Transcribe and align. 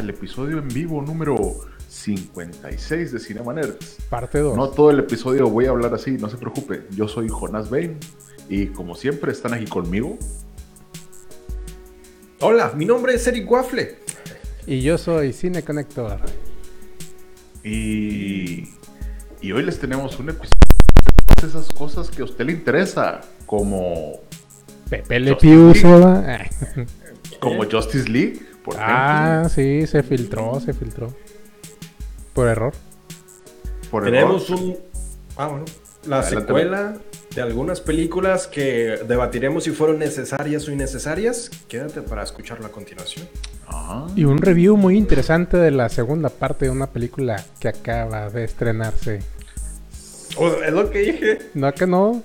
Al 0.00 0.08
episodio 0.08 0.58
en 0.58 0.68
vivo 0.68 1.02
número 1.02 1.36
56 1.88 3.12
de 3.12 3.18
Cinema 3.18 3.52
Nerds. 3.52 3.98
Parte 4.08 4.38
2. 4.38 4.56
No 4.56 4.70
todo 4.70 4.90
el 4.90 4.98
episodio 4.98 5.50
voy 5.50 5.66
a 5.66 5.70
hablar 5.70 5.92
así, 5.92 6.12
no 6.12 6.30
se 6.30 6.38
preocupe. 6.38 6.86
Yo 6.92 7.06
soy 7.06 7.28
Jonas 7.28 7.68
Bain 7.68 7.98
y 8.48 8.68
como 8.68 8.94
siempre 8.94 9.30
están 9.30 9.52
aquí 9.52 9.66
conmigo. 9.66 10.18
Hola, 12.40 12.72
mi 12.74 12.86
nombre 12.86 13.14
es 13.14 13.26
Eric 13.26 13.50
Waffle. 13.50 13.98
Y 14.66 14.80
yo 14.80 14.96
soy 14.96 15.34
Cine 15.34 15.62
Connector. 15.62 16.18
Y, 17.62 18.70
y 19.42 19.52
hoy 19.52 19.62
les 19.62 19.78
tenemos 19.78 20.18
un 20.18 20.30
episodio 20.30 20.58
de 21.42 21.46
esas 21.46 21.68
cosas 21.74 22.10
que 22.10 22.22
a 22.22 22.24
usted 22.24 22.46
le 22.46 22.52
interesa, 22.52 23.20
como, 23.44 24.20
Pepe 24.88 25.20
Le 25.20 25.32
Justice 25.32 25.52
Pew 25.52 25.64
League. 25.66 25.80
se 25.80 25.92
va. 25.92 26.24
Ah. 26.26 26.50
como 27.38 27.64
Justice 27.70 28.08
League, 28.08 28.49
por 28.70 28.80
Ah, 28.82 29.48
sí, 29.54 29.86
se 29.86 30.02
filtró, 30.02 30.60
se 30.60 30.72
filtró. 30.72 31.14
Por 32.34 32.48
error. 32.48 32.72
Por 33.90 34.04
Tenemos 34.04 34.48
error. 34.50 34.60
un. 34.60 34.76
Ah, 35.36 35.46
bueno. 35.48 35.64
La 36.06 36.20
Adelante. 36.20 36.46
secuela 36.46 36.94
de 37.34 37.42
algunas 37.42 37.80
películas 37.80 38.46
que 38.46 38.98
debatiremos 39.06 39.64
si 39.64 39.70
fueron 39.70 39.98
necesarias 39.98 40.66
o 40.66 40.72
innecesarias. 40.72 41.50
Quédate 41.68 42.00
para 42.02 42.22
escucharlo 42.22 42.66
a 42.66 42.70
continuación. 42.72 43.28
Ah, 43.68 44.06
Y 44.16 44.24
un 44.24 44.38
review 44.38 44.76
muy 44.76 44.96
interesante 44.96 45.56
de 45.58 45.70
la 45.70 45.88
segunda 45.90 46.28
parte 46.30 46.64
de 46.64 46.70
una 46.70 46.86
película 46.88 47.44
que 47.60 47.68
acaba 47.68 48.30
de 48.30 48.44
estrenarse. 48.44 49.20
Oh, 50.36 50.48
es 50.64 50.72
lo 50.72 50.90
que 50.90 50.98
dije. 51.00 51.38
No, 51.54 51.72
que 51.74 51.86
no. 51.86 52.22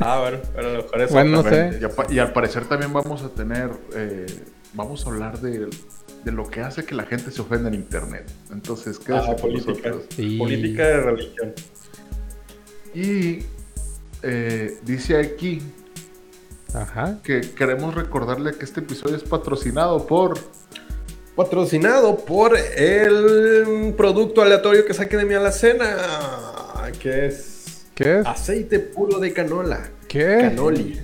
Ah, 0.00 0.18
bueno, 0.20 0.38
pero 0.54 0.68
a 0.68 0.72
lo 0.72 0.82
mejor 0.82 1.00
es 1.02 1.12
Bueno, 1.12 1.42
no 1.42 1.48
sé. 1.48 1.80
y 2.10 2.18
al 2.18 2.32
parecer 2.32 2.64
también 2.66 2.92
vamos 2.92 3.22
a 3.22 3.28
tener, 3.30 3.70
eh, 3.94 4.26
vamos 4.76 5.04
a 5.06 5.10
hablar 5.10 5.40
de, 5.40 5.68
de 6.24 6.32
lo 6.32 6.48
que 6.48 6.60
hace 6.60 6.84
que 6.84 6.94
la 6.94 7.04
gente 7.04 7.30
se 7.32 7.40
ofenda 7.40 7.68
en 7.68 7.74
internet. 7.74 8.30
Entonces, 8.52 8.98
quédese 8.98 9.30
Ah, 9.32 9.36
política. 9.36 9.92
Política 10.38 10.86
de 10.86 11.00
religión. 11.00 11.52
Y 12.94 13.38
eh, 14.22 14.78
dice 14.84 15.16
aquí 15.18 15.60
Ajá. 16.74 17.18
que 17.22 17.40
queremos 17.40 17.94
recordarle 17.94 18.52
que 18.54 18.64
este 18.64 18.80
episodio 18.80 19.16
es 19.16 19.24
patrocinado 19.24 20.06
por... 20.06 20.38
Patrocinado 21.34 22.16
por 22.16 22.56
el 22.56 23.92
producto 23.94 24.40
aleatorio 24.40 24.86
que 24.86 24.94
saque 24.94 25.18
de 25.18 25.26
mi 25.26 25.34
alacena. 25.34 25.94
Que 26.98 27.26
es 27.26 27.86
¿Qué 27.94 28.20
es? 28.20 28.26
aceite 28.26 28.78
puro 28.78 29.18
de 29.18 29.34
canola. 29.34 29.90
¿Qué? 30.08 30.38
Canoli. 30.40 30.98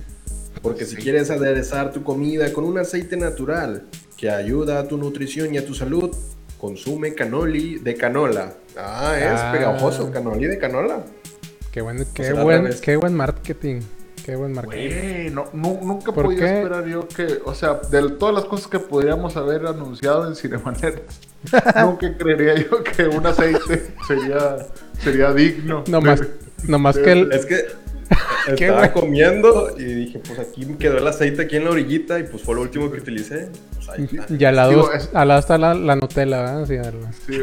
Porque 0.63 0.85
si 0.85 0.95
quieres 0.95 1.29
aderezar 1.29 1.91
tu 1.91 2.03
comida 2.03 2.51
con 2.53 2.63
un 2.63 2.79
aceite 2.79 3.15
natural 3.17 3.83
que 4.17 4.31
ayuda 4.31 4.79
a 4.79 4.87
tu 4.87 4.97
nutrición 4.97 5.53
y 5.53 5.57
a 5.59 5.65
tu 5.65 5.75
salud, 5.75 6.09
consume 6.57 7.13
canoli 7.13 7.77
de 7.79 7.93
canola. 7.95 8.53
Ah, 8.77 9.13
es 9.19 9.39
Ah. 9.41 9.51
pegajoso, 9.51 10.09
canoli 10.11 10.47
de 10.47 10.57
canola. 10.57 11.03
Qué 11.71 11.81
buen, 11.81 12.05
qué 12.13 12.33
buen, 12.33 12.69
qué 12.81 12.95
buen 12.95 13.13
marketing. 13.13 13.81
Qué 14.25 14.37
buen 14.37 14.53
marketing. 14.53 14.89
Güey, 14.89 15.29
no, 15.31 15.45
nu- 15.51 15.79
nunca 15.83 16.13
¿Por 16.13 16.23
podía 16.25 16.39
qué? 16.39 16.57
esperar 16.59 16.85
yo 16.85 17.09
que, 17.09 17.39
o 17.43 17.53
sea, 17.53 17.81
de 17.91 18.09
todas 18.11 18.33
las 18.33 18.45
cosas 18.45 18.67
que 18.67 18.79
podríamos 18.79 19.35
haber 19.35 19.65
anunciado 19.67 20.25
en 20.29 20.35
Cinemanet, 20.37 21.03
nunca 21.83 22.17
creería 22.17 22.55
yo 22.55 22.81
que 22.85 23.03
un 23.03 23.25
aceite 23.27 23.91
sería, 24.07 24.59
sería 25.03 25.33
digno. 25.33 25.83
No 25.89 25.99
más, 25.99 26.21
no 26.65 26.79
más 26.79 26.97
que 26.97 27.11
el, 27.11 27.33
Es 27.33 27.45
que 27.45 27.65
estaba 28.47 28.77
bueno. 28.79 28.93
comiendo 28.93 29.75
y 29.77 29.83
dije, 29.83 30.19
pues 30.19 30.39
aquí 30.39 30.65
me 30.65 30.77
quedó 30.77 30.97
el 30.97 31.07
aceite 31.07 31.43
aquí 31.43 31.55
en 31.57 31.65
la 31.65 31.71
orillita 31.71 32.19
y 32.19 32.23
pues 32.23 32.43
fue 32.43 32.55
lo 32.55 32.61
último 32.61 32.91
que 32.91 32.99
utilicé. 32.99 33.49
Pues 33.75 33.89
ahí 33.89 34.09
está. 34.11 34.33
Y 34.33 34.45
al 34.45 34.55
lado, 34.55 34.69
Digo, 34.71 34.91
es- 34.91 35.09
al 35.13 35.27
lado 35.27 35.39
está 35.39 35.57
la, 35.57 35.73
la 35.73 35.95
Nutella, 35.95 36.41
¿verdad? 36.41 36.65
Sí, 36.65 36.77
Sí. 37.27 37.41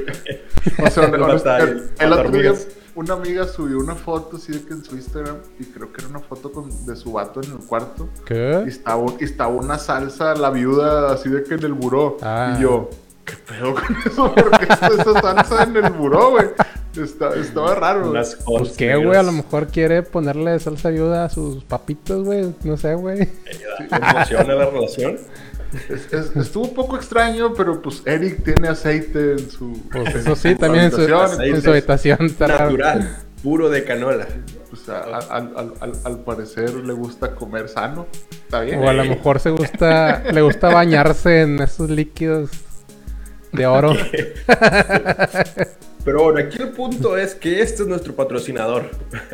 O 0.85 0.91
sea, 0.91 1.59
El 1.99 2.13
otro 2.13 2.31
día 2.31 2.53
una 2.97 3.15
amiga 3.15 3.47
subió 3.47 3.79
una 3.79 3.95
foto 3.95 4.37
así 4.37 4.53
de 4.53 4.63
que 4.65 4.75
en 4.75 4.85
su 4.85 4.97
Instagram, 4.97 5.37
y 5.61 5.65
creo 5.65 5.93
que 5.93 6.01
era 6.03 6.11
una 6.11 6.19
foto 6.21 6.51
con- 6.53 6.85
de 6.87 6.97
su 6.97 7.13
vato 7.13 7.41
en 7.43 7.53
el 7.53 7.59
cuarto, 7.59 8.09
y 8.23 8.25
¿Qué? 8.27 8.63
estaba, 8.67 8.97
un- 8.97 9.17
y 9.21 9.25
estaba 9.25 9.51
una 9.51 9.79
salsa, 9.79 10.35
la 10.35 10.51
viuda, 10.51 11.13
así 11.13 11.29
de 11.31 11.43
que 11.45 11.55
en 11.55 11.63
el 11.65 11.73
buró. 11.73 12.17
Ah. 12.21 12.57
Y 12.59 12.63
yo, 12.63 12.91
¿qué 13.25 13.35
pedo 13.49 13.75
con 13.75 13.97
eso? 14.05 14.35
¿Por 14.35 14.51
qué 14.59 14.65
está 14.73 14.89
esa 14.89 15.21
salsa 15.21 15.63
en 15.65 15.77
el 15.77 15.93
buró, 15.93 16.31
güey? 16.33 16.47
Está- 16.97 17.35
estaba 17.37 17.75
raro. 17.77 18.11
Unas 18.11 18.37
Pues 18.45 18.73
qué, 18.73 18.97
güey, 18.97 19.17
a 19.17 19.23
lo 19.23 19.33
mejor 19.33 19.69
quiere 19.69 20.03
ponerle 20.03 20.59
salsa 20.59 20.89
ayuda 20.89 21.25
a 21.25 21.31
sus 21.31 21.63
papitos, 21.65 22.25
güey. 22.25 22.53
No 22.65 22.77
sé, 22.77 22.95
güey. 22.95 23.29
¿Emociona 23.91 24.55
la 24.55 24.67
relación? 24.67 25.17
Es- 25.89 26.13
es- 26.13 26.35
estuvo 26.37 26.65
un 26.65 26.75
poco 26.75 26.97
extraño, 26.97 27.55
pero 27.55 27.81
pues 27.81 28.03
Eric 28.05 28.43
tiene 28.43 28.69
aceite 28.69 29.33
en 29.33 29.51
su. 29.51 29.81
Pues 29.93 30.09
en 30.15 30.21
eso 30.21 30.35
sí, 30.35 30.53
su 30.53 30.59
también 30.59 30.85
en 30.87 30.91
su, 30.91 30.97
habitación, 31.03 31.43
en 31.45 31.63
su 31.63 31.71
habitación. 31.71 32.27
está 32.27 32.47
raro. 32.49 32.65
Natural, 32.73 33.17
puro 33.43 33.71
de 33.71 33.85
canola. 33.85 34.27
Pues 34.69 34.89
a- 34.89 34.99
a- 35.05 35.19
al, 35.37 35.53
al- 35.57 35.75
al- 35.81 35.93
al 36.05 36.19
parecer 36.25 36.75
le 36.75 36.93
gusta 36.93 37.37
comer 37.37 37.69
sano. 37.69 38.09
Está 38.33 38.63
bien. 38.63 38.81
O 38.83 38.89
a 38.89 38.93
lo 38.93 39.05
mejor 39.05 39.39
se 39.39 39.51
gusta, 39.51 40.25
le 40.33 40.43
gusta 40.43 40.71
bañarse 40.71 41.43
en 41.43 41.61
esos 41.61 41.89
líquidos 41.89 42.51
de 43.53 43.67
oro. 43.69 43.93
Pero 46.05 46.25
bueno, 46.25 46.39
aquí 46.41 46.61
el 46.63 46.71
punto 46.71 47.17
es 47.17 47.35
que 47.35 47.61
este 47.63 47.83
es 47.83 47.89
nuestro 47.89 48.15
patrocinador. 48.15 48.91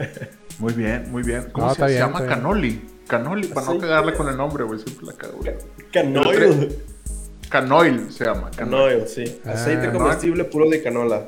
Muy 0.58 0.72
bien, 0.72 1.12
muy 1.12 1.22
bien. 1.22 1.50
¿Cómo 1.52 1.66
No, 1.66 1.74
se, 1.74 1.82
está 1.82 1.86
se 1.86 1.92
bien, 1.92 2.06
llama? 2.06 2.18
está 2.20 2.28
bien. 2.28 2.38
Canoli. 2.40 2.88
Canoli, 3.06 3.46
para 3.48 3.66
no 3.66 3.78
cagarle 3.78 4.14
con 4.14 4.26
el 4.28 4.36
nombre, 4.38 4.64
güey. 4.64 4.80
Siempre 4.80 5.06
la 5.06 5.12
cago. 5.12 5.36
güey. 5.36 5.54
Canoil. 5.92 6.78
Canoil 7.50 8.10
se 8.10 8.24
llama. 8.24 8.50
Canoil. 8.56 8.94
Canoil, 8.94 9.06
sí. 9.08 9.40
Ah, 9.44 9.50
Aceite 9.50 9.88
no. 9.88 9.98
comestible 9.98 10.44
puro 10.44 10.70
de 10.70 10.82
canola. 10.82 11.26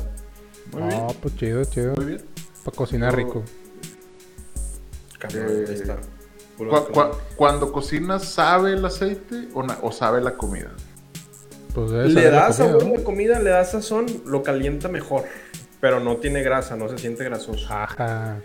Muy 0.72 0.82
bien. 0.82 0.94
No, 0.98 1.08
pues 1.20 1.36
chido, 1.36 1.62
chido. 1.64 1.92
Muy 1.96 2.06
bien. 2.06 2.22
Para 2.64 2.74
cocinar 2.76 3.10
Yo- 3.12 3.16
rico. 3.18 3.44
Canoil, 5.18 5.46
Eh, 5.46 5.64
ahí 5.68 5.74
está. 5.74 5.96
Cu- 6.56 6.66
cu- 6.68 6.92
canola. 6.92 7.10
cuando 7.36 7.70
cocinas, 7.70 8.24
¿sabe 8.24 8.72
el 8.72 8.84
aceite 8.84 9.48
o 9.82 9.92
sabe 9.92 10.22
la 10.22 10.32
comida? 10.38 10.72
Pues 11.78 11.90
debe 11.92 12.08
Le 12.08 12.30
da 12.30 12.40
comida, 12.46 12.52
sabor 12.52 12.84
¿no? 12.86 12.92
de 12.92 13.02
comida, 13.04 13.38
le 13.40 13.50
da 13.50 13.64
sazón, 13.64 14.06
lo 14.26 14.42
calienta 14.42 14.88
mejor. 14.88 15.24
Pero 15.80 16.00
no 16.00 16.16
tiene 16.16 16.42
grasa, 16.42 16.76
no 16.76 16.88
se 16.88 16.98
siente 16.98 17.22
grasoso. 17.24 17.66
Ajá. 17.72 18.38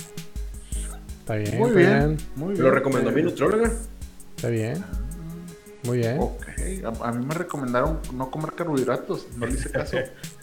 Está 1.20 1.36
bien, 1.36 1.58
Muy 1.58 1.70
está 1.70 1.80
bien. 1.80 1.90
bien. 2.08 2.18
Muy 2.36 2.48
Me 2.50 2.54
bien. 2.54 2.64
lo 2.66 2.72
recomendó 2.72 3.12
mi 3.12 3.24
nutrióloga. 3.24 3.72
Está 4.36 4.50
bien. 4.50 4.84
Muy 5.84 5.98
bien. 5.98 6.18
Ok. 6.20 6.46
A, 7.02 7.08
a 7.08 7.12
mí 7.12 7.26
me 7.26 7.34
recomendaron 7.34 8.00
no 8.14 8.30
comer 8.30 8.54
carbohidratos. 8.54 9.28
No 9.38 9.48
le 9.48 9.54
hice 9.54 9.70
caso. 9.72 9.98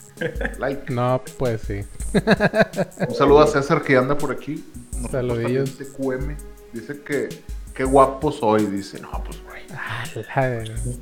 like. 0.59 0.93
No, 0.93 1.22
pues 1.39 1.60
sí. 1.63 1.83
Un 3.09 3.15
saludo 3.15 3.41
a 3.41 3.47
César 3.47 3.83
que 3.83 3.97
anda 3.97 4.19
por 4.19 4.33
aquí. 4.33 4.65
Saludillos. 5.10 5.78
TQM. 5.78 6.34
Dice 6.72 7.01
que 7.03 7.28
qué 7.80 7.84
guapo 7.84 8.30
soy. 8.30 8.66
Dice, 8.66 9.00
no, 9.00 9.10
pues 9.24 9.42
güey. 9.42 9.62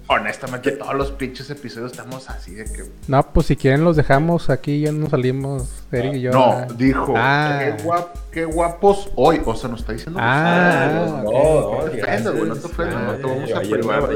Honestamente, 0.06 0.72
todos 0.72 0.94
los 0.94 1.10
pinches 1.10 1.50
episodios 1.50 1.90
estamos 1.90 2.30
así 2.30 2.54
de 2.54 2.64
que. 2.66 2.84
No, 3.08 3.32
pues 3.32 3.46
si 3.48 3.56
quieren 3.56 3.82
los 3.82 3.96
dejamos 3.96 4.48
aquí, 4.48 4.82
ya 4.82 4.92
nos 4.92 5.10
salimos, 5.10 5.84
Eric 5.90 6.14
y 6.14 6.20
yo. 6.20 6.30
No, 6.30 6.52
ah. 6.52 6.66
dijo, 6.76 7.14
Ah. 7.16 7.58
qué, 7.60 7.84
guap- 7.84 8.08
qué 8.30 8.44
guapos 8.44 9.10
hoy. 9.16 9.40
O 9.44 9.56
sea, 9.56 9.68
nos 9.70 9.80
está 9.80 9.92
diciendo. 9.92 10.20
Ah, 10.22 10.88
no, 10.94 11.22
no. 11.24 11.84
No 11.84 11.90
te 11.90 12.00
ofendas, 12.00 12.34
güey, 12.36 12.48
no 12.48 12.54
te 12.56 12.66
ofendas, 12.66 13.02
no 13.02 13.12
te 13.14 13.22
vamos 13.22 13.52
a 13.52 13.60
privar. 13.60 14.10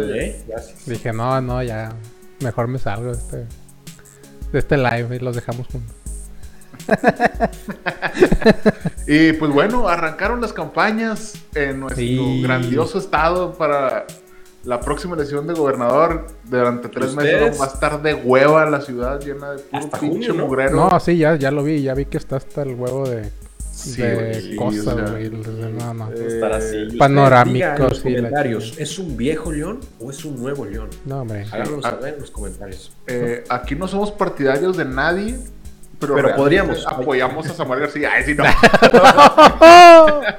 Dije, 0.87 1.13
no, 1.13 1.41
no, 1.41 1.63
ya. 1.65 1.93
Mejor 2.41 2.69
me 2.69 2.79
salgo 2.79 3.07
de 3.07 3.19
este, 3.19 3.37
de 4.53 4.59
este 4.59 4.77
live 4.77 5.17
y 5.17 5.19
los 5.19 5.35
dejamos 5.35 5.67
juntos. 5.67 5.97
Y 9.07 9.33
pues 9.35 9.53
bueno, 9.53 9.89
arrancaron 9.89 10.41
las 10.41 10.53
campañas 10.53 11.35
en 11.55 11.81
nuestro 11.81 12.03
Sí. 12.03 12.43
grandioso 12.43 12.99
estado 12.99 13.53
para, 13.55 14.07
la 14.65 14.81
próxima 14.81 15.17
elección 15.17 15.47
de 15.47 15.55
gobernador 15.55 16.27
durante 16.45 16.89
tres 16.89 17.11
¿Ustedes? 17.11 17.41
meses 17.43 17.61
va 17.61 17.65
a 17.65 17.69
estar 17.69 18.01
de 18.03 18.15
hueva 18.15 18.65
la 18.71 18.81
ciudad 18.81 19.21
llena 19.21 19.53
de 19.53 19.59
puro 19.59 19.85
Hasta 19.85 19.99
pinche 19.99 20.29
junio, 20.29 20.35
¿no? 20.35 20.47
mugrero. 20.47 20.89
No, 20.89 21.01
sí, 21.01 21.17
ya, 21.19 21.35
ya 21.35 21.51
lo 21.51 21.65
vi, 21.65 21.83
ya 21.83 21.95
vi 21.95 22.05
que 22.05 22.17
está 22.19 22.37
hasta 22.37 22.63
el 22.63 22.75
huevo 22.77 23.09
de, 23.09 23.29
Sí, 23.73 24.01
de 24.03 24.15
güey, 24.15 24.41
sí, 24.41 24.55
cosas, 24.57 24.87
o 24.87 24.97
sea, 24.99 25.11
güey. 25.11 25.31
No, 25.31 25.95
no. 25.95 26.13
eh, 26.13 26.27
Estar 26.29 26.53
así. 26.53 26.97
panorámicos 26.97 27.75
en 27.81 27.89
los 27.89 28.01
comentarios. 28.01 28.75
¿es 28.79 28.99
un 29.01 29.17
viejo 29.17 29.51
león 29.51 29.81
o 29.99 30.11
es 30.11 30.25
un 30.25 30.41
nuevo 30.41 30.65
león? 30.67 30.91
No, 31.07 31.23
hombre. 31.23 31.45
Háganos 31.51 31.85
Ah. 31.85 31.91
saber 31.91 32.15
en 32.15 32.21
los 32.21 32.31
comentarios. 32.31 32.93
eh, 33.09 33.43
aquí 33.49 33.75
no 33.75 33.89
somos 33.89 34.13
partidarios 34.13 34.77
de 34.77 34.85
nadie, 34.85 35.39
pero, 36.07 36.37
podríamos. 36.37 36.87
apoyamos 36.87 37.47
a 37.49 37.55
Samuel 37.55 37.81
García. 37.81 38.11
Ay, 38.15 38.25
sí, 38.25 38.35
no. 38.35 38.45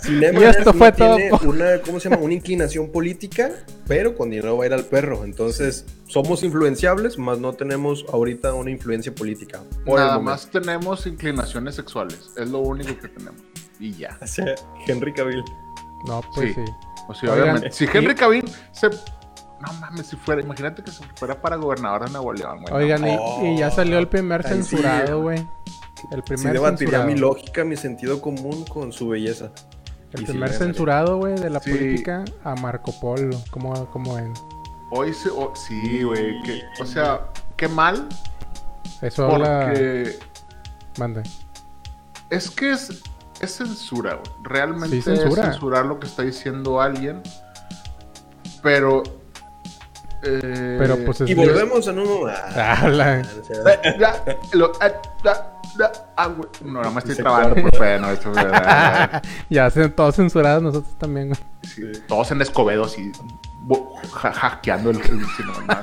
Cinema 0.00 0.40
Y 0.40 0.44
esto 0.44 0.72
fue 0.72 0.92
tiene 0.92 1.30
todo. 1.30 1.48
Una, 1.50 1.78
¿cómo 1.80 2.00
se 2.00 2.08
llama? 2.10 2.22
Una 2.22 2.34
inclinación 2.34 2.90
política, 2.90 3.50
pero 3.86 4.14
con 4.14 4.30
dinero 4.30 4.56
va 4.56 4.64
a 4.64 4.66
ir 4.66 4.72
al 4.74 4.84
perro. 4.84 5.24
Entonces, 5.24 5.86
somos 6.06 6.42
influenciables, 6.42 7.18
más 7.18 7.38
no 7.38 7.52
tenemos 7.54 8.04
ahorita 8.12 8.52
una 8.54 8.70
influencia 8.70 9.14
política. 9.14 9.60
Por 9.84 9.98
Nada 9.98 10.18
más 10.18 10.48
tenemos 10.50 11.06
inclinaciones 11.06 11.74
sexuales. 11.74 12.30
Es 12.36 12.50
lo 12.50 12.58
único 12.60 12.96
que 12.98 13.08
tenemos. 13.08 13.40
Y 13.80 13.92
ya. 13.94 14.18
O 14.20 14.26
sea, 14.26 14.54
Henry 14.86 15.12
Cavill. 15.12 15.42
No, 16.06 16.20
pues 16.34 16.54
Sí. 16.54 16.62
sí. 16.64 16.72
O 17.08 17.14
sea, 17.14 17.30
Oigan, 17.32 17.42
obviamente. 17.50 17.72
Si 17.72 17.86
Henry 17.92 18.14
Cavill 18.14 18.44
se. 18.72 18.90
No 19.66 19.72
mames, 19.80 20.06
si 20.06 20.16
fuera. 20.16 20.42
Imagínate 20.42 20.82
que 20.82 20.90
se 20.90 21.04
fuera 21.16 21.40
para 21.40 21.56
gobernador 21.56 22.04
de 22.06 22.10
Nuevo 22.10 22.32
León, 22.32 22.60
güey. 22.62 22.70
no 22.72 22.76
Oigan, 22.76 23.06
y, 23.08 23.16
Oh, 23.18 23.40
y 23.44 23.58
ya 23.58 23.70
salió 23.70 23.98
el 23.98 24.08
primer 24.08 24.42
sí, 24.42 24.48
censurado, 24.50 25.22
güey. 25.22 25.38
El 26.10 26.18
Sí 26.18 26.34
primer 26.34 26.52
debatiría 26.54 26.98
censurado. 26.98 27.06
mi 27.06 27.14
lógica, 27.18 27.64
mi 27.64 27.76
sentido 27.76 28.20
común 28.20 28.64
con 28.66 28.92
su 28.92 29.08
belleza. 29.08 29.50
El 30.12 30.22
Y 30.22 30.26
sí, 30.26 30.32
primer 30.32 30.52
censurado, 30.52 31.16
güey, 31.16 31.34
de 31.36 31.50
la 31.50 31.60
Sí. 31.60 31.70
política 31.70 32.24
a 32.44 32.54
Marco 32.56 32.92
Polo. 33.00 33.36
¿Cómo, 33.50 33.86
cómo 33.90 34.14
ven? 34.16 34.32
Hoy 34.90 35.12
se. 35.14 35.28
oh, 35.30 35.52
sí, 35.56 36.02
güey. 36.02 36.36
O 36.80 36.86
sea, 36.86 37.28
qué 37.56 37.66
mal. 37.68 38.06
Eso 39.00 39.26
habla. 39.26 39.66
Porque. 39.68 40.18
Mande. 40.98 41.22
Es 42.30 42.50
que 42.50 42.70
es, 42.72 43.02
es 43.40 43.50
censura, 43.56 44.14
güey. 44.14 44.30
Realmente 44.44 44.96
Sí, 44.96 45.02
censura. 45.02 45.42
es 45.44 45.50
censurar 45.52 45.86
lo 45.86 45.98
que 45.98 46.06
está 46.06 46.22
diciendo 46.22 46.80
alguien. 46.80 47.22
Pero. 48.62 49.02
Eh, 50.24 50.76
Pero 50.78 50.96
pues 51.04 51.20
es. 51.20 51.30
Y 51.30 51.34
volvemos 51.34 51.86
a 51.88 51.92
no. 51.94 52.04
Habla. 52.26 53.22
o 53.40 53.44
sea, 53.44 53.72
eh, 53.74 53.80
eh, 53.84 54.04
ah. 56.16 56.34
No, 56.64 56.80
nada 56.80 56.90
más 56.90 56.98
estoy 57.04 57.16
Se 57.16 57.22
trabajando 57.22 57.54
corta. 57.56 57.70
por 57.70 57.78
pena. 57.78 58.12
Esto, 58.12 58.30
¿verdad? 58.32 59.22
ya 59.50 59.70
se 59.70 59.88
todos 59.88 60.16
censurados 60.16 60.62
nosotros 60.62 60.94
también, 60.98 61.28
güey. 61.28 61.40
Sí, 61.62 61.82
todos 62.06 62.30
en 62.30 62.42
Escobedo 62.42 62.84
así. 62.84 63.10
hackeando 64.12 64.90
el. 64.90 64.98
no, 64.98 65.04
no. 65.66 65.66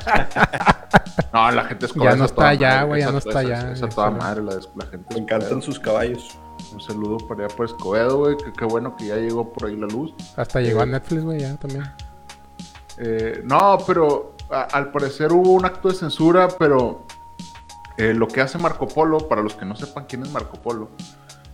No, 1.33 1.51
la 1.51 1.63
gente 1.65 1.85
Escobedo. 1.85 2.11
Ya 2.11 2.15
no 2.17 2.25
es 2.25 2.31
está 2.31 2.49
allá, 2.49 2.83
güey, 2.83 3.01
ya 3.01 3.11
no 3.11 3.17
está 3.17 3.39
allá, 3.39 3.71
esa 3.71 3.87
toda 3.89 4.11
madre, 4.11 4.43
la, 4.43 4.55
de- 4.55 4.67
la 4.75 4.85
gente. 4.85 5.13
me 5.15 5.21
encantan 5.21 5.61
sus 5.61 5.79
caballos. 5.79 6.37
Un 6.73 6.79
saludo 6.81 7.17
para 7.27 7.45
allá 7.45 7.55
por 7.55 7.65
Escobedo, 7.65 8.17
güey. 8.19 8.37
Que 8.37 8.51
qué 8.53 8.65
bueno 8.65 8.95
que 8.95 9.07
ya 9.07 9.15
llegó 9.15 9.51
por 9.51 9.67
ahí 9.67 9.75
la 9.75 9.87
luz. 9.87 10.13
Hasta 10.35 10.61
llegó 10.61 10.81
a 10.81 10.85
Netflix, 10.85 11.23
güey, 11.23 11.39
ya 11.39 11.55
también. 11.55 11.83
Eh, 13.03 13.41
no, 13.43 13.79
pero 13.87 14.35
a- 14.51 14.61
al 14.63 14.91
parecer 14.91 15.31
hubo 15.33 15.51
un 15.53 15.65
acto 15.65 15.89
de 15.89 15.95
censura, 15.95 16.47
pero 16.59 17.05
eh, 17.97 18.13
lo 18.13 18.27
que 18.27 18.41
hace 18.41 18.57
Marco 18.59 18.87
Polo, 18.87 19.27
para 19.27 19.41
los 19.41 19.55
que 19.55 19.65
no 19.65 19.75
sepan 19.75 20.05
quién 20.07 20.21
es 20.23 20.31
Marco 20.31 20.57
Polo, 20.61 20.89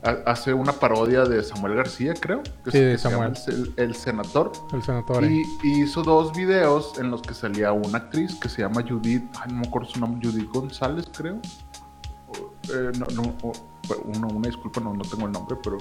ha- 0.04 0.30
hace 0.30 0.54
una 0.54 0.74
parodia 0.74 1.24
de 1.24 1.42
Samuel 1.44 1.76
García, 1.76 2.14
creo. 2.20 2.44
Que 2.66 2.72
Sí, 2.72 2.80
de 2.80 2.92
que 2.94 2.98
se 2.98 3.10
llama 3.10 3.34
Samuel. 3.36 3.74
El, 3.78 3.84
el 3.86 3.96
senador. 3.96 4.52
El 4.74 4.84
senador. 4.84 5.24
eh. 5.24 5.44
Y, 5.64 5.68
y 5.68 5.84
hizo 5.84 6.04
dos 6.04 6.34
videos 6.34 6.98
en 7.00 7.12
los 7.12 7.22
que 7.22 7.34
salía 7.34 7.72
una 7.72 7.98
actriz 8.00 8.36
que 8.36 8.50
se 8.50 8.62
llama 8.62 8.84
Judith, 8.88 9.24
ay, 9.42 9.52
no 9.54 9.62
me 9.62 9.68
acuerdo 9.68 9.88
su 9.90 10.00
nombre, 10.00 10.30
Judith 10.30 10.50
González, 10.52 11.06
creo. 11.16 11.40
Eh, 12.70 12.92
no, 13.00 13.06
no, 13.16 13.36
una, 14.06 14.28
una 14.28 14.48
disculpa, 14.48 14.82
no, 14.82 14.94
no 14.94 15.02
tengo 15.04 15.26
el 15.28 15.32
nombre, 15.32 15.56
pero. 15.64 15.78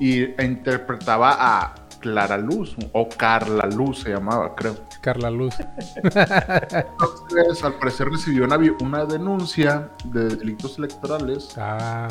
Y 0.00 0.22
interpretaba 0.42 1.36
a 1.38 1.74
Clara 2.04 2.36
Luz, 2.36 2.76
o 2.92 3.08
Carla 3.08 3.64
Luz 3.64 4.00
se 4.00 4.10
llamaba, 4.10 4.54
creo. 4.54 4.76
Carla 5.00 5.30
Luz. 5.30 5.54
Entonces, 6.02 7.64
al 7.64 7.74
parecer 7.78 8.10
recibió 8.10 8.44
una, 8.44 8.58
una 8.82 9.04
denuncia 9.06 9.88
de 10.04 10.28
delitos 10.36 10.76
electorales 10.76 11.54
Ah, 11.56 12.08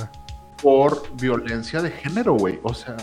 por 0.64 1.16
violencia 1.16 1.80
de 1.84 1.92
género, 1.92 2.34
güey. 2.34 2.60
O 2.64 2.74
sea, 2.74 2.98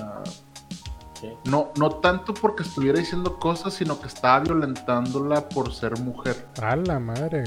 no, 1.44 1.69
no 1.76 1.90
tanto 1.96 2.34
porque 2.34 2.64
estuviera 2.64 2.98
diciendo 2.98 3.38
cosas, 3.38 3.72
sino 3.75 4.00
que 4.00 4.08
estaba 4.08 4.40
violentándola 4.40 5.48
por 5.48 5.72
ser 5.72 5.96
mujer. 6.00 6.48
a 6.60 6.75
la 6.75 6.98
madre. 6.98 7.44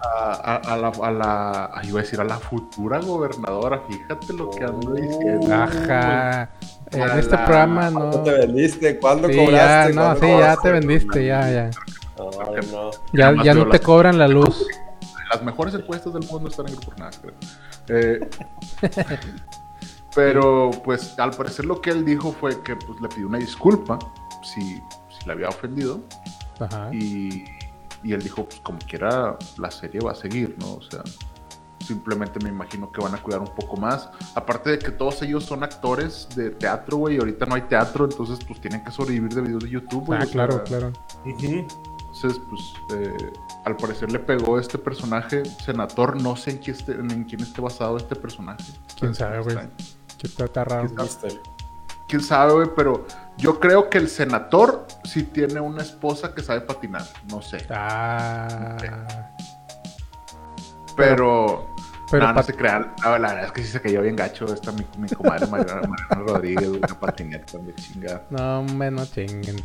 A, 0.00 0.32
a- 0.32 0.56
a 0.74 0.76
la, 0.78 0.88
a 0.88 1.10
la- 1.10 1.70
ay, 1.74 1.88
iba 1.88 1.98
a 1.98 2.02
decir 2.04 2.20
a 2.20 2.24
la 2.24 2.38
futura 2.38 3.00
gobernadora, 3.00 3.82
fíjate 3.86 4.32
lo 4.32 4.48
que 4.48 4.64
ando 4.64 4.94
diciendo. 4.94 5.52
Ajá. 5.52 6.48
En 6.92 7.02
A 7.02 7.18
este 7.18 7.36
la- 7.36 7.44
programa 7.44 7.90
no. 7.90 7.98
¿Cuándo 8.00 8.22
te 8.22 8.30
vendiste? 8.32 8.98
¿Cuándo 8.98 9.28
Sí, 9.28 9.34
ya, 9.36 9.44
cobraste? 9.44 9.92
no, 9.94 10.02
¿Cuándo 10.02 10.20
sí, 10.26 10.32
ya 10.38 10.56
te 10.56 10.70
vendiste, 10.72 11.26
ya, 11.26 11.50
ya. 11.50 11.70
No, 12.16 12.30
no. 12.72 12.90
Ya, 13.12 13.44
ya 13.44 13.54
no 13.54 13.68
te 13.68 13.80
cobran 13.80 14.18
la 14.18 14.26
luz. 14.28 14.66
Las 15.32 15.42
mejores 15.42 15.74
encuestas 15.74 16.14
del 16.14 16.26
mundo 16.26 16.48
están 16.48 16.66
en 16.68 16.74
Grupo 16.76 16.92
creo. 16.96 17.34
Eh, 17.88 18.20
pero, 20.14 20.70
pues, 20.84 21.18
al 21.18 21.30
parecer 21.32 21.64
lo 21.66 21.80
que 21.80 21.90
él 21.90 22.04
dijo 22.04 22.32
fue 22.32 22.62
que 22.62 22.74
pues, 22.76 23.00
le 23.00 23.08
pidió 23.08 23.26
una 23.28 23.38
disculpa 23.38 23.98
si, 24.42 24.60
si 24.76 25.26
le 25.26 25.32
había 25.32 25.48
ofendido. 25.48 26.00
Ajá. 26.60 26.88
Y, 26.92 27.44
y 28.02 28.12
él 28.12 28.22
dijo, 28.22 28.44
pues 28.44 28.60
como 28.60 28.78
quiera, 28.80 29.36
la 29.58 29.70
serie 29.70 30.00
va 30.00 30.12
a 30.12 30.14
seguir, 30.14 30.56
¿no? 30.58 30.74
O 30.74 30.82
sea, 30.82 31.02
simplemente 31.88 32.38
me 32.40 32.50
imagino 32.50 32.92
que 32.92 33.00
van 33.00 33.14
a 33.14 33.22
cuidar 33.22 33.40
un 33.40 33.54
poco 33.54 33.76
más. 33.76 34.10
Aparte 34.34 34.70
de 34.70 34.78
que 34.78 34.90
todos 34.90 35.22
ellos 35.22 35.44
son 35.44 35.64
actores 35.64 36.28
de 36.36 36.50
teatro, 36.50 36.98
güey, 36.98 37.16
y 37.16 37.18
ahorita 37.18 37.46
no 37.46 37.54
hay 37.54 37.62
teatro, 37.62 38.04
entonces 38.04 38.38
pues 38.46 38.60
tienen 38.60 38.84
que 38.84 38.90
sobrevivir 38.90 39.34
de 39.34 39.40
videos 39.40 39.64
de 39.64 39.70
YouTube, 39.70 40.04
güey. 40.04 40.18
Ah, 40.20 40.24
sea, 40.24 40.32
claro, 40.32 40.62
claro. 40.64 40.92
Entonces, 41.24 42.40
pues, 42.48 42.74
eh, 42.94 43.32
al 43.64 43.76
parecer 43.76 44.12
le 44.12 44.18
pegó 44.18 44.58
este 44.58 44.76
personaje, 44.76 45.44
Senator, 45.44 46.20
no 46.20 46.36
sé 46.36 46.52
en 46.52 46.58
quién 46.58 46.76
esté, 46.76 46.92
en 46.92 47.24
quién 47.24 47.40
esté 47.40 47.60
basado 47.60 47.96
este 47.96 48.16
personaje. 48.16 48.64
¿Quién 48.98 49.14
sabe, 49.14 49.40
güey? 49.40 49.56
Que 50.18 50.26
está, 50.26 50.64
raro. 50.64 50.86
¿Quién 50.86 50.96
sabe? 50.96 51.08
Mister. 51.08 51.40
quién 52.08 52.22
sabe, 52.22 52.52
güey, 52.52 52.68
pero 52.74 53.06
yo 53.36 53.60
creo 53.60 53.88
que 53.88 53.98
el 53.98 54.08
senador 54.08 54.86
sí 55.04 55.22
tiene 55.22 55.60
una 55.60 55.82
esposa 55.82 56.34
que 56.34 56.42
sabe 56.42 56.62
patinar, 56.62 57.04
no 57.30 57.40
sé. 57.40 57.64
Ah. 57.70 58.76
Pero, 60.98 61.66
Pero 62.10 62.26
no, 62.26 62.32
no 62.34 62.42
se 62.42 62.54
crean. 62.54 62.94
La, 63.02 63.18
la 63.18 63.28
verdad 63.28 63.44
es 63.46 63.52
que 63.52 63.62
sí 63.62 63.68
se 63.68 63.80
cayó 63.80 64.02
bien 64.02 64.16
gacho 64.16 64.44
esta 64.52 64.72
mi, 64.72 64.84
mi 64.98 65.08
comadre 65.08 65.46
Mariana, 65.46 65.82
Mariana 65.88 66.26
Rodríguez, 66.32 66.68
una 66.68 66.86
patineta 67.00 67.58
de 67.58 67.74
chinga. 67.74 68.22
No, 68.30 68.62
no 68.62 69.06
chinguen. 69.06 69.64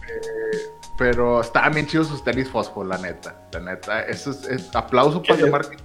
Pero 0.97 1.41
estaban 1.41 1.73
bien 1.73 1.87
chidos 1.87 2.07
sus 2.07 2.23
tenis 2.23 2.47
fosfo, 2.49 2.83
la 2.83 2.97
neta. 2.97 3.35
La 3.51 3.59
neta, 3.59 4.01
eso 4.03 4.31
es, 4.31 4.43
es- 4.45 4.75
aplauso 4.75 5.21
para 5.23 5.39
el 5.39 5.51
marketing. 5.51 5.83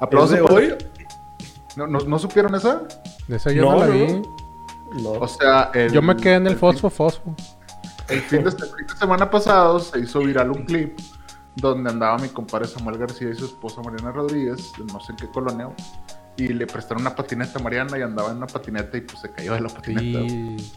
Aplauso 0.00 0.34
¿Es 0.34 0.40
de 0.40 0.46
para- 0.46 0.54
hoy? 0.56 0.74
¿No, 1.76 1.86
no, 1.86 2.00
¿No 2.00 2.18
supieron 2.18 2.54
esa? 2.54 2.82
De 3.28 3.36
eso 3.36 3.50
yo 3.52 3.62
no, 3.62 3.72
No, 3.72 3.78
la 3.80 3.86
vi. 3.86 4.22
no. 5.02 5.10
O 5.12 5.28
sea, 5.28 5.70
el, 5.72 5.92
Yo 5.92 6.02
me 6.02 6.16
quedé 6.16 6.34
en 6.34 6.46
el 6.46 6.52
fin- 6.54 6.58
fosfo 6.60 6.90
fosfo. 6.90 7.34
El 8.08 8.20
fin 8.22 8.42
de, 8.42 8.48
este 8.50 8.64
fin 8.64 8.86
de 8.88 8.96
semana 8.96 9.30
pasado 9.30 9.78
se 9.78 10.00
hizo 10.00 10.18
viral 10.18 10.50
un 10.50 10.64
clip 10.64 10.98
donde 11.56 11.90
andaba 11.90 12.18
mi 12.18 12.28
compadre 12.28 12.66
Samuel 12.68 12.98
García 12.98 13.30
y 13.30 13.34
su 13.34 13.44
esposa 13.46 13.82
Mariana 13.82 14.12
Rodríguez, 14.12 14.72
de 14.78 14.84
no 14.92 15.00
sé 15.00 15.12
en 15.12 15.16
qué 15.18 15.28
colonia, 15.30 15.68
y 16.36 16.48
le 16.48 16.66
prestaron 16.66 17.02
una 17.02 17.14
patineta 17.14 17.58
a 17.58 17.62
Mariana 17.62 17.98
y 17.98 18.02
andaba 18.02 18.30
en 18.30 18.36
una 18.38 18.46
patineta 18.46 18.96
y 18.96 19.00
pues 19.02 19.20
se 19.20 19.30
cayó 19.32 19.54
de 19.54 19.60
la 19.60 19.68
patineta. 19.68 20.28
Sí. 20.28 20.72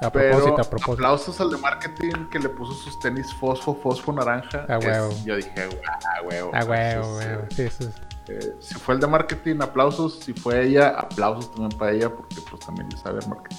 A 0.00 0.10
Pero 0.10 0.36
propósito, 0.36 0.60
a 0.60 0.64
propósito. 0.70 0.92
aplausos 0.92 1.40
al 1.40 1.50
de 1.50 1.56
marketing 1.56 2.28
que 2.30 2.38
le 2.40 2.48
puso 2.48 2.74
sus 2.74 2.98
tenis 3.00 3.32
fosfo, 3.34 3.74
fosfo 3.74 4.12
naranja. 4.12 4.66
A 4.68 4.76
Es- 4.78 4.84
huevo. 4.84 5.14
yo 5.24 5.36
dije, 5.36 5.52
"Ah, 5.88 6.22
huevo. 6.28 6.50
Ah, 6.52 6.64
huevo, 6.64 7.16
huevo. 7.16 7.42
Sí, 7.50 7.62
eso 7.62 7.84
es. 7.88 7.94
eh, 8.28 8.54
si 8.60 8.74
fue 8.74 8.94
el 8.94 9.00
de 9.00 9.06
marketing, 9.06 9.56
aplausos. 9.62 10.18
Si 10.20 10.32
fue 10.34 10.66
ella, 10.66 10.88
aplausos 10.98 11.50
también 11.54 11.78
para 11.78 11.92
ella 11.92 12.08
porque 12.14 12.36
pues 12.50 12.64
también 12.64 12.88
le 12.90 12.96
sabe 12.96 13.20
el 13.22 13.28
marketing. 13.28 13.56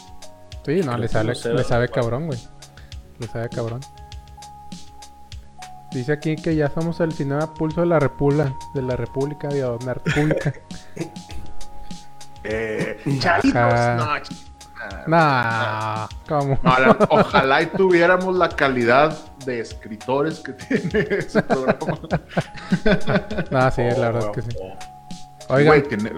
Sí, 0.66 0.82
no, 0.84 0.98
le, 0.98 1.08
sale, 1.08 1.30
no 1.30 1.36
sé, 1.36 1.54
le 1.54 1.64
sabe 1.64 1.88
cabrón, 1.90 2.28
güey. 2.28 2.40
Le 3.20 3.28
sabe 3.28 3.48
cabrón. 3.50 3.80
Dice 5.96 6.12
aquí 6.12 6.36
que 6.36 6.54
ya 6.54 6.70
somos 6.70 7.00
el 7.00 7.14
cinema 7.14 7.54
pulso 7.54 7.80
de 7.80 7.88
la 7.88 8.00
república. 8.00 8.54
De 8.74 8.82
la 8.82 8.98
república, 8.98 9.48
de 9.48 9.62
la 9.62 9.94
república. 9.94 10.54
Eh, 12.44 13.02
no, 15.08 15.18
ah, 15.18 16.08
no, 16.30 16.38
¿cómo? 16.38 16.60
Ojalá 17.10 17.62
y 17.62 17.68
tuviéramos 17.68 18.36
la 18.36 18.50
calidad 18.50 19.18
de 19.46 19.62
escritores 19.62 20.42
que 20.42 20.52
tiene 20.54 21.08
ese 21.18 21.42
programa. 21.42 21.98
No, 23.52 23.72
sí, 23.72 23.82
la 23.98 24.12
verdad 24.12 24.26
es 24.26 24.32
que 24.32 24.42
sí. 24.52 24.58
Oigan, 25.48 25.68
Güey, 25.68 25.88
tiene- 25.88 26.12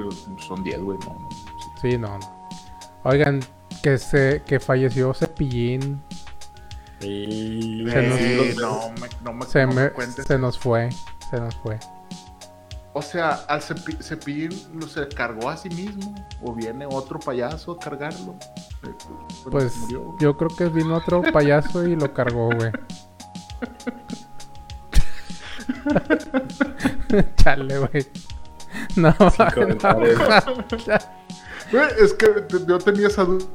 son 0.48 0.64
10, 0.64 0.82
güey. 0.82 0.98
No, 1.06 1.14
no, 1.14 1.30
sí. 1.30 1.92
sí, 1.92 1.98
no, 2.00 2.18
no. 2.18 2.50
Oigan, 3.04 3.40
que 3.84 3.98
se 4.00 4.42
que 4.46 4.60
falleció 4.60 5.14
Cepillín. 5.14 6.02
Se 7.00 7.86
nos- 7.86 8.58
no 8.58 8.92
me, 9.00 9.08
no 9.24 9.34
me, 9.34 9.46
Se, 9.46 9.66
no 9.66 9.74
me 9.74 9.84
me- 9.84 9.90
cuentes. 9.92 10.26
se 10.26 10.38
nos 10.38 10.58
fue. 10.58 10.90
Se 11.30 11.40
nos 11.40 11.56
fue. 11.58 11.80
O 12.94 13.02
sea, 13.04 13.34
al 13.48 13.62
cepi- 13.62 14.02
cepillín 14.02 14.50
lo 14.74 14.88
se 14.88 15.08
cargó 15.10 15.50
a 15.50 15.58
sí 15.58 15.70
mismo. 15.70 16.16
O 16.42 16.54
viene 16.54 16.88
otro 16.88 17.20
payaso 17.20 17.74
a 17.74 17.80
cargarlo. 17.80 18.36
Eh, 18.84 18.90
Pues 19.52 19.72
se 19.74 19.80
murió. 19.82 20.16
yo 20.20 20.36
creo 20.38 20.50
que 20.56 20.66
vino 20.66 20.96
otro 20.98 21.22
payaso 21.32 21.86
y 21.88 21.96
lo 21.96 22.12
cargó, 22.14 22.50
güey. 22.56 22.72
Chale, 27.38 27.78
güey. 27.80 28.08
No, 28.96 29.14
no. 29.20 29.28
Güey, 31.72 31.88
es 32.00 32.14
que 32.14 32.28
yo 32.68 32.78
tenía 32.80 33.08
esa 33.08 33.24
duda. 33.24 33.46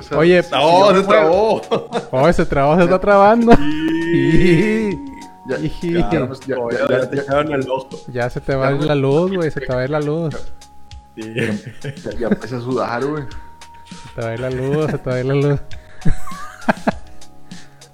O 0.00 0.02
sea, 0.02 0.18
Oye, 0.18 0.42
si- 0.42 0.50
¡No, 0.50 0.88
si 0.88 0.94
yo 0.94 1.00
se 1.02 1.08
trabó! 1.08 1.62
Oh, 2.10 2.32
se 2.32 2.46
trabó, 2.46 2.76
se 2.76 2.82
está 2.84 2.98
trabando. 3.00 3.52
Y- 3.60 4.98
Ya, 5.48 5.56
el 5.56 5.70
ojo. 7.70 7.88
Se 8.30 8.40
te 8.40 8.54
va 8.54 8.68
a 8.68 8.72
ir 8.72 8.82
la 8.84 8.94
luz, 8.94 9.32
güey. 9.34 9.50
Se 9.50 9.60
te 9.60 9.72
va 9.72 9.80
a 9.80 9.84
ir 9.84 9.90
la 9.90 10.00
luz. 10.00 10.34
Sí. 11.16 11.34
ya- 12.18 12.28
empecé 12.28 12.56
a 12.56 12.60
sudar, 12.60 13.04
güey. 13.04 13.24
Se 13.24 14.14
te 14.14 14.22
va 14.22 14.28
a 14.28 14.34
ir 14.34 14.40
la 14.40 14.50
luz, 14.50 14.90
se 14.90 14.98
te 14.98 15.10
va 15.10 15.16
a 15.16 15.20
ir 15.20 15.26
la 15.26 15.34
luz. 15.34 15.60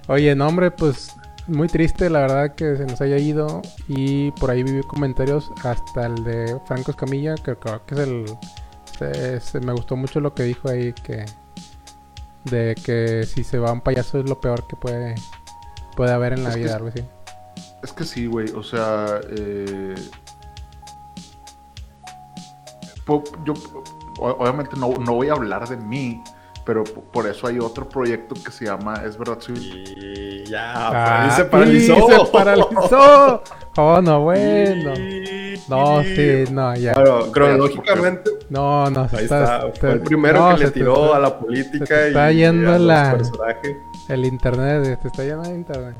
Oye, 0.07 0.35
no, 0.35 0.47
hombre, 0.47 0.71
pues 0.71 1.13
muy 1.47 1.67
triste, 1.67 2.09
la 2.09 2.19
verdad, 2.19 2.55
que 2.55 2.77
se 2.77 2.85
nos 2.85 3.01
haya 3.01 3.17
ido. 3.17 3.61
Y 3.87 4.31
por 4.31 4.51
ahí 4.51 4.63
vi 4.63 4.81
comentarios 4.83 5.51
hasta 5.63 6.05
el 6.05 6.23
de 6.23 6.57
Franco 6.67 6.91
Escamilla, 6.91 7.35
que 7.35 7.55
creo 7.55 7.85
que 7.85 7.95
es 7.95 9.55
el. 9.55 9.65
me 9.65 9.73
gustó 9.73 9.95
mucho 9.95 10.19
lo 10.19 10.33
que 10.33 10.43
dijo 10.43 10.69
ahí, 10.69 10.93
que. 10.93 11.25
De 12.49 12.75
que 12.75 13.25
si 13.25 13.43
se 13.43 13.57
va 13.59 13.71
un 13.71 13.81
payaso 13.81 14.19
es 14.19 14.29
lo 14.29 14.39
peor 14.39 14.67
que 14.67 14.75
puede, 14.75 15.15
puede 15.95 16.11
haber 16.13 16.33
en 16.33 16.43
la 16.43 16.49
Es 16.51 16.55
vida, 16.55 16.67
es- 16.69 16.73
algo 16.75 16.87
así. 16.89 17.03
Es 17.83 17.91
que 17.93 18.03
sí, 18.05 18.25
güey. 18.25 18.49
O 18.51 18.63
sea, 18.63 19.19
eh, 19.29 19.95
yo 23.45 23.53
obviamente 24.19 24.71
no, 24.77 24.89
no 24.95 25.13
voy 25.13 25.29
a 25.29 25.33
hablar 25.33 25.67
de 25.67 25.77
mí, 25.77 26.21
pero 26.67 26.83
po- 26.83 27.01
por 27.01 27.25
eso 27.25 27.47
hay 27.47 27.57
otro 27.59 27.87
proyecto 27.89 28.35
que 28.35 28.51
se 28.51 28.65
llama 28.65 29.01
Es 29.05 29.17
verdad, 29.17 29.37
soy 29.39 29.55
Y 29.57 30.43
ya, 30.43 30.73
Ah, 30.75 31.31
se 31.35 31.43
sí, 31.43 31.47
paralizó. 31.49 31.95
se 32.25 32.31
paralizó. 32.31 33.43
Oh, 33.79 34.01
no, 34.01 34.21
bueno. 34.21 34.93
No, 35.69 36.01
sí, 36.03 36.45
no, 36.51 36.75
ya. 36.75 36.93
Claro, 36.93 37.31
cronológicamente, 37.31 38.31
No, 38.49 38.89
no, 38.89 39.07
se 39.07 39.17
ahí 39.17 39.23
está- 39.25 39.67
Fue 39.79 39.91
el 39.91 39.99
primero 40.01 40.39
no, 40.39 40.49
que 40.55 40.57
se 40.57 40.65
le 40.65 40.71
tiró 40.71 41.05
está- 41.05 41.17
a 41.17 41.19
la 41.19 41.29
se 41.29 41.35
política 41.35 42.03
y 42.05 42.07
está 42.07 42.31
yendo 42.31 42.73
a 42.73 42.79
la- 42.79 43.11
personajes. 43.17 43.75
El 44.09 44.25
internet, 44.25 44.99
te 45.01 45.07
está 45.07 45.23
yendo 45.23 45.43
el 45.43 45.55
internet. 45.55 45.95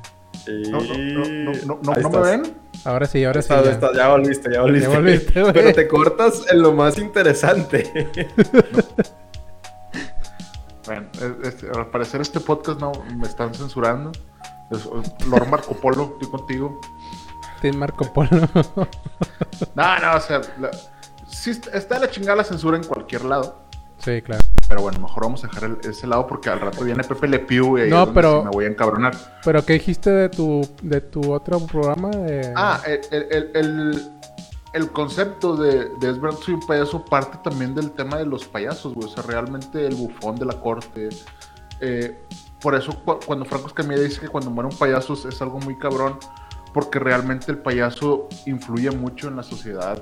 Y... 0.48 0.72
No, 0.72 0.80
no, 0.82 0.98
no, 0.98 1.52
no, 1.66 1.80
no, 1.84 1.94
Ahí 1.94 2.02
no 2.02 2.10
me 2.10 2.20
ven. 2.22 2.54
Ahora 2.84 3.06
sí, 3.06 3.24
ahora 3.24 3.42
sí. 3.44 3.54
Está- 3.54 3.64
ya. 3.66 3.72
está- 3.72 3.94
ya 3.94 4.08
volviste, 4.10 4.52
ya 4.54 4.62
volviste. 4.62 4.90
Ya 4.90 4.96
volviste. 4.98 5.44
Pero 5.54 5.74
te 5.74 5.88
cortas 5.88 6.46
en 6.52 6.62
lo 6.64 6.72
más 6.74 6.98
interesante. 6.98 8.10
Bueno, 10.88 11.08
al 11.76 11.88
parecer 11.92 12.22
este 12.22 12.40
podcast 12.40 12.80
no 12.80 12.92
me 13.16 13.28
están 13.28 13.54
censurando. 13.54 14.12
Es- 14.72 14.86
Lord 15.28 15.48
Marco 15.50 15.74
Polo, 15.76 16.14
estoy 16.20 16.30
contigo. 16.40 16.82
Team 17.62 17.76
Marco 17.78 18.12
Polo. 18.14 18.30
No, 19.76 20.00
no, 20.00 20.16
o 20.16 20.20
sea, 20.20 20.42
la- 20.60 20.72
sí 21.28 21.52
está- 21.74 22.00
la 22.00 22.10
chingada 22.10 22.38
la 22.38 22.44
censura 22.44 22.78
en 22.78 22.84
cualquier 22.84 23.26
lado. 23.26 23.66
sí, 24.00 24.22
claro. 24.22 24.44
Pero 24.70 24.82
bueno, 24.82 25.00
mejor 25.00 25.24
vamos 25.24 25.44
a 25.44 25.48
dejar 25.48 25.64
el- 25.64 25.90
ese 25.90 26.06
lado 26.08 26.28
porque 26.28 26.50
al 26.50 26.60
rato 26.60 26.84
viene 26.84 27.04
Pepe 27.04 27.28
Le 27.28 27.40
Pew 27.40 27.78
y 27.78 27.82
ahí 27.84 27.90
No, 27.90 28.00
es 28.00 28.06
donde 28.08 28.14
pero- 28.14 28.40
sí 28.40 28.46
me 28.46 28.52
voy 28.52 28.66
a 28.66 28.68
encabronar. 28.68 29.16
Pero 29.44 29.66
¿qué 29.66 29.74
dijiste 29.74 30.10
de 30.12 30.30
tu 30.30 30.62
de 30.84 31.02
tu 31.02 31.32
otro 31.34 31.60
programa? 31.66 32.10
De... 32.10 32.54
Ah, 32.56 32.80
el, 32.86 33.02
el, 33.32 33.52
el, 33.56 34.12
el- 34.74 34.92
concepto 34.92 35.56
de, 35.56 35.90
de 36.00 36.10
Es 36.12 36.18
soy 36.44 36.54
un 36.56 36.60
payaso 36.68 37.04
parte 37.06 37.38
también 37.44 37.74
del 37.76 37.92
tema 37.92 38.18
de 38.18 38.26
los 38.26 38.46
payasos, 38.46 38.94
güey. 38.94 39.08
O 39.08 39.12
sea, 39.12 39.24
realmente 39.24 39.86
el 39.86 39.96
bufón 39.96 40.36
de 40.38 40.46
la 40.46 40.60
corte. 40.60 41.10
eh, 41.80 42.20
por 42.60 42.74
eso 42.74 42.92
cu- 43.06 43.20
cuando 43.26 43.46
Franco 43.46 43.68
Escamilla 43.68 44.02
dice 44.02 44.20
que 44.22 44.28
cuando 44.30 44.50
muere 44.50 44.68
un 44.70 44.76
payaso 44.78 45.14
es, 45.14 45.26
es 45.26 45.40
algo 45.44 45.60
muy 45.60 45.78
cabrón, 45.78 46.18
porque 46.74 46.98
realmente 46.98 47.52
el 47.52 47.60
payaso 47.60 48.28
influye 48.48 48.90
mucho 48.92 49.28
en 49.28 49.36
la 49.36 49.44
sociedad 49.44 50.02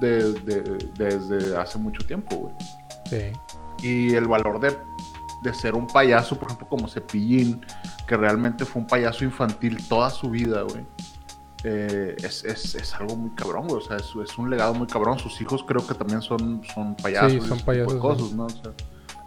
de- 0.00 0.32
de- 0.34 0.78
desde 0.96 1.56
hace 1.56 1.78
mucho 1.78 2.06
tiempo, 2.06 2.36
güey. 2.36 2.54
sí. 3.10 3.32
y 3.82 4.14
el 4.14 4.26
valor 4.26 4.58
de, 4.60 4.76
de 5.42 5.52
ser 5.54 5.74
un 5.74 5.86
payaso, 5.86 6.36
por 6.38 6.46
ejemplo, 6.48 6.66
como 6.68 6.88
Cepillín, 6.88 7.60
que 8.06 8.16
realmente 8.16 8.64
fue 8.64 8.80
un 8.82 8.88
payaso 8.88 9.24
infantil 9.24 9.76
toda 9.88 10.08
su 10.10 10.30
vida, 10.30 10.62
güey. 10.62 10.86
Eh, 11.64 12.14
es, 12.22 12.44
es- 12.44 12.74
es 12.74 12.94
algo 12.94 13.16
muy 13.16 13.30
cabrón, 13.30 13.66
güey. 13.68 13.78
O 13.82 13.84
sea, 13.86 13.96
es, 13.96 14.12
es 14.22 14.38
un 14.38 14.50
legado 14.50 14.74
muy 14.74 14.86
cabrón. 14.86 15.18
Sus 15.18 15.40
hijos 15.40 15.64
creo 15.66 15.86
que 15.86 15.94
también 15.94 16.22
son, 16.22 16.62
son 16.74 16.94
payasos. 16.96 17.32
Sí, 17.32 17.38
y 17.38 17.40
son 17.40 17.58
tipo 17.58 17.66
payasos, 17.66 17.94
de 17.94 17.98
cosas, 18.00 18.32
¿no? 18.32 18.46
O 18.46 18.50
sea, 18.50 18.72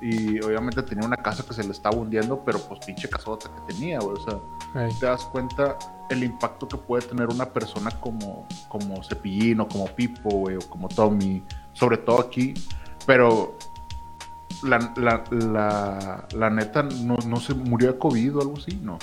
y 0.01 0.39
obviamente 0.41 0.81
tenía 0.83 1.05
una 1.05 1.17
casa 1.17 1.43
que 1.45 1.53
se 1.53 1.61
le 1.63 1.71
estaba 1.71 1.97
hundiendo, 1.97 2.41
pero 2.45 2.57
pues 2.59 2.79
pinche 2.85 3.09
casota 3.09 3.49
que 3.53 3.73
tenía, 3.73 3.99
güey. 3.99 4.15
O 4.17 4.23
sea, 4.23 4.39
te 4.97 5.05
das 5.07 5.25
cuenta 5.25 5.77
el 6.09 6.23
impacto 6.23 6.67
que 6.69 6.77
puede 6.77 7.05
tener 7.05 7.27
una 7.27 7.45
persona 7.51 7.91
como, 7.99 8.47
como 8.69 9.03
Cepillín 9.03 9.59
o 9.59 9.67
como 9.67 9.87
Pipo, 9.87 10.29
güey, 10.29 10.55
o 10.55 10.61
como 10.69 10.87
Tommy, 10.87 11.43
sobre 11.73 11.97
todo 11.97 12.21
aquí, 12.21 12.53
pero 13.05 13.57
la, 14.63 14.93
la, 14.95 15.23
la, 15.31 16.27
la 16.33 16.49
neta 16.49 16.83
no, 16.83 17.17
no 17.27 17.37
se 17.41 17.53
murió 17.53 17.91
de 17.93 17.97
COVID 17.99 18.37
o 18.37 18.41
algo 18.41 18.57
así, 18.57 18.79
no. 18.81 18.97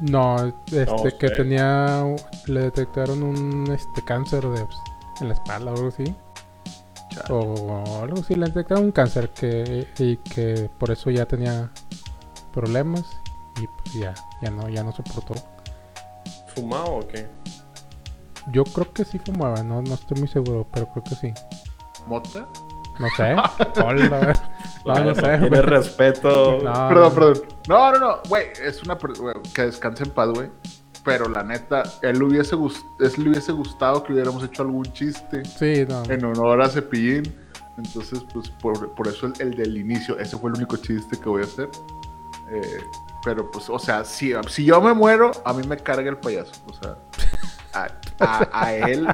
No, 0.00 0.36
este 0.66 0.86
No 0.86 1.02
que 1.18 1.30
tenía 1.30 2.04
le 2.46 2.60
detectaron 2.60 3.22
un 3.22 3.70
este 3.72 4.02
cáncer 4.04 4.46
de 4.46 4.64
pues, 4.64 4.78
en 5.20 5.28
la 5.28 5.34
espalda 5.34 5.72
o 5.72 5.74
algo 5.76 5.88
así. 5.88 6.14
Chale. 7.10 7.34
O 7.34 8.02
algo 8.02 8.20
así, 8.20 8.34
le 8.34 8.46
detectaron 8.46 8.84
un 8.84 8.92
cáncer 8.92 9.30
que 9.30 9.88
y 9.98 10.16
que 10.18 10.68
por 10.78 10.90
eso 10.90 11.10
ya 11.10 11.26
tenía 11.26 11.70
problemas 12.52 13.04
y 13.62 13.66
pues 13.66 13.94
ya 13.94 14.14
ya 14.42 14.50
no 14.50 14.68
ya 14.68 14.82
no 14.82 14.92
soportó. 14.92 15.34
¿Fumado 16.54 16.96
o 16.96 17.08
qué? 17.08 17.26
Yo 18.52 18.64
creo 18.64 18.92
que 18.92 19.04
sí 19.04 19.18
fumaba, 19.18 19.62
no 19.62 19.82
no 19.82 19.94
estoy 19.94 20.18
muy 20.18 20.28
seguro, 20.28 20.66
pero 20.72 20.88
creo 20.88 21.04
que 21.04 21.14
sí. 21.14 21.32
¿Mota? 22.06 22.46
No 22.98 23.08
sé. 23.16 23.34
Hola, 23.82 24.34
no, 24.84 25.04
no 25.04 25.14
sé. 25.14 25.38
Tiene 25.38 25.62
respeto. 25.62 26.58
No. 26.62 26.88
Perdón, 26.88 27.14
perdón. 27.14 27.42
No, 27.68 27.92
no, 27.92 27.98
no, 27.98 28.16
güey, 28.28 28.46
es 28.64 28.82
una... 28.82 28.94
güey, 28.94 29.34
que 29.54 29.62
descanse 29.62 30.04
en 30.04 30.10
paz, 30.10 30.28
güey. 30.30 30.48
Pero 31.04 31.28
la 31.28 31.42
neta, 31.42 31.84
él 32.02 32.18
le 32.18 32.24
hubiese, 32.24 32.56
gust- 32.56 32.84
él 32.98 33.12
le 33.22 33.30
hubiese 33.30 33.52
gustado 33.52 34.02
que 34.02 34.12
hubiéramos 34.12 34.42
hecho 34.42 34.62
algún 34.62 34.84
chiste 34.92 35.44
Sí, 35.44 35.84
no. 35.88 36.02
en 36.04 36.24
honor 36.24 36.62
a 36.62 36.68
Cepillín. 36.68 37.22
Entonces, 37.78 38.20
pues 38.32 38.48
por, 38.48 38.92
por 38.94 39.06
eso 39.06 39.26
el, 39.26 39.34
el 39.40 39.54
del 39.56 39.76
inicio, 39.76 40.18
ese 40.18 40.36
fue 40.36 40.50
el 40.50 40.56
único 40.56 40.76
chiste 40.78 41.16
que 41.18 41.28
voy 41.28 41.42
a 41.42 41.44
hacer. 41.44 41.68
Eh, 42.50 42.78
pero 43.24 43.48
pues, 43.50 43.68
o 43.68 43.78
sea, 43.78 44.04
si, 44.04 44.32
si 44.48 44.64
yo 44.64 44.80
me 44.80 44.94
muero, 44.94 45.30
a 45.44 45.52
mí 45.52 45.64
me 45.66 45.76
carga 45.76 46.08
el 46.08 46.16
payaso. 46.16 46.52
O 46.68 46.72
sea, 46.74 46.96
a, 47.72 47.88
a- 48.24 48.48
a 48.52 48.74
él. 48.74 49.06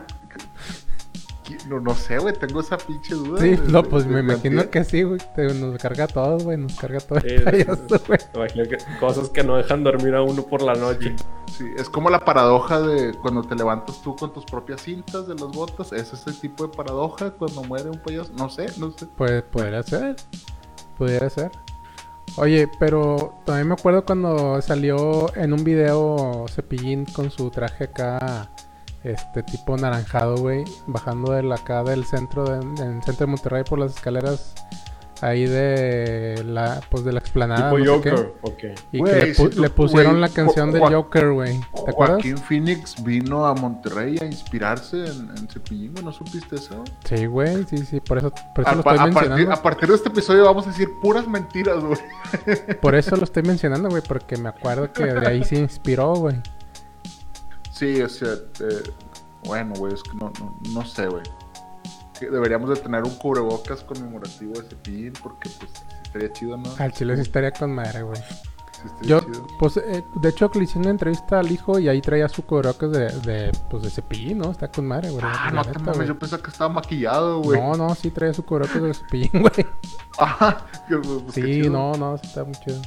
No, 1.69 1.81
no 1.81 1.95
sé, 1.95 2.19
güey, 2.19 2.35
tengo 2.35 2.61
esa 2.61 2.79
pinche 2.79 3.15
duda. 3.15 3.41
Sí, 3.41 3.51
de- 3.57 3.73
no, 3.73 3.83
pues 3.83 4.05
de- 4.05 4.11
me 4.11 4.17
de 4.23 4.23
imagino 4.35 4.71
que 4.71 4.85
sí, 4.85 5.03
güey. 5.03 5.19
Nos 5.59 5.77
carga 5.79 6.05
a 6.05 6.09
todos, 6.09 6.45
güey. 6.45 6.57
Nos 6.57 6.75
carga 6.77 6.99
a 6.99 7.01
todo 7.01 7.21
Sí, 7.21 7.27
el 7.29 7.43
payaso, 7.43 7.87
güey. 8.07 8.19
Me 8.35 8.41
imagino 8.41 8.65
que 8.69 8.79
cosas 9.01 9.29
que 9.31 9.43
no 9.43 9.57
dejan 9.57 9.83
dormir 9.83 10.15
a 10.15 10.23
uno 10.23 10.45
por 10.45 10.63
la 10.63 10.75
noche. 10.75 11.17
Sí, 11.59 11.65
es 11.77 11.89
como 11.91 12.11
la 12.11 12.25
paradoja 12.25 12.81
de 12.81 13.13
cuando 13.21 13.43
te 13.43 13.55
levantas 13.57 14.01
tú 14.03 14.15
con 14.17 14.33
tus 14.33 14.45
propias 14.45 14.83
cintas 14.83 15.27
de 15.27 15.35
las 15.35 15.49
botas. 15.49 15.93
Es 15.93 16.13
ese 16.13 16.33
tipo 16.33 16.67
de 16.67 16.75
paradoja 16.77 17.31
cuando 17.33 17.63
muere 17.65 17.91
un 17.91 17.99
payaso. 17.99 18.33
No 18.39 18.49
sé, 18.49 18.67
no 18.79 18.91
sé. 18.93 19.07
Pues 19.17 19.43
podría 19.43 19.83
ser. 19.83 20.17
Pudiera 20.97 21.29
ser. 21.29 21.51
Oye, 22.37 22.69
pero 22.79 23.35
también 23.45 23.69
me 23.69 23.75
acuerdo 23.75 24.05
cuando 24.07 24.63
salió 24.63 25.35
en 25.37 25.53
un 25.53 25.65
video 25.65 26.47
Cepillín 26.49 27.05
con 27.05 27.31
su 27.31 27.51
traje 27.51 27.85
acá, 27.85 28.49
este 29.05 29.43
tipo 29.43 29.77
naranjado, 29.77 30.37
güey, 30.37 30.65
bajando 30.87 31.33
de 31.33 31.43
la 31.43 31.57
acá 31.57 31.83
del 31.83 32.05
centro, 32.05 32.45
de, 32.45 32.59
del 32.83 33.03
centro 33.03 33.27
de 33.27 33.27
Monterrey 33.27 33.65
por 33.69 33.79
las 33.79 33.97
escaleras 33.97 34.55
ahí 35.21 35.47
de 35.47 36.43
la, 36.45 36.81
pues 36.91 37.05
de 37.05 37.13
la 37.13 37.21
explanada. 37.21 37.71
tipo 37.71 37.79
no 37.79 37.95
sé 37.97 38.01
qué, 38.03 38.11
Joker. 38.11 38.35
Ok. 38.43 38.59
y 38.91 39.03
que 39.05 39.13
le, 39.13 39.35
pu- 39.35 39.51
si 39.51 39.55
tú- 39.57 39.61
le 39.63 39.71
pusieron 39.71 40.21
la 40.21 40.29
canción 40.29 40.73
Joa- 40.73 40.91
Joker, 40.93 41.31
güey. 41.31 41.61
¿Te 41.85 41.91
acuerdas? 41.93 42.17
Joaquín 42.17 42.39
Phoenix 42.39 43.01
vino 43.05 43.47
a 43.47 43.55
Monterrey 43.55 44.19
a 44.21 44.25
inspirarse 44.25 44.97
en, 45.07 45.31
en 45.37 45.49
Cepillín, 45.49 45.95
¿no 46.03 46.13
supiste 46.13 46.57
eso? 46.57 46.83
Sí, 47.05 47.27
güey, 47.27 47.65
sí, 47.71 47.79
sí, 47.79 48.01
por 48.01 48.19
eso, 48.19 48.33
por 48.53 48.65
eso 48.65 48.71
A, 48.71 48.75
lo 48.75 48.81
estoy 48.81 48.95
a 48.95 48.97
partir, 48.99 49.15
mencionando. 49.15 49.53
a 49.53 49.63
partir 49.63 49.89
de 49.91 49.95
este 49.95 50.09
episodio 50.09 50.45
vamos 50.45 50.67
a 50.67 50.71
decir 50.71 50.89
puras 51.01 51.29
mentiras, 51.29 51.85
güey. 51.85 51.99
Por 52.81 52.97
eso 52.97 53.15
lo 53.17 53.23
estoy 53.23 53.45
mencionando, 53.45 53.91
güey, 53.91 54.03
porque 54.03 54.37
me 54.37 54.49
acuerdo 54.49 54.93
que 54.93 55.05
de 55.05 55.25
ahí 55.29 55.45
se 55.45 55.55
inspiró, 55.57 56.15
güey. 56.17 56.35
Sí, 57.83 58.01
o 58.01 58.09
sea, 58.09 58.35
eh, 58.61 58.83
bueno, 59.45 59.75
güey, 59.77 59.93
es 59.93 60.05
que 60.05 60.15
no, 60.15 60.33
no, 60.39 60.57
no 60.73 60.87
sé, 60.87 61.09
güey. 61.09 61.25
Deberíamos 62.21 62.71
de 62.71 62.77
tener 62.77 63.03
un 63.03 63.13
cubrebocas 63.17 63.83
conmemorativo 63.83 64.53
de 64.53 64.69
Cepillín 64.69 65.13
porque, 65.21 65.51
pues, 65.59 65.73
estaría 66.05 66.33
chido, 66.33 66.57
¿no? 66.57 66.71
Al 66.79 66.93
chile 66.93 67.17
sí 67.17 67.23
estaría 67.23 67.51
con 67.51 67.75
madre, 67.75 68.03
güey. 68.03 68.21
Yo, 69.01 69.19
chido. 69.19 69.49
pues, 69.59 69.79
eh, 69.79 70.05
de 70.15 70.29
hecho, 70.29 70.49
le 70.55 70.63
hice 70.63 70.79
una 70.79 70.91
entrevista 70.91 71.41
al 71.41 71.51
hijo 71.51 71.81
y 71.81 71.89
ahí 71.89 72.01
traía 72.01 72.29
su 72.29 72.45
cubrebocas 72.45 72.93
de, 72.93 73.07
de, 73.23 73.51
pues, 73.69 73.83
de 73.83 73.91
cepillín, 73.91 74.39
¿no? 74.39 74.53
Está 74.53 74.71
con 74.71 74.87
madre, 74.87 75.11
güey. 75.11 75.25
Ah, 75.27 75.51
no 75.53 75.65
te 75.65 75.77
mames, 75.81 76.07
yo 76.07 76.17
pensaba 76.17 76.41
que 76.41 76.51
estaba 76.51 76.73
maquillado, 76.73 77.43
güey. 77.43 77.61
No, 77.61 77.75
no, 77.75 77.97
sí 77.97 78.13
traía 78.13 78.33
su 78.33 78.45
cubrebocas 78.45 78.81
de 78.81 78.95
cepillín, 78.95 79.31
güey. 79.43 79.67
Ajá, 80.21 80.67
que, 80.89 80.99
pues, 80.99 81.35
Sí, 81.35 81.69
no, 81.69 81.95
no, 81.95 82.17
sí 82.19 82.29
está 82.29 82.45
muy 82.45 82.55
chido. 82.55 82.81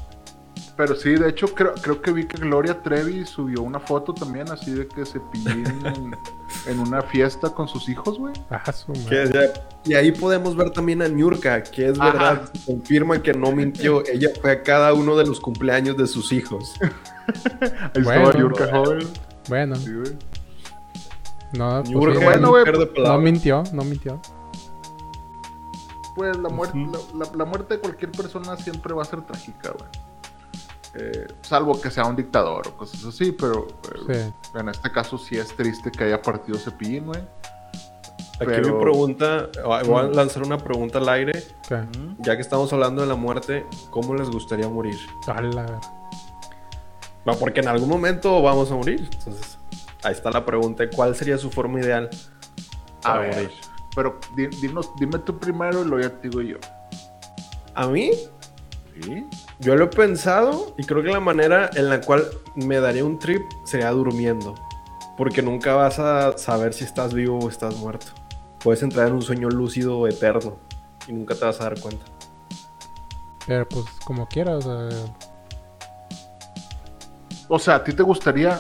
Pero 0.78 0.94
sí, 0.94 1.12
de 1.16 1.30
hecho, 1.30 1.48
creo, 1.48 1.74
creo 1.76 2.02
que 2.02 2.12
vi 2.12 2.26
que 2.28 2.36
Gloria 2.38 2.82
Trevi 2.84 3.26
subió 3.26 3.62
una 3.62 3.80
foto 3.80 4.14
también 4.14 4.52
así 4.52 4.72
de 4.72 4.86
que 4.88 5.06
se 5.06 5.20
en, 5.46 6.18
en 6.68 6.80
una 6.80 7.02
fiesta 7.02 7.50
con 7.52 7.70
sus 7.70 7.88
hijos, 7.88 8.18
güey. 8.20 8.34
Ah, 8.50 8.72
su 8.74 8.92
madre. 8.92 9.54
y 9.86 9.94
ahí 9.94 10.12
podemos 10.12 10.54
ver 10.58 10.72
también 10.72 11.02
a 11.02 11.08
Niurka, 11.08 11.64
que 11.64 11.88
es 11.88 11.98
Ajá. 12.00 12.12
verdad, 12.12 12.50
confirma 12.66 13.22
que 13.24 13.34
no 13.34 13.54
mintió. 13.54 14.04
Ella 14.06 14.30
fue 14.42 14.52
a 14.52 14.64
cada 14.64 14.94
uno 14.94 15.16
de 15.16 15.26
los 15.26 15.40
cumpleaños 15.40 15.96
de 15.96 16.08
sus 16.08 16.34
hijos. 16.34 16.74
Ahí 17.62 18.04
Bueno. 18.04 18.24
estaba 18.30 18.38
Yurka 18.38 18.68
joven. 18.72 19.08
Bueno, 19.48 19.76
Sí, 19.78 19.94
güey. 19.94 20.12
no, 21.54 21.70
pues, 21.84 21.90
Niurka, 21.90 22.20
sí, 22.20 22.26
bueno, 22.26 22.42
no 22.42 22.50
güey, 22.50 22.64
no 22.98 23.18
mintió, 23.20 23.64
no 23.72 23.84
mintió. 23.86 24.20
Pues 26.16 26.38
la 26.38 26.50
muerte, 26.50 26.78
la, 27.14 27.26
la- 27.26 27.32
la 27.36 27.46
muerte 27.46 27.76
de 27.76 27.80
cualquier 27.82 28.12
persona 28.12 28.56
siempre 28.58 28.94
va 28.94 29.02
a 29.04 29.06
ser 29.06 29.22
trágica, 29.22 29.72
güey. 29.72 29.90
Eh, 30.98 31.28
salvo 31.42 31.80
que 31.82 31.92
sea 31.92 32.06
un 32.06 32.16
dictador 32.16 32.68
o 32.70 32.78
cosas 32.78 33.04
así, 33.06 33.32
pero 33.34 33.68
eh, 34.10 34.32
en 34.56 34.70
este 34.70 34.90
caso 34.92 35.18
sí 35.18 35.38
es 35.38 35.54
triste 35.56 35.92
que 35.92 36.06
haya 36.06 36.22
partido 36.22 36.58
Cepillín, 36.58 37.06
güey. 37.08 37.20
Aquí 38.36 38.46
Pero- 38.48 38.76
mi 38.76 38.82
pregunta, 38.84 39.50
voy 39.64 40.00
a 40.00 40.04
Mm. 40.08 40.12
lanzar 40.14 40.44
una 40.44 40.58
pregunta 40.58 40.98
al 41.00 41.08
aire. 41.10 41.44
¿Qué? 41.68 41.80
Ya 42.20 42.36
que 42.36 42.42
estamos 42.42 42.72
hablando 42.74 43.02
de 43.02 43.08
la 43.08 43.16
muerte, 43.16 43.66
¿cómo 43.90 44.14
les 44.16 44.30
gustaría 44.30 44.68
morir? 44.70 44.98
A 45.28 45.42
la 45.42 45.64
ver. 45.64 45.80
No, 47.26 47.34
porque 47.36 47.60
en 47.62 47.68
algún 47.68 47.90
momento 47.90 48.42
vamos 48.42 48.72
a 48.72 48.76
morir. 48.76 49.10
Entonces, 49.20 49.58
ahí 50.04 50.14
está 50.14 50.32
la 50.32 50.46
pregunta: 50.46 50.84
¿cuál 50.96 51.16
sería 51.16 51.38
su 51.38 51.50
forma 51.50 51.80
ideal 51.80 52.10
A 53.00 53.14
para 53.14 53.20
ver, 53.20 53.36
morir? 53.36 53.52
pero 53.96 54.20
di- 54.36 54.48
dinos- 54.48 54.92
dime 55.00 55.20
tú 55.20 55.38
primero 55.40 55.82
y 55.82 55.86
luego 55.86 56.08
ya 56.08 56.16
te 56.22 56.30
digo 56.30 56.42
yo. 56.42 56.58
A 57.74 57.88
mí, 57.88 58.12
¿Sí? 59.02 59.28
yo 59.60 59.76
lo 59.76 59.86
he 59.86 59.88
pensado 59.88 60.74
y 60.78 60.84
creo 60.86 61.04
que 61.04 61.10
la 61.12 61.20
manera 61.20 61.70
en 61.76 61.90
la 61.90 62.02
cual 62.02 62.26
me 62.56 62.80
daría 62.80 63.04
un 63.04 63.20
trip 63.20 63.42
sería 63.66 63.92
durmiendo. 63.92 64.56
Porque 65.18 65.42
nunca 65.42 65.76
vas 65.76 66.00
a 66.00 66.38
saber 66.38 66.74
si 66.74 66.84
estás 66.84 67.14
vivo 67.14 67.40
o 67.40 67.50
estás 67.50 67.76
muerto. 67.78 68.08
Puedes 68.60 68.84
entrar 68.84 69.08
en 69.08 69.14
un 69.14 69.22
sueño 69.22 69.50
lúcido 69.50 70.08
eterno 70.08 70.58
y 71.08 71.14
nunca 71.14 71.36
te 71.36 71.46
vas 71.46 71.60
a 71.62 71.66
dar 71.66 71.80
cuenta. 71.80 72.06
Pero 73.48 73.68
pues 73.70 73.86
como 74.04 74.28
quieras, 74.28 74.66
o 74.66 74.90
sea, 74.90 75.16
O 77.48 77.60
sea, 77.60 77.76
¿a 77.76 77.84
ti 77.84 77.94
te 77.94 78.04
gustaría, 78.04 78.60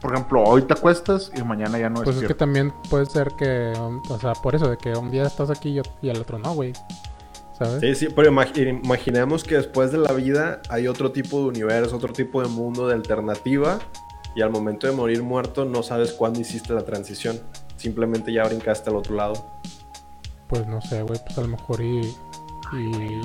por 0.00 0.12
ejemplo, 0.12 0.42
hoy 0.42 0.62
te 0.62 0.74
acuestas 0.74 1.32
y 1.34 1.42
mañana 1.42 1.78
ya 1.78 1.88
no 1.88 2.02
pues 2.02 2.16
es 2.16 2.28
que 2.28 2.34
también 2.34 2.72
puede 2.88 3.06
ser 3.06 3.32
que, 3.38 3.72
o 4.08 4.18
sea, 4.18 4.34
por 4.34 4.54
eso, 4.54 4.68
de 4.68 4.76
que 4.76 4.92
un 4.92 5.10
día 5.10 5.24
estás 5.24 5.50
aquí 5.50 5.80
y, 5.80 6.06
y 6.06 6.10
al 6.10 6.20
otro 6.20 6.38
no, 6.38 6.54
güey. 6.54 6.72
¿Sabes? 7.60 7.80
Sí, 7.80 7.94
sí, 8.06 8.12
pero 8.16 8.32
imagi- 8.32 8.80
imaginemos 8.82 9.44
que 9.44 9.56
después 9.56 9.92
de 9.92 9.98
la 9.98 10.12
vida 10.14 10.62
hay 10.70 10.88
otro 10.88 11.12
tipo 11.12 11.40
de 11.40 11.44
universo, 11.48 11.94
otro 11.94 12.12
tipo 12.12 12.40
de 12.42 12.48
mundo 12.48 12.88
de 12.88 12.94
alternativa 12.94 13.78
y 14.34 14.40
al 14.40 14.48
momento 14.50 14.86
de 14.86 14.94
morir 14.94 15.22
muerto 15.22 15.66
no 15.66 15.82
sabes 15.82 16.12
cuándo 16.12 16.40
hiciste 16.40 16.72
la 16.72 16.86
transición. 16.86 17.38
Simplemente 17.76 18.32
ya 18.32 18.44
brincaste 18.44 18.88
al 18.88 18.96
otro 18.96 19.14
lado. 19.14 19.34
Pues 20.48 20.66
no 20.66 20.80
sé, 20.80 21.02
güey, 21.02 21.20
pues 21.24 21.36
a 21.36 21.42
lo 21.42 21.48
mejor 21.48 21.82
y... 21.82 22.00
y... 22.00 23.20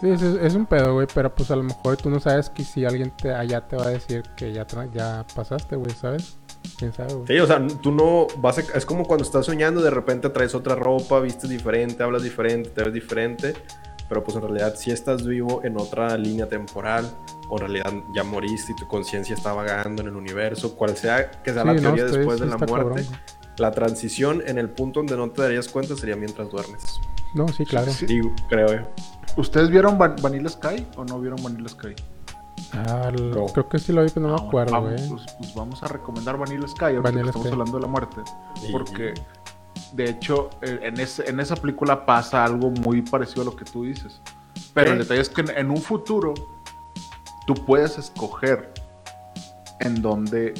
Sí, 0.00 0.08
es, 0.10 0.22
es 0.22 0.54
un 0.54 0.66
pedo, 0.66 0.94
güey, 0.94 1.06
pero 1.14 1.34
pues 1.34 1.50
a 1.50 1.56
lo 1.56 1.62
mejor 1.62 1.96
tú 1.98 2.08
no 2.10 2.20
sabes 2.20 2.48
que 2.50 2.64
si 2.64 2.84
alguien 2.84 3.10
te, 3.10 3.34
allá 3.34 3.66
te 3.66 3.76
va 3.76 3.84
a 3.86 3.90
decir 3.90 4.22
que 4.34 4.52
ya, 4.52 4.66
ya 4.94 5.26
pasaste, 5.34 5.76
güey, 5.76 5.90
¿sabes? 5.92 6.38
¿Quién 6.78 6.92
sabe, 6.92 7.14
güey? 7.14 7.26
Sí, 7.26 7.38
o 7.38 7.46
sea, 7.46 7.64
tú 7.82 7.92
no 7.92 8.26
vas 8.38 8.58
a- 8.58 8.76
Es 8.76 8.84
como 8.86 9.04
cuando 9.04 9.24
estás 9.24 9.46
soñando, 9.46 9.80
de 9.82 9.90
repente 9.90 10.28
traes 10.30 10.54
otra 10.54 10.74
ropa, 10.74 11.20
vistes 11.20 11.48
diferente, 11.50 12.02
hablas 12.02 12.22
diferente, 12.22 12.70
te 12.70 12.82
ves 12.84 12.92
diferente. 12.92 13.54
Pero 14.08 14.22
pues 14.22 14.36
en 14.36 14.42
realidad 14.42 14.74
sí 14.76 14.92
estás 14.92 15.26
vivo 15.26 15.62
en 15.64 15.76
otra 15.78 16.16
línea 16.16 16.48
temporal. 16.48 17.10
O 17.48 17.56
en 17.56 17.60
realidad 17.60 17.92
ya 18.14 18.22
moriste 18.22 18.72
y 18.72 18.76
tu 18.76 18.86
conciencia 18.86 19.34
está 19.34 19.52
vagando 19.52 20.02
en 20.02 20.08
el 20.08 20.16
universo. 20.16 20.76
Cual 20.76 20.96
sea 20.96 21.30
que 21.42 21.52
sea 21.52 21.64
la 21.64 21.72
Sí, 21.72 21.78
no, 21.80 21.88
teoría 21.94 22.04
estoy- 22.06 22.18
después 22.18 22.38
sí 22.38 22.44
de 22.44 22.50
la 22.50 22.56
muerte. 22.58 23.02
cabrón. 23.02 23.20
La 23.58 23.70
transición 23.72 24.42
en 24.46 24.58
el 24.58 24.68
punto 24.70 25.00
donde 25.00 25.16
no 25.16 25.30
te 25.30 25.42
darías 25.42 25.68
cuenta 25.68 25.96
sería 25.96 26.14
mientras 26.14 26.50
duermes. 26.50 26.82
No, 27.34 27.48
sí, 27.48 27.64
claro. 27.64 27.90
Sí. 27.90 28.06
Digo, 28.06 28.32
creo 28.48 28.68
yo. 28.68 28.82
¿Ustedes 29.36 29.70
vieron 29.70 29.98
Van- 29.98 30.14
Vanilla 30.22 30.48
Sky 30.50 30.86
o 30.96 31.04
no 31.04 31.18
vieron 31.20 31.42
Vanilla 31.42 31.68
Sky? 31.68 31.94
Ah. 32.72 33.10
Creo 33.52 33.68
que 33.68 33.78
sí 33.78 33.92
lo 33.92 34.02
vi, 34.02 34.10
pero 34.10 34.26
no 34.28 34.34
me 34.36 34.40
Ah, 34.42 34.46
acuerdo, 34.46 34.72
vamos, 34.72 34.92
güey. 34.92 35.08
Pues, 35.08 35.26
pues 35.38 35.54
vamos 35.54 35.82
a 35.82 35.88
recomendar 35.88 36.36
Vanilla 36.36 36.66
Sky, 36.68 36.84
ahorita 36.84 37.00
Vanilla 37.02 37.22
que 37.22 37.28
estamos 37.28 37.46
Sky. 37.46 37.52
hablando 37.52 37.76
de 37.78 37.82
la 37.82 37.88
muerte. 37.88 38.20
Y- 38.66 38.72
Porque, 38.72 39.14
de 39.92 40.10
hecho, 40.10 40.50
eh, 40.62 40.80
en, 40.82 41.00
ese- 41.00 41.28
en 41.28 41.40
esa 41.40 41.56
película 41.56 42.04
pasa 42.06 42.44
algo 42.44 42.70
muy 42.70 43.02
parecido 43.02 43.42
a 43.42 43.44
lo 43.46 43.56
que 43.56 43.64
tú 43.64 43.84
dices. 43.84 44.20
Pero 44.74 44.86
¿Qué? 44.86 44.92
el 44.92 44.98
detalle 45.00 45.20
es 45.20 45.28
que 45.28 45.40
en, 45.42 45.50
en 45.50 45.70
un 45.70 45.78
futuro 45.78 46.34
tú 47.46 47.54
puedes 47.54 47.98
escoger 47.98 48.72
en 49.80 50.02
dónde 50.02 50.54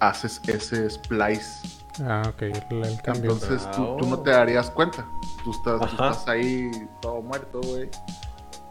haces 0.00 0.40
ese 0.46 0.88
splice. 0.90 1.68
Ah, 2.02 2.22
ok, 2.28 2.42
el, 2.42 2.84
el 2.84 3.02
cambio. 3.02 3.32
Entonces 3.32 3.68
tú, 3.72 3.96
tú 3.98 4.06
no 4.06 4.18
te 4.20 4.30
darías 4.30 4.70
cuenta. 4.70 5.06
Tú 5.42 5.50
estás, 5.52 5.78
tú 5.80 5.86
estás 5.86 6.28
ahí 6.28 6.70
todo 7.00 7.22
muerto, 7.22 7.60
güey. 7.62 7.88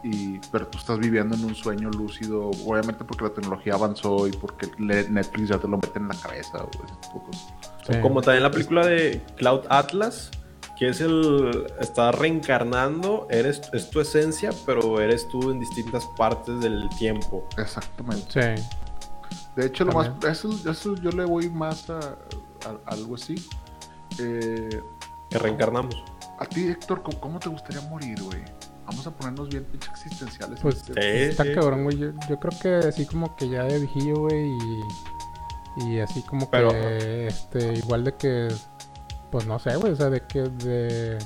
Y, 0.04 0.38
pero 0.52 0.66
tú 0.68 0.76
estás 0.76 0.98
viviendo 0.98 1.34
en 1.34 1.44
un 1.44 1.54
sueño 1.54 1.88
lúcido, 1.90 2.50
obviamente 2.66 3.04
porque 3.04 3.24
la 3.24 3.30
tecnología 3.30 3.72
avanzó 3.74 4.26
y 4.28 4.32
porque 4.32 4.68
Netflix 4.78 5.48
ya 5.48 5.58
te 5.58 5.66
lo 5.66 5.78
mete 5.78 5.98
en 5.98 6.08
la 6.08 6.14
cabeza, 6.14 6.58
güey. 6.58 6.84
ese 6.84 6.94
tipo 7.00 7.18
de 7.20 7.24
cosas. 7.26 7.54
Sí. 7.86 8.00
Como 8.02 8.20
también 8.20 8.42
la 8.42 8.50
película 8.50 8.86
de 8.86 9.22
Cloud 9.36 9.62
Atlas, 9.70 10.30
que 10.78 10.88
es 10.90 11.00
el. 11.00 11.66
Estás 11.80 12.14
reencarnando, 12.16 13.26
eres, 13.30 13.62
es 13.72 13.88
tu 13.88 14.00
esencia, 14.00 14.50
pero 14.66 15.00
eres 15.00 15.26
tú 15.28 15.50
en 15.50 15.58
distintas 15.60 16.04
partes 16.18 16.60
del 16.60 16.86
tiempo. 16.98 17.48
Exactamente. 17.56 18.56
Sí. 18.58 18.62
De 19.56 19.66
hecho, 19.66 19.84
lo 19.86 19.92
más, 19.92 20.10
eso, 20.28 20.50
eso 20.68 20.96
yo 20.96 21.10
le 21.12 21.24
voy 21.24 21.48
más 21.48 21.88
a, 21.88 21.98
a- 21.98 22.80
algo 22.92 23.14
así. 23.14 23.36
Eh, 24.18 24.80
Que 25.30 25.38
reencarnamos. 25.38 25.94
a 26.40 26.44
ti, 26.44 26.66
Héctor, 26.68 27.02
¿cómo, 27.02 27.20
cómo 27.20 27.38
te 27.38 27.48
gustaría 27.48 27.80
morir, 27.88 28.20
güey? 28.22 28.42
Vamos 28.86 29.06
a 29.06 29.10
ponernos 29.10 29.48
bien 29.48 29.64
pinche 29.64 29.90
existenciales. 29.90 30.60
Pues 30.60 30.76
Este- 30.76 30.92
Sí, 30.94 31.30
está 31.30 31.44
sí. 31.44 31.52
cabrón, 31.54 31.84
güey. 31.84 31.96
Yo, 31.98 32.08
yo 32.28 32.38
creo 32.38 32.52
que 32.60 32.88
así 32.88 33.06
como 33.06 33.34
que 33.36 33.48
ya 33.48 33.64
de 33.64 33.78
viejillo, 33.78 34.16
güey, 34.20 34.46
y, 35.78 35.84
y 35.86 36.00
así 36.00 36.22
como 36.22 36.50
Pero- 36.50 36.70
que, 36.70 37.26
este, 37.28 37.74
igual 37.74 38.04
de 38.04 38.14
que, 38.14 38.48
pues 39.30 39.46
no 39.46 39.58
sé, 39.58 39.76
güey, 39.76 39.92
o 39.92 39.96
sea, 39.96 40.10
de 40.10 40.20
que, 40.22 40.42
de, 40.42 41.18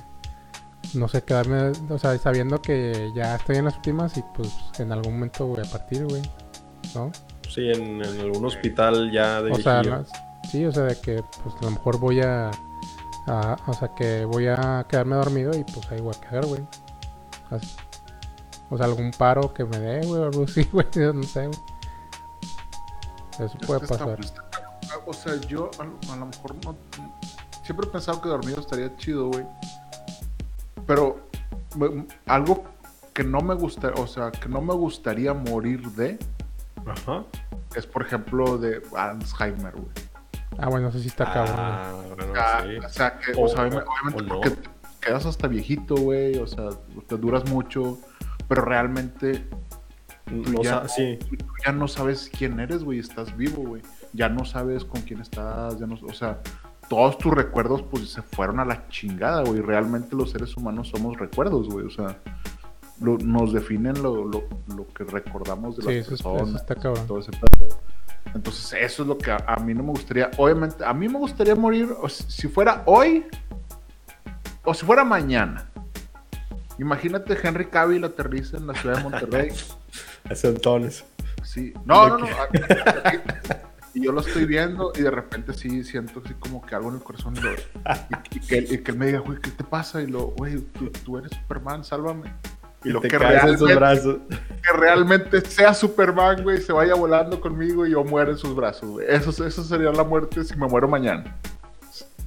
no 0.95 1.09
sé, 1.09 1.23
quedarme, 1.23 1.73
o 1.91 1.99
sea, 1.99 2.17
sabiendo 2.19 2.63
que 2.63 3.11
ya 3.15 3.35
estoy 3.37 3.57
en 3.57 3.65
las 3.67 3.77
últimas 3.77 4.17
y 4.17 4.23
pues 4.35 4.49
en 4.79 4.93
algún 4.93 5.15
momento 5.15 5.47
voy 5.47 5.61
a 5.67 5.71
partir, 5.71 6.05
güey, 6.07 6.23
¿no? 6.95 7.11
Sí, 7.49 7.69
en, 7.71 8.03
en 8.05 8.21
algún 8.21 8.45
hospital 8.47 9.11
ya 9.11 9.43
de 9.43 9.51
O 9.51 9.57
sea, 9.57 9.83
no- 9.83 10.05
sí, 10.51 10.65
o 10.65 10.71
sea, 10.73 10.85
de 10.85 10.99
que 11.01 11.23
pues 11.43 11.55
a 11.61 11.65
lo 11.65 11.71
mejor 11.73 11.99
voy 11.99 12.21
a, 12.21 12.51
a- 13.27 13.57
o 13.67 13.73
sea, 13.75 13.89
que 13.97 14.25
voy 14.25 14.47
a 14.47 14.87
quedarme 14.89 15.17
dormido 15.17 15.51
y 15.59 15.65
pues 15.65 15.91
ahí 15.91 16.01
voy 16.01 16.15
a 16.17 16.21
quedar, 16.29 16.47
güey. 16.47 16.63
O 18.71 18.77
sea, 18.77 18.87
algún 18.87 19.11
paro 19.13 19.53
que 19.55 19.65
me 19.65 19.79
dé, 19.79 20.07
güey, 20.07 20.21
o 20.23 20.25
algo 20.27 20.45
así, 20.45 20.65
güey, 20.73 20.87
no 21.15 21.23
sé, 21.23 21.47
güey. 21.47 21.59
Eso 23.35 23.45
Es 23.61 23.67
puede 23.67 23.83
está- 23.85 23.99
pasar. 23.99 24.21
está- 24.21 24.45
o 25.07 25.13
sea, 25.13 25.35
yo 25.47 25.71
a, 25.79 26.13
a 26.13 26.17
lo 26.17 26.27
mejor 26.27 26.55
no. 26.65 26.77
Siempre 27.65 27.87
he 27.87 27.91
pensado 27.91 28.21
que 28.21 28.29
dormido 28.29 28.61
estaría 28.61 28.95
chido, 28.97 29.29
güey. 29.29 29.45
Pero 30.87 31.29
me- 31.77 32.07
algo 32.27 32.65
que 33.13 33.23
no 33.25 33.41
me 33.41 33.55
gusta, 33.55 33.93
o 33.97 34.07
sea, 34.07 34.31
que 34.31 34.49
no 34.49 34.61
me 34.61 34.75
gustaría 34.75 35.35
morir 35.35 35.83
de 35.93 36.19
Ajá. 36.87 37.25
es, 37.75 37.87
por 37.87 38.03
ejemplo, 38.03 38.59
de 38.59 38.83
Alzheimer, 38.97 39.73
güey. 39.73 39.93
Ah, 40.59 40.69
bueno, 40.69 40.89
eso 40.89 40.99
sí 40.99 41.09
está 41.09 41.25
cabrón. 41.33 41.57
Ah, 41.59 41.93
bueno, 42.17 42.33
Ah, 42.37 42.63
sí. 42.65 42.77
O 42.85 42.89
sea, 42.89 43.19
que, 43.19 43.33
O- 43.33 43.43
o 43.45 43.49
sea, 43.49 43.65
obvi- 43.69 43.85
o 43.85 43.91
obviamente 43.91 44.23
no. 44.23 44.41
porque 44.41 44.57
quedas 45.09 45.27
hasta 45.27 45.49
viejito, 45.49 45.97
güey. 45.97 46.37
O 46.39 46.47
sea, 46.47 46.71
te 47.07 47.17
duras 47.17 47.49
mucho, 47.51 47.99
pero 48.49 48.63
realmente 48.63 49.45
tú 50.27 50.53
No 50.53 50.63
ya- 50.63 50.87
sí. 50.89 51.19
tú 51.29 51.37
ya 51.65 51.73
no 51.73 51.89
sabes 51.89 52.31
quién 52.37 52.61
eres, 52.61 52.85
güey. 52.85 52.99
Estás 52.99 53.37
vivo, 53.37 53.63
güey. 53.63 53.83
Ya 54.13 54.29
no 54.29 54.45
sabes 54.45 54.85
con 54.85 55.01
quién 55.03 55.21
estás, 55.21 55.79
ya 55.79 55.87
no, 55.87 55.99
o 56.03 56.13
sea, 56.15 56.41
todos 56.89 57.19
tus 57.19 57.33
recuerdos 57.35 57.83
pues 57.83 58.09
se 58.11 58.23
fueron 58.23 58.61
a 58.61 58.65
la 58.65 58.89
chingada, 58.89 59.43
güey. 59.45 59.61
Realmente 59.61 60.17
los 60.17 60.31
seres 60.31 60.57
humanos 60.57 60.89
somos 60.89 61.19
recuerdos, 61.19 61.69
güey. 61.69 61.87
O 61.87 61.91
sea, 61.91 62.19
lo- 63.01 63.19
nos 63.19 63.53
definen 63.53 64.03
lo, 64.03 64.25
lo, 64.25 64.45
lo 64.75 64.87
que 64.95 65.05
recordamos 65.05 65.77
de 65.77 65.83
Sí, 65.83 65.89
las 65.89 65.97
eso, 65.97 66.15
es- 66.15 66.23
personas. 66.23 66.49
eso 66.49 66.57
está 66.57 66.75
todo 67.07 67.19
ese. 67.21 67.31
Entonces, 68.35 68.75
eso 68.81 69.03
es 69.03 69.09
lo 69.09 69.17
que 69.17 69.31
a, 69.31 69.39
a 69.47 69.57
mí 69.57 69.73
no 69.75 69.83
me 69.83 69.91
gustaría. 69.91 70.31
Obviamente, 70.37 70.85
a 70.85 70.93
mí 70.93 71.09
me 71.09 71.19
gustaría 71.19 71.55
morir 71.55 71.89
o 71.99 72.09
si, 72.09 72.25
si 72.31 72.49
fuera 72.49 72.83
hoy 72.87 73.25
o 74.65 74.75
si 74.75 74.85
fuera 74.87 75.05
mañana. 75.05 75.71
Imagínate 76.79 77.37
Henry 77.43 77.67
Cavill 77.67 78.05
aterriza 78.05 78.57
en 78.57 78.67
la 78.69 78.75
ciudad 78.75 78.99
de 78.99 79.03
Monterrey 79.03 79.49
Ese 80.31 80.49
entonces. 80.49 81.05
Sí. 81.43 81.73
No, 81.85 82.09
no, 82.11 82.19
no. 82.19 82.27
Y 83.95 84.05
yo 84.05 84.13
lo 84.13 84.21
estoy 84.21 84.45
viendo 84.45 84.93
y 84.95 85.01
de 85.03 85.11
repente 85.11 85.53
sí 85.55 85.83
siento 85.83 86.23
así 86.25 86.35
como 86.35 86.65
que 86.65 86.75
algo 86.75 86.91
en 86.91 86.97
el 86.97 87.03
corazón 87.03 87.35
y, 87.37 87.41
lo- 87.41 87.53
y- 87.55 88.37
y 88.37 88.41
que, 88.41 88.59
y 88.59 88.79
que 88.79 88.91
él 88.93 88.99
me 88.99 89.07
diga, 89.07 89.21
güey, 89.21 89.41
¿qué 89.41 89.51
te 89.51 89.65
pasa? 89.65 90.01
Y 90.03 90.07
lo, 90.07 90.27
güey, 90.29 90.59
tú, 90.61 90.91
tú 91.05 91.19
eres 91.19 91.33
Superman, 91.33 91.83
sálvame. 91.85 92.33
Y 92.85 92.91
lo 92.91 93.01
te 93.01 93.09
que 93.09 93.17
en 93.17 93.23
sus 93.23 93.29
realmente, 93.31 93.75
brazos. 93.75 94.17
que 94.63 94.73
realmente 94.73 95.41
sea 95.41 95.75
Superman, 95.75 96.45
güey, 96.45 96.61
se 96.61 96.73
vaya 96.73 96.95
volando 96.95 97.41
conmigo 97.41 97.85
y 97.87 97.91
yo 97.91 98.05
muera 98.05 98.31
en 98.31 98.39
sus 98.39 98.55
brazos. 98.55 99.01
Eso, 99.09 99.31
eso 99.45 99.65
sería 99.65 99.91
la 99.91 100.05
muerte 100.05 100.45
si 100.45 100.55
me 100.55 100.69
muero 100.69 100.87
mañana. 100.87 101.37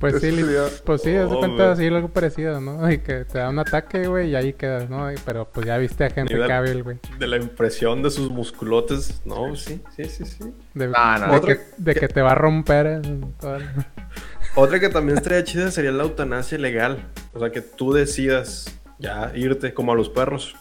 Pues 0.02 0.16
sí, 0.22 0.32
sería- 0.32 0.64
pues 0.84 1.02
sí, 1.04 1.16
haz 1.16 1.30
de 1.30 1.36
Oh, 1.36 1.40
cuenta 1.40 1.72
así 1.72 1.88
algo 1.88 2.10
parecido, 2.10 2.60
¿no? 2.60 2.92
Y 2.92 2.98
que 2.98 3.24
te 3.24 3.38
da 3.38 3.50
un 3.50 3.60
ataque, 3.60 4.08
güey, 4.08 4.32
y 4.32 4.36
ahí 4.36 4.54
quedas, 4.54 4.90
¿no? 4.90 5.12
Y- 5.12 5.16
Pero 5.26 5.48
pues 5.52 5.66
ya 5.68 5.78
viste 5.78 6.04
a 6.04 6.08
Henry 6.14 6.34
Mira- 6.36 6.48
Cavill, 6.48 6.84
güey. 6.84 6.98
De 7.20 7.28
la 7.28 7.38
impresión 7.38 8.02
de 8.04 8.10
sus 8.10 8.30
musculotes. 8.32 9.22
No, 9.26 9.56
sí, 9.56 9.80
sí, 9.96 10.06
sí, 10.06 10.26
sí. 10.26 10.44
De, 10.74 10.88
de 10.88 11.42
que, 11.46 11.60
de 11.78 11.96
que 11.96 12.08
te 12.08 12.22
va 12.22 12.32
a 12.32 12.36
romper 12.36 12.88
en 12.88 13.34
toda 13.40 13.60
la- 13.60 13.72
Otra 14.56 14.80
que 14.82 14.90
también 14.90 15.18
estaría 15.18 15.44
chida 15.46 15.72
sería 15.72 15.92
la 15.92 16.04
eutanasia 16.04 16.58
legal. 16.58 17.06
O 17.34 17.40
sea, 17.40 17.52
que 17.52 17.62
tú 17.62 17.94
decidas 17.94 18.76
ya 19.00 19.32
irte 19.36 19.74
como 19.74 19.94
a 19.94 19.96
los 19.96 20.10
perros. 20.10 20.56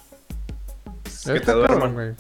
Que 1.24 1.32
Está 1.36 1.52
te 1.52 1.58
duerman. 1.58 1.80
cabrón, 1.94 2.16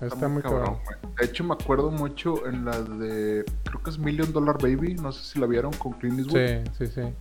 Está 0.00 0.28
muy 0.28 0.42
cabrón. 0.42 0.78
De 1.18 1.26
hecho, 1.26 1.42
me 1.44 1.54
acuerdo 1.54 1.90
mucho 1.90 2.46
en 2.46 2.64
la 2.64 2.80
de, 2.80 3.44
creo 3.64 3.82
que 3.82 3.90
es 3.90 3.98
Million 3.98 4.32
Dollar 4.32 4.56
Baby, 4.60 4.94
no 4.94 5.10
sé 5.12 5.24
si 5.24 5.38
la 5.40 5.46
vieron 5.46 5.72
con 5.72 5.92
Clint 5.92 6.20
Eastwood. 6.20 6.72
Sí, 6.78 6.86
sí, 6.86 6.92
sí. 6.94 7.14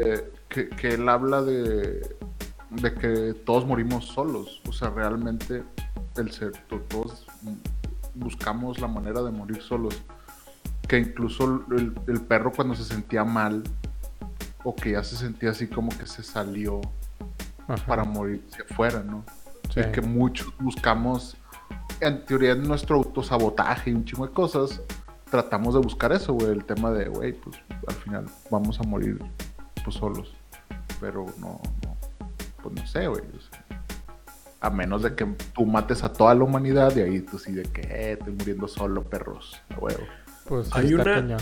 eh, 0.00 0.32
que, 0.48 0.68
que 0.70 0.88
él 0.94 1.08
habla 1.08 1.42
de, 1.42 2.16
de 2.70 2.94
que 2.94 3.34
todos 3.44 3.66
morimos 3.66 4.06
solos. 4.06 4.62
O 4.68 4.72
sea, 4.72 4.90
realmente 4.90 5.62
el 6.16 6.30
ser, 6.30 6.52
to- 6.68 6.80
todos 6.88 7.26
buscamos 8.14 8.80
la 8.80 8.88
manera 8.88 9.22
de 9.22 9.30
morir 9.30 9.60
solos. 9.62 10.02
Que 10.88 10.98
incluso 10.98 11.64
el, 11.72 11.92
el 12.06 12.20
perro 12.22 12.52
cuando 12.52 12.74
se 12.74 12.84
sentía 12.84 13.24
mal 13.24 13.62
o 14.64 14.74
que 14.74 14.92
ya 14.92 15.04
se 15.04 15.16
sentía 15.16 15.50
así 15.50 15.66
como 15.66 15.90
que 15.90 16.06
se 16.06 16.22
salió 16.22 16.80
Ajá. 17.68 17.84
para 17.86 18.04
morirse 18.04 18.62
afuera, 18.62 19.02
¿no? 19.02 19.24
Sí. 19.74 19.80
Y 19.80 19.92
que 19.92 20.00
muchos 20.00 20.52
buscamos, 20.58 21.36
en 22.00 22.24
teoría, 22.24 22.52
en 22.52 22.62
nuestro 22.62 22.96
autosabotaje 22.96 23.90
y 23.90 23.94
un 23.94 24.04
chingo 24.04 24.26
de 24.26 24.32
cosas, 24.32 24.80
tratamos 25.30 25.74
de 25.74 25.80
buscar 25.80 26.12
eso, 26.12 26.32
güey, 26.34 26.48
el 26.50 26.64
tema 26.64 26.90
de, 26.90 27.08
güey, 27.08 27.32
pues 27.32 27.56
al 27.86 27.94
final 27.94 28.24
vamos 28.50 28.78
a 28.80 28.82
morir 28.84 29.18
pues 29.84 29.96
solos. 29.96 30.34
Pero 31.00 31.26
no, 31.38 31.60
no 31.84 31.96
pues 32.62 32.74
no 32.74 32.86
sé, 32.86 33.06
güey. 33.06 33.20
o 33.22 33.40
sea, 33.40 33.64
a 34.60 34.70
menos 34.70 35.02
de 35.02 35.14
que 35.14 35.26
tú 35.54 35.66
mates 35.66 36.02
a 36.02 36.12
toda 36.12 36.34
la 36.34 36.42
humanidad 36.44 36.94
y 36.96 37.00
ahí 37.00 37.20
tú 37.20 37.38
sí 37.38 37.52
de 37.52 37.62
que 37.64 37.82
eh, 37.82 38.12
estoy 38.12 38.32
muriendo 38.32 38.66
solo, 38.66 39.02
perros, 39.04 39.60
a 39.70 39.78
huevo. 39.78 40.02
Pues 40.48 40.68
Hay 40.72 40.94
una- 40.94 41.04
cañón. 41.04 41.40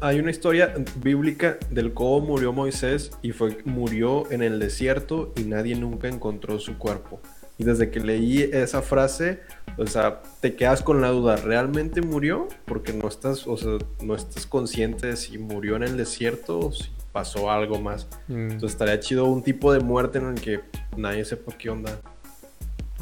Hay 0.00 0.18
una 0.18 0.32
historia 0.32 0.74
bíblica 0.96 1.56
del 1.70 1.94
cómo 1.94 2.20
murió 2.26 2.52
Moisés 2.52 3.12
y 3.22 3.30
fue 3.30 3.58
murió 3.64 4.28
en 4.32 4.42
el 4.42 4.58
desierto 4.58 5.32
y 5.36 5.44
nadie 5.44 5.76
nunca 5.76 6.08
encontró 6.08 6.58
su 6.58 6.78
cuerpo. 6.78 7.20
Y 7.56 7.64
desde 7.64 7.90
que 7.90 8.00
leí 8.00 8.42
esa 8.42 8.82
frase, 8.82 9.40
o 9.78 9.86
sea, 9.86 10.22
te 10.40 10.56
quedas 10.56 10.82
con 10.82 11.00
la 11.00 11.08
duda, 11.10 11.36
¿realmente 11.36 12.02
murió? 12.02 12.48
Porque 12.64 12.92
no 12.92 13.06
estás, 13.08 13.46
o 13.46 13.56
sea, 13.56 13.78
no 14.02 14.16
estás 14.16 14.46
consciente 14.46 15.06
de 15.08 15.16
si 15.16 15.38
murió 15.38 15.76
en 15.76 15.84
el 15.84 15.96
desierto 15.96 16.58
o 16.58 16.72
si 16.72 16.90
pasó 17.12 17.50
algo 17.52 17.80
más. 17.80 18.08
Mm, 18.26 18.50
Entonces 18.52 18.72
estaría 18.72 18.98
chido 18.98 19.26
un 19.26 19.42
tipo 19.44 19.72
de 19.72 19.78
muerte 19.78 20.18
en 20.18 20.26
el 20.30 20.40
que 20.40 20.60
nadie 20.96 21.24
sepa 21.24 21.52
qué 21.56 21.70
onda. 21.70 22.00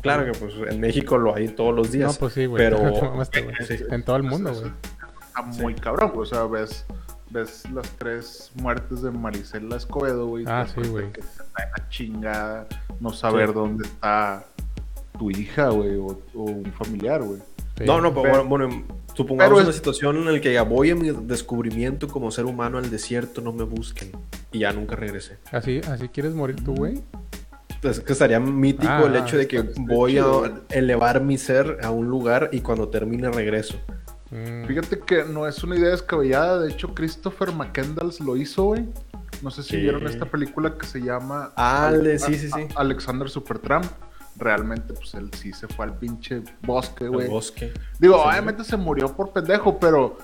Claro 0.02 0.30
que 0.30 0.38
pues 0.38 0.52
en 0.68 0.80
México 0.80 1.16
lo 1.16 1.34
hay 1.34 1.48
todos 1.48 1.74
los 1.74 1.90
días. 1.92 2.12
no, 2.12 2.18
pues 2.18 2.34
sí, 2.34 2.44
güey. 2.46 2.62
pero. 2.62 2.78
En 3.90 4.04
todo 4.04 4.16
el 4.16 4.22
mundo, 4.24 4.50
Eso- 4.50 4.60
güey. 4.62 4.72
Está 5.28 5.42
muy 5.62 5.74
cabrón, 5.74 6.10
güey. 6.10 6.22
O 6.22 6.26
sea, 6.26 6.44
ves, 6.44 6.84
ves 7.32 7.64
las 7.72 7.88
tres 7.98 8.50
muertes 8.54 9.02
de 9.02 9.10
Marisela 9.10 9.76
Escobedo, 9.76 10.26
güey. 10.26 10.44
Ah, 10.46 10.66
sí, 10.72 10.86
güey. 10.88 11.06
La 11.56 11.88
chingada 11.88 12.66
no 13.00 13.12
saber 13.12 13.48
Sí. 13.48 13.54
dónde 13.54 13.84
está 13.86 14.44
tu 15.18 15.30
hija, 15.30 15.68
güey, 15.70 15.96
o, 15.96 16.06
o 16.34 16.42
un 16.42 16.72
familiar, 16.72 17.22
güey. 17.22 17.38
Sí. 17.78 17.84
No, 17.84 18.00
no, 18.00 18.10
pero 18.14 18.22
Pero- 18.22 18.44
bueno, 18.46 18.68
bueno, 18.68 18.84
supongamos 19.14 19.50
pero 19.50 19.60
es- 19.60 19.66
una 19.66 19.72
situación 19.74 20.16
en 20.16 20.32
la 20.32 20.40
que 20.40 20.52
ya 20.52 20.62
voy 20.62 20.90
a 20.90 20.94
mi 20.94 21.10
descubrimiento 21.10 22.08
como 22.08 22.30
ser 22.30 22.44
humano 22.44 22.78
al 22.78 22.90
desierto, 22.90 23.40
no 23.40 23.52
me 23.52 23.64
busquen. 23.64 24.10
Y 24.52 24.60
ya 24.60 24.72
nunca 24.72 24.96
regresé. 24.96 25.38
¿Así, 25.50 25.80
¿Así 25.88 26.08
quieres 26.08 26.34
morir 26.34 26.56
tú, 26.62 26.74
güey? 26.74 27.02
Es 27.82 27.98
que 28.00 28.12
estaría 28.12 28.38
mítico 28.38 28.86
Ah, 28.92 29.02
el 29.06 29.16
hecho 29.16 29.36
de 29.36 29.48
que 29.48 29.60
voy 29.76 30.12
chido, 30.12 30.44
a 30.44 30.52
elevar 30.70 31.20
mi 31.20 31.36
ser 31.36 31.78
a 31.82 31.90
un 31.90 32.06
lugar 32.08 32.48
y 32.52 32.60
cuando 32.60 32.88
termine 32.88 33.28
regreso. 33.30 33.76
Mm, 34.32 34.66
Fíjate 34.66 34.98
que 35.00 35.24
no 35.24 35.46
es 35.46 35.62
una 35.62 35.76
idea 35.76 35.90
descabellada. 35.90 36.60
De 36.60 36.70
hecho, 36.72 36.94
Christopher 36.94 37.52
McKendall 37.52 38.12
lo 38.24 38.36
hizo, 38.36 38.64
güey. 38.64 38.88
No 39.42 39.50
sé 39.50 39.62
si 39.62 39.70
Sí. 39.70 39.76
vieron 39.76 40.06
esta 40.06 40.24
película 40.26 40.76
que 40.78 40.86
se 40.86 41.00
llama 41.00 41.52
Ah, 41.56 41.88
Al- 41.88 42.02
de- 42.02 42.18
sí, 42.18 42.48
Alexander 42.76 43.28
Supertramp. 43.28 43.84
Realmente, 44.36 44.94
pues 44.94 45.12
él 45.14 45.30
sí 45.36 45.52
se 45.52 45.68
fue 45.68 45.84
al 45.84 45.98
pinche 45.98 46.42
bosque, 46.62 47.06
güey. 47.08 47.28
bosque. 47.28 47.72
Digo, 47.98 48.14
Sí. 48.16 48.22
obviamente 48.28 48.64
se 48.64 48.76
murió 48.78 49.14
por 49.14 49.30
pendejo, 49.32 49.78
pero 49.78 50.16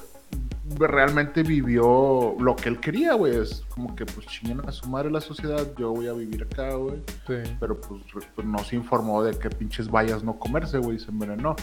realmente 0.78 1.42
vivió 1.42 2.34
lo 2.38 2.56
que 2.56 2.68
él 2.70 2.80
quería, 2.80 3.14
güey. 3.14 3.36
Es 3.36 3.62
como 3.68 3.94
que, 3.94 4.06
pues, 4.06 4.26
chinguen 4.26 4.60
a 4.66 4.72
su 4.72 4.88
madre 4.88 5.10
la 5.10 5.20
sociedad, 5.20 5.66
yo 5.78 5.92
voy 5.92 6.06
a 6.08 6.12
vivir 6.14 6.44
acá, 6.50 6.74
güey. 6.74 7.02
sí. 7.26 7.34
Pero, 7.60 7.78
pues, 7.80 8.02
pues, 8.34 8.46
no 8.46 8.58
se 8.60 8.76
informó 8.76 9.22
de 9.22 9.38
que 9.38 9.50
pinches 9.50 9.90
vallas 9.90 10.22
no 10.24 10.38
comerse, 10.38 10.78
güey, 10.78 10.96
y 10.96 11.00
se 11.00 11.10
envenenó. 11.10 11.54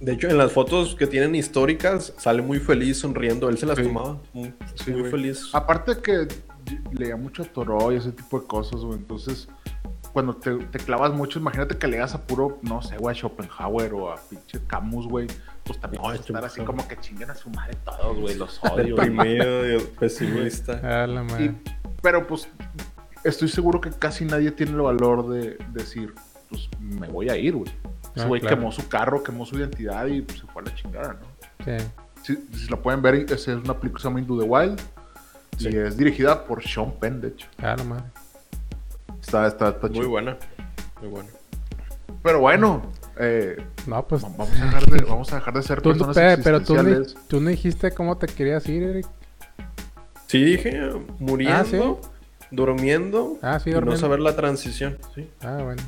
De 0.00 0.12
hecho, 0.12 0.28
en 0.28 0.38
las 0.38 0.52
fotos 0.52 0.94
que 0.94 1.06
tienen 1.06 1.34
históricas, 1.34 2.14
sale 2.16 2.40
muy 2.42 2.58
feliz 2.58 2.98
sonriendo. 3.00 3.48
Él 3.50 3.58
se 3.58 3.66
las 3.66 3.76
Sí. 3.76 3.84
tomaba 3.84 4.18
muy, 4.32 4.54
Sí, 4.74 4.90
muy 4.92 5.00
güey. 5.00 5.10
feliz. 5.12 5.50
Aparte 5.52 5.98
que 6.02 6.26
leía 6.92 7.16
mucho 7.16 7.42
a 7.42 7.46
Toro 7.46 7.92
y 7.92 7.96
ese 7.96 8.12
tipo 8.12 8.40
de 8.40 8.46
cosas, 8.46 8.80
güey. 8.80 8.98
Entonces, 8.98 9.48
cuando 10.12 10.34
te, 10.34 10.54
te 10.56 10.78
clavas 10.78 11.12
mucho, 11.12 11.38
imagínate 11.38 11.76
que 11.76 11.86
leas 11.86 12.14
a 12.14 12.26
puro, 12.26 12.58
no 12.62 12.80
sé, 12.82 12.96
güey, 12.96 13.14
a 13.14 13.18
Schopenhauer 13.18 13.92
o 13.94 14.10
a 14.12 14.16
pinche 14.16 14.58
Camus, 14.66 15.06
güey. 15.06 15.26
Pues 15.64 15.78
también 15.78 16.02
No, 16.02 16.08
vas 16.08 16.18
a 16.18 16.20
estar 16.22 16.44
así 16.44 16.60
como 16.62 16.88
que 16.88 16.96
chinguen 16.98 17.30
a 17.30 17.34
su 17.34 17.50
madre 17.50 17.76
todos, 17.84 18.18
güey. 18.18 18.34
Los 18.36 18.58
odio, 18.64 18.96
güey. 18.96 19.08
Deprimido 19.10 19.78
pesimista. 20.00 20.80
Ah, 20.82 21.06
la 21.06 21.22
madre. 21.22 21.44
Y- 21.44 21.56
pero 22.02 22.26
pues 22.26 22.48
estoy 23.24 23.48
seguro 23.50 23.80
que 23.82 23.90
casi 23.90 24.24
nadie 24.24 24.50
tiene 24.50 24.72
el 24.72 24.80
valor 24.80 25.28
de 25.28 25.58
decir, 25.74 26.14
pues 26.48 26.68
me 26.80 27.06
voy 27.08 27.28
a 27.28 27.36
ir, 27.36 27.54
güey. 27.54 27.70
Ese 28.20 28.24
Ah, 28.26 28.28
güey 28.28 28.40
claro. 28.40 28.56
quemó 28.56 28.72
su 28.72 28.88
carro, 28.88 29.22
quemó 29.22 29.46
su 29.46 29.58
identidad 29.58 30.06
y 30.06 30.22
pues, 30.22 30.38
se 30.40 30.46
fue 30.46 30.62
a 30.62 30.64
la 30.66 30.74
chingada, 30.74 31.14
¿no? 31.14 31.64
Sí. 31.64 31.84
Si, 32.22 32.36
si 32.58 32.68
la 32.70 32.76
pueden 32.76 33.00
ver, 33.02 33.14
esa 33.14 33.34
es 33.34 33.48
una 33.48 33.74
película 33.78 33.92
que 33.94 33.98
se 34.02 34.08
llama 34.08 34.20
Into 34.20 34.38
the 34.38 34.44
Wild 34.44 34.80
Sí. 35.58 35.68
y 35.72 35.76
es 35.76 35.96
dirigida 35.96 36.44
por 36.44 36.62
Sean 36.62 36.92
Penn, 36.92 37.20
de 37.20 37.28
hecho. 37.28 37.46
Ah, 37.58 37.74
la 37.76 37.84
madre. 37.84 38.04
Está, 39.20 39.46
está, 39.46 39.68
está 39.70 39.88
Muy 39.88 40.06
buena. 40.06 40.36
Muy 41.00 41.10
buena. 41.10 41.28
Pero 42.22 42.40
bueno, 42.40 42.82
eh, 43.18 43.62
No, 43.86 44.06
pues. 44.06 44.22
vamos, 44.22 44.48
a 44.50 44.52
dejar 44.64 44.86
de, 44.86 45.04
vamos 45.04 45.32
a 45.32 45.36
dejar 45.36 45.54
de 45.54 45.62
ser 45.62 45.80
Tú, 45.82 45.90
personas 45.90 46.16
pe- 46.16 46.38
pero 46.42 46.60
tú, 46.60 46.74
ni, 46.74 46.80
existenciales. 46.80 47.28
tú 47.28 47.40
no 47.40 47.50
dijiste 47.50 47.90
cómo 47.92 48.16
te 48.18 48.26
querías 48.26 48.66
ir, 48.68 48.82
Eric. 48.82 49.06
Sí, 50.26 50.44
dije, 50.44 50.90
muriendo, 51.18 51.56
Ah, 51.58 51.64
¿sí? 51.64 52.46
durmiendo 52.50 53.38
Ah, 53.42 53.58
sí, 53.58 53.70
y 53.70 53.72
no 53.72 53.80
durmiendo. 53.80 54.00
saber 54.00 54.20
la 54.20 54.34
transición. 54.36 54.98
Sí. 55.14 55.28
Ah, 55.42 55.60
bueno. 55.62 55.82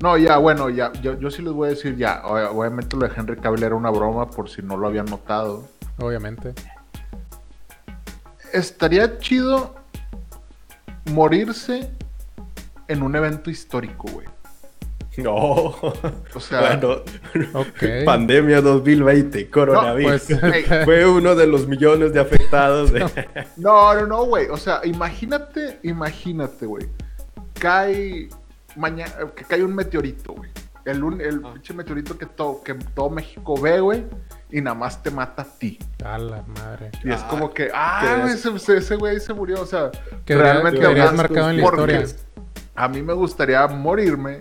No, 0.00 0.16
ya, 0.16 0.38
bueno, 0.38 0.70
ya, 0.70 0.92
yo, 1.02 1.18
yo 1.18 1.30
sí 1.30 1.42
les 1.42 1.52
voy 1.52 1.68
a 1.68 1.70
decir 1.70 1.96
ya. 1.96 2.22
o- 2.24 2.58
Obviamente 2.60 2.96
lo 2.96 3.06
de 3.06 3.12
Henry 3.16 3.36
Cavill 3.36 3.62
era 3.62 3.74
una 3.74 3.90
broma 3.90 4.30
por 4.30 4.48
si 4.48 4.62
no 4.62 4.76
lo 4.76 4.86
habían 4.86 5.06
notado. 5.06 5.68
Obviamente. 5.98 6.54
Estaría 8.52 9.18
chido 9.18 9.74
morirse 11.12 11.90
en 12.88 13.02
un 13.02 13.14
evento 13.16 13.50
histórico, 13.50 14.08
güey. 14.12 14.26
No. 15.18 15.42
O 15.42 16.40
sea, 16.40 16.60
bueno, 16.78 17.02
Ok. 17.52 18.04
pandemia 18.06 18.60
2020, 18.62 19.50
coronavirus. 19.50 20.30
No, 20.30 20.38
pues. 20.40 20.66
Fue 20.84 21.04
uno 21.06 21.34
de 21.34 21.46
los 21.46 21.66
millones 21.68 22.12
de 22.14 22.20
afectados. 22.20 22.92
De... 22.92 23.00
no, 23.56 23.94
no, 23.94 24.06
no, 24.06 24.24
güey. 24.24 24.46
O 24.48 24.56
sea, 24.56 24.80
imagínate, 24.84 25.78
imagínate, 25.82 26.64
güey. 26.64 26.88
Cae 27.54 28.28
mañana, 28.76 29.12
que 29.34 29.44
cae 29.44 29.62
un 29.64 29.74
meteorito, 29.74 30.32
güey. 30.34 30.50
El, 30.84 31.04
un- 31.04 31.20
el 31.20 31.42
Ah. 31.44 31.52
pinche 31.52 31.74
meteorito 31.74 32.16
que 32.16 32.26
todo, 32.26 32.62
que 32.62 32.74
todo 32.74 33.10
México 33.10 33.60
ve, 33.60 33.80
güey. 33.80 34.04
Y 34.50 34.60
nada 34.60 34.74
más 34.74 35.02
te 35.02 35.10
mata 35.10 35.42
a 35.42 35.44
ti. 35.44 35.78
A 36.04 36.18
la 36.18 36.42
madre. 36.42 36.90
Y 37.04 37.10
es 37.12 37.20
Ah, 37.20 37.28
como 37.28 37.52
que, 37.52 37.70
ah, 37.72 38.26
ese, 38.28 38.50
ese 38.76 38.96
güey 38.96 39.20
se 39.20 39.32
murió. 39.34 39.60
O 39.60 39.66
sea, 39.66 39.90
Quedaría- 40.24 40.52
realmente 40.54 40.84
hablando, 40.86 41.12
marcado 41.18 41.50
en 41.50 41.56
la 41.58 41.62
porque 41.62 41.80
historia. 42.02 42.16
A 42.74 42.88
mí 42.88 43.02
me 43.02 43.12
gustaría 43.12 43.66
morirme, 43.68 44.40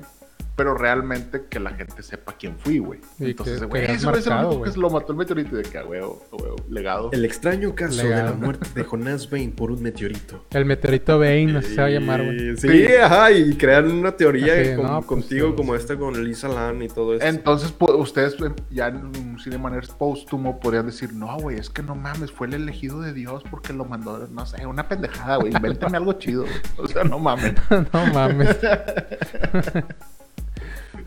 pero 0.59 0.73
realmente 0.77 1.45
que 1.49 1.57
la 1.57 1.69
gente 1.69 2.03
sepa 2.03 2.35
quién 2.37 2.57
fui, 2.59 2.79
güey. 2.79 2.99
Entonces, 3.17 3.59
güey, 3.59 3.69
güey 3.69 3.83
es 3.95 4.03
único 4.03 4.49
que 4.49 4.57
güey. 4.57 4.71
se 4.73 4.77
lo 4.79 4.89
mató 4.89 5.13
el 5.13 5.17
meteorito 5.17 5.57
y 5.57 5.63
de 5.63 5.69
que, 5.69 5.77
a 5.77 5.85
huevo, 5.85 6.21
a 6.33 6.35
huevo, 6.35 6.55
legado. 6.69 7.09
El 7.13 7.23
extraño 7.23 7.73
caso 7.73 8.03
de 8.03 8.09
la 8.09 8.33
muerte 8.33 8.67
de 8.75 8.83
Jonás 8.83 9.29
Bane 9.29 9.53
por 9.55 9.71
un 9.71 9.81
meteorito. 9.81 10.43
El 10.51 10.65
meteorito 10.65 11.17
Bane, 11.17 11.57
así 11.59 11.75
se 11.75 11.79
va 11.81 11.87
a 11.87 11.89
llamar, 11.91 12.25
güey. 12.25 12.57
Sí, 12.57 12.67
Sí. 12.67 12.87
ajá, 13.01 13.31
y 13.31 13.55
crean 13.55 13.89
una 13.89 14.11
teoría 14.11 14.53
Así, 14.59 14.75
con- 14.75 14.85
no, 14.85 14.95
pues, 14.97 15.05
contigo 15.05 15.47
sí. 15.51 15.53
como 15.55 15.75
esta 15.75 15.95
con 15.95 16.21
Lisa 16.25 16.49
Lan 16.49 16.81
y 16.81 16.89
todo 16.89 17.13
eso. 17.15 17.25
Entonces, 17.25 17.71
pues, 17.71 17.93
ustedes 17.95 18.33
eh, 18.41 18.51
ya 18.69 18.87
en 18.89 18.97
un 18.97 19.39
Cinemaners 19.41 19.91
póstumo 19.91 20.59
podrían 20.59 20.87
decir, 20.87 21.13
no, 21.13 21.37
güey, 21.37 21.57
es 21.57 21.69
que 21.69 21.83
no 21.83 21.95
mames, 21.95 22.33
fue 22.33 22.47
el 22.47 22.55
elegido 22.55 22.99
de 22.99 23.13
Dios 23.13 23.43
porque 23.49 23.71
lo 23.71 23.85
mandó, 23.85 24.27
no 24.27 24.45
sé, 24.45 24.65
una 24.65 24.89
pendejada, 24.89 25.37
güey, 25.37 25.53
invéntame 25.55 25.95
algo 25.95 26.11
chido. 26.13 26.41
güey. 26.41 26.53
O 26.79 26.87
sea, 26.89 27.05
no 27.05 27.17
mames. 27.17 27.53
no 27.93 28.05
mames. 28.13 28.57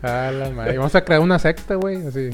a 0.03 0.31
la 0.31 0.49
madre. 0.51 0.77
Vamos 0.77 0.93
a 0.95 1.03
crear 1.03 1.21
una 1.21 1.39
secta, 1.39 1.75
güey, 1.75 2.05
así. 2.05 2.29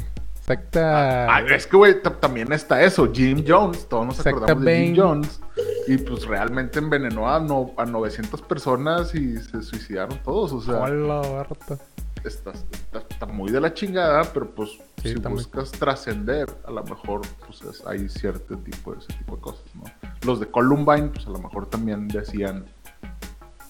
Secta. 0.45 1.34
Ah, 1.36 1.41
es 1.41 1.67
que, 1.67 1.77
güey, 1.77 2.01
ta- 2.01 2.19
también 2.19 2.51
está 2.51 2.82
eso, 2.82 3.12
Jim 3.13 3.43
Jones, 3.47 3.88
todos 3.88 4.08
nos 4.08 4.15
Secta 4.15 4.32
acordamos 4.32 4.65
de 4.65 4.77
Jim. 4.88 4.95
Jones, 4.97 5.39
y 5.88 5.97
pues 5.97 6.25
realmente 6.25 6.79
envenenó 6.79 7.29
a, 7.29 7.39
no, 7.39 7.71
a 7.77 7.86
900 7.86 8.41
personas 8.41 9.13
y 9.13 9.38
se 9.38 9.62
suicidaron 9.62 10.17
todos, 10.23 10.51
o 10.53 10.62
sea, 10.62 10.79
Hola, 10.82 11.21
harta. 11.41 11.77
está, 12.25 12.51
está- 12.51 13.03
está 13.08 13.25
muy 13.27 13.51
de 13.51 13.62
la 13.62 13.71
chingada, 13.75 14.23
pero 14.34 14.49
pues 14.49 14.71
Sí, 15.03 15.10
si 15.13 15.15
muy- 15.19 15.34
buscas 15.34 15.71
trascender, 15.71 16.49
a 16.65 16.71
lo 16.71 16.84
mejor 16.84 17.21
pues 17.45 17.62
es- 17.62 17.86
hay 17.86 18.10
cierto 18.10 18.58
tipo 18.58 18.93
de 18.93 18.99
ese 19.01 19.13
tipo 19.19 19.36
de 19.36 19.41
cosas, 19.43 19.63
¿no? 19.75 19.84
Los 20.25 20.39
de 20.39 20.47
Columbine, 20.47 21.10
pues 21.10 21.27
a 21.27 21.29
lo 21.29 21.38
mejor 21.39 21.67
también 21.67 22.08
decían, 22.08 22.65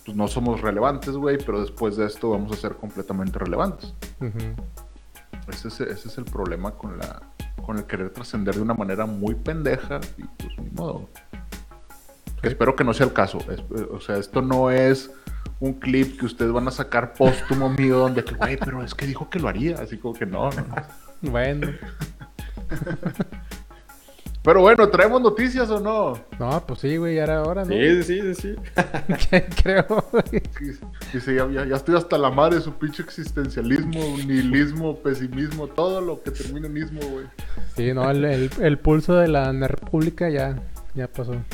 pues 0.10 0.18
no 0.18 0.28
somos 0.28 0.62
relevantes, 0.62 1.14
güey, 1.16 1.38
pero 1.38 1.62
después 1.62 1.96
de 1.96 2.08
esto 2.08 2.32
vamos 2.32 2.52
a 2.52 2.56
ser 2.56 2.74
completamente 2.76 3.38
relevantes. 3.38 3.94
Ese 5.48 5.68
es, 5.68 5.80
ese 5.82 6.08
es 6.08 6.18
el 6.18 6.26
problema 6.26 6.72
con 6.72 6.98
la 6.98 7.22
con 7.64 7.78
el 7.78 7.84
querer 7.86 8.10
trascender 8.10 8.56
de 8.56 8.62
una 8.62 8.74
manera 8.74 9.06
muy 9.06 9.36
pendeja 9.36 10.00
y 10.18 10.24
pues 10.24 10.58
ni 10.58 10.72
modo. 10.72 11.08
Espero 12.42 12.76
que 12.76 12.84
no 12.84 12.92
sea 12.96 13.06
el 13.06 13.14
caso. 13.14 13.38
Es- 13.52 13.60
eh, 13.60 13.88
o 13.92 14.00
sea, 14.00 14.18
esto 14.18 14.42
no 14.42 14.72
es 14.72 15.12
un 15.60 15.74
clip 15.74 16.20
que 16.20 16.26
ustedes 16.26 16.52
van 16.52 16.68
a 16.68 16.72
sacar 16.72 17.14
póstumo 17.14 17.70
mío 17.70 18.00
donde 18.00 18.24
que, 18.24 18.34
güey, 18.34 18.58
pero 18.58 18.82
es 18.84 18.96
que 18.96 19.06
dijo 19.06 19.30
que 19.30 19.38
lo 19.40 19.48
haría. 19.48 19.76
Así 19.80 19.98
como 20.00 20.16
que 20.16 20.26
no, 20.26 20.50
no. 20.50 20.66
Bueno. 21.22 21.68
Pero 24.50 24.62
bueno, 24.62 24.90
¿traemos 24.90 25.22
noticias 25.22 25.70
o 25.70 25.80
no? 25.80 26.20
No, 26.40 26.66
pues 26.66 26.80
sí, 26.80 26.98
güey, 26.98 27.18
ya 27.18 27.24
era 27.26 27.44
hora, 27.44 27.66
¿no? 27.66 27.72
Sí, 27.72 28.02
sí, 28.02 28.20
sí, 28.34 28.34
sí. 28.34 28.56
Creo, 29.64 29.86
güey. 30.12 30.42
Dice, 31.14 31.36
ya, 31.36 31.48
ya- 31.52 31.68
ya 31.68 31.76
estoy 31.76 31.96
hasta 31.96 32.18
la 32.18 32.32
madre 32.32 32.56
de 32.56 32.64
su 32.64 32.74
pinche 32.74 33.04
existencialismo, 33.04 34.00
nihilismo, 34.26 34.98
pesimismo, 34.98 35.68
todo 35.68 36.02
lo 36.02 36.24
que 36.24 36.32
termina 36.32 36.66
en 36.66 36.78
ismo, 36.78 37.00
güey. 37.12 37.28
Sí, 37.78 37.94
no, 37.94 38.10
el, 38.10 38.26
el, 38.26 38.50
el 38.60 38.80
pulso 38.80 39.14
de 39.18 39.28
la 39.28 39.52
República 39.52 40.30
ya, 40.30 40.56
ya 40.96 41.08
pasó. 41.08 41.36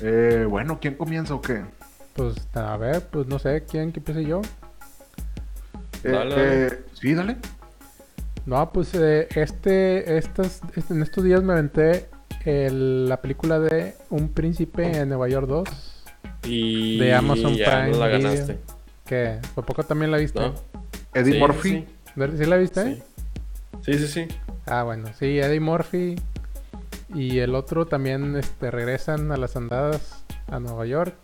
Eh, 0.00 0.46
bueno, 0.48 0.78
¿quién 0.80 0.94
comienza 0.94 1.34
o 1.34 1.40
qué? 1.40 1.64
Pues, 2.14 2.36
a 2.54 2.76
ver, 2.76 3.02
pues 3.10 3.26
no 3.26 3.40
sé, 3.40 3.64
¿quién 3.68 3.90
que 3.90 3.98
empiece 3.98 4.24
yo? 4.24 4.42
Eh, 6.04 6.10
Dale, 6.12 6.66
eh, 6.66 6.84
sí, 6.92 7.14
dale. 7.14 7.36
No, 8.46 8.72
pues 8.72 8.92
eh, 8.94 9.28
este, 9.36 10.16
estas, 10.18 10.60
este- 10.74 10.94
en 10.94 11.02
estos 11.02 11.22
días 11.24 11.42
me 11.42 11.52
aventé 11.52 12.08
el- 12.44 13.08
la 13.08 13.20
película 13.20 13.60
de 13.60 13.94
Un 14.10 14.28
Príncipe 14.30 14.84
en 14.98 15.08
Nueva 15.08 15.28
York 15.28 15.46
2. 15.46 15.68
Y 16.44 16.98
De 16.98 17.14
Amazon 17.14 17.54
ya 17.54 17.66
Prime 17.66 17.90
no 17.92 17.98
la 17.98 18.08
Video. 18.08 18.30
ganaste, 18.30 18.58
Que 19.06 19.38
¿por 19.54 19.64
poco 19.64 19.84
también 19.84 20.10
la 20.10 20.16
viste? 20.18 20.40
¿no? 20.40 20.54
Eddie 21.14 21.34
Sí, 21.34 21.38
Murphy. 21.38 21.70
Sí, 21.70 21.86
¿Sí 22.36 22.44
la 22.46 22.56
viste? 22.56 22.84
sí. 22.96 23.02
Sí, 23.82 23.94
sí, 23.98 24.06
sí. 24.08 24.28
Ah, 24.66 24.82
bueno, 24.84 25.08
sí, 25.18 25.38
Eddie 25.38 25.60
Murphy 25.60 26.16
y 27.14 27.38
el 27.38 27.54
otro 27.54 27.86
también 27.86 28.36
este, 28.36 28.70
regresan 28.70 29.30
a 29.32 29.36
las 29.36 29.56
andadas 29.56 30.24
a 30.48 30.58
Nueva 30.60 30.84
York. 30.86 31.14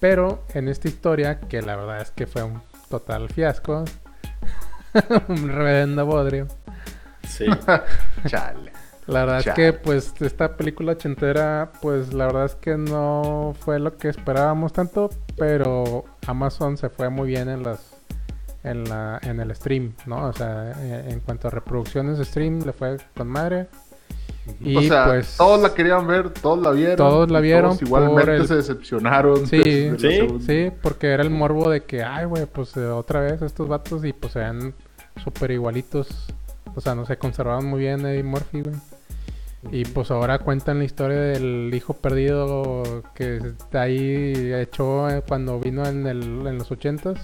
Pero 0.00 0.42
en 0.54 0.68
esta 0.68 0.88
historia, 0.88 1.40
que 1.40 1.62
la 1.62 1.76
verdad 1.76 2.00
es 2.02 2.10
que 2.10 2.26
fue 2.26 2.42
un 2.42 2.60
total 2.90 3.28
fiasco, 3.30 3.84
un 5.28 5.48
reverendo 5.48 6.06
bodrio. 6.06 6.46
Sí. 7.28 7.46
Chale. 8.26 8.72
La 9.06 9.20
verdad 9.24 9.38
es 9.46 9.54
que 9.54 9.72
pues 9.72 10.14
esta 10.20 10.56
película 10.56 10.92
ochentera, 10.92 11.70
pues 11.80 12.12
la 12.12 12.26
verdad 12.26 12.46
es 12.46 12.54
que 12.56 12.76
no 12.76 13.54
fue 13.60 13.78
lo 13.78 13.96
que 13.98 14.08
esperábamos 14.08 14.72
tanto, 14.72 15.10
pero 15.36 16.04
Amazon 16.26 16.76
se 16.76 16.88
fue 16.88 17.08
muy 17.08 17.28
bien 17.28 17.48
en 17.48 17.62
las 17.62 17.94
en 18.64 18.82
la 18.88 19.20
en 19.22 19.38
el 19.38 19.54
stream, 19.54 19.94
¿no? 20.06 20.26
O 20.26 20.32
sea, 20.32 20.72
en, 20.72 21.12
en 21.12 21.20
cuanto 21.20 21.46
a 21.46 21.50
reproducciones 21.52 22.18
de 22.18 22.24
stream 22.24 22.62
le 22.66 22.72
fue 22.72 22.96
con 23.16 23.28
madre. 23.28 23.68
Y 24.60 24.76
o 24.76 24.82
sea, 24.82 25.06
pues 25.06 25.36
todos 25.36 25.60
la 25.60 25.72
querían 25.72 26.04
ver, 26.08 26.30
todos 26.30 26.60
la 26.60 26.70
vieron. 26.72 26.96
Todos 26.96 27.30
la 27.30 27.38
vieron 27.40 27.70
todos 27.70 27.82
igualmente 27.82 28.36
el- 28.36 28.48
se 28.48 28.56
decepcionaron. 28.56 29.46
Sí. 29.46 29.58
de 29.90 29.98
Sí. 29.98 30.38
Sí, 30.44 30.72
porque 30.82 31.08
era 31.12 31.22
el 31.22 31.30
morbo 31.30 31.70
de 31.70 31.84
que, 31.84 32.02
ay, 32.02 32.24
güey, 32.26 32.46
pues 32.46 32.76
eh, 32.76 32.86
otra 32.86 33.20
vez 33.20 33.40
estos 33.42 33.68
vatos 33.68 34.04
y 34.04 34.12
pues 34.12 34.34
eran 34.34 34.74
súper 35.22 35.50
igualitos. 35.50 36.08
O 36.74 36.80
sea, 36.80 36.94
no 36.94 37.06
se 37.06 37.18
conservaban 37.18 37.66
muy 37.66 37.80
bien 37.80 38.04
Eddie 38.04 38.22
Murphy, 38.22 38.62
güey. 38.62 38.76
Y 39.72 39.84
pues 39.84 40.10
ahora 40.10 40.38
cuentan 40.38 40.78
la 40.78 40.84
historia 40.84 41.18
del 41.18 41.72
hijo 41.74 41.94
perdido 41.94 43.02
que 43.14 43.38
está 43.38 43.82
ahí 43.82 44.52
echó 44.54 45.08
eh, 45.10 45.22
cuando 45.26 45.58
vino 45.58 45.84
en, 45.86 46.06
el, 46.06 46.46
en 46.46 46.58
los 46.58 46.70
ochentas. 46.70 47.18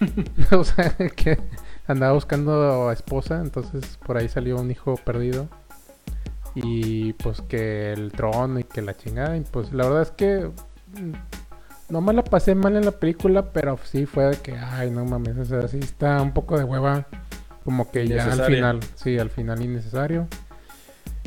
o 0.52 0.64
sea, 0.64 0.94
que 1.16 1.38
andaba 1.86 2.12
buscando 2.12 2.90
esposa, 2.92 3.40
entonces 3.40 3.98
por 4.04 4.16
ahí 4.16 4.28
salió 4.28 4.56
un 4.60 4.70
hijo 4.70 4.96
perdido. 4.96 5.48
Y 6.54 7.14
pues 7.14 7.40
que 7.40 7.92
el 7.92 8.12
trono 8.12 8.60
y 8.60 8.64
que 8.64 8.82
la 8.82 8.96
chingada. 8.96 9.36
Y 9.36 9.40
pues 9.40 9.72
la 9.72 9.84
verdad 9.84 10.02
es 10.02 10.10
que 10.12 10.50
no 11.88 12.00
me 12.00 12.12
la 12.12 12.24
pasé 12.24 12.54
mal 12.54 12.76
en 12.76 12.84
la 12.84 12.92
película, 12.92 13.52
pero 13.52 13.78
sí 13.84 14.06
fue 14.06 14.24
de 14.24 14.36
que, 14.38 14.56
ay, 14.56 14.90
no 14.90 15.04
mames, 15.04 15.36
o 15.38 15.44
sea, 15.44 15.68
sí 15.68 15.78
está 15.78 16.20
un 16.22 16.32
poco 16.32 16.56
de 16.58 16.64
hueva. 16.64 17.06
Como 17.64 17.90
que 17.90 18.06
ya 18.06 18.24
al 18.26 18.38
final, 18.56 18.80
sí, 18.94 19.18
al 19.18 19.30
final 19.30 19.62
innecesario. 19.62 20.28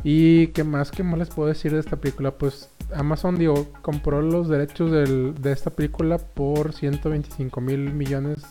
Y 0.04 0.48
qué 0.48 0.62
más, 0.62 0.90
qué 0.92 1.02
más 1.02 1.18
les 1.18 1.28
puedo 1.30 1.48
decir 1.48 1.72
de 1.72 1.80
esta 1.80 1.96
película, 1.96 2.30
pues 2.32 2.70
Amazon, 2.94 3.36
digo, 3.36 3.72
compró 3.82 4.22
los 4.22 4.48
derechos 4.48 4.92
del- 4.92 5.34
de 5.40 5.50
esta 5.52 5.70
película 5.70 6.18
por 6.18 6.72
125 6.72 7.60
mil 7.60 7.92
millones 7.92 8.44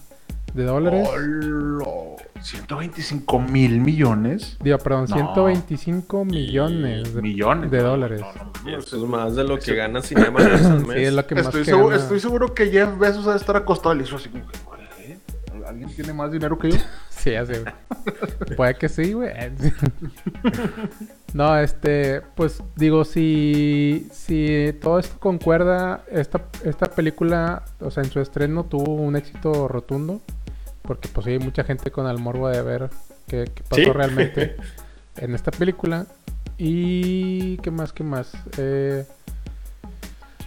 de 0.53 0.63
dólares. 0.63 1.07
¡Hola! 1.11 2.15
125 2.41 3.39
mil 3.39 3.81
millones. 3.81 4.57
Digo, 4.63 4.77
perdón, 4.77 5.05
No. 5.09 5.15
125 5.15 6.23
millones 6.25 7.13
de, 7.13 7.21
millones 7.21 7.71
de 7.71 7.77
No, 7.79 7.83
dólares. 7.83 8.21
no, 8.21 8.33
no, 8.33 8.51
no, 8.71 8.77
Eso 8.77 8.97
es 8.97 9.03
más 9.09 9.35
de 9.35 9.43
lo 9.43 9.57
que 9.59 9.75
gana 9.75 10.01
Cinema 10.01 10.39
al 10.39 10.57
Sí, 10.81 10.87
mes. 10.87 10.97
es 11.07 11.13
lo 11.13 11.25
que 11.27 11.35
más 11.35 11.45
Estoy, 11.45 11.61
que 11.61 11.65
seguro, 11.71 11.87
gana. 11.89 12.01
estoy 12.01 12.19
seguro 12.19 12.53
que 12.53 12.69
Jeff 12.69 12.97
Bezos 12.97 13.25
debe 13.25 13.37
estar 13.37 13.55
acostado 13.55 13.95
le 13.95 14.03
hizo 14.03 14.15
así 14.17 14.29
como 14.29 14.45
que, 14.47 14.57
"¿Qué? 14.97 15.17
¿Alguien 15.67 15.89
tiene 15.95 16.13
más 16.13 16.31
dinero 16.31 16.57
que 16.57 16.71
yo? 16.71 16.77
Sí, 17.09 17.31
güey. 17.31 18.55
Puede 18.55 18.75
que 18.75 18.87
sí, 18.87 19.11
güey. 19.13 19.31
no, 21.33 21.57
este, 21.59 22.21
pues 22.35 22.63
digo, 22.75 23.05
si, 23.05 24.07
si 24.11 24.73
todo 24.81 24.99
esto 24.99 25.19
concuerda, 25.19 26.03
esta, 26.11 26.41
esta 26.63 26.87
película, 26.87 27.63
o 27.79 27.91
sea, 27.91 28.03
en 28.03 28.09
su 28.09 28.19
estreno 28.19 28.63
tuvo 28.63 28.93
un 28.93 29.15
éxito 29.15 29.67
rotundo. 29.67 30.21
Porque 30.81 31.09
pues 31.09 31.27
hay 31.27 31.37
mucha 31.37 31.65
gente 31.65 31.91
con 31.91 32.07
el 32.07 32.17
morbo 32.17 32.47
de 32.47 32.61
ver 32.61 32.89
qué, 33.27 33.51
qué 33.53 33.61
pasó 33.67 33.83
Sí. 33.83 33.91
realmente 33.91 34.55
en 35.17 35.35
esta 35.35 35.51
película. 35.51 36.05
Y 36.57 37.57
qué 37.57 37.71
más, 37.71 37.91
qué 37.91 38.03
más. 38.05 38.31
Eh, 38.57 39.05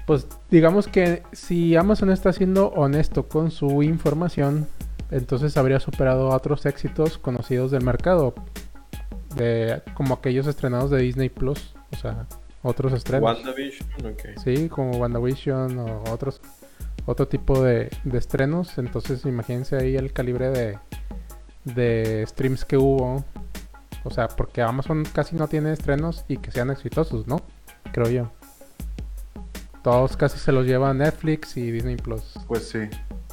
pues 0.07 0.27
digamos 0.51 0.89
que 0.89 1.23
si 1.33 1.77
Amazon 1.77 2.11
está 2.11 2.33
siendo 2.33 2.69
honesto 2.69 3.29
con 3.29 3.51
su 3.51 3.83
información, 3.83 4.67
entonces 5.11 5.57
habría 5.57 5.79
superado 5.79 6.33
a 6.33 6.37
otros 6.37 6.65
éxitos 6.67 7.19
conocidos 7.19 7.71
del 7.71 7.85
mercado. 7.85 8.35
De, 9.37 9.83
como 9.95 10.15
aquellos 10.15 10.47
estrenados 10.47 10.91
de 10.91 10.99
Disney 10.99 11.29
Plus. 11.29 11.75
O 11.93 11.97
sea, 11.97 12.27
otros 12.63 12.93
estrenos. 12.93 13.25
WandaVision, 13.25 13.89
ok. 14.07 14.41
Sí, 14.43 14.69
como 14.69 14.93
WandaVision 14.99 15.79
o 15.79 16.05
otros 16.11 16.41
otro 17.07 17.27
tipo 17.29 17.63
de, 17.63 17.91
de 18.05 18.19
estrenos. 18.19 18.79
Entonces 18.79 19.25
imagínense 19.25 19.77
ahí 19.77 19.97
el 19.97 20.13
calibre 20.13 20.51
de, 20.51 20.79
de 21.65 22.25
streams 22.27 22.65
que 22.65 22.77
hubo. 22.77 23.25
O 24.05 24.11
sea, 24.11 24.29
porque 24.29 24.63
Amazon 24.63 25.05
casi 25.13 25.37
no 25.37 25.47
tiene 25.49 25.73
estrenos 25.73 26.25
y 26.29 26.39
que 26.39 26.51
sean 26.51 26.71
exitosos, 26.71 27.27
¿no? 27.27 27.43
Creo 27.93 28.09
yo. 28.09 28.31
Todos 29.83 30.17
casi 30.17 30.39
se 30.39 30.53
los 30.53 30.67
lleva 30.67 30.93
Netflix 30.93 31.57
y 31.57 31.71
Disney 31.71 31.97
Plus. 31.97 32.35
Pues 32.47 32.69
sí. 32.69 32.81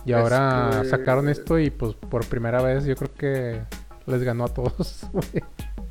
Y 0.05 0.13
ahora 0.13 0.69
Este- 0.73 0.89
sacaron 0.89 1.27
esto 1.27 1.59
y 1.59 1.69
pues 1.69 1.93
por 1.93 2.25
primera 2.25 2.61
vez 2.61 2.85
yo 2.85 2.95
creo 2.95 3.13
que 3.13 3.61
les 4.05 4.23
ganó 4.23 4.45
a 4.45 4.47
todos. 4.53 5.05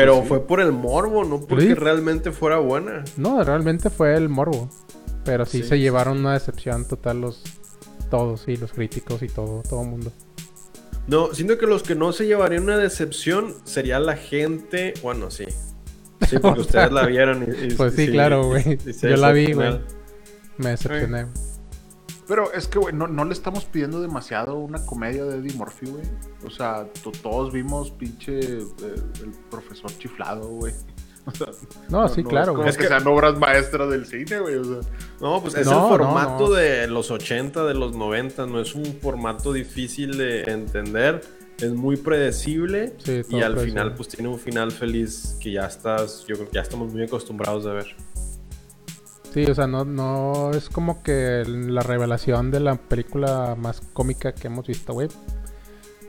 Pero 0.00 0.12
Pues 0.14 0.22
sí. 0.24 0.28
fue 0.28 0.46
por 0.46 0.60
el 0.60 0.72
morbo, 0.72 1.24
no 1.24 1.40
porque 1.40 1.66
Sí. 1.66 1.74
realmente 1.74 2.30
fuera 2.32 2.58
buena. 2.58 3.04
no, 3.16 3.42
realmente 3.42 3.90
fue 3.90 4.14
el 4.16 4.28
morbo. 4.28 4.68
Pero 5.24 5.44
sí, 5.44 5.62
Sí. 5.62 5.68
se 5.68 5.78
llevaron 5.78 6.18
una 6.18 6.32
decepción 6.34 6.86
total 6.86 7.20
los, 7.20 7.42
todos, 8.10 8.42
sí, 8.42 8.56
los 8.56 8.72
críticos 8.72 9.22
y 9.22 9.28
todo, 9.28 9.62
todo 9.68 9.82
mundo. 9.84 10.12
No, 11.06 11.34
siento 11.34 11.58
que 11.58 11.66
los 11.66 11.82
que 11.82 11.94
no 11.94 12.12
se 12.12 12.26
llevarían 12.26 12.64
una 12.64 12.76
decepción 12.76 13.54
sería 13.64 13.98
la 13.98 14.16
gente. 14.16 14.94
Bueno, 15.02 15.30
sí. 15.30 15.46
Sí, 16.28 16.38
porque 16.38 16.60
ustedes 16.60 16.92
la 16.92 17.06
vieron. 17.06 17.42
y- 17.44 17.66
y- 17.72 17.74
Pues 17.74 17.94
sí, 17.94 18.08
claro, 18.08 18.44
güey. 18.46 18.78
Yo 19.02 19.16
la 19.16 19.32
vi, 19.32 19.52
güey. 19.52 19.80
Me 20.58 20.70
decepcioné. 20.70 21.26
Pero 22.28 22.52
es 22.52 22.68
que, 22.68 22.78
güey, 22.78 22.94
no, 22.94 23.08
no 23.08 23.24
le 23.24 23.32
estamos 23.32 23.64
pidiendo 23.64 24.00
demasiado 24.02 24.54
una 24.58 24.84
comedia 24.84 25.24
de 25.24 25.38
Eddie 25.38 25.54
Murphy, 25.56 25.86
güey. 25.86 26.04
O 26.46 26.50
sea, 26.50 26.86
to- 27.02 27.10
todos 27.10 27.52
vimos 27.52 27.90
pinche 27.90 28.38
eh, 28.38 28.64
el 29.22 29.30
profesor 29.50 29.90
chiflado, 29.98 30.46
güey. 30.48 30.72
O 31.26 31.30
sea, 31.30 31.48
No, 31.90 32.08
sí, 32.08 32.24
claro, 32.24 32.52
es 32.52 32.56
como 32.56 32.62
güey. 32.62 32.76
que, 32.76 32.86
sean 32.86 33.06
obras 33.06 33.38
maestras 33.38 33.90
del 33.90 34.06
cine, 34.06 34.38
güey. 34.40 34.54
O 34.56 34.64
sea, 34.64 34.80
No, 35.20 35.42
pues 35.42 35.54
es 35.56 35.66
No, 35.66 35.82
el 35.82 35.88
formato 35.98 36.44
no, 36.44 36.48
no. 36.48 36.54
de 36.54 36.86
los 36.86 37.10
80, 37.10 37.64
de 37.66 37.74
los 37.74 37.94
90. 37.94 38.46
No 38.46 38.60
es 38.60 38.74
un 38.74 38.86
formato 39.02 39.52
difícil 39.52 40.16
de 40.16 40.42
entender. 40.44 41.20
Es 41.60 41.72
muy 41.74 41.96
predecible. 41.96 42.94
Sí, 43.04 43.12
y 43.12 43.16
al 43.16 43.22
predecible. 43.52 43.62
final, 43.64 43.94
pues 43.94 44.08
tiene 44.08 44.28
un 44.30 44.38
final 44.38 44.72
feliz 44.72 45.36
que 45.38 45.52
ya 45.52 45.66
estás. 45.66 46.24
Yo 46.26 46.36
creo 46.36 46.48
que 46.48 46.54
ya 46.54 46.62
estamos 46.62 46.90
muy 46.94 47.02
acostumbrados 47.02 47.66
a 47.66 47.72
ver. 47.74 47.94
Sí, 49.32 49.44
o 49.44 49.54
sea, 49.54 49.66
no, 49.66 49.84
no 49.84 50.50
es 50.52 50.68
como 50.68 51.02
que 51.02 51.44
la 51.46 51.82
revelación 51.82 52.50
de 52.50 52.60
la 52.60 52.76
película 52.76 53.54
más 53.56 53.80
cómica 53.92 54.32
que 54.32 54.46
hemos 54.46 54.66
visto, 54.66 54.92
güey. 54.94 55.08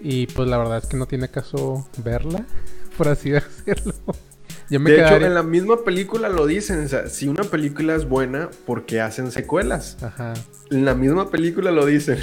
Y 0.01 0.27
pues 0.27 0.47
la 0.47 0.57
verdad 0.57 0.77
es 0.77 0.85
que 0.85 0.97
no 0.97 1.05
tiene 1.05 1.29
caso 1.29 1.87
verla, 2.03 2.45
por 2.97 3.09
así 3.09 3.29
decirlo. 3.31 3.93
Yo 4.69 4.79
me 4.79 4.91
de 4.91 5.01
hecho, 5.01 5.15
en 5.15 5.33
la 5.33 5.43
misma 5.43 5.83
película 5.83 6.29
lo 6.29 6.45
dicen. 6.45 6.85
O 6.85 6.87
sea, 6.87 7.07
si 7.07 7.27
una 7.27 7.43
película 7.43 7.95
es 7.95 8.07
buena, 8.07 8.49
¿por 8.67 8.85
qué 8.85 9.01
hacen 9.01 9.31
secuelas? 9.31 9.97
Ajá. 10.03 10.33
En 10.69 10.85
la 10.85 10.93
misma 10.93 11.31
película 11.31 11.71
lo 11.71 11.85
dicen. 11.85 12.19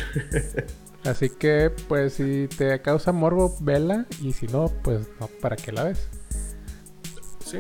Así 1.05 1.29
que, 1.29 1.73
pues, 1.89 2.15
si 2.15 2.49
te 2.57 2.81
causa 2.83 3.13
morbo, 3.13 3.57
vela. 3.61 4.07
Y 4.23 4.33
si 4.33 4.47
no, 4.47 4.73
pues, 4.83 5.09
no, 5.21 5.27
¿para 5.41 5.57
qué 5.57 5.73
la 5.73 5.85
ves? 5.85 6.09
Sí. 7.45 7.59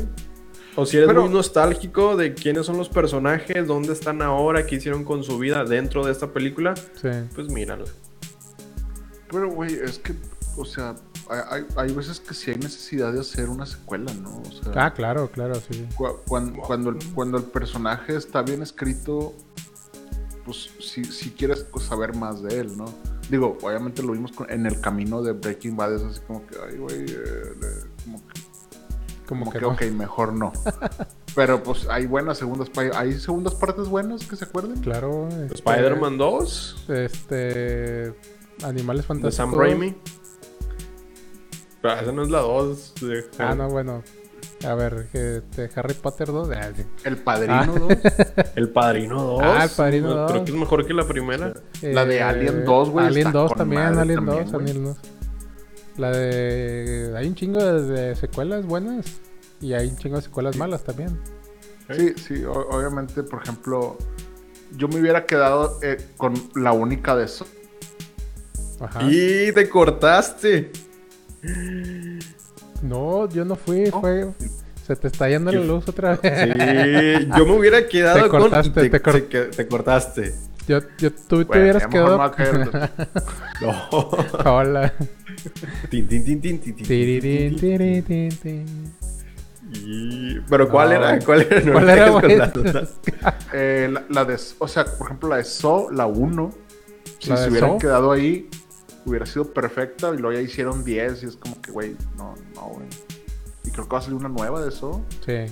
O 0.76 0.84
si 0.84 0.98
eres 0.98 1.08
Pero- 1.08 1.22
muy 1.22 1.30
nostálgico 1.32 2.16
de 2.16 2.34
quiénes 2.34 2.66
son 2.66 2.76
los 2.76 2.88
personajes, 2.88 3.66
dónde 3.66 3.92
están 3.94 4.20
ahora, 4.22 4.66
qué 4.66 4.76
hicieron 4.76 5.04
con 5.04 5.24
su 5.24 5.38
vida 5.38 5.64
dentro 5.64 6.04
de 6.04 6.12
esta 6.12 6.32
película, 6.32 6.74
Sí. 7.00 7.08
pues 7.34 7.48
mírala. 7.50 7.84
pero, 9.28 9.50
güey, 9.50 9.74
es 9.74 9.98
que, 9.98 10.14
o 10.56 10.64
sea, 10.64 10.94
hay, 11.76 11.92
veces 11.92 12.20
que 12.20 12.32
sí 12.32 12.52
hay 12.52 12.56
necesidad 12.58 13.12
de 13.12 13.20
hacer 13.20 13.48
una 13.48 13.66
secuela, 13.66 14.12
¿no? 14.14 14.36
O 14.40 14.44
sea, 14.52 14.86
Ah, 14.86 14.94
claro, 14.94 15.28
claro, 15.32 15.54
sí. 15.56 15.84
cu- 15.96 16.18
cuan- 16.28 16.54
cuando, 16.54 16.90
el, 16.90 16.98
cuando 17.12 17.36
el 17.38 17.44
personaje 17.44 18.14
está 18.14 18.42
bien 18.42 18.62
escrito, 18.62 19.34
pues 20.44 20.70
si, 20.78 21.04
si 21.04 21.30
quieres 21.30 21.64
pues, 21.64 21.86
saber 21.86 22.14
más 22.14 22.40
de 22.42 22.60
él, 22.60 22.76
¿no? 22.76 22.84
Digo, 23.28 23.58
obviamente 23.62 24.02
lo 24.04 24.12
vimos 24.12 24.30
con- 24.30 24.48
en 24.48 24.64
el 24.66 24.80
camino 24.80 25.20
de 25.22 25.32
Breaking 25.32 25.76
Bad, 25.76 25.96
es 25.96 26.02
así 26.04 26.20
como 26.24 26.46
que, 26.46 26.56
ay, 26.64 26.76
güey, 26.78 27.04
eh, 27.08 27.56
como 28.04 28.24
que 28.28 28.40
Como, 29.26 29.44
Como 29.46 29.52
que, 29.52 29.58
que, 29.58 29.64
no. 29.64 29.72
ok, 29.72 29.82
mejor 29.98 30.32
no. 30.32 30.52
Pero 31.34 31.62
pues 31.62 31.86
hay 31.88 32.06
buenas 32.06 32.38
segundas 32.38 32.70
¿Hay 32.94 33.12
segundas 33.14 33.54
partes 33.54 33.88
buenas 33.88 34.24
que 34.26 34.36
se 34.36 34.44
acuerden? 34.44 34.78
Claro. 34.80 35.28
este, 35.28 35.54
Spider-Man 35.54 36.16
2 36.16 36.84
Este. 36.88 38.14
Animales 38.64 39.02
de 39.02 39.06
fantásticos. 39.08 39.34
Sam 39.34 39.54
Raimi. 39.54 39.94
Pero 41.82 41.94
esa 42.00 42.12
no 42.12 42.22
es 42.22 42.30
la 42.30 42.38
2. 42.40 42.94
de- 43.02 43.24
Ah, 43.38 43.54
no, 43.54 43.68
bueno. 43.68 44.02
A 44.66 44.74
ver, 44.74 45.08
que 45.12 45.18
de 45.18 45.70
Harry 45.76 45.94
Potter 45.94 46.28
2. 46.28 46.48
ah, 46.56 46.70
sí. 46.74 46.84
El 47.04 47.18
Padrino 47.18 47.54
Ah. 47.54 47.66
2. 47.78 47.88
El 48.54 48.70
Padrino 48.70 49.22
2. 49.22 49.40
Ah, 49.44 49.64
El 49.64 49.70
Padrino 49.70 50.08
Creo 50.08 50.28
2. 50.28 50.32
que 50.44 50.50
es 50.52 50.56
mejor 50.56 50.86
que 50.86 50.94
la 50.94 51.06
primera. 51.06 51.52
La 51.82 52.04
de 52.06 52.22
Alien 52.22 52.64
2, 52.64 52.90
güey, 52.90 53.06
Alien 53.06 53.26
está 53.26 53.38
2 53.40 53.48
con 53.50 53.58
también, 53.58 53.82
Alien 53.82 54.14
también, 54.16 54.44
2, 54.44 54.52
güey. 54.52 54.64
Alien 54.70 54.84
2. 54.84 54.96
La 55.98 56.10
de. 56.10 57.12
Hay 57.16 57.26
un 57.28 57.34
chingo 57.34 57.62
de, 57.62 57.82
de 57.82 58.16
secuelas 58.16 58.66
buenas. 58.66 59.06
Y 59.60 59.72
hay 59.72 59.88
un 59.88 59.96
chingo 59.96 60.16
de 60.16 60.22
secuelas 60.22 60.56
malas 60.56 60.84
también. 60.84 61.18
Sí, 61.90 62.12
sí, 62.16 62.44
o- 62.44 62.52
obviamente, 62.70 63.22
por 63.22 63.42
ejemplo, 63.42 63.96
yo 64.76 64.88
me 64.88 65.00
hubiera 65.00 65.24
quedado 65.24 65.78
eh, 65.82 65.96
con 66.16 66.34
la 66.54 66.72
única 66.72 67.16
de 67.16 67.24
eso. 67.24 67.46
Ajá. 68.80 69.00
Y 69.10 69.52
te 69.52 69.68
cortaste. 69.70 70.70
No, 72.82 73.28
yo 73.28 73.44
no 73.44 73.56
fui, 73.56 73.84
¿No? 73.84 74.00
fue. 74.00 74.28
Se 74.86 74.94
te 74.94 75.08
está 75.08 75.28
yendo 75.28 75.50
la 75.50 75.60
luz 75.60 75.88
otra 75.88 76.16
vez. 76.16 76.52
Sí, 76.52 77.28
yo 77.36 77.44
me 77.46 77.52
hubiera 77.58 77.86
quedado 77.88 78.22
Te 78.24 78.28
con. 78.28 78.40
cortaste, 78.42 78.70
te, 78.82 78.90
te 78.90 79.00
cor- 79.02 79.50
te 79.56 79.66
cortaste. 79.68 80.34
Yo, 80.66 80.80
yo, 80.98 81.12
tú 81.12 81.44
te 81.44 81.58
hubieras 81.60 81.86
quedado. 81.86 82.18
No. 83.60 83.88
Hola. 84.44 84.92
Tin, 85.90 86.06
tin, 86.08 86.40
tin. 86.40 86.60
Y- 89.72 90.40
Pero 90.48 90.68
¿cuál 90.68 90.90
No. 90.90 90.94
era? 90.96 91.18
¿Cuál 91.24 91.42
era? 91.42 91.60
No 91.60 91.72
¿Cuál 91.72 91.88
era. 92.30 92.52
Eh, 93.52 93.88
la, 93.90 94.04
la 94.10 94.24
de, 94.24 94.36
o 94.58 94.68
sea, 94.68 94.84
por 94.84 95.06
ejemplo, 95.06 95.28
la 95.30 95.36
de 95.36 95.44
So, 95.44 95.88
la 95.90 96.06
1, 96.06 96.52
si 97.18 97.30
¿La 97.30 97.36
se 97.36 97.50
hubieran 97.50 97.78
quedado 97.78 98.12
ahí, 98.12 98.48
hubiera 99.04 99.26
sido 99.26 99.52
perfecta. 99.52 100.12
Y 100.14 100.18
luego 100.18 100.32
ya 100.38 100.40
hicieron 100.42 100.84
10 100.84 101.22
y 101.22 101.26
es 101.26 101.36
como 101.36 101.60
que, 101.62 101.70
güey, 101.72 101.96
no, 102.16 102.34
no, 102.54 102.62
güey. 102.68 102.86
Y 103.64 103.70
creo 103.70 103.84
que 103.88 103.92
va 103.92 103.98
a 103.98 104.02
salir 104.02 104.16
una 104.18 104.28
nueva 104.28 104.60
de 104.62 104.68
eso. 104.68 105.04
Sí. 105.24 105.46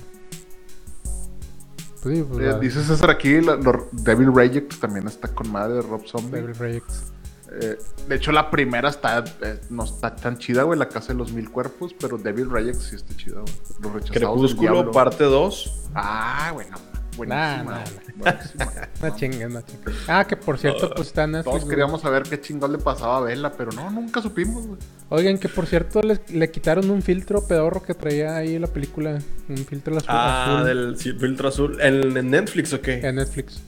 Pues 2.05 2.17
sí, 2.19 2.25
pues 2.31 2.45
Eh, 2.47 2.59
dice 2.61 2.85
César 2.85 3.11
aquí, 3.11 3.41
la, 3.41 3.57
lo- 3.57 3.89
Devil 3.91 4.33
Reject 4.33 4.79
también 4.79 5.09
está 5.09 5.27
con 5.29 5.51
madre 5.51 5.75
de 5.75 5.83
Rob 5.83 6.07
Zombie. 6.07 6.41
Devil 6.41 6.55
Rejects. 6.55 7.13
Eh, 7.61 7.79
de 8.09 8.15
hecho, 8.17 8.31
la 8.33 8.51
primera 8.51 8.89
está 8.89 9.25
eh, 9.43 9.61
no 9.71 9.85
está 9.85 10.15
tan 10.15 10.39
chida, 10.39 10.63
güey, 10.65 10.79
la 10.79 10.89
casa 10.89 11.13
de 11.13 11.19
los 11.19 11.33
mil 11.33 11.51
cuerpos, 11.51 11.95
pero 12.01 12.19
Devil 12.19 12.51
Reject 12.51 12.81
sí 12.81 12.97
está 12.97 13.17
chida, 13.17 13.41
güey. 13.41 13.53
Los 13.81 13.93
rechazados 13.93 14.43
del 14.43 14.57
Crepúsculo, 14.57 14.91
parte 14.93 15.25
2. 15.25 15.89
Ah, 15.95 16.51
bueno, 16.53 16.77
Nah, 16.77 17.17
buenísima. 17.17 17.65
nah, 17.65 17.85
No 19.03 19.17
chingues, 19.17 19.51
no 19.51 19.61
chingues. 19.63 19.95
Ah, 20.09 20.25
que 20.27 20.37
por 20.37 20.57
cierto, 20.59 20.89
pues 20.95 21.09
está 21.09 21.25
en 21.25 21.33
Netflix. 21.33 21.57
Todos 21.57 21.69
queríamos 21.69 22.01
saber 22.01 22.23
qué 22.23 22.41
chingón 22.41 22.73
le 22.73 22.79
pasaba 22.79 23.19
a 23.19 23.21
Vela, 23.21 23.53
pero 23.53 23.73
no, 23.73 23.91
nunca 23.91 24.23
supimos, 24.23 24.67
güey. 24.67 24.79
Oigan, 25.11 25.39
que 25.39 25.49
por 25.49 25.67
cierto 25.67 26.01
le, 26.03 26.19
le 26.29 26.51
quitaron 26.51 26.89
un 26.91 27.03
filtro 27.03 27.47
pedorro 27.47 27.83
que 27.83 27.95
traía 27.95 28.37
ahí 28.37 28.59
la 28.59 28.69
película. 28.69 29.19
Un 29.49 29.57
filtro 29.59 29.97
azul, 29.97 30.09
Ah, 30.11 30.55
azul 30.55 30.65
del 30.67 30.97
sí, 30.99 31.13
filtro 31.13 31.49
azul. 31.49 31.81
¿En, 31.81 32.17
en 32.17 32.31
Netflix 32.31 32.73
o 32.73 32.81
qué? 32.81 33.01
en 33.07 33.17
Netflix. 33.17 33.61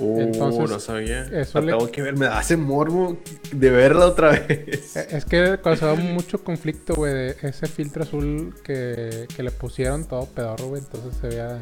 Uh, 0.00 0.20
entonces, 0.20 0.70
no 0.70 0.78
sabía. 0.78 1.24
eso 1.24 1.58
La 1.60 1.66
le- 1.66 1.72
tengo 1.72 1.90
que 1.90 2.02
ver. 2.02 2.16
Me 2.16 2.26
hace 2.26 2.56
morbo 2.56 3.18
de 3.52 3.70
verla 3.70 4.06
otra 4.06 4.30
vez. 4.30 4.94
Eh, 4.96 5.08
Es 5.10 5.24
que 5.24 5.58
causaba 5.60 5.96
mucho 5.96 6.44
conflicto, 6.44 6.94
güey, 6.94 7.12
de 7.12 7.36
ese 7.42 7.66
filtro 7.66 8.04
azul 8.04 8.54
que, 8.62 9.26
que 9.34 9.42
le 9.42 9.50
pusieron 9.50 10.04
todo 10.04 10.26
pedorro, 10.26 10.68
güey. 10.68 10.82
Entonces 10.82 11.16
se 11.20 11.26
veía. 11.28 11.58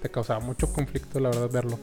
Te 0.00 0.08
causaba 0.10 0.40
mucho 0.40 0.72
conflicto, 0.72 1.20
la 1.20 1.30
verdad, 1.30 1.50
verlo. 1.50 1.78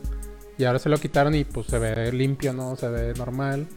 Y 0.58 0.63
ahora 0.65 0.80
se 0.80 0.89
lo 0.89 0.97
quitaron 0.97 1.36
y 1.36 1.43
pues 1.43 1.67
se 1.67 1.77
ve 1.77 2.12
limpio, 2.12 2.51
¿no? 2.53 2.75
Se 2.75 2.88
ve 2.89 3.13
normal. 3.15 3.67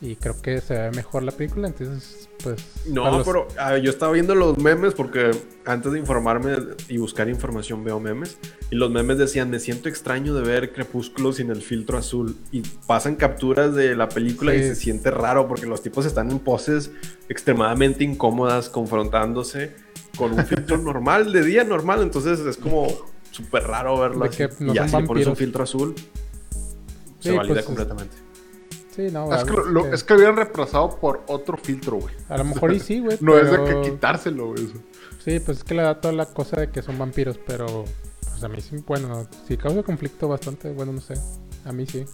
Y 0.00 0.14
creo 0.14 0.40
que 0.40 0.60
se 0.60 0.74
ve 0.78 0.90
mejor 0.92 1.24
la 1.24 1.32
película. 1.32 1.66
Entonces, 1.68 2.28
pues. 2.42 2.64
No, 2.88 3.10
los- 3.10 3.26
pero 3.26 3.48
ah, 3.58 3.76
yo 3.78 3.90
estaba 3.90 4.12
viendo 4.12 4.34
los 4.36 4.56
memes 4.58 4.94
porque 4.94 5.30
antes 5.64 5.90
de 5.92 5.98
informarme 5.98 6.56
y 6.88 6.98
buscar 6.98 7.28
información 7.28 7.82
veo 7.84 7.98
memes. 7.98 8.38
Y 8.70 8.76
los 8.76 8.90
memes 8.92 9.18
decían, 9.18 9.50
me 9.50 9.58
siento 9.58 9.88
extraño 9.88 10.34
de 10.34 10.42
ver 10.42 10.72
Crepúsculo 10.72 11.32
sin 11.32 11.50
el 11.50 11.62
filtro 11.62 11.98
azul. 11.98 12.36
Y 12.52 12.62
pasan 12.86 13.16
capturas 13.16 13.74
de 13.74 13.96
la 13.96 14.08
película 14.08 14.54
y 14.54 14.58
Sí. 14.62 14.68
se 14.68 14.74
siente 14.76 15.10
raro 15.10 15.48
porque 15.48 15.66
los 15.66 15.82
tipos 15.82 16.06
están 16.06 16.30
en 16.30 16.38
poses 16.38 16.92
extremadamente 17.28 18.04
incómodas, 18.04 18.68
confrontándose 18.68 19.74
con 20.16 20.32
un 20.32 20.44
filtro 20.46 20.78
normal, 20.78 21.32
de 21.32 21.42
día 21.44 21.64
normal. 21.64 22.02
Entonces 22.02 22.38
es 22.40 22.56
como 22.56 22.86
súper 23.38 23.64
raro 23.64 23.98
verlo 23.98 24.24
así. 24.24 24.36
que 24.36 24.48
no 24.60 24.72
y 24.72 24.76
si 24.76 24.82
le 24.84 24.90
pones 24.90 24.92
un 24.94 25.06
vampiros. 25.06 25.38
filtro 25.38 25.62
azul, 25.64 25.94
se 27.20 27.30
Sí, 27.30 27.36
valida 27.36 27.54
pues, 27.54 27.58
es- 27.60 27.66
completamente. 27.66 28.16
Sí, 28.94 29.06
no, 29.12 29.32
Es 29.32 29.44
que, 29.44 29.50
a, 29.50 29.54
lo, 29.54 29.64
lo- 29.66 29.86
es 29.86 30.02
que 30.02 30.12
habían 30.14 30.34
reemplazado 30.36 30.98
por 30.98 31.22
otro 31.28 31.56
filtro, 31.56 31.98
güey. 31.98 32.14
a 32.28 32.36
lo 32.38 32.44
mejor 32.44 32.72
y 32.72 32.80
sí, 32.80 32.98
güey. 33.00 33.16
No 33.20 33.38
es 33.38 33.50
de 33.50 33.64
que 33.64 33.90
quitárselo, 33.90 34.48
güey. 34.48 34.64
eso. 34.64 34.74
Sí, 35.24 35.38
pues 35.40 35.58
es 35.58 35.64
que 35.64 35.74
le 35.74 35.82
da 35.82 36.00
toda 36.00 36.12
la 36.14 36.26
cosa 36.26 36.60
de 36.60 36.70
que 36.70 36.82
son 36.82 36.98
vampiros, 36.98 37.38
pero 37.46 37.84
pues 38.22 38.42
a 38.42 38.48
mí 38.48 38.60
sí, 38.60 38.76
bueno, 38.86 39.26
sí 39.46 39.56
causa 39.56 39.82
conflicto 39.84 40.26
bastante, 40.26 40.72
bueno, 40.72 40.92
no 40.92 41.00
sé, 41.00 41.14
a 41.64 41.72
mí 41.72 41.86
sí. 41.86 42.04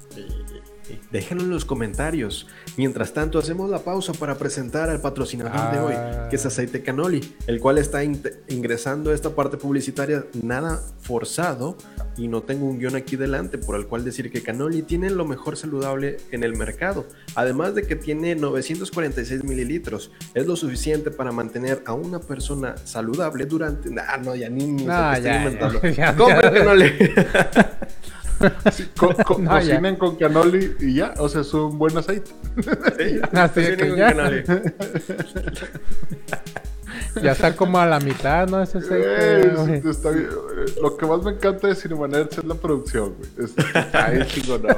Déjenlo 1.11 1.44
en 1.44 1.51
los 1.51 1.64
comentarios. 1.64 2.47
Mientras 2.77 3.12
tanto, 3.12 3.38
hacemos 3.38 3.70
la 3.70 3.79
pausa 3.81 4.12
para 4.12 4.37
presentar 4.37 4.90
al 4.90 5.01
patrocinador 5.01 5.73
de 5.73 5.79
hoy, 5.81 5.94
Ah. 5.97 6.27
que 6.29 6.37
es 6.37 6.45
Aceite 6.47 6.82
Canoli, 6.82 7.35
el 7.47 7.61
cual 7.61 7.78
está 7.78 8.03
in- 8.05 8.22
ingresando 8.49 9.11
a 9.11 9.14
esta 9.14 9.30
parte 9.35 9.57
publicitaria 9.57 10.24
nada 10.43 10.80
forzado. 11.01 11.76
Y 12.16 12.28
no 12.28 12.43
tengo 12.43 12.66
un 12.66 12.78
guion 12.78 12.95
aquí 12.97 13.16
delante 13.16 13.59
por 13.59 13.76
el 13.76 13.87
cual 13.87 14.05
decir 14.05 14.30
que 14.30 14.43
Canoli 14.43 14.82
tiene 14.82 15.11
lo 15.11 15.24
mejor 15.24 15.57
saludable 15.57 16.18
en 16.30 16.45
el 16.45 16.55
mercado. 16.57 17.07
Además 17.35 17.74
de 17.74 17.82
que 17.82 17.97
tiene 17.97 18.35
946 18.37 19.43
mililitros. 19.45 20.11
Es 20.35 20.47
lo 20.47 20.55
suficiente 20.57 21.11
para 21.11 21.32
mantener 21.32 21.82
a 21.87 21.93
una 21.95 22.20
persona 22.20 22.76
saludable 22.85 23.47
durante. 23.47 23.91
Ah, 24.01 24.18
no, 24.18 24.35
ya 24.37 24.49
ni, 24.49 24.64
ni 24.66 24.85
No, 24.85 24.93
ya, 25.18 25.18
ya, 25.18 25.91
ya. 25.93 26.14
Canoli. 26.14 26.93
Sí, 28.72 28.89
co- 28.99 29.14
co- 29.24 29.39
No, 29.39 29.61
ya. 29.61 29.76
cocinen 29.76 29.97
con 29.97 30.16
canoli 30.16 30.74
y 30.80 30.95
ya, 30.95 31.14
o 31.18 31.28
sea, 31.28 31.43
es 31.43 31.55
un 31.55 31.78
buen 31.78 31.97
aceite. 31.97 32.32
Sí, 32.99 33.20
Así 33.32 33.61
que 33.76 33.95
ya. 37.22 37.32
está 37.32 37.55
como 37.57 37.78
a 37.78 37.87
la 37.87 38.01
mitad, 38.01 38.49
¿no? 38.49 38.62
Ese 38.62 38.78
aceite, 38.78 39.89
está 39.89 40.11
bien. 40.11 40.28
Lo 40.82 40.97
que 40.97 41.07
más 41.07 41.22
me 41.22 41.32
encanta 41.32 41.68
de 41.68 41.74
Cinemanerds 41.74 42.39
es 42.39 42.45
la 42.45 42.55
producción, 42.55 43.14
güey. 43.14 43.30
Es- 43.47 43.55
Está 43.74 44.11
bien 44.11 44.26
chingona, 44.26 44.76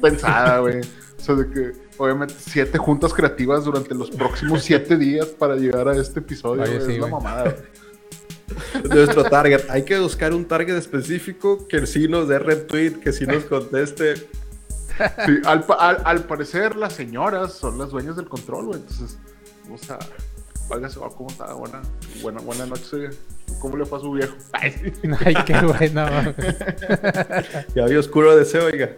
pensada, 0.00 0.58
güey. 0.60 0.80
O 0.80 1.22
sea, 1.24 1.34
de 1.36 1.48
que, 1.50 1.72
obviamente, 1.96 2.34
siete 2.38 2.76
juntas 2.78 3.14
creativas 3.14 3.64
durante 3.64 3.94
los 3.94 4.10
próximos 4.10 4.62
siete 4.62 4.96
días 4.96 5.26
para 5.26 5.56
llegar 5.56 5.88
a 5.88 5.96
este 5.96 6.20
episodio, 6.20 6.62
Oye, 6.62 6.74
güey. 6.76 6.86
sí, 6.86 6.92
es 6.92 6.98
la 6.98 7.06
mamada, 7.06 7.42
güey. 7.44 7.54
Nuestro 8.90 9.24
target. 9.24 9.62
Hay 9.70 9.84
que 9.84 9.98
buscar 9.98 10.32
un 10.34 10.44
target 10.44 10.76
específico 10.76 11.66
que 11.68 11.86
sí 11.86 12.08
nos 12.08 12.28
dé 12.28 12.38
retweet, 12.38 13.00
que 13.00 13.12
sí 13.12 13.26
nos 13.26 13.44
conteste. 13.44 14.16
Sí, 14.16 15.38
al, 15.44 15.64
pa- 15.64 15.74
al, 15.74 16.02
al 16.04 16.24
parecer, 16.24 16.76
las 16.76 16.92
señoras 16.92 17.52
son 17.54 17.78
las 17.78 17.90
dueñas 17.90 18.16
del 18.16 18.28
control, 18.28 18.66
güey. 18.66 18.80
Entonces, 18.80 19.18
vamos 19.64 19.90
a. 19.90 19.98
Válgase, 20.68 20.98
oh, 20.98 21.10
¿cómo 21.10 21.28
está? 21.30 21.52
Buena, 21.52 21.82
buena, 22.22 22.40
buena 22.40 22.66
noche. 22.66 23.10
¿Cómo 23.60 23.76
le 23.76 23.84
fue 23.84 23.98
a 23.98 24.00
su 24.00 24.12
viejo? 24.12 24.34
Ay, 24.52 25.34
qué 25.46 25.54
bueno. 25.60 26.06
Ya 27.74 27.84
había 27.84 27.98
oscuro 27.98 28.36
deseo, 28.36 28.66
oiga. 28.66 28.90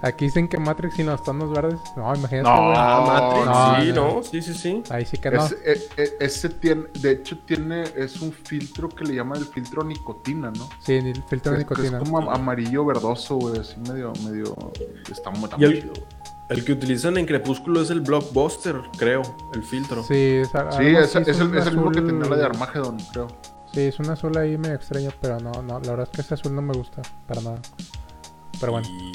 Aquí 0.00 0.26
dicen 0.26 0.46
que 0.46 0.58
Matrix 0.58 0.94
sin 0.94 1.06
los 1.06 1.22
tonos 1.24 1.50
verdes. 1.50 1.80
No, 1.96 2.14
imagínate, 2.14 2.42
No. 2.48 2.72
Ah, 2.76 3.04
Matrix. 3.06 3.46
no, 3.46 3.80
sí, 3.80 3.92
no. 3.92 4.14
no. 4.18 4.22
Sí, 4.22 4.42
sí, 4.42 4.54
sí. 4.54 4.82
Ahí 4.90 5.04
sí 5.04 5.18
que 5.18 5.30
no. 5.30 5.44
Ese, 5.44 5.56
e- 5.64 5.88
e- 6.02 6.16
ese 6.20 6.48
tiene, 6.50 6.84
de 7.00 7.10
hecho, 7.12 7.38
tiene, 7.40 7.82
es 7.96 8.20
un 8.20 8.32
filtro 8.32 8.88
que 8.88 9.04
le 9.04 9.14
llaman 9.16 9.38
el 9.38 9.46
filtro 9.46 9.82
nicotina, 9.82 10.52
¿no? 10.52 10.68
Sí, 10.80 10.94
el 10.94 11.22
filtro 11.28 11.56
nicotina. 11.56 11.98
Es 11.98 12.04
como 12.04 12.18
am- 12.18 12.28
amarillo 12.28 12.84
verdoso, 12.84 13.36
güey, 13.36 13.58
así 13.58 13.74
medio, 13.90 14.12
medio, 14.24 14.54
está 15.10 15.30
muy, 15.30 15.48
Y 15.58 15.64
el-. 15.64 15.92
El 16.48 16.64
que 16.64 16.72
utilizan 16.72 17.18
en 17.18 17.26
Crepúsculo 17.26 17.82
es 17.82 17.90
el 17.90 18.00
Blockbuster, 18.00 18.80
creo, 18.96 19.20
el 19.52 19.62
filtro. 19.62 20.02
Sí, 20.04 20.14
es, 20.14 20.54
a- 20.54 20.70
Sí, 20.72 20.86
algo 20.86 20.98
es, 21.00 21.16
así, 21.16 21.30
es 21.30 21.40
el, 21.40 21.54
es 21.56 21.66
el 21.66 21.76
mismo 21.76 21.90
que 21.90 21.98
azul- 22.00 22.06
tenía 22.06 22.24
la 22.30 22.36
de 22.36 22.44
Armageddon, 22.44 22.96
creo. 23.12 23.26
Sí, 23.72 23.80
es 23.80 23.98
un 23.98 24.08
azul 24.08 24.34
ahí 24.38 24.56
medio 24.56 24.76
extraño, 24.76 25.10
pero 25.20 25.38
no, 25.40 25.52
no, 25.60 25.78
la 25.80 25.90
verdad 25.90 26.08
es 26.10 26.16
que 26.16 26.20
ese 26.22 26.34
azul 26.34 26.54
no 26.54 26.62
me 26.62 26.72
gusta 26.72 27.02
para 27.26 27.40
nada. 27.42 27.58
Pero 28.60 28.72
bueno. 28.72 28.88
Y- 28.88 29.12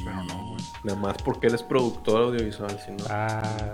Nada 0.84 1.00
más 1.00 1.16
porque 1.24 1.48
él 1.48 1.56
es 1.56 1.64
productor 1.64 2.24
audiovisual, 2.24 2.78
si 2.86 2.92
no. 2.92 3.06
Ah, 3.10 3.72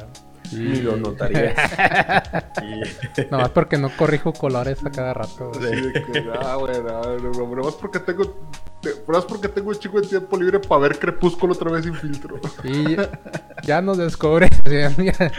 Ni 0.52 0.78
lo 0.82 0.96
notaría. 0.98 1.54
Y- 2.62 3.22
Nomás 3.32 3.50
porque 3.50 3.78
no 3.78 3.90
corrijo 3.96 4.32
colores 4.34 4.84
a 4.86 4.92
cada 4.92 5.14
rato. 5.16 5.52
güey. 5.54 5.74
Así 5.74 5.82
de 5.82 5.94
que, 6.06 6.30
ah, 6.40 6.56
güey, 6.56 6.82
no, 6.84 7.02
no, 7.18 7.32
no, 7.32 7.56
nomás 7.56 7.74
porque 7.76 8.00
tengo, 8.00 8.36
te- 8.82 8.94
nomás 9.08 9.26
porque 9.26 9.48
tengo 9.48 9.70
un 9.70 9.76
chico 9.80 10.00
de 10.02 10.08
tiempo 10.08 10.38
libre 10.38 10.60
para 10.60 10.82
ver 10.82 11.00
Crepúsculo 11.00 11.54
otra 11.54 11.72
vez 11.72 11.84
sin 11.86 11.96
filtro. 11.96 12.40
Y 12.64 12.96
ya 13.66 13.82
nos 13.82 13.98
descubre. 13.98 14.48
ya, 14.66 14.90
ya- 14.92 15.32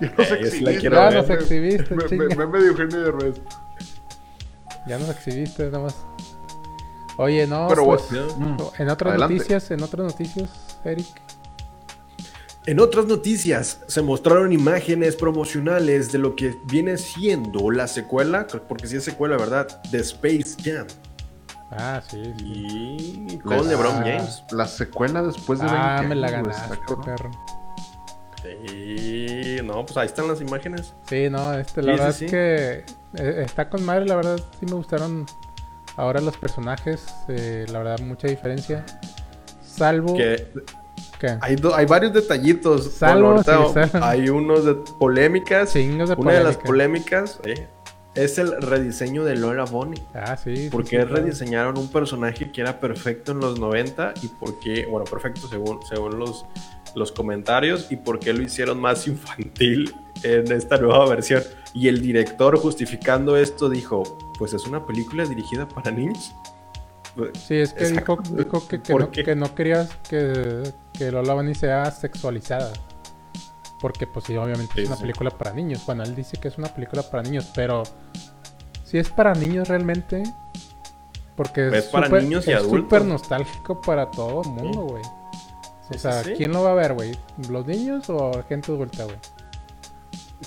Ya 0.00 0.12
nos 0.16 0.28
sí 0.28 0.34
exhibiste, 0.34 0.80
ya 0.82 0.90
ver. 0.90 1.14
nos 1.14 1.30
exhibiste, 1.30 1.94
Me, 1.94 2.04
me, 2.28 2.36
meme 2.36 2.58
de 2.60 2.66
Eugenio 2.68 3.00
Derbez. 3.00 3.40
Ya 4.86 4.98
nos 4.98 5.08
exhibiste, 5.10 5.70
nomás. 5.70 5.96
Oye, 7.18 7.46
no, 7.46 7.66
Pero, 7.68 7.84
pues, 7.86 8.02
mm, 8.10 8.56
en 8.78 8.88
otras 8.90 9.10
adelante. 9.10 9.34
noticias, 9.34 9.70
en 9.70 9.82
otras 9.82 10.06
noticias, 10.06 10.50
Eric. 10.84 11.06
En 12.66 12.80
otras 12.80 13.06
noticias, 13.06 13.78
se 13.86 14.02
mostraron 14.02 14.52
imágenes 14.52 15.14
promocionales 15.16 16.10
de 16.10 16.18
lo 16.18 16.34
que 16.34 16.56
viene 16.64 16.96
siendo 16.98 17.70
la 17.70 17.86
secuela, 17.86 18.46
porque 18.68 18.88
sí 18.88 18.96
es 18.96 19.04
secuela, 19.04 19.36
¿verdad? 19.36 19.80
De 19.90 20.00
Space 20.00 20.56
Jam. 20.62 20.86
Ah, 21.70 22.02
sí. 22.08 22.22
sí. 22.38 23.26
Y 23.30 23.38
con 23.38 23.66
LeBron 23.68 23.96
ah, 23.96 24.02
James. 24.04 24.42
La 24.50 24.66
secuela 24.66 25.22
después 25.22 25.58
de 25.60 25.66
20 25.66 25.80
Ah, 25.80 26.02
me 26.02 26.14
la 26.16 26.30
ganaste, 26.30 26.74
está 26.74 26.86
cabrón. 26.86 27.04
perro. 27.04 27.30
Sí, 28.42 29.56
no, 29.64 29.84
pues 29.84 29.96
ahí 29.96 30.06
están 30.06 30.28
las 30.28 30.40
imágenes. 30.40 30.92
Sí, 31.08 31.28
no, 31.30 31.54
este, 31.54 31.82
la 31.82 31.92
Sí, 31.92 31.98
verdad 31.98 32.14
sí, 32.14 32.24
es 32.24 32.30
sí. 32.30 32.36
que 32.36 32.84
eh, 33.22 33.42
está 33.44 33.68
con 33.68 33.84
madre, 33.84 34.06
la 34.06 34.16
verdad 34.16 34.40
sí 34.60 34.66
me 34.66 34.72
gustaron 34.74 35.26
ahora 35.96 36.20
los 36.20 36.36
personajes, 36.36 37.04
eh, 37.28 37.66
la 37.70 37.78
verdad 37.78 37.98
mucha 38.00 38.28
diferencia. 38.28 38.84
Salvo 39.62 40.14
Que 40.14 40.46
hay, 41.40 41.56
do- 41.56 41.74
hay 41.74 41.86
varios 41.86 42.12
detallitos. 42.12 42.92
Salvo, 42.92 43.34
Bueno, 43.42 43.68
sí, 43.68 43.72
salvo. 43.90 44.04
hay 44.06 44.28
unos 44.28 44.64
de 44.64 44.74
polémicas. 44.74 45.72
de 45.74 45.90
Una 45.92 46.04
de 46.04 46.44
las 46.44 46.56
polémica. 46.56 46.64
polémicas 46.66 47.40
eh, 47.44 47.68
es 48.14 48.38
el 48.38 48.60
rediseño 48.62 49.24
de 49.24 49.36
Laura 49.36 49.64
Bonnie. 49.64 50.02
Ah, 50.14 50.36
sí. 50.36 50.56
sí, 50.56 50.70
¿Por 50.70 50.84
sí, 50.84 50.90
qué 50.90 50.96
claro. 50.98 51.16
rediseñaron 51.16 51.76
un 51.78 51.88
personaje 51.90 52.50
que 52.52 52.60
era 52.60 52.80
perfecto 52.80 53.32
en 53.32 53.40
los 53.40 53.58
90 53.58 54.14
y 54.22 54.28
por 54.28 54.58
qué, 54.60 54.86
bueno, 54.86 55.04
perfecto 55.04 55.48
según, 55.48 55.80
según 55.88 56.18
los, 56.18 56.46
los 56.96 57.12
comentarios 57.12 57.92
y 57.92 57.96
por 57.96 58.18
qué 58.18 58.32
lo 58.32 58.42
hicieron 58.42 58.80
más 58.80 59.06
infantil 59.06 59.94
en 60.24 60.50
esta 60.50 60.78
nueva 60.78 61.06
versión? 61.08 61.42
Y 61.74 61.88
el 61.88 62.00
director 62.02 62.58
justificando 62.58 63.36
esto 63.36 63.68
dijo, 63.68 64.02
pues 64.38 64.52
es 64.54 64.66
una 64.66 64.84
película 64.84 65.24
dirigida 65.26 65.68
para 65.68 65.90
niños. 65.92 66.34
Sí, 67.46 67.54
es 67.54 67.72
que 67.72 67.86
dijo, 67.90 68.18
dijo 68.32 68.66
que, 68.68 68.82
que 68.82 68.92
¿Por 68.92 69.00
no, 69.02 69.10
que 69.10 69.34
no 69.36 69.54
querías 69.54 69.88
que, 70.08 70.62
que 70.92 71.10
Lola 71.12 71.32
Bunny 71.34 71.54
sea 71.54 71.90
sexualizada. 71.90 72.72
Porque, 73.80 74.06
pues 74.06 74.24
sí, 74.26 74.36
obviamente 74.36 74.72
Sí, 74.74 74.80
es 74.82 74.86
una 74.88 74.96
sí. 74.96 75.02
película 75.02 75.30
para 75.30 75.52
niños. 75.52 75.84
Bueno, 75.86 76.02
él 76.02 76.14
dice 76.14 76.38
que 76.38 76.48
es 76.48 76.56
una 76.58 76.68
película 76.68 77.02
para 77.02 77.22
niños, 77.22 77.50
pero 77.54 77.82
si 78.84 78.98
es 78.98 79.08
para 79.10 79.34
niños 79.34 79.68
realmente, 79.68 80.22
porque 81.36 81.68
Es 81.68 81.84
para 81.86 82.06
súper- 82.06 82.22
niños 82.22 82.46
y 82.48 82.52
es 82.52 82.56
adultos. 82.58 82.80
súper 82.80 83.04
nostálgico 83.04 83.80
para 83.82 84.10
todo 84.10 84.42
el 84.42 84.48
mundo, 84.50 84.80
güey. 84.82 85.02
Sí, 85.90 85.98
sea, 85.98 86.22
sí, 86.22 86.30
sí. 86.30 86.36
¿quién 86.36 86.52
lo 86.52 86.62
va 86.62 86.72
a 86.72 86.74
ver, 86.74 86.94
güey? 86.94 87.16
¿Los 87.48 87.66
niños 87.66 88.08
o 88.10 88.44
gente 88.48 88.72
adulta, 88.72 89.04
güey? 89.04 89.16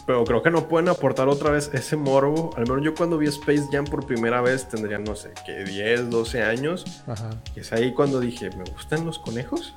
Pero 0.05 0.23
creo 0.23 0.43
que 0.43 0.51
no 0.51 0.67
pueden 0.67 0.89
aportar 0.89 1.27
otra 1.27 1.51
vez 1.51 1.71
ese 1.73 1.95
morbo. 1.95 2.51
Al 2.57 2.63
menos 2.63 2.83
yo 2.83 2.93
cuando 2.93 3.17
vi 3.17 3.27
Space 3.27 3.67
Jam 3.71 3.85
por 3.85 4.05
primera 4.05 4.41
vez 4.41 4.67
tendría, 4.67 4.99
no 4.99 5.15
sé, 5.15 5.31
que 5.45 5.63
10, 5.63 6.09
12 6.09 6.43
años. 6.43 7.03
Ajá. 7.07 7.29
Y 7.55 7.61
es 7.61 7.71
ahí 7.73 7.93
cuando 7.93 8.19
dije, 8.19 8.49
¿me 8.51 8.63
gustan 8.71 9.05
los 9.05 9.17
conejos? 9.19 9.75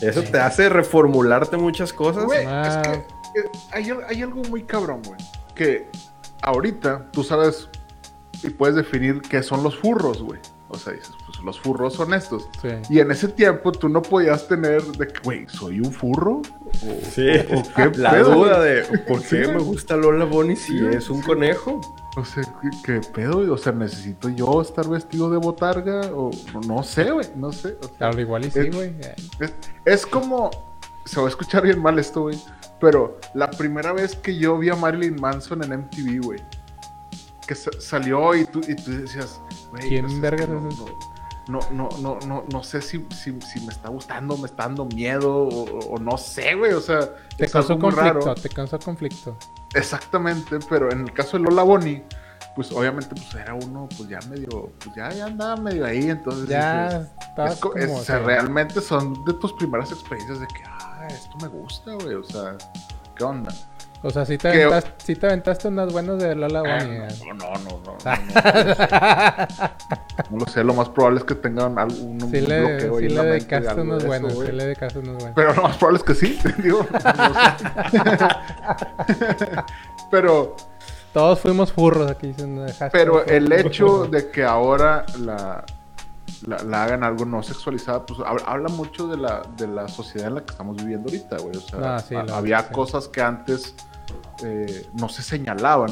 Eso 0.00 0.22
te 0.22 0.38
hace 0.38 0.68
reformularte 0.68 1.56
muchas 1.56 1.92
cosas. 1.92 2.24
Ah. 2.24 2.26
Güey, 2.26 2.40
es 2.40 2.76
que 2.76 3.38
eh, 3.38 3.50
hay, 3.72 3.90
hay 4.08 4.22
algo 4.22 4.42
muy 4.44 4.62
cabrón, 4.62 5.02
güey. 5.04 5.18
Que 5.54 5.88
ahorita 6.42 7.10
tú 7.12 7.22
sabes 7.22 7.68
y 8.42 8.50
puedes 8.50 8.76
definir 8.76 9.20
qué 9.22 9.42
son 9.42 9.62
los 9.62 9.76
furros, 9.76 10.22
güey. 10.22 10.40
O 10.68 10.78
sea, 10.78 10.92
dices, 10.92 11.10
pues 11.38 11.44
los 11.46 11.60
furros 11.60 11.94
son 11.94 12.12
estos. 12.14 12.48
Sí. 12.60 12.68
Y 12.90 12.98
en 13.00 13.10
ese 13.10 13.28
tiempo 13.28 13.70
tú 13.72 13.88
no 13.88 14.02
podías 14.02 14.48
tener 14.48 14.82
de 14.82 15.06
que, 15.08 15.20
güey, 15.22 15.46
¿soy 15.48 15.78
un 15.80 15.92
furro? 15.92 16.42
O, 16.66 17.10
Sí, 17.10 17.28
o- 17.54 17.62
qué 17.74 17.90
la 17.98 18.10
pedo, 18.10 18.34
duda 18.34 18.56
güey? 18.58 18.74
de 18.74 18.98
por 19.08 19.22
qué 19.22 19.46
me 19.48 19.58
gusta 19.60 19.96
Lola 19.96 20.24
Bonnie 20.24 20.56
si 20.56 20.78
Sí, 20.78 20.86
es 20.92 21.08
un 21.08 21.22
conejo. 21.22 21.80
O 22.16 22.24
sea, 22.24 22.42
¿qué, 22.42 22.70
qué 22.84 23.00
pedo? 23.14 23.36
güey? 23.36 23.48
O 23.48 23.56
sea, 23.56 23.72
¿necesito 23.72 24.28
yo 24.30 24.60
estar 24.60 24.88
vestido 24.88 25.30
de 25.30 25.36
botarga? 25.38 26.00
O 26.14 26.30
no, 26.52 26.60
no 26.76 26.82
sé, 26.82 27.10
güey, 27.12 27.26
no 27.36 27.52
sé. 27.52 27.76
O 27.80 27.86
sea, 27.88 27.96
Claro, 27.98 28.20
igual 28.20 28.44
y 28.46 28.50
sí, 28.50 28.68
güey. 28.70 28.92
es, 29.40 29.52
es 29.84 30.04
como. 30.06 30.50
Se 31.04 31.20
va 31.20 31.26
a 31.26 31.30
escuchar 31.30 31.62
bien 31.62 31.80
mal 31.80 31.98
esto, 31.98 32.22
güey. 32.22 32.38
Pero 32.80 33.18
la 33.34 33.50
primera 33.50 33.92
vez 33.92 34.14
que 34.16 34.36
yo 34.36 34.58
vi 34.58 34.68
a 34.70 34.74
Marilyn 34.76 35.16
Manson 35.20 35.62
en 35.64 35.80
MTV, 35.80 36.20
güey. 36.24 36.40
Que 37.46 37.54
sa- 37.54 37.70
salió 37.80 38.34
y 38.34 38.44
tú, 38.44 38.60
y 38.68 38.74
tú 38.74 38.90
decías, 38.90 39.40
güey. 39.70 39.88
¿Quién 39.88 40.06
que 40.06 40.46
no, 40.46 40.68
es 40.68 40.74
ese? 40.74 40.84
No, 41.48 41.60
no, 41.72 41.88
no, 42.00 42.18
no, 42.26 42.44
no 42.52 42.62
sé 42.62 42.80
si, 42.82 43.04
si, 43.10 43.40
si 43.40 43.60
me 43.60 43.72
está 43.72 43.88
gustando, 43.88 44.36
me 44.36 44.46
está 44.46 44.64
dando 44.64 44.84
miedo, 44.84 45.34
o, 45.34 45.94
o 45.94 45.98
no 45.98 46.16
sé, 46.18 46.54
güey. 46.54 46.72
O 46.72 46.80
sea, 46.80 47.00
Te 47.36 47.46
es 47.46 47.52
causó 47.52 47.72
algo 47.74 47.86
conflicto, 47.90 48.20
raro. 48.20 48.34
te 48.34 48.48
causó 48.48 48.78
conflicto. 48.78 49.36
Exactamente, 49.74 50.58
pero 50.68 50.90
en 50.92 51.00
el 51.02 51.12
caso 51.12 51.36
de 51.38 51.44
Lola 51.44 51.62
Bonnie, 51.62 52.02
pues 52.54 52.72
obviamente 52.72 53.14
pues 53.14 53.34
era 53.34 53.54
uno, 53.54 53.88
pues 53.96 54.08
ya 54.08 54.18
medio, 54.28 54.70
pues 54.82 54.94
ya, 54.96 55.10
ya 55.10 55.26
andaba 55.26 55.56
medio 55.56 55.86
ahí, 55.86 56.10
entonces 56.10 56.48
Ya 56.48 57.06
es 57.46 57.56
co- 57.60 57.70
como... 57.70 57.82
es- 57.84 57.90
o 57.90 58.02
sea, 58.02 58.18
realmente 58.20 58.80
son 58.80 59.24
de 59.24 59.34
tus 59.34 59.52
primeras 59.52 59.92
experiencias 59.92 60.40
de 60.40 60.46
que, 60.48 60.62
ah, 60.66 61.06
esto 61.08 61.36
me 61.40 61.48
gusta, 61.48 61.92
güey, 61.94 62.14
o 62.14 62.24
sea, 62.24 62.56
¿qué 63.16 63.24
onda? 63.24 63.54
O 64.02 64.10
sea, 64.10 64.24
sí 64.24 64.38
te, 64.38 64.52
que- 64.52 64.62
aventaste, 64.62 64.92
sí 65.04 65.16
te 65.16 65.26
aventaste 65.26 65.66
unas 65.68 65.92
buenas 65.92 66.18
de 66.22 66.34
Lola 66.36 66.62
Ah, 66.64 66.78
Bunny. 66.84 66.96
eh. 66.96 67.08
no, 67.26 67.34
no, 67.34 67.52
no, 67.52 67.58
no, 67.58 67.80
no, 67.84 67.96
no, 68.04 68.14
no 70.30 70.38
lo 70.38 70.46
sé, 70.46 70.62
lo 70.68 70.72
más 70.74 70.88
probable 70.90 71.18
es 71.18 71.24
que 71.24 71.34
tengan 71.34 71.76
algún 71.78 72.22
un 72.22 72.30
Sí 72.30 72.40
le, 72.40 72.60
bloqueo 72.60 72.96
ahí 72.98 73.00
sí 73.00 73.06
en 73.06 73.14
le 73.16 73.22
dedicaste 73.24 73.74
buenas, 74.06 74.34
güey. 74.34 74.46
sí 74.48 74.52
le 74.54 74.64
dedicaste 74.64 74.98
unas 75.00 75.14
buenas. 75.14 75.32
Pero 75.34 75.52
lo 75.54 75.62
más 75.62 75.76
probable 75.78 75.98
es 75.98 76.04
que 76.04 76.14
sí, 76.14 76.38
digo. 76.62 76.86
Pero 80.10 80.56
Todos 81.12 81.40
fuimos 81.40 81.72
furros 81.72 82.10
aquí 82.10 82.34
Pero 82.92 83.24
el 83.26 83.50
hecho 83.52 84.06
de 84.06 84.30
que 84.30 84.44
ahora 84.44 85.04
la, 85.18 85.64
la, 86.46 86.62
la 86.62 86.84
hagan 86.84 87.02
algo 87.04 87.24
no 87.24 87.42
sexualizada, 87.42 88.04
pues 88.06 88.20
hab- 88.20 88.42
habla 88.46 88.68
mucho 88.68 89.08
de 89.08 89.16
la, 89.16 89.42
de 89.56 89.66
la 89.66 89.88
sociedad 89.88 90.28
en 90.28 90.34
la 90.36 90.44
que 90.44 90.52
estamos 90.52 90.76
viviendo 90.76 91.08
ahorita, 91.08 91.38
güey. 91.38 91.56
O 91.56 91.60
sea, 91.60 91.96
Ah, 91.96 91.98
sí, 92.00 92.14
había 92.14 92.40
verdad, 92.40 92.66
sí. 92.68 92.74
cosas 92.74 93.08
que 93.08 93.20
antes 93.22 93.74
eh, 94.44 94.88
no 94.94 95.08
se 95.08 95.22
señalaban, 95.22 95.90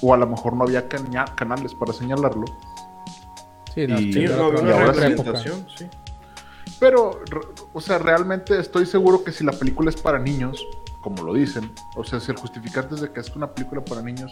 o 0.00 0.14
a 0.14 0.16
lo 0.16 0.26
mejor 0.26 0.54
no 0.54 0.64
había 0.64 0.88
caña- 0.88 1.24
canales 1.36 1.74
para 1.74 1.92
señalarlo. 1.92 2.44
Sí, 3.74 3.86
no, 3.86 3.98
Y- 4.00 4.12
Sí, 4.12 4.24
no, 4.26 4.46
había 4.46 4.60
una 4.60 4.94
sí. 4.94 5.00
época. 5.02 5.32
representación, 5.32 5.66
sí. 5.76 5.86
Pero, 6.78 7.20
o 7.72 7.80
sea, 7.80 7.98
realmente 7.98 8.58
estoy 8.58 8.86
seguro 8.86 9.24
que 9.24 9.32
si 9.32 9.42
la 9.44 9.52
película 9.52 9.90
es 9.90 9.96
para 10.00 10.18
niños, 10.18 10.64
como 11.00 11.22
lo 11.24 11.32
dicen, 11.34 11.72
o 11.96 12.04
sea, 12.04 12.20
si 12.20 12.30
el 12.30 12.36
justificante 12.38 12.94
es 12.94 13.00
de 13.00 13.10
que 13.12 13.20
es 13.20 13.34
una 13.34 13.52
película 13.52 13.84
para 13.84 14.00
niños, 14.02 14.30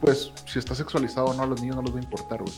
pues 0.00 0.32
si 0.46 0.58
está 0.58 0.74
sexualizado 0.74 1.26
o 1.28 1.34
no, 1.34 1.42
a 1.42 1.46
los 1.46 1.60
niños 1.60 1.76
no 1.76 1.82
les 1.82 1.94
va 1.94 1.98
a 1.98 2.02
importar, 2.02 2.42
güey. 2.42 2.54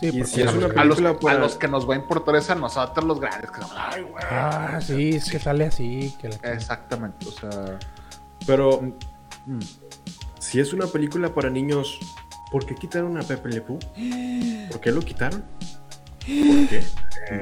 Sí, 0.00 0.06
Y 0.08 0.12
porque 0.18 0.24
si 0.26 0.40
es 0.42 0.48
a 0.48 0.52
los 0.52 0.64
una 0.64 0.74
que- 0.74 0.80
A 0.80 0.84
los, 0.84 0.96
película 0.96 1.20
para- 1.20 1.36
a 1.36 1.40
los 1.40 1.54
que 1.56 1.68
nos 1.68 1.88
va 1.88 1.94
a 1.94 1.96
importar 1.96 2.36
es 2.36 2.50
a 2.50 2.54
nosotros 2.56 3.04
los 3.06 3.20
grandes, 3.20 3.50
que 3.50 3.60
somos, 3.60 3.76
ay, 3.76 4.02
güey. 4.02 4.24
Ah, 4.28 4.80
sí, 4.82 5.10
es 5.10 5.30
que 5.30 5.38
sale 5.38 5.64
así. 5.66 6.14
Que 6.20 6.28
la- 6.30 6.52
Exactamente, 6.52 7.26
o 7.28 7.32
sea... 7.32 7.78
Pero 8.46 8.82
mm. 9.46 9.58
si 10.38 10.60
es 10.60 10.72
una 10.72 10.86
película 10.86 11.32
para 11.32 11.48
niños, 11.48 11.98
¿por 12.50 12.66
qué 12.66 12.74
quitaron 12.74 13.16
a 13.16 13.22
Pepe 13.22 13.48
Le 13.50 13.60
Pew? 13.60 13.78
¿Por 14.70 14.80
qué 14.80 14.90
lo 14.90 15.00
quitaron? 15.00 15.44
¿Por 16.20 16.68
qué? 16.68 16.82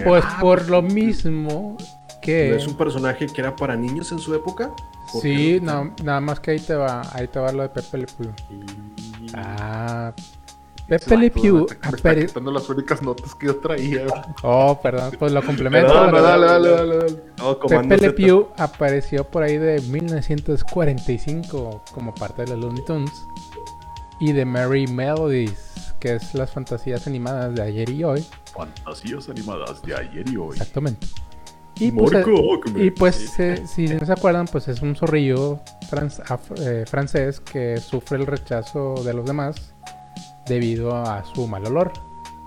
Pues 0.04 0.24
ah, 0.26 0.38
por 0.40 0.68
lo 0.68 0.82
mismo 0.82 1.76
que... 2.20 2.50
¿No 2.50 2.56
es 2.56 2.66
un 2.68 2.76
personaje 2.76 3.26
que 3.26 3.40
era 3.40 3.56
para 3.56 3.74
niños 3.76 4.12
en 4.12 4.18
su 4.18 4.34
época? 4.34 4.70
¿Por 5.12 5.22
qué 5.22 5.28
Sí, 5.36 5.60
no, 5.60 5.92
nada 6.04 6.20
más 6.20 6.38
que 6.38 6.52
ahí 6.52 6.60
te 6.60 6.74
va, 6.74 7.02
ahí 7.14 7.26
te 7.28 7.38
va 7.40 7.50
lo 7.50 7.62
de 7.62 7.68
Pepe 7.70 7.98
Le 7.98 8.06
Pew. 8.06 8.32
Y- 8.50 9.26
Ah, 9.34 10.12
Pepe 10.98 11.16
Le 11.16 11.30
Pew 11.30 11.66
apare- 11.82 12.28
las 12.52 12.68
únicas 12.68 13.02
notas 13.02 13.34
que 13.34 13.46
yo 13.46 13.56
traía. 13.56 14.04
Oh, 14.42 14.78
perdón, 14.82 15.12
pues 15.18 15.32
lo 15.32 15.42
complemento. 15.42 15.88
Perdón, 15.92 16.10
No, 16.10 16.16
no, 16.18 16.22
dale, 16.22 16.46
dale, 16.46 16.68
dale, 16.70 16.96
dale. 16.98 17.22
No, 17.38 17.58
Comando 17.58 17.88
Pepe 17.88 18.06
Le. 18.08 18.12
Pew 18.12 18.48
apareció 18.56 19.24
por 19.24 19.42
ahí 19.42 19.56
de 19.58 19.80
1945 19.82 21.82
como 21.92 22.14
parte 22.14 22.44
de 22.44 22.50
los 22.52 22.60
Looney 22.60 22.84
Tunes 22.84 23.12
y 24.20 24.32
de 24.32 24.44
Merry 24.44 24.86
Melodies, 24.86 25.94
que 26.00 26.14
es 26.16 26.34
las 26.34 26.50
fantasías 26.50 27.06
animadas 27.06 27.54
de 27.54 27.62
ayer 27.62 27.88
y 27.90 28.04
hoy. 28.04 28.24
Fantasías 28.54 29.28
animadas 29.28 29.82
de 29.82 29.94
ayer 29.96 30.28
y 30.28 30.36
hoy. 30.36 30.50
Exactamente. 30.52 31.06
Y 31.76 31.90
pues, 31.90 32.12
eh, 32.12 32.24
y 32.76 32.90
pues 32.90 33.40
eh, 33.40 33.64
si 33.66 33.88
no 33.88 34.04
se 34.04 34.12
acuerdan, 34.12 34.46
pues 34.46 34.68
es 34.68 34.82
un 34.82 34.94
zorrillo 34.94 35.58
eh, 36.60 36.84
francés 36.86 37.40
que 37.40 37.78
sufre 37.78 38.18
el 38.18 38.26
rechazo 38.26 38.94
de 39.02 39.14
los 39.14 39.24
demás 39.24 39.74
debido 40.46 40.96
a 40.96 41.24
su 41.24 41.46
mal 41.46 41.66
olor. 41.66 41.92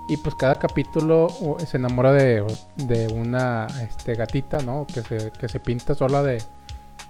Y 0.08 0.16
pues 0.18 0.36
cada 0.36 0.54
capítulo 0.56 1.28
se 1.66 1.76
enamora 1.78 2.12
de, 2.12 2.44
de 2.76 3.08
una 3.08 3.66
este, 3.82 4.14
gatita, 4.14 4.58
¿no? 4.58 4.86
Que 4.86 5.02
se, 5.02 5.32
que 5.32 5.48
se 5.48 5.58
pinta 5.58 5.94
sola 5.96 6.22
de, 6.22 6.40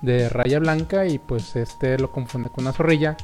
de 0.00 0.28
raya 0.30 0.58
blanca 0.58 1.06
y 1.06 1.18
pues 1.18 1.56
este 1.56 1.98
lo 1.98 2.10
confunde 2.10 2.48
con 2.48 2.64
una 2.64 2.72
zorrilla. 2.72 3.16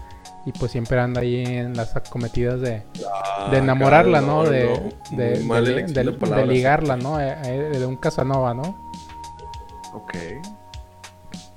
Y 0.45 0.53
pues 0.53 0.73
siempre 0.73 0.99
anda 0.99 1.21
ahí 1.21 1.45
en 1.45 1.75
las 1.77 1.95
acometidas 1.95 2.61
de, 2.61 2.83
Ah, 3.11 3.49
de 3.51 3.59
enamorarla, 3.59 4.21
¿no? 4.21 4.43
De, 4.45 4.65
no. 4.65 5.17
de, 5.17 6.13
palabras. 6.19 6.49
ligarla, 6.49 6.97
¿no? 6.97 7.21
Eh, 7.21 7.37
eh, 7.45 7.79
De 7.79 7.87
un 7.87 7.97
Casanova, 7.97 8.53
¿no? 8.53 8.77
Ok. 9.95 10.15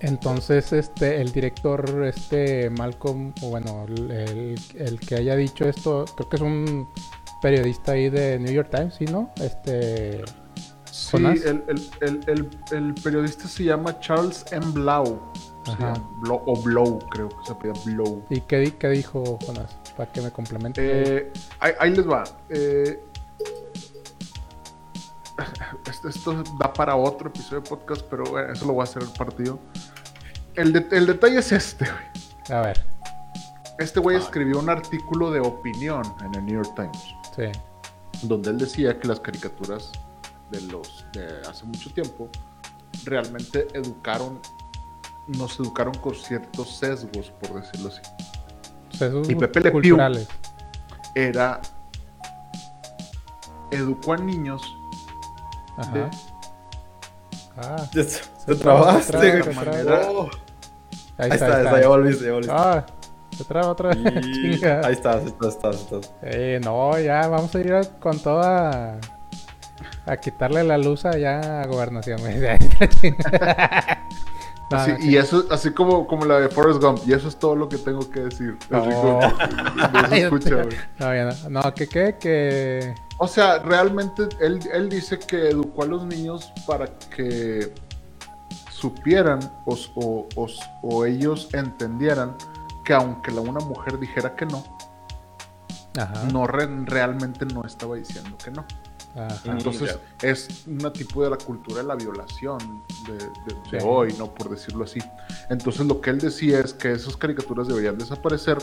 Entonces, 0.07 0.71
este, 0.73 1.19
el 1.21 1.31
director, 1.31 2.03
este, 2.05 2.69
Malcolm, 2.69 3.33
o 3.41 3.49
bueno, 3.49 3.85
el, 3.87 4.99
que 5.07 5.15
haya 5.15 5.35
dicho 5.35 5.65
esto, 5.67 6.05
creo 6.15 6.29
que 6.29 6.35
es 6.35 6.41
un 6.41 6.87
periodista 7.41 7.93
ahí 7.93 8.09
de 8.09 8.37
New 8.39 8.51
York 8.53 8.69
Times, 8.71 8.95
¿sí, 8.95 9.05
no? 9.05 9.31
Este, 9.41 10.23
Sí, 10.91 11.17
el, 11.17 11.63
el, 12.01 12.49
el, 12.71 12.93
periodista 13.03 13.47
se 13.47 13.65
llama 13.65 13.99
Charles 13.99 14.45
M. 14.51 14.65
Blau. 14.71 15.19
Ajá. 15.67 15.93
Blau- 16.21 16.41
o 16.45 16.55
Blow, 16.61 16.99
creo 17.09 17.27
que 17.29 17.35
se 17.45 17.51
apellida 17.51 17.79
Blow. 17.85 18.23
¿y 18.29 18.39
qué, 18.41 18.59
di- 18.59 18.71
qué 18.71 18.89
dijo 18.89 19.37
Jonas? 19.45 19.75
Para 19.97 20.11
que 20.11 20.21
me 20.21 20.31
complemente. 20.31 20.81
Eh, 21.17 21.31
ahí, 21.59 21.73
ahí 21.79 21.91
les 21.95 22.07
va. 22.07 22.23
Eh, 22.49 23.03
esto, 25.89 26.09
esto 26.09 26.43
da 26.59 26.71
para 26.71 26.95
otro 26.95 27.29
episodio 27.29 27.61
de 27.61 27.69
podcast, 27.69 28.01
pero 28.09 28.23
eso 28.51 28.65
lo 28.65 28.73
voy 28.73 28.81
a 28.81 28.83
hacer 28.83 29.01
el 29.03 29.09
partido. 29.09 29.59
El, 30.55 30.73
de- 30.73 30.87
el 30.91 31.05
detalle 31.05 31.39
es 31.39 31.51
este, 31.51 31.85
güey. 31.85 32.57
A 32.57 32.61
ver, 32.61 32.85
Este 33.79 33.99
güey 33.99 34.17
escribió 34.17 34.59
un 34.59 34.69
artículo 34.69 35.31
de 35.31 35.39
opinión 35.41 36.03
en 36.23 36.35
el 36.35 36.45
New 36.45 36.63
York 36.63 36.73
Times. 36.75 37.15
sí. 37.35 37.51
donde 38.23 38.49
él 38.51 38.57
decía 38.57 38.97
que 38.97 39.07
las 39.09 39.19
caricaturas 39.19 39.91
de 40.49 40.61
los 40.61 41.05
de 41.11 41.41
hace 41.49 41.65
mucho 41.65 41.91
tiempo 41.93 42.29
realmente 43.03 43.67
educaron 43.73 44.39
nos 45.27 45.59
educaron 45.59 45.93
con 45.95 46.15
ciertos 46.15 46.77
sesgos 46.77 47.31
por 47.41 47.61
decirlo 47.61 47.89
así 47.89 48.01
Sesgos 48.97 49.29
Y 49.29 49.35
Pepe 49.35 49.59
Le 49.59 49.71
Pew. 49.71 49.97
era 51.15 51.59
educó 53.71 54.13
a 54.13 54.17
niños 54.17 54.61
Ajá. 55.77 55.91
de 55.91 56.09
Ah, 57.57 57.89
Te, 57.91 58.03
Se 58.03 58.55
trabaste. 58.55 59.03
se 59.03 59.11
traba, 59.11 59.41
güey. 59.41 59.75
se 59.77 59.83
traba. 59.83 60.11
Oh. 60.11 60.29
Ahí, 61.17 61.29
Ahí 61.29 61.31
está, 61.31 61.45
está, 61.45 61.57
ahí 61.57 61.65
está, 61.65 61.81
ya 61.81 61.87
volviste, 61.87 62.25
ya 62.25 62.31
volviste. 62.31 62.55
Ah, 62.57 62.85
se 63.37 63.43
traba 63.43 63.67
otra 63.69 63.89
vez. 63.89 63.97
Y- 64.25 64.31
Chinga. 64.57 64.81
Ahí 64.85 64.93
estás, 64.93 65.25
estás, 65.25 65.55
estás, 65.55 65.75
estás. 65.81 66.13
Eh, 66.21 66.59
no, 66.63 66.97
ya 66.99 67.27
vamos 67.27 67.53
a 67.55 67.59
ir 67.59 67.73
a- 67.73 67.83
con 67.99 68.19
toda 68.19 68.97
a 70.07 70.17
quitarle 70.17 70.63
la 70.63 70.77
luz 70.77 71.03
allá 71.05 71.61
a 71.61 71.67
gobernación. 71.67 72.19
güey. 72.21 72.39
No, 74.71 74.77
así, 74.77 74.91
no, 74.93 74.97
y 74.99 75.15
eso 75.17 75.45
así 75.51 75.69
como 75.73 76.07
como 76.07 76.25
la 76.25 76.39
de 76.39 76.49
Forrest 76.49 76.81
Gump 76.81 76.97
y 77.05 77.13
eso 77.13 77.27
es 77.27 77.37
todo 77.37 77.55
lo 77.55 77.69
que 77.69 77.77
tengo 77.77 78.09
que 78.09 78.21
decir 78.21 78.57
Así 78.71 78.89
No. 80.09 80.15
escucha, 80.15 80.55
no, 80.97 81.13
ya 81.15 81.25
no. 81.25 81.49
No, 81.61 81.73
que 81.75 81.87
qué, 81.87 82.15
que 82.19 82.95
O 83.19 83.27
sea, 83.27 83.59
realmente 83.59 84.23
él, 84.41 84.59
él 84.73 84.89
dice 84.89 85.19
que 85.19 85.49
educó 85.49 85.83
a 85.83 85.85
los 85.85 86.03
niños 86.07 86.51
para 86.65 86.87
que 87.15 87.71
supieran 88.79 89.39
o, 89.65 89.77
o- 89.95 90.27
o- 90.35 90.47
o 90.83 91.05
ellos 91.05 91.47
entendieran 91.53 92.35
que 92.83 92.93
aunque 92.93 93.31
la, 93.31 93.41
una 93.41 93.59
mujer 93.61 93.97
dijera 93.99 94.35
que 94.35 94.45
no, 94.45 94.63
Ajá. 95.97 96.23
no 96.31 96.45
re- 96.45 96.67
realmente 96.85 97.45
no 97.45 97.63
estaba 97.65 97.95
diciendo 97.95 98.37
que 98.43 98.51
no. 98.51 98.65
Ajá. 99.15 99.39
Entonces 99.45 99.97
es 100.21 100.67
un 100.67 100.91
tipo 100.91 101.23
de 101.23 101.29
la 101.29 101.37
cultura 101.37 101.77
de 101.81 101.87
la 101.87 101.95
violación 101.95 102.83
de, 103.07 103.13
de- 103.13 103.61
de 103.71 103.79
Sí. 103.79 103.85
hoy, 103.87 104.13
¿no? 104.19 104.27
Por 104.33 104.49
decirlo 104.49 104.83
así. 104.83 104.99
Entonces 105.49 105.85
lo 105.85 106.01
que 106.01 106.09
él 106.09 106.19
decía 106.19 106.59
es 106.59 106.73
que 106.73 106.91
esas 106.91 107.15
caricaturas 107.15 107.67
deberían 107.69 107.97
desaparecer 107.97 108.57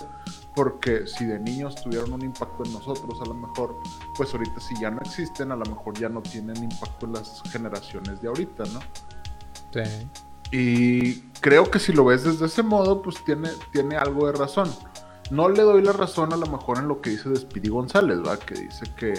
porque 0.54 1.06
si 1.06 1.24
de 1.24 1.38
niños 1.38 1.74
tuvieron 1.82 2.12
un 2.12 2.20
impacto 2.22 2.64
en 2.66 2.72
nosotros, 2.74 3.18
a 3.22 3.24
lo 3.24 3.32
mejor, 3.32 3.78
pues 4.14 4.34
ahorita 4.34 4.60
si 4.60 4.78
ya 4.78 4.90
no 4.90 5.00
existen, 5.00 5.50
a 5.52 5.56
lo 5.56 5.64
mejor 5.64 5.98
ya 5.98 6.10
no 6.10 6.20
tienen 6.20 6.62
impacto 6.62 7.06
en 7.06 7.14
las 7.14 7.42
generaciones 7.50 8.20
de 8.20 8.28
ahorita, 8.28 8.64
¿no? 8.74 8.80
Sí. 9.72 10.08
Y 10.50 11.14
creo 11.40 11.70
que 11.70 11.78
si 11.78 11.92
lo 11.92 12.04
ves 12.04 12.24
desde 12.24 12.46
ese 12.46 12.62
modo, 12.62 13.00
pues 13.02 13.24
tiene, 13.24 13.48
tiene 13.72 13.96
algo 13.96 14.26
de 14.26 14.32
razón. 14.32 14.70
No 15.30 15.48
le 15.48 15.62
doy 15.62 15.82
la 15.82 15.92
razón 15.92 16.32
a 16.32 16.36
lo 16.36 16.46
mejor 16.46 16.78
en 16.78 16.88
lo 16.88 17.00
que 17.00 17.10
dice 17.10 17.30
de 17.30 17.36
Speedy 17.36 17.70
González, 17.70 18.18
¿va? 18.26 18.36
Que 18.36 18.54
dice 18.54 18.84
que, 18.96 19.14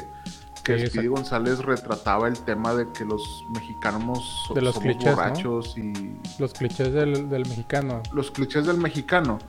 que 0.64 0.80
Sí, 0.82 0.88
Speedy. 0.88 1.08
González 1.08 1.58
retrataba 1.60 2.28
el 2.28 2.38
tema 2.40 2.76
de 2.76 2.88
que 2.92 3.04
los 3.04 3.44
mexicanos 3.56 4.20
so- 4.48 4.54
De 4.54 4.62
los 4.62 4.76
somos 4.76 4.86
clichés, 4.92 5.06
¿no? 5.10 5.16
borrachos 5.16 5.76
y 5.78 6.16
Los 6.38 6.54
clichés 6.54 6.94
del, 6.94 7.30
del 7.30 7.48
mexicano. 7.48 8.04
los 8.14 8.30
clichés 8.30 8.68
del 8.68 8.78
mexicano. 8.78 9.40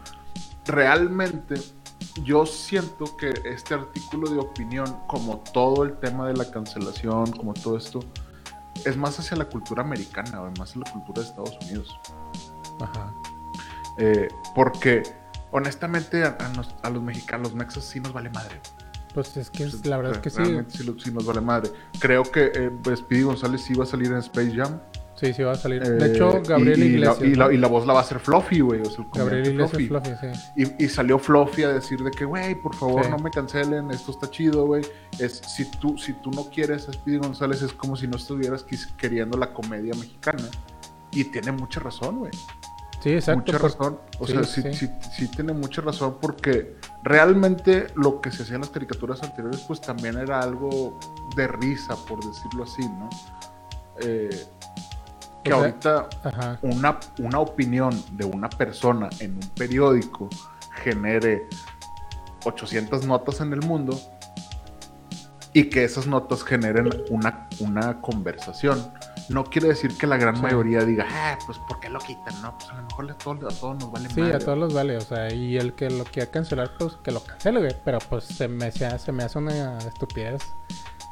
Realmente, 0.67 1.57
yo 2.23 2.47
siento 2.47 3.17
que 3.19 3.35
este 3.45 3.75
artículo 3.75 4.31
de 4.31 4.39
opinión, 4.39 4.87
como 5.07 5.39
todo 5.53 5.83
el 5.85 5.99
tema 5.99 6.27
de 6.29 6.35
la 6.35 6.51
cancelación, 6.51 7.31
como 7.33 7.53
todo 7.53 7.77
esto, 7.77 8.01
es 8.85 8.97
más 8.97 9.19
hacia 9.19 9.37
la 9.37 9.47
cultura 9.47 9.83
americana, 9.83 10.43
o 10.43 10.51
más 10.59 10.71
hacia 10.71 10.83
la 10.85 10.91
cultura 10.93 11.23
de 11.23 11.29
Estados 11.29 11.57
Unidos. 11.63 11.99
Ajá. 12.81 13.13
Eh, 13.99 14.29
porque, 14.55 15.03
honestamente, 15.53 16.25
a, 16.25 16.37
a 16.41 16.49
nos- 16.51 16.75
a 16.83 16.91
los 16.91 17.03
mexicanos, 17.03 17.49
los 17.49 17.55
mexas 17.57 17.85
sí 17.85 18.01
nos 18.01 18.13
vale 18.13 18.31
madre. 18.31 18.61
Pues 19.15 19.37
es 19.37 19.49
que 19.51 19.65
es- 19.65 19.87
la 19.87 19.97
verdad 19.97 20.15
es 20.15 20.19
que 20.19 20.31
sí. 20.31 20.39
Realmente 20.39 20.77
sí, 20.79 20.95
sí 20.99 21.11
nos 21.13 21.25
vale 21.25 21.41
madre. 21.41 21.71
Creo 22.01 22.25
que 22.25 22.51
eh, 22.55 22.71
pues, 22.83 22.99
Speedy 22.99 23.23
González 23.23 23.63
sí 23.63 23.75
va 23.75 23.85
a 23.85 23.87
salir 23.87 24.09
en 24.09 24.19
Space 24.19 24.53
Jam. 24.57 24.81
Sí, 25.17 25.33
sí 25.33 25.43
va 25.45 25.53
a 25.53 25.57
salir. 25.57 25.83
Eh, 25.83 25.91
de 25.91 26.13
hecho, 26.13 26.43
Gabriel 26.43 26.81
y, 26.83 26.87
y 26.87 26.89
Iglesias. 26.95 27.21
La, 27.21 27.27
y, 27.27 27.35
la, 27.37 27.45
¿no? 27.47 27.53
y 27.53 27.57
la 27.59 27.69
voz 27.69 27.87
la 27.87 27.93
va 27.93 28.01
a 28.01 28.03
hacer 28.03 28.19
Fluffy, 28.19 28.61
güey. 28.61 28.81
O 28.81 28.85
sea, 28.87 29.05
el 29.05 29.11
Gabriel 29.15 29.47
Iglesias 29.47 29.71
Fluffy. 29.71 29.87
Fluffy, 29.89 30.11
sí. 30.57 30.73
Y, 30.79 30.85
y 30.85 30.89
salió 30.89 31.19
Fluffy 31.19 31.63
a 31.63 31.69
decir 31.69 32.03
de 32.03 32.11
que, 32.11 32.25
güey, 32.25 32.55
por 32.57 32.75
favor 32.75 33.05
Sí. 33.05 33.11
no 33.11 33.19
me 33.19 33.31
cancelen, 33.31 33.91
esto 33.93 34.11
está 34.11 34.29
chido, 34.29 34.67
güey. 34.67 34.85
Es, 35.21 35.39
si, 35.39 35.71
tú, 35.79 35.97
si 35.99 36.13
tú 36.15 36.31
no 36.33 36.45
quieres 36.51 36.89
a 36.89 36.93
Speedy 36.93 37.19
González 37.19 37.63
es 37.63 37.73
como 37.73 37.95
si 37.97 38.09
no 38.09 38.17
estuvieras 38.17 38.65
queriendo 38.99 39.39
la 39.39 39.53
comedia 39.53 39.95
mexicana. 39.95 40.43
Y 41.13 41.25
tiene 41.25 41.53
mucha 41.53 41.79
razón, 41.79 42.19
güey. 42.19 42.33
Sí, 43.01 43.11
exacto. 43.13 43.41
mucha 43.53 43.59
por- 43.59 43.71
razón. 43.71 44.01
O 44.19 44.27
sí, 44.27 44.33
sea, 44.33 44.43
sí, 44.45 44.63
sí. 44.63 44.73
sí, 44.75 44.89
sí 45.17 45.29
tiene 45.29 45.53
mucha 45.53 45.81
razón 45.83 46.17
porque 46.21 46.75
realmente 47.05 47.87
lo 47.95 48.21
que 48.21 48.33
se 48.33 48.43
hacía 48.43 48.57
en 48.57 48.63
las 48.63 48.71
caricaturas 48.71 49.23
anteriores 49.23 49.61
pues 49.69 49.81
también 49.81 50.17
era 50.19 50.41
algo 50.41 50.99
de 51.37 51.47
risa, 51.47 51.95
por 52.09 52.19
decirlo 52.27 52.65
así, 52.65 52.83
¿no? 52.83 53.09
Eh, 54.01 54.31
que 55.45 55.53
O 55.53 55.57
sea, 55.61 55.65
ahorita 55.67 56.09
Ajá. 56.25 56.59
una, 56.63 56.99
una 57.19 57.39
opinión 57.39 57.93
de 58.17 58.25
una 58.25 58.49
persona 58.49 59.09
en 59.21 59.35
un 59.35 59.49
periódico 59.55 60.29
genere 60.83 61.47
800 62.45 63.07
notas 63.07 63.41
en 63.41 63.53
el 63.53 63.61
mundo, 63.63 63.99
y 65.57 65.71
que 65.71 65.85
esas 65.85 66.07
notas 66.09 66.43
generen 66.43 66.91
una, 67.11 67.49
una 67.61 68.01
conversación. 68.01 68.93
No 69.29 69.45
quiere 69.45 69.69
decir 69.69 69.97
que 69.97 70.07
la 70.09 70.17
gran 70.17 70.35
Sí. 70.37 70.43
mayoría 70.43 70.85
diga, 70.85 71.07
ah, 71.09 71.39
pues 71.47 71.59
¿por 71.59 71.79
qué 71.79 71.89
lo 71.89 72.01
quitan? 72.01 72.35
No, 72.43 72.59
pues 72.59 72.71
a 72.71 72.75
lo 72.75 72.83
mejor 72.83 73.11
a 73.13 73.15
todos, 73.17 73.55
a 73.55 73.61
todos 73.61 73.77
nos 73.79 73.93
vale 73.93 74.09
Sí, 74.11 74.21
madre. 74.21 74.35
a 74.35 74.39
todos 74.41 74.59
los 74.59 74.75
vale, 74.75 74.97
o 74.97 75.01
sea, 75.01 75.33
y 75.33 75.57
el 75.57 75.75
que 75.75 75.89
lo 75.91 76.03
quiera 76.05 76.29
cancelar, 76.31 76.73
pues 76.77 76.97
que 77.05 77.13
lo 77.13 77.23
cancele, 77.23 77.61
güey. 77.61 77.77
Pero 77.85 77.99
pues 78.01 78.25
se 78.25 78.49
me, 78.49 78.73
se, 78.73 78.99
se 78.99 79.13
me 79.13 79.23
hace 79.23 79.39
una 79.39 79.79
estupidez, 79.79 80.43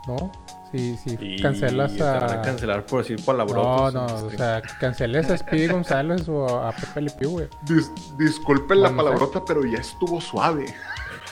¿no? 0.08 0.32
Si, 0.72 0.96
si 0.96 1.16
Y 1.20 1.40
cancelas 1.42 1.94
te 1.94 2.02
van 2.02 2.22
a... 2.22 2.32
a 2.32 2.42
cancelar 2.42 2.86
por 2.86 3.02
decir 3.02 3.18
No, 3.20 3.26
palabrotas. 3.26 3.92
no, 3.94 4.06
este. 4.06 4.26
o 4.26 4.30
sea, 4.38 4.62
canceles 4.80 5.30
a 5.30 5.36
Speedy 5.36 5.68
González 5.68 6.26
o 6.28 6.46
a 6.48 6.72
Pepe 6.72 7.02
Le 7.02 7.10
Pew, 7.10 7.30
güey. 7.30 7.48
Dis- 7.66 7.92
disculpen 8.16 8.80
la 8.80 8.88
Bueno, 8.88 9.02
no 9.02 9.10
sé. 9.10 9.18
palabrota, 9.18 9.44
pero 9.46 9.64
ya 9.66 9.78
estuvo 9.78 10.20
suave. 10.20 10.66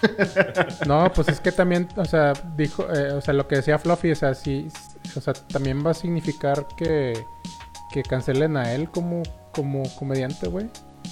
No, 0.87 1.11
pues 1.13 1.29
es 1.29 1.41
que 1.41 1.53
también, 1.53 1.87
o 1.97 2.05
sea, 2.07 2.33
dijo, 2.57 2.85
eh, 2.95 3.13
o 3.13 3.21
sea, 3.21 3.35
lo 3.35 3.47
que 3.47 3.57
decía 3.57 3.79
Fluffy, 3.79 4.13
o 4.13 4.17
sea, 4.17 4.35
sí, 4.35 4.69
o 5.17 5.21
sea, 5.21 5.35
también 5.35 5.85
va 5.85 5.91
a 5.91 5.95
significar 5.95 6.67
que, 6.77 7.23
que 7.93 8.03
cancelen 8.03 8.57
a 8.57 8.73
él 8.73 8.91
como, 8.91 9.23
como 9.53 9.83
comediante, 9.99 10.49
güey. 10.49 10.71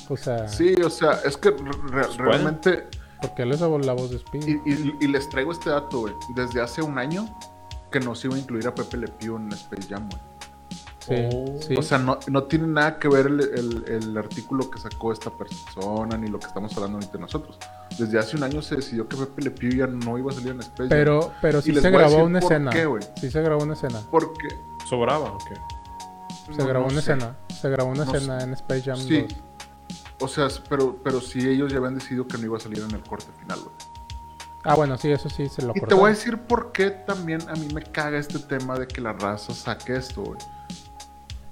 O 0.09 0.17
sea, 0.17 0.49
Sí, 0.49 0.75
o 0.83 0.89
sea, 0.91 1.21
es 1.25 1.37
que 1.37 1.51
re- 1.51 1.57
Pues 1.91 2.17
realmente 2.17 2.87
porque 3.21 3.43
él 3.43 3.53
es 3.53 3.61
la 3.61 3.67
voz 3.67 4.11
de 4.11 4.19
Speedy. 4.19 4.61
Y, 4.65 4.73
y- 4.73 4.97
y 5.01 5.09
les 5.09 5.29
traigo 5.29 5.53
este 5.53 5.71
dato, 5.71 6.01
güey. 6.01 6.15
Desde 6.35 6.61
hace 6.63 6.81
un 6.83 6.99
año 6.99 7.29
que 7.91 8.01
no 8.01 8.15
se 8.15 8.27
iba 8.29 8.37
a 8.37 8.39
incluir 8.39 8.67
a 8.69 8.75
Pepe 8.75 8.97
Le 8.97 9.09
Pew 9.09 9.37
en 9.37 9.53
Space 9.53 9.89
Jam, 9.89 10.09
güey. 10.09 10.23
Sí, 11.01 11.15
Oh. 11.33 11.57
sí. 11.67 11.75
O 11.75 11.81
sea, 11.83 11.97
no, 11.97 12.19
no 12.27 12.43
tiene 12.45 12.67
nada 12.67 12.99
que 12.99 13.09
ver 13.09 13.27
el, 13.29 13.41
el- 13.41 13.85
el 13.89 14.19
artículo 14.19 14.71
que 14.71 14.79
sacó 14.79 15.11
esta 15.13 15.31
persona 15.31 16.19
ni 16.19 16.29
lo 16.29 16.39
que 16.39 16.47
estamos 16.47 16.77
hablando 16.77 16.99
ahorita 16.99 17.17
nosotros. 17.17 17.59
Desde 17.99 18.19
hace 18.19 18.37
un 18.37 18.43
año 18.43 18.61
se 18.61 18.77
decidió 18.77 19.09
que 19.09 19.17
Pepe 19.17 19.43
Le 19.43 19.51
Pew 19.53 19.71
ya 19.71 19.87
no 19.87 20.19
iba 20.19 20.31
a 20.31 20.35
salir 20.35 20.51
en 20.51 20.61
Space 20.61 20.89
Jam. 20.91 21.31
pero, 21.41 21.63
sí 21.63 21.73
les 21.73 21.83
se 21.83 21.91
grabó 21.91 22.25
una 22.25 22.41
por 22.41 22.53
escena. 22.53 22.71
qué, 22.71 22.85
güey. 22.85 23.03
sí 23.19 23.31
se 23.31 23.41
grabó 23.41 23.63
una 23.63 23.73
escena. 23.73 24.03
Porque 24.11 24.49
¿Sobraba 24.87 25.33
o 25.33 25.39
qué? 25.39 25.55
Se 26.53 26.59
no- 26.59 26.67
grabó 26.67 26.87
no 26.87 26.93
una 26.93 27.01
sé. 27.03 27.13
escena. 27.13 27.37
Se 27.59 27.69
grabó 27.71 27.91
una 27.91 28.05
No 28.05 28.13
escena 28.15 28.43
en 28.43 28.53
Space 28.53 28.83
Jam 28.83 28.97
Sí. 28.99 29.21
2. 29.23 29.35
O 30.21 30.29
sea, 30.29 30.49
pero, 30.69 30.97
pero 31.03 31.21
sí 31.23 31.39
ellos 31.49 31.71
ya 31.73 31.79
habían 31.79 31.95
decidido 31.95 32.27
que 32.27 32.37
no 32.39 32.45
iba 32.45 32.57
a 32.59 32.61
salir 32.61 32.83
en 32.83 32.91
el 32.95 33.03
corte 33.03 33.29
final, 33.41 33.61
güey. 33.61 33.75
Ah, 34.69 34.75
bueno, 34.75 34.97
sí, 34.99 35.11
eso 35.11 35.29
sí 35.31 35.49
se 35.49 35.63
lo 35.63 35.73
Y 35.75 35.81
te 35.81 35.95
voy 35.95 36.07
a 36.07 36.15
decir 36.15 36.39
por 36.39 36.73
qué 36.73 36.91
también 36.91 37.41
a 37.49 37.55
mí 37.55 37.69
me 37.75 37.83
caga 37.83 38.19
este 38.19 38.39
tema 38.39 38.79
de 38.79 38.87
que 38.87 39.01
la 39.01 39.13
raza 39.13 39.55
saque 39.55 39.97
esto, 39.97 40.23
güey. 40.23 40.39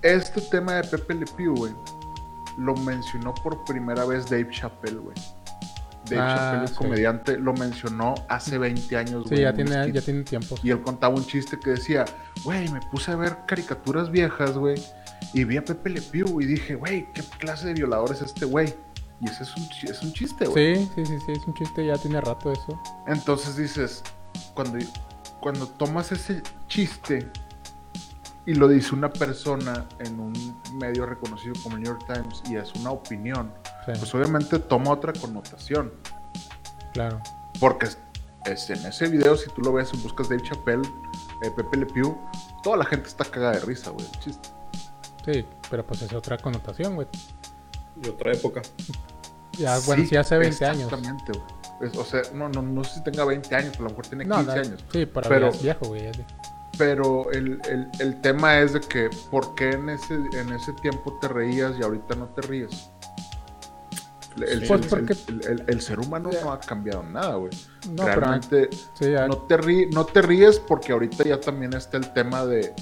Este 0.03 0.41
tema 0.43 0.75
de 0.75 0.85
Pepe 0.85 1.15
Le 1.15 1.27
Pew, 1.37 1.55
güey, 1.57 1.73
lo 2.59 2.75
mencionó 2.77 3.35
por 3.35 3.65
primera 3.65 4.05
vez 4.05 4.27
Dave 4.31 4.49
Chappelle, 4.51 4.99
güey. 4.99 5.17
Dave 6.09 6.21
Ah, 6.23 6.37
Chappelle, 6.37 6.63
el 6.63 6.69
sí. 6.69 6.75
comediante, 6.75 7.39
lo 7.39 7.53
mencionó 7.55 8.15
hace 8.29 8.59
20 8.59 8.97
años, 8.97 9.25
Sí, 9.25 9.31
güey. 9.31 9.41
ya 9.43 9.49
en 9.51 9.61
un 9.61 9.67
tiene, 9.67 9.93
ya 9.93 10.01
tiene 10.03 10.23
tiempo. 10.23 10.55
Y 10.63 10.71
él 10.71 10.81
contaba 10.83 11.15
un 11.15 11.25
chiste 11.27 11.59
que 11.59 11.71
decía, 11.71 12.05
güey, 12.45 12.69
me 12.69 12.81
puse 12.93 13.11
a 13.11 13.17
ver 13.17 13.39
caricaturas 13.49 14.11
viejas, 14.11 14.53
güey, 14.57 14.81
y 15.33 15.43
vi 15.45 15.57
a 15.57 15.65
Pepe 15.65 15.91
Le 15.91 16.03
Pew 16.03 16.41
y 16.41 16.45
dije, 16.47 16.77
güey, 16.77 17.13
¿qué 17.13 17.23
clase 17.39 17.67
de 17.69 17.75
violador 17.75 18.13
es 18.13 18.23
este 18.23 18.45
güey? 18.45 18.73
Y 19.21 19.29
ese 19.31 19.45
es 19.45 19.57
un, 19.57 19.63
es 19.91 20.03
un 20.03 20.13
chiste, 20.13 20.47
güey. 20.47 20.77
Sí, 20.77 20.91
sí, 20.95 21.07
sí, 21.07 21.19
sí, 21.25 21.33
es 21.33 21.47
un 21.47 21.55
chiste, 21.55 21.87
ya 21.87 21.97
tiene 21.97 22.21
rato 22.21 22.53
eso. 22.53 22.81
Entonces 23.07 23.57
dices, 23.57 24.03
cuando, 24.55 24.79
cuando 25.41 25.67
tomas 25.67 26.13
ese 26.13 26.43
chiste 26.69 27.31
y 28.45 28.55
lo 28.55 28.69
dice 28.69 28.95
una 28.95 29.11
persona 29.11 29.87
en 30.01 30.21
un 30.21 30.61
medio 30.75 31.07
reconocido 31.07 31.55
como 31.63 31.77
New 31.79 31.87
York 31.87 32.05
Times 32.07 32.43
y 32.49 32.57
es 32.57 32.73
una 32.75 32.91
opinión, 32.91 33.53
Sí, 33.87 33.93
pues 33.99 34.13
obviamente 34.15 34.59
toma 34.59 34.91
otra 34.91 35.13
connotación. 35.13 35.93
claro. 36.93 37.21
Porque 37.61 37.87
es, 37.87 37.99
es 38.45 38.69
en 38.69 38.85
ese 38.85 39.07
video, 39.09 39.35
si 39.37 39.49
tú 39.51 39.63
lo 39.63 39.73
ves, 39.73 39.91
buscas 40.03 40.29
Dave 40.29 40.43
Chappelle, 40.43 40.87
eh, 41.43 41.51
Pepe 41.57 41.77
Le 41.79 41.87
Pew, 41.87 42.19
toda 42.63 42.77
la 42.77 42.85
gente 42.85 43.09
está 43.09 43.25
cagada 43.25 43.53
de 43.55 43.61
risa, 43.61 43.91
güey, 43.91 44.05
el 44.05 44.21
chiste. 44.21 44.49
Sí, 45.25 45.47
pero 45.71 45.87
pues 45.87 46.03
es 46.03 46.13
otra 46.13 46.37
connotación, 46.37 46.97
güey. 46.97 47.09
De 47.97 48.11
otra 48.11 48.33
época. 48.33 48.63
Ya, 49.59 49.79
bueno, 49.87 50.05
sí, 50.07 50.17
hace 50.17 50.37
20 50.37 50.65
años. 50.67 50.93
Exactamente, 50.93 51.33
O 51.99 52.05
sea, 52.05 52.23
no, 52.35 52.49
no, 52.49 52.63
no 52.63 52.85
sé 52.85 52.95
si 52.97 53.05
tenga 53.05 53.25
20 53.25 53.55
años, 53.55 53.71
pero 53.73 53.87
a 53.87 53.89
lo 53.89 53.91
mejor 53.91 54.07
tiene 54.07 54.25
No, 54.25 54.37
15 54.37 54.55
no, 54.55 54.61
años. 54.61 54.85
Sí, 54.93 55.07
pero, 55.07 55.29
Pero- 55.29 55.49
es 55.49 55.63
viejo, 55.63 55.87
güey. 55.87 56.11
Pero 56.79 57.31
el, 57.33 57.59
el- 57.71 57.89
el 58.01 58.21
tema 58.21 58.59
es 58.61 58.75
de 58.75 58.81
que, 58.81 59.09
¿por 59.31 59.55
qué 59.55 59.71
en 59.71 59.89
ese, 59.89 60.15
en 60.35 60.53
ese 60.53 60.75
tiempo 60.75 61.19
te 61.23 61.29
reías 61.29 61.73
y 61.79 61.83
ahorita 61.83 62.15
no 62.17 62.27
te 62.29 62.43
ríes? 62.43 62.91
El, 64.37 64.61
Sí. 64.61 64.67
Pues 64.69 64.83
el- 64.83 64.89
porque- 64.89 65.17
el- 65.29 65.47
el- 65.47 65.65
el 65.69 65.81
ser 65.81 65.99
humano 65.99 66.29
no 66.43 66.53
ha 66.53 66.61
cambiado 66.61 67.03
nada, 67.03 67.37
güey. 67.37 67.51
No, 67.89 68.05
pero 68.05 68.21
Realmente 68.21 68.69
sí, 68.93 69.07
no, 69.27 69.39
te 69.39 69.57
rí- 69.57 69.89
no 69.91 70.05
te 70.05 70.21
ríes 70.21 70.59
porque 70.61 70.93
ahorita 70.93 71.25
ya 71.25 71.41
también 71.41 71.73
está 71.73 71.97
el 71.97 72.13
tema 72.13 72.45
de, 72.45 72.75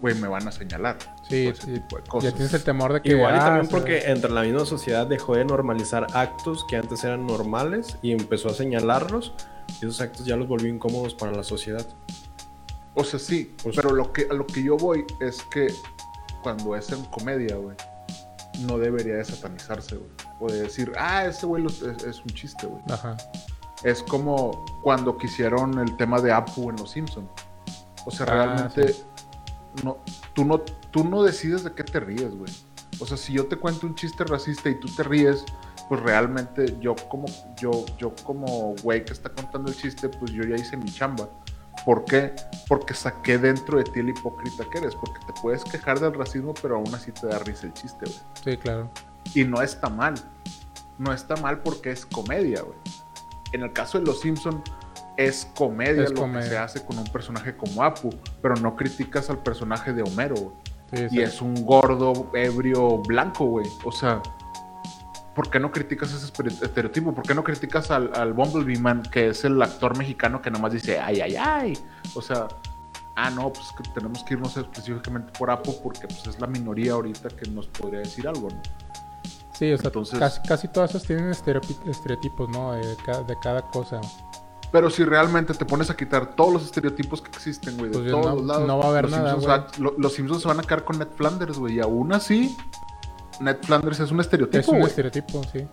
güey, 0.00 0.14
me 0.14 0.28
van 0.28 0.46
a 0.46 0.52
señalar. 0.52 0.96
Sí, 1.28 1.46
ese 1.48 1.62
sí, 1.62 1.72
tipo 1.74 1.96
de 1.96 2.02
ya 2.04 2.08
cosas. 2.10 2.34
tienes 2.34 2.54
el 2.54 2.64
temor 2.64 2.92
de 2.92 3.02
que. 3.02 3.08
Igual 3.10 3.34
y 3.34 3.38
ah, 3.38 3.44
también 3.44 3.68
porque 3.68 4.10
entre 4.10 4.30
la 4.30 4.42
misma 4.42 4.64
sociedad 4.64 5.06
dejó 5.06 5.34
de 5.36 5.44
normalizar 5.44 6.06
actos 6.14 6.64
que 6.68 6.76
antes 6.76 7.02
eran 7.04 7.26
normales 7.26 7.96
y 8.02 8.12
empezó 8.12 8.48
a 8.48 8.54
señalarlos 8.54 9.32
y 9.80 9.86
esos 9.86 10.00
actos 10.00 10.26
ya 10.26 10.36
los 10.36 10.46
volvió 10.48 10.68
incómodos 10.68 11.14
para 11.14 11.32
la 11.32 11.42
sociedad. 11.44 11.86
O 12.94 13.02
sea, 13.04 13.18
sí, 13.18 13.54
pero 13.74 13.90
lo 13.90 14.12
que, 14.12 14.28
a 14.30 14.34
lo 14.34 14.46
que 14.46 14.62
yo 14.62 14.76
voy 14.76 15.04
es 15.20 15.42
que 15.52 15.66
cuando 16.42 16.76
es 16.76 16.90
en 16.92 17.02
comedia, 17.06 17.56
güey, 17.56 17.76
no 18.60 18.78
debería 18.78 19.16
de 19.16 19.24
satanizarse, 19.24 19.96
güey. 19.96 20.10
O 20.40 20.46
de 20.52 20.62
decir, 20.62 20.92
ah, 20.96 21.24
ese 21.24 21.44
güey 21.46 21.64
es 21.66 21.82
un 22.20 22.30
chiste, 22.34 22.66
güey. 22.66 22.82
Ajá. 22.90 23.16
Es 23.82 24.02
como 24.02 24.64
cuando 24.82 25.18
quisieron 25.18 25.78
el 25.78 25.96
tema 25.96 26.20
de 26.20 26.32
Apu 26.32 26.70
en 26.70 26.76
Los 26.76 26.90
Simpsons. 26.92 27.28
O 28.06 28.10
sea, 28.10 28.26
Ah, 28.26 28.30
realmente 28.30 28.94
no, 29.82 29.98
tú, 30.34 30.44
no, 30.44 30.60
tú 30.90 31.04
no 31.04 31.22
decides 31.22 31.64
de 31.64 31.72
qué 31.72 31.84
te 31.84 32.00
ríes, 32.00 32.34
güey. 32.34 32.52
O 33.00 33.06
sea, 33.06 33.16
si 33.16 33.32
yo 33.32 33.46
te 33.46 33.56
cuento 33.56 33.86
un 33.86 33.94
chiste 33.94 34.24
racista 34.24 34.68
y 34.68 34.78
tú 34.78 34.88
te 34.94 35.02
ríes, 35.02 35.44
pues 35.88 36.00
realmente 36.00 36.76
yo 36.80 36.94
como 37.08 37.26
yo, 37.56 37.84
yo 37.98 38.14
como 38.24 38.74
güey 38.82 39.04
que 39.04 39.12
está 39.12 39.30
contando 39.30 39.70
el 39.70 39.76
chiste, 39.76 40.08
pues 40.08 40.32
yo 40.32 40.44
ya 40.44 40.56
hice 40.56 40.76
mi 40.76 40.90
chamba. 40.90 41.28
¿Por 41.84 42.04
qué? 42.04 42.34
Porque 42.68 42.94
saqué 42.94 43.36
dentro 43.36 43.78
de 43.78 43.84
ti 43.84 44.00
el 44.00 44.08
hipócrita 44.08 44.64
que 44.70 44.78
eres. 44.78 44.94
Porque 44.94 45.20
te 45.26 45.32
puedes 45.42 45.64
quejar 45.64 46.00
del 46.00 46.14
racismo, 46.14 46.54
pero 46.62 46.76
aún 46.76 46.94
así 46.94 47.12
te 47.12 47.26
da 47.26 47.38
risa 47.40 47.66
el 47.66 47.74
chiste, 47.74 48.06
güey. 48.06 48.18
Sí, 48.42 48.56
claro. 48.56 48.90
Y 49.34 49.44
no 49.44 49.60
está 49.60 49.90
mal. 49.90 50.14
No 50.98 51.12
está 51.12 51.36
mal 51.36 51.60
porque 51.60 51.90
es 51.90 52.06
comedia, 52.06 52.62
güey. 52.62 52.78
En 53.52 53.62
el 53.62 53.72
caso 53.72 53.98
de 53.98 54.06
Los 54.06 54.20
Simpson 54.20 54.62
es 55.16 55.46
comedia 55.56 56.02
Es 56.04 56.10
lo 56.10 56.20
comedia. 56.22 56.42
que 56.42 56.48
se 56.48 56.58
hace 56.58 56.84
con 56.84 56.98
un 56.98 57.04
personaje 57.04 57.56
como 57.56 57.82
Apu, 57.82 58.10
pero 58.42 58.56
no 58.56 58.74
criticas 58.76 59.30
al 59.30 59.38
personaje 59.42 59.92
de 59.92 60.02
Homero, 60.02 60.34
güey. 60.34 60.54
Sí, 60.92 61.08
sí. 61.08 61.16
Y 61.18 61.20
es 61.22 61.40
un 61.42 61.54
gordo, 61.64 62.30
ebrio, 62.34 62.98
blanco, 62.98 63.46
güey. 63.46 63.66
O 63.84 63.90
sea, 63.92 64.20
¿por 65.34 65.50
qué 65.50 65.58
no 65.58 65.72
criticas 65.72 66.12
ese 66.12 66.26
estere- 66.26 66.52
estereotipo? 66.62 67.12
¿Por 67.14 67.24
qué 67.26 67.34
no 67.34 67.42
criticas 67.42 67.90
al, 67.90 68.10
al 68.14 68.32
Bumblebee 68.32 68.78
Man, 68.78 69.02
que 69.02 69.28
es 69.28 69.44
el 69.44 69.60
actor 69.60 69.96
mexicano 69.98 70.40
que 70.42 70.50
nomás 70.50 70.72
dice, 70.72 71.00
ay, 71.00 71.20
ay, 71.20 71.36
ay? 71.36 71.78
O 72.14 72.22
sea, 72.22 72.46
ah, 73.16 73.30
no, 73.30 73.52
pues 73.52 73.66
que 73.76 73.88
tenemos 73.94 74.22
que 74.24 74.34
irnos 74.34 74.56
específicamente 74.56 75.32
por 75.38 75.50
Apu 75.50 75.74
porque 75.82 76.06
pues, 76.06 76.26
es 76.26 76.40
la 76.40 76.46
minoría 76.46 76.92
ahorita 76.92 77.28
que 77.30 77.50
nos 77.50 77.66
podría 77.68 78.00
decir 78.00 78.28
algo, 78.28 78.48
¿no? 78.50 78.60
Sí, 79.52 79.72
o 79.72 79.78
sea, 79.78 79.86
Entonces- 79.88 80.18
casi, 80.18 80.40
casi 80.46 80.68
todas 80.68 80.90
esas 80.90 81.04
tienen 81.04 81.30
estereotipos, 81.30 82.48
¿no? 82.50 82.72
De 82.72 83.36
cada 83.42 83.62
cosa. 83.70 84.00
Pero 84.72 84.90
si 84.90 85.04
realmente 85.04 85.54
te 85.54 85.64
pones 85.64 85.88
a 85.90 85.96
quitar 85.96 86.34
todos 86.34 86.52
los 86.52 86.64
estereotipos 86.64 87.22
que 87.22 87.30
existen, 87.30 87.76
güey, 87.76 87.90
de 87.90 87.98
Pues 87.98 88.10
todos 88.10 88.26
no- 88.26 88.34
los 88.34 88.44
lados, 88.44 88.66
no 88.66 88.78
va 88.78 88.84
a 88.86 88.88
haber 88.88 89.04
los 89.04 89.10
nada, 89.12 89.30
Simpsons, 89.32 89.78
lo- 89.78 89.94
los 89.98 90.12
Simpsons 90.14 90.42
se 90.42 90.48
van 90.48 90.58
a 90.58 90.62
quedar 90.62 90.84
con 90.84 90.98
Ned 90.98 91.08
Flanders, 91.16 91.58
güey, 91.58 91.76
y 91.76 91.80
aún 91.80 92.12
así, 92.12 92.56
Ned 93.40 93.56
Flanders 93.62 94.00
es 94.00 94.10
un 94.10 94.20
Es 94.20 94.26
estereotipo, 94.26 94.72
un 94.72 94.78
güey. 94.78 94.88
estereotipo, 94.90 95.42
sí. 95.52 95.66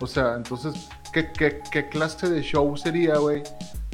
O 0.00 0.06
sea, 0.06 0.34
entonces, 0.34 0.88
¿qué, 1.12 1.30
qué, 1.32 1.60
qué 1.70 1.88
clase 1.88 2.28
de 2.28 2.42
show 2.42 2.76
sería, 2.76 3.16
güey? 3.18 3.42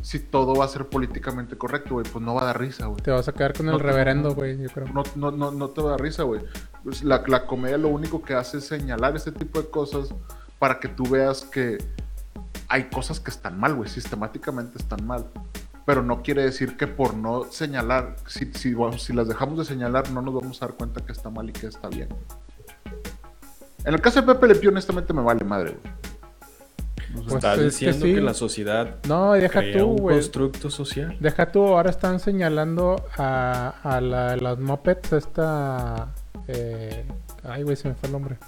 Si 0.02 0.18
todo 0.18 0.54
va 0.56 0.64
a 0.64 0.68
ser 0.68 0.88
políticamente 0.88 1.56
correcto, 1.56 1.94
güey, 1.94 2.04
pues 2.10 2.24
no 2.24 2.34
va 2.34 2.42
a 2.42 2.46
dar 2.46 2.58
risa, 2.60 2.86
güey. 2.86 3.00
Te 3.02 3.12
vas 3.12 3.28
a 3.28 3.32
quedar 3.32 3.52
con 3.56 3.68
el 3.68 3.76
te- 3.76 3.82
reverendo, 3.84 4.34
güey, 4.34 4.58
yo 4.60 4.68
creo. 4.70 4.88
No, 4.88 5.02
no, 5.14 5.30
no, 5.30 5.52
no 5.52 5.68
te 5.70 5.80
va 5.80 5.88
a 5.88 5.90
dar 5.92 6.00
risa, 6.00 6.24
güey. 6.24 6.40
Pues 6.82 7.04
la, 7.04 7.22
la 7.28 7.46
comedia 7.46 7.78
lo 7.78 7.88
único 7.88 8.20
que 8.20 8.34
hace 8.34 8.58
es 8.58 8.66
señalar 8.66 9.14
este 9.14 9.30
tipo 9.30 9.60
de 9.62 9.68
cosas 9.70 10.08
para 10.58 10.80
que 10.80 10.88
tú 10.88 11.04
veas 11.04 11.42
que 11.44 11.78
hay 12.72 12.84
cosas 12.84 13.20
que 13.20 13.30
están 13.30 13.60
mal, 13.60 13.74
güey, 13.74 13.88
sistemáticamente 13.90 14.78
están 14.78 15.06
mal. 15.06 15.26
Pero 15.84 16.02
no 16.02 16.22
quiere 16.22 16.42
decir 16.42 16.76
que 16.76 16.86
por 16.86 17.14
no 17.14 17.44
señalar, 17.50 18.16
si, 18.26 18.52
si, 18.54 18.72
bueno, 18.72 18.98
si 18.98 19.12
las 19.12 19.28
dejamos 19.28 19.58
de 19.58 19.64
señalar, 19.64 20.10
no 20.10 20.22
nos 20.22 20.34
vamos 20.34 20.62
a 20.62 20.66
dar 20.66 20.74
cuenta 20.76 21.04
que 21.04 21.12
está 21.12 21.28
mal 21.28 21.50
y 21.50 21.52
que 21.52 21.66
está 21.66 21.88
bien. 21.88 22.08
En 23.84 23.94
el 23.94 24.00
caso 24.00 24.22
de 24.22 24.32
Pepe 24.32 24.46
Le 24.46 24.54
Pew, 24.54 24.70
honestamente 24.70 25.12
me 25.12 25.22
vale 25.22 25.44
madre, 25.44 25.76
güey. 25.82 25.94
Pues 27.24 27.34
Estás 27.34 27.58
es 27.58 27.58
que 27.58 27.64
diciendo 27.86 28.06
que, 28.06 28.14
sí. 28.14 28.20
la 28.22 28.32
sociedad 28.32 28.96
No, 29.06 29.32
deja 29.32 29.60
crea 29.60 29.78
tú, 29.80 29.86
un 29.88 29.96
güey. 29.98 30.16
constructo 30.16 30.70
social. 30.70 31.14
Deja 31.20 31.52
tú, 31.52 31.62
ahora 31.66 31.90
están 31.90 32.20
señalando 32.20 33.04
a, 33.18 33.74
a 33.82 34.00
la- 34.00 34.36
las 34.36 34.58
mopeds 34.58 35.12
esta... 35.12 36.14
eh, 36.48 37.04
ay, 37.44 37.64
güey, 37.64 37.76
se 37.76 37.88
me 37.88 37.94
fue 37.96 38.06
el 38.06 38.12
nombre. 38.12 38.38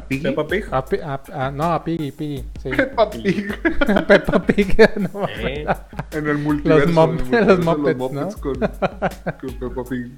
¿A 0.00 0.08
Piggy? 0.08 0.22
Peppa 0.22 0.46
Pig. 0.46 0.64
A 0.70 0.84
Pi- 0.84 1.00
a- 1.00 1.20
a- 1.46 1.50
no, 1.50 1.64
a 1.72 1.84
Piggy, 1.84 2.12
Piggy. 2.12 2.44
Sí. 2.62 2.70
Peppa 2.76 3.10
Pig. 3.10 3.54
Peppa 4.08 4.42
Pig. 4.46 4.76
no, 5.12 5.26
Eh, 5.28 5.66
en 6.12 6.26
el 6.28 6.38
multiverso. 6.38 6.88
El 6.88 6.94
los 6.94 7.08
multiverso 7.08 7.56
de 7.86 7.94
Muppets, 7.94 8.36
con, 8.36 8.54
con 8.54 9.58
Peppa 9.58 9.84
Pig. 9.88 10.10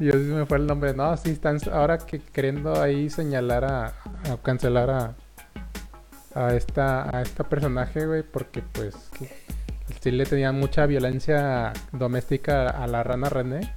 Yo 0.00 0.12
sí 0.12 0.18
me 0.18 0.44
fue 0.46 0.58
el 0.58 0.66
nombre. 0.66 0.92
No, 0.94 1.16
sí, 1.16 1.30
están 1.30 1.58
ahora 1.72 1.98
que 1.98 2.18
queriendo 2.20 2.80
ahí 2.82 3.08
señalar 3.10 3.64
a, 3.64 3.86
a 3.86 4.36
cancelar 4.42 4.90
a, 4.90 5.14
a 6.34 6.54
esta 6.54 7.16
a 7.16 7.22
esta 7.22 7.44
personaje, 7.44 8.04
güey, 8.06 8.22
porque 8.24 8.62
pues 8.72 8.94
sí 10.00 10.10
le 10.10 10.26
tenían 10.26 10.58
mucha 10.58 10.86
violencia 10.86 11.72
doméstica 11.92 12.68
a 12.70 12.86
la 12.88 13.02
rana 13.04 13.28
René. 13.28 13.72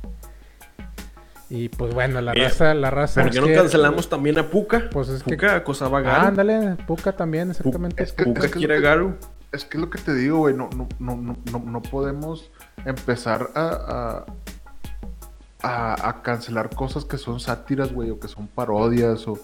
Y 1.50 1.70
pues 1.70 1.94
bueno, 1.94 2.20
la 2.22 2.34
Mira, 2.34 2.50
raza, 2.50 2.74
la 2.74 2.90
raza. 2.92 3.22
¿Por 3.24 3.32
qué 3.32 3.40
no 3.42 3.48
que- 3.48 3.54
cancelamos 3.56 4.10
también 4.10 4.38
a 4.38 4.44
Puka? 4.50 4.90
Pues 4.92 5.08
es 5.10 5.24
que- 5.24 5.36
Puka 5.36 5.56
acosaba 5.56 6.00
a 6.00 6.02
Ah, 6.02 6.04
Garu. 6.04 6.28
ándale, 6.28 6.76
Puka 6.86 7.14
también, 7.14 7.52
exactamente. 7.52 8.04
es 8.04 8.12
que- 8.14 8.26
Puka 8.26 8.46
es 8.46 8.52
que 8.52 8.58
quiere 8.60 8.74
a 8.76 8.78
que- 8.78 8.84
Garu. 8.84 9.16
Es 9.54 9.64
que 9.64 9.78
es 9.78 9.82
lo 9.82 9.90
que 9.90 9.98
te 10.00 10.14
digo, 10.14 10.40
güey. 10.40 10.54
No, 10.54 10.70
no, 10.76 10.90
no, 11.00 11.16
no, 11.16 11.38
no, 11.52 11.60
no 11.60 11.82
podemos 11.82 12.52
empezar 12.86 13.50
a, 13.56 13.62
a, 13.62 14.26
a- 15.64 16.10
a 16.10 16.22
cancelar 16.22 16.70
cosas 16.76 17.06
que 17.06 17.18
son 17.18 17.40
sátiras, 17.40 17.94
güey, 17.94 18.10
o 18.12 18.20
que 18.20 18.28
son 18.28 18.48
parodias, 18.48 19.26
o, 19.28 19.40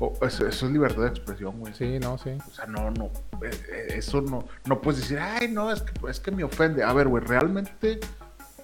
o- 0.00 0.14
eso, 0.26 0.46
eso 0.46 0.66
es 0.66 0.72
libertad 0.72 1.02
de 1.02 1.08
expresión, 1.08 1.58
güey. 1.60 1.74
Sí, 1.74 1.98
no, 2.00 2.16
sí. 2.18 2.30
O 2.48 2.50
sea, 2.50 2.66
no, 2.66 2.90
no, 2.92 3.04
eh, 3.42 3.50
eh, 3.70 3.86
eso 3.96 4.22
no, 4.22 4.46
no 4.66 4.80
puedes 4.80 5.02
decir, 5.02 5.18
ay, 5.18 5.48
no, 5.48 5.70
es 5.70 5.82
que, 5.82 5.92
es 6.08 6.18
que 6.18 6.30
me 6.30 6.44
ofende. 6.44 6.82
A 6.82 6.92
ver, 6.94 7.08
güey, 7.08 7.22
realmente, 7.22 8.00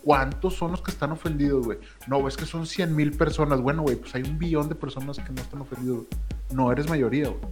¿cuántos 0.09 0.55
son 0.55 0.71
los 0.71 0.81
que 0.81 0.91
están 0.91 1.13
ofendidos, 1.13 1.67
güey? 1.67 1.79
No, 2.07 2.27
es 2.27 2.35
que 2.39 2.47
son 2.47 2.67
100 2.67 2.97
mil 2.97 3.13
personas. 3.13 3.61
Bueno, 3.61 3.83
güey, 3.83 3.97
pues 3.97 4.15
hay 4.15 4.23
un 4.23 4.39
billón 4.39 4.67
de 4.67 4.75
personas 4.75 5.19
que 5.19 5.31
no 5.31 5.43
están 5.43 5.61
ofendidos. 5.61 6.07
No 6.51 6.73
eres 6.73 6.89
mayoría, 6.89 7.29
güey. 7.29 7.43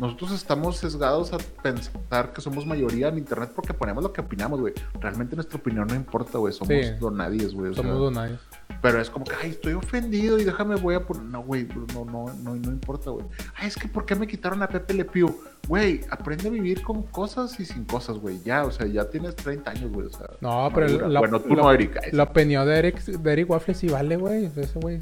Nosotros 0.00 0.32
estamos 0.32 0.78
sesgados 0.78 1.32
a 1.34 1.38
pensar 1.62 2.32
que 2.32 2.40
somos 2.40 2.64
mayoría 2.66 3.08
en 3.08 3.18
internet 3.18 3.52
porque 3.54 3.74
ponemos 3.74 4.02
lo 4.02 4.12
que 4.12 4.22
opinamos, 4.22 4.58
güey. 4.58 4.72
Realmente 4.98 5.36
nuestra 5.36 5.58
opinión 5.58 5.86
no 5.88 5.94
importa, 5.94 6.38
güey. 6.38 6.54
Somos 6.54 6.68
Sí. 6.74 6.90
donadies, 6.98 7.52
güey. 7.54 7.70
o 7.70 7.74
sea, 7.74 7.82
Somos 7.82 7.98
donadios. 7.98 8.40
pero 8.80 8.98
es 9.00 9.10
como 9.10 9.26
que, 9.26 9.32
ay, 9.42 9.50
estoy 9.50 9.74
ofendido 9.74 10.38
y 10.38 10.44
déjame, 10.44 10.76
voy 10.76 10.94
a 10.94 11.06
poner. 11.06 11.24
No, 11.24 11.42
güey, 11.42 11.68
no, 11.94 12.04
no, 12.06 12.32
no, 12.42 12.54
no 12.56 12.70
importa, 12.70 13.10
güey. 13.10 13.26
Ay, 13.56 13.68
es 13.68 13.76
que 13.76 13.88
¿por 13.88 14.06
qué 14.06 14.14
me 14.16 14.26
quitaron 14.26 14.62
a 14.62 14.68
Pepe 14.68 14.94
Le 14.94 15.04
Pew? 15.04 15.38
Güey, 15.68 16.00
aprende 16.10 16.48
a 16.48 16.50
vivir 16.50 16.82
con 16.82 17.02
cosas 17.02 17.60
y 17.60 17.66
sin 17.66 17.84
cosas, 17.84 18.16
güey. 18.18 18.40
Ya, 18.42 18.64
o 18.64 18.70
sea, 18.72 18.86
ya 18.86 19.04
tienes 19.10 19.36
30 19.36 19.70
años, 19.72 19.92
güey. 19.92 20.06
O 20.06 20.10
sea, 20.10 20.26
No, 20.40 20.70
pero 20.74 20.86
madura. 20.86 21.08
la, 21.08 21.20
bueno, 21.20 21.40
tú 21.40 21.54
la- 21.54 21.62
no, 21.62 21.72
Erika. 21.72 22.00
la 22.12 22.22
opinión 22.22 22.66
de 22.66 22.78
Eric, 22.78 23.04
de 23.04 23.32
Eric 23.32 23.50
Waffle 23.50 23.74
sí 23.74 23.86
vale, 23.88 24.16
güey. 24.16 24.46
Ese 24.56 24.78
güey. 24.80 25.00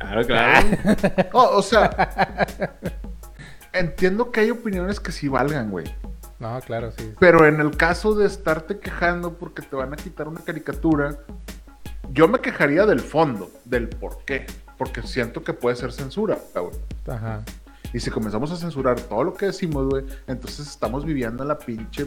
Claro, 0.00 0.26
claro. 0.26 0.66
Oh, 1.32 1.58
o 1.58 1.62
sea, 1.62 1.90
entiendo 3.72 4.30
que 4.30 4.40
hay 4.40 4.50
opiniones 4.50 5.00
que 5.00 5.12
sí 5.12 5.28
valgan, 5.28 5.70
güey. 5.70 5.86
No, 6.38 6.58
claro, 6.60 6.92
sí. 6.96 7.12
Pero 7.18 7.46
en 7.46 7.60
el 7.60 7.76
caso 7.76 8.14
de 8.14 8.26
estarte 8.26 8.78
quejando 8.78 9.34
porque 9.34 9.62
te 9.62 9.76
van 9.76 9.92
a 9.92 9.96
quitar 9.96 10.26
una 10.26 10.40
caricatura, 10.40 11.18
yo 12.12 12.28
me 12.28 12.40
quejaría 12.40 12.86
del 12.86 13.00
fondo, 13.00 13.50
del 13.64 13.88
por 13.88 14.24
qué. 14.24 14.46
Porque 14.78 15.02
siento 15.02 15.44
que 15.44 15.52
puede 15.52 15.76
ser 15.76 15.92
censura, 15.92 16.38
güey. 16.54 16.72
Ajá. 17.06 17.44
Y 17.92 18.00
si 18.00 18.10
comenzamos 18.10 18.50
a 18.52 18.56
censurar 18.56 19.00
todo 19.00 19.24
lo 19.24 19.34
que 19.34 19.46
decimos, 19.46 19.88
güey, 19.88 20.04
entonces 20.26 20.68
estamos 20.68 21.04
viviendo 21.04 21.44
la 21.44 21.58
pinche 21.58 22.06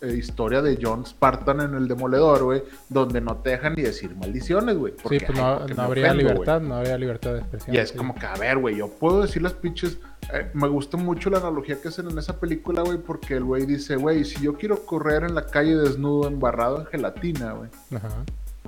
eh, 0.00 0.14
historia 0.16 0.62
de 0.62 0.78
John 0.80 1.04
Spartan 1.04 1.60
en 1.60 1.74
el 1.74 1.88
Demoledor, 1.88 2.44
güey, 2.44 2.62
donde 2.88 3.20
no 3.20 3.36
te 3.38 3.50
dejan 3.50 3.74
ni 3.74 3.82
decir 3.82 4.14
maldiciones, 4.14 4.76
güey. 4.76 4.92
Sí, 5.08 5.18
pues 5.18 5.36
no, 5.36 5.44
habría 5.82 6.12
ofendo, 6.12 6.14
libertad, 6.14 6.60
no 6.60 6.76
habría 6.76 6.98
libertad 6.98 7.32
de 7.32 7.38
expresión. 7.40 7.74
Y 7.74 7.78
es 7.78 7.90
sí. 7.90 7.96
como 7.96 8.14
que, 8.14 8.26
a 8.26 8.34
ver, 8.36 8.58
güey, 8.58 8.76
yo 8.76 8.88
puedo 8.88 9.22
decir 9.22 9.42
las 9.42 9.54
pinches. 9.54 9.98
eh, 10.32 10.50
me 10.54 10.68
gusta 10.68 10.96
mucho 10.96 11.30
la 11.30 11.38
analogía 11.38 11.80
que 11.80 11.88
hacen 11.88 12.08
en 12.10 12.18
esa 12.18 12.38
película, 12.38 12.82
güey, 12.82 12.98
porque 12.98 13.34
el 13.34 13.44
güey 13.44 13.66
dice, 13.66 13.96
güey, 13.96 14.24
si 14.24 14.40
yo 14.42 14.54
quiero 14.54 14.84
correr 14.86 15.24
en 15.24 15.34
la 15.34 15.46
calle 15.46 15.76
desnudo, 15.76 16.28
embarrado 16.28 16.80
en 16.80 16.86
gelatina, 16.86 17.52
güey, 17.52 17.70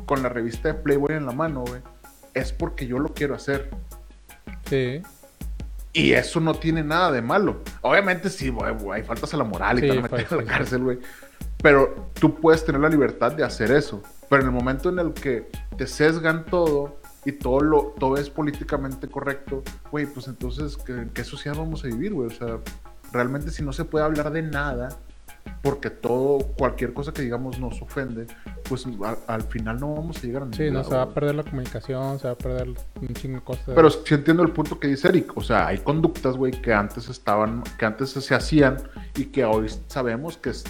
con 0.06 0.22
la 0.22 0.28
revista 0.28 0.68
de 0.68 0.74
Playboy 0.74 1.14
en 1.14 1.26
la 1.26 1.32
mano, 1.32 1.64
güey, 1.66 1.80
es 2.34 2.52
porque 2.52 2.86
yo 2.86 2.98
lo 2.98 3.14
quiero 3.14 3.34
hacer. 3.34 3.70
Sí. 4.64 5.02
Y 5.92 6.12
eso 6.12 6.38
no 6.40 6.54
tiene 6.54 6.84
nada 6.84 7.10
de 7.10 7.20
malo. 7.22 7.62
Obviamente 7.82 8.30
sí, 8.30 8.48
güey, 8.50 9.02
faltas 9.02 9.34
a 9.34 9.36
la 9.36 9.44
moral 9.44 9.78
y 9.78 9.82
Sí, 9.82 9.88
te 9.88 9.96
van 10.00 10.04
a 10.12 10.16
meter 10.16 10.26
a 10.30 10.36
la 10.36 10.44
cárcel, 10.44 10.82
güey. 10.84 10.98
Pero 11.62 12.10
tú 12.18 12.36
puedes 12.36 12.64
tener 12.64 12.80
la 12.80 12.88
libertad 12.88 13.32
de 13.32 13.44
hacer 13.44 13.70
eso. 13.72 14.02
Pero 14.28 14.42
en 14.42 14.48
el 14.48 14.54
momento 14.54 14.88
en 14.88 14.98
el 15.00 15.12
que 15.12 15.50
te 15.76 15.86
sesgan 15.86 16.46
todo 16.46 17.00
y 17.24 17.32
todo 17.32 17.60
lo 17.60 17.82
todo 17.98 18.16
es 18.16 18.30
políticamente 18.30 19.08
correcto, 19.08 19.62
güey, 19.90 20.06
pues 20.06 20.26
entonces 20.28 20.76
¿qué- 20.78 20.92
¿en 20.92 21.10
qué 21.10 21.22
sociedad 21.24 21.58
vamos 21.58 21.84
a 21.84 21.88
vivir, 21.88 22.14
güey? 22.14 22.28
O 22.28 22.30
sea, 22.30 22.58
realmente 23.12 23.50
si 23.50 23.62
no 23.62 23.72
se 23.72 23.84
puede 23.84 24.04
hablar 24.06 24.30
de 24.30 24.40
nada 24.42 24.88
porque 25.62 25.90
todo 25.90 26.38
cualquier 26.56 26.92
cosa 26.94 27.12
que 27.12 27.22
digamos 27.22 27.58
nos 27.58 27.80
ofende, 27.82 28.26
pues 28.68 28.86
a- 29.04 29.18
al 29.32 29.42
final 29.42 29.78
no 29.80 29.94
vamos 29.94 30.18
a 30.18 30.20
llegar 30.22 30.42
a 30.42 30.46
ningún 30.46 30.56
Sí, 30.58 30.66
no, 30.70 30.78
lado, 30.78 30.88
se 30.88 30.94
va 30.96 31.02
a 31.02 31.08
perder 31.14 31.34
la 31.34 31.42
comunicación, 31.42 32.18
se 32.18 32.26
va 32.26 32.32
a 32.32 32.38
perder 32.38 32.68
un 32.68 33.08
chingo 33.14 33.36
de 33.38 33.44
cosas. 33.44 33.64
Pero 33.74 33.90
sí 33.90 34.14
entiendo 34.14 34.42
el 34.42 34.52
punto 34.52 34.78
que 34.80 34.88
dice 34.88 35.08
Eric. 35.08 35.36
O 35.36 35.42
sea, 35.42 35.66
hay 35.66 35.78
conductas, 35.78 36.36
güey, 36.36 36.52
que 36.52 36.72
antes 36.72 37.08
estaban, 37.08 37.62
que 37.78 37.84
antes 37.86 38.10
se 38.10 38.34
hacían 38.34 38.78
y 39.16 39.26
que 39.26 39.44
hoy 39.44 39.66
sabemos 39.88 40.36
que, 40.38 40.50
es- 40.50 40.64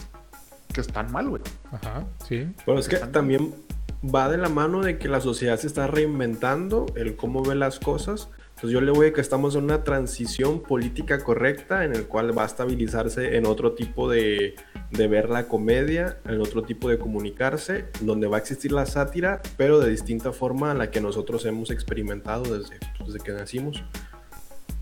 que 0.72 0.80
están 0.80 1.10
mal, 1.12 1.28
güey. 1.28 1.42
Ajá, 1.72 2.04
sí. 2.26 2.52
Pero 2.66 2.78
es 2.78 2.88
que 2.88 2.96
también 2.96 3.54
va 4.02 4.28
de 4.28 4.38
la 4.38 4.48
mano 4.48 4.80
de 4.82 4.98
que 4.98 5.08
la 5.08 5.20
sociedad 5.20 5.56
se 5.58 5.66
está 5.66 5.86
reinventando, 5.86 6.86
el 6.96 7.16
cómo 7.16 7.42
ve 7.42 7.54
las 7.54 7.78
cosas. 7.80 8.28
Entonces 8.60 8.74
yo 8.74 8.82
le 8.82 8.92
voy 8.92 9.06
a 9.06 9.12
que 9.14 9.22
estamos 9.22 9.54
en 9.54 9.64
una 9.64 9.84
transición 9.84 10.60
política 10.60 11.24
correcta 11.24 11.86
en 11.86 11.94
el 11.94 12.06
cual 12.06 12.36
va 12.36 12.42
a 12.42 12.46
estabilizarse 12.46 13.38
en 13.38 13.46
otro 13.46 13.72
tipo 13.72 14.10
de, 14.10 14.54
de 14.90 15.08
ver 15.08 15.30
la 15.30 15.48
comedia, 15.48 16.18
en 16.26 16.42
otro 16.42 16.62
tipo 16.62 16.90
de 16.90 16.98
comunicarse, 16.98 17.86
donde 18.02 18.26
va 18.26 18.36
a 18.36 18.40
existir 18.40 18.70
la 18.70 18.84
sátira, 18.84 19.40
pero 19.56 19.80
de 19.80 19.88
distinta 19.88 20.32
forma 20.32 20.72
a 20.72 20.74
la 20.74 20.90
que 20.90 21.00
nosotros 21.00 21.46
hemos 21.46 21.70
experimentado 21.70 22.58
desde, 22.58 22.78
pues, 22.98 23.14
desde 23.14 23.24
que 23.24 23.32
nacimos. 23.32 23.82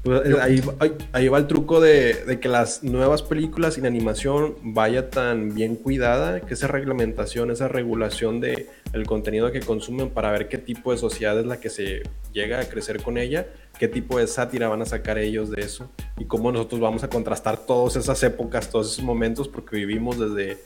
Pues, 0.04 0.22
ahí, 0.40 0.60
va- 0.60 0.74
ahí- 1.12 1.28
va 1.28 1.38
el 1.38 1.46
truco 1.48 1.80
de, 1.80 2.14
de 2.24 2.38
que 2.40 2.48
las 2.48 2.82
nuevas 2.84 3.22
películas 3.22 3.74
sin 3.74 3.84
animación 3.84 4.54
vaya 4.62 5.10
tan 5.10 5.54
bien 5.54 5.74
cuidada, 5.76 6.40
que 6.40 6.54
esa 6.54 6.68
reglamentación, 6.68 7.50
esa 7.50 7.68
regulación 7.68 8.40
de 8.40 8.68
el 8.92 9.06
contenido 9.06 9.50
que 9.52 9.60
consumen 9.60 10.08
para 10.10 10.30
ver 10.30 10.48
qué 10.48 10.56
tipo 10.56 10.92
de 10.92 10.98
sociedad 10.98 11.38
es 11.38 11.46
la 11.46 11.58
que 11.60 11.68
se 11.68 12.02
llega 12.32 12.60
a 12.60 12.64
crecer 12.68 13.02
con 13.02 13.18
ella, 13.18 13.48
qué 13.78 13.88
tipo 13.88 14.18
de 14.18 14.26
sátira 14.28 14.68
van 14.68 14.82
a 14.82 14.86
sacar 14.86 15.18
ellos 15.18 15.50
de 15.50 15.62
eso 15.62 15.90
y 16.16 16.24
cómo 16.26 16.52
nosotros 16.52 16.80
vamos 16.80 17.02
a 17.02 17.08
contrastar 17.10 17.58
todas 17.66 17.96
esas 17.96 18.22
épocas, 18.22 18.70
todos 18.70 18.92
esos 18.92 19.04
momentos, 19.04 19.48
porque 19.48 19.76
vivimos 19.76 20.18
desde, 20.18 20.58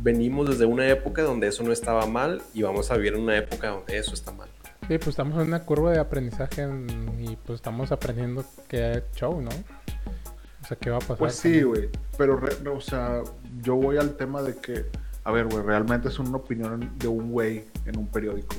venimos 0.00 0.48
desde 0.48 0.64
una 0.64 0.88
época 0.88 1.22
donde 1.22 1.46
eso 1.48 1.62
no 1.62 1.72
estaba 1.72 2.06
mal 2.06 2.42
y 2.54 2.62
vamos 2.62 2.90
a 2.90 2.96
vivir 2.96 3.14
en 3.14 3.20
una 3.20 3.36
época 3.36 3.68
donde 3.68 3.96
eso 3.98 4.14
está 4.14 4.32
mal. 4.32 4.47
Sí, 4.88 4.96
pues 4.96 5.08
estamos 5.08 5.40
en 5.42 5.48
una 5.48 5.60
curva 5.62 5.92
de 5.92 5.98
aprendizaje 5.98 6.62
en- 6.62 7.14
y 7.20 7.36
pues 7.36 7.56
estamos 7.56 7.92
aprendiendo 7.92 8.44
que 8.68 9.02
show, 9.14 9.40
¿no? 9.40 9.50
O 9.50 10.66
sea, 10.66 10.76
¿qué 10.78 10.88
va 10.90 10.96
a 10.96 11.00
pasar? 11.00 11.18
Pues 11.18 11.34
sí, 11.34 11.60
güey. 11.62 11.90
Pero, 12.16 12.36
re- 12.36 12.68
o 12.68 12.80
sea, 12.80 13.22
yo 13.62 13.74
voy 13.76 13.98
al 13.98 14.16
tema 14.16 14.42
de 14.42 14.56
que, 14.56 14.86
a 15.24 15.30
ver, 15.30 15.46
güey, 15.46 15.62
realmente 15.62 16.08
es 16.08 16.18
una 16.18 16.36
opinión 16.38 16.90
de 16.98 17.06
un 17.06 17.30
güey 17.30 17.64
en 17.84 17.98
un 17.98 18.06
periódico. 18.06 18.56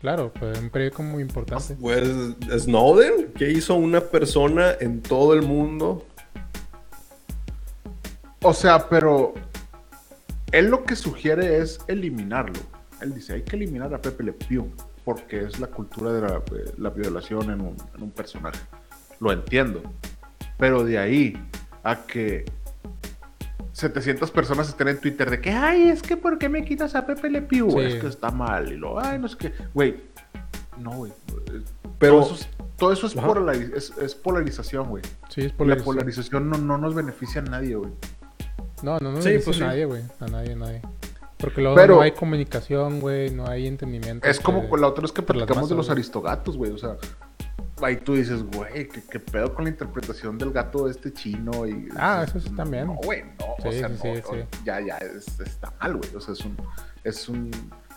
Claro, 0.00 0.32
pues 0.32 0.58
un 0.58 0.70
periódico 0.70 1.02
muy 1.02 1.22
importante. 1.22 1.76
Pues 1.80 2.08
Snowden, 2.58 3.32
¿qué 3.36 3.50
hizo 3.50 3.74
una 3.74 4.00
persona 4.00 4.72
en 4.80 5.00
todo 5.02 5.34
el 5.34 5.42
mundo? 5.42 6.06
O 8.42 8.52
sea, 8.54 8.88
pero 8.88 9.34
él 10.52 10.66
lo 10.68 10.84
que 10.84 10.96
sugiere 10.96 11.58
es 11.58 11.78
eliminarlo. 11.88 12.58
Él 13.00 13.14
dice, 13.14 13.34
hay 13.34 13.42
que 13.42 13.56
eliminar 13.56 13.92
a 13.94 14.00
Pepe 14.00 14.22
Le 14.24 14.32
Pew 14.32 14.68
porque 15.04 15.40
es 15.44 15.58
la 15.60 15.66
cultura 15.68 16.12
de 16.12 16.20
la, 16.22 16.36
eh, 16.36 16.72
la 16.78 16.90
violación 16.90 17.50
en 17.50 17.60
un, 17.60 17.76
en 17.96 18.02
un 18.02 18.10
personaje. 18.10 18.60
Lo 19.20 19.32
entiendo. 19.32 19.82
Pero 20.58 20.84
de 20.84 20.98
ahí 20.98 21.36
a 21.82 21.96
que 22.06 22.44
700 23.72 24.30
personas 24.30 24.68
estén 24.68 24.88
en 24.88 25.00
Twitter 25.00 25.30
de 25.30 25.40
que, 25.40 25.50
ay, 25.50 25.88
es 25.88 26.02
que 26.02 26.16
¿por 26.16 26.38
qué 26.38 26.48
me 26.48 26.64
quitas 26.64 26.94
a 26.94 27.06
Pepe 27.06 27.30
Le 27.30 27.42
Pew? 27.42 27.70
Sí. 27.70 27.78
Es 27.80 27.94
que 28.00 28.06
está 28.06 28.30
mal. 28.30 28.70
Y 28.72 28.76
lo, 28.76 29.00
ay, 29.00 29.18
no 29.18 29.28
sé 29.28 29.36
qué. 29.38 29.52
Güey, 29.74 29.96
no, 30.78 30.90
güey. 30.92 31.12
Pero- 31.98 32.20
todo 32.20 32.22
eso 32.32 32.34
es, 32.34 32.48
todo 32.76 32.92
eso 32.92 33.06
es, 33.06 33.16
polariz- 33.16 33.72
es- 33.74 33.92
es 33.98 34.14
polarización, 34.14 34.88
güey. 34.88 35.02
Sí, 35.28 35.42
es 35.42 35.52
La 35.52 35.56
polarización. 35.56 35.94
polarización 35.96 36.50
no, 36.50 36.58
no 36.58 36.78
nos 36.78 36.94
beneficia 36.94 37.40
a 37.40 37.44
nadie, 37.44 37.76
güey. 37.76 37.92
No, 38.82 38.98
no, 38.98 39.12
no 39.12 39.22
Sí, 39.22 39.28
le 39.28 39.34
dice 39.34 39.44
pues 39.46 39.60
a 39.62 39.66
nadie, 39.66 39.84
güey. 39.86 40.02
A 40.20 40.26
nadie, 40.26 40.52
a 40.52 40.56
nadie. 40.56 40.82
Porque 41.42 41.60
luego 41.60 41.76
Pero- 41.76 41.96
no 41.96 42.00
hay 42.00 42.12
comunicación, 42.12 43.00
güey, 43.00 43.28
no 43.30 43.46
hay 43.46 43.66
entendimiento. 43.66 44.26
Es 44.26 44.40
como 44.40 44.58
entre- 44.58 44.70
con 44.70 44.80
la 44.80 44.86
otra 44.86 45.02
vez 45.02 45.12
que 45.12 45.20
platicamos 45.22 45.68
de 45.68 45.74
los 45.74 45.90
aristogatos, 45.90 46.56
güey. 46.56 46.70
O 46.72 46.78
sea, 46.78 46.96
ahí 47.82 47.96
tú 47.96 48.14
dices, 48.14 48.42
güey, 48.44 48.88
¿qué, 48.88 49.02
qué 49.10 49.18
pedo 49.20 49.52
con 49.54 49.64
la 49.64 49.70
interpretación 49.70 50.38
del 50.38 50.52
gato 50.52 50.88
este 50.88 51.12
chino? 51.12 51.66
Y, 51.66 51.88
Ah, 51.96 52.24
eso 52.26 52.40
sí 52.40 52.48
también. 52.50 52.86
No, 52.86 52.94
güey, 52.94 53.24
no. 53.38 53.46
o 53.58 53.70
Sí, 53.72 53.78
sea, 53.80 53.88
sí, 53.88 53.94
no, 54.08 54.14
sí, 54.14 54.22
no, 54.32 54.64
ya, 54.64 54.80
ya, 54.80 54.96
es- 54.98 55.38
está 55.40 55.72
mal, 55.80 55.96
güey. 55.96 56.14
O 56.14 56.20
sea, 56.20 56.32
es 56.34 56.40
un, 56.44 56.56
es 57.04 57.28
un, 57.28 57.50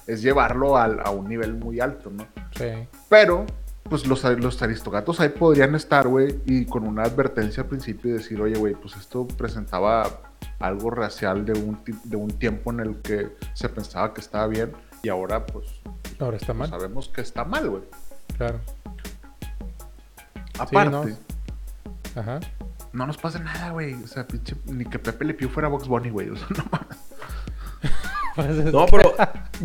es 0.07 0.21
llevarlo 0.21 0.75
al- 0.77 0.99
a 1.05 1.11
un 1.11 1.29
nivel 1.29 1.53
muy 1.53 1.79
alto, 1.79 2.09
¿no? 2.09 2.25
Sí. 2.57 2.65
Pero 3.09 3.45
pues 3.83 4.07
los, 4.07 4.23
los 4.23 4.59
aristogatos 4.63 5.19
ahí 5.19 5.29
podrían 5.29 5.75
estar, 5.75 6.07
güey, 6.07 6.39
y 6.47 6.65
con 6.65 6.87
una 6.87 7.03
advertencia 7.03 7.61
al 7.61 7.69
principio 7.69 8.09
y 8.09 8.13
decir, 8.13 8.41
oye, 8.41 8.57
güey, 8.57 8.73
pues 8.73 8.95
esto 8.95 9.27
presentaba 9.27 10.21
algo 10.59 10.89
racial 10.89 11.45
de 11.45 11.53
un, 11.53 11.79
de 12.03 12.15
un 12.15 12.29
tiempo 12.29 12.71
en 12.71 12.79
el 12.79 13.01
que 13.01 13.35
se 13.53 13.69
pensaba 13.69 14.13
que 14.13 14.21
estaba 14.21 14.47
bien 14.47 14.73
y 15.03 15.09
ahora, 15.09 15.45
pues, 15.45 15.67
Ahora 16.19 16.37
está 16.37 16.53
mal. 16.53 16.69
sabemos 16.69 17.09
que 17.09 17.21
está 17.21 17.43
mal, 17.45 17.69
güey. 17.69 17.83
Claro. 18.37 18.59
Aparte, 20.57 20.89
no. 20.89 21.05
Ajá. 22.19 22.39
no 22.93 23.05
nos 23.05 23.17
pasa 23.17 23.39
nada, 23.39 23.71
güey. 23.71 23.93
O 23.95 24.07
sea, 24.07 24.25
pinche, 24.25 24.55
ni 24.65 24.85
que 24.85 24.97
Pepe 24.99 25.25
Le 25.25 25.33
Pew 25.33 25.49
fuera 25.49 25.67
Box 25.67 25.87
Bunny, 25.87 26.09
güey. 26.09 26.29
O 26.29 26.35
sea, 26.37 26.47
no 26.57 26.65
mames. 26.71 26.97
No, 28.71 28.85
pero 28.87 29.15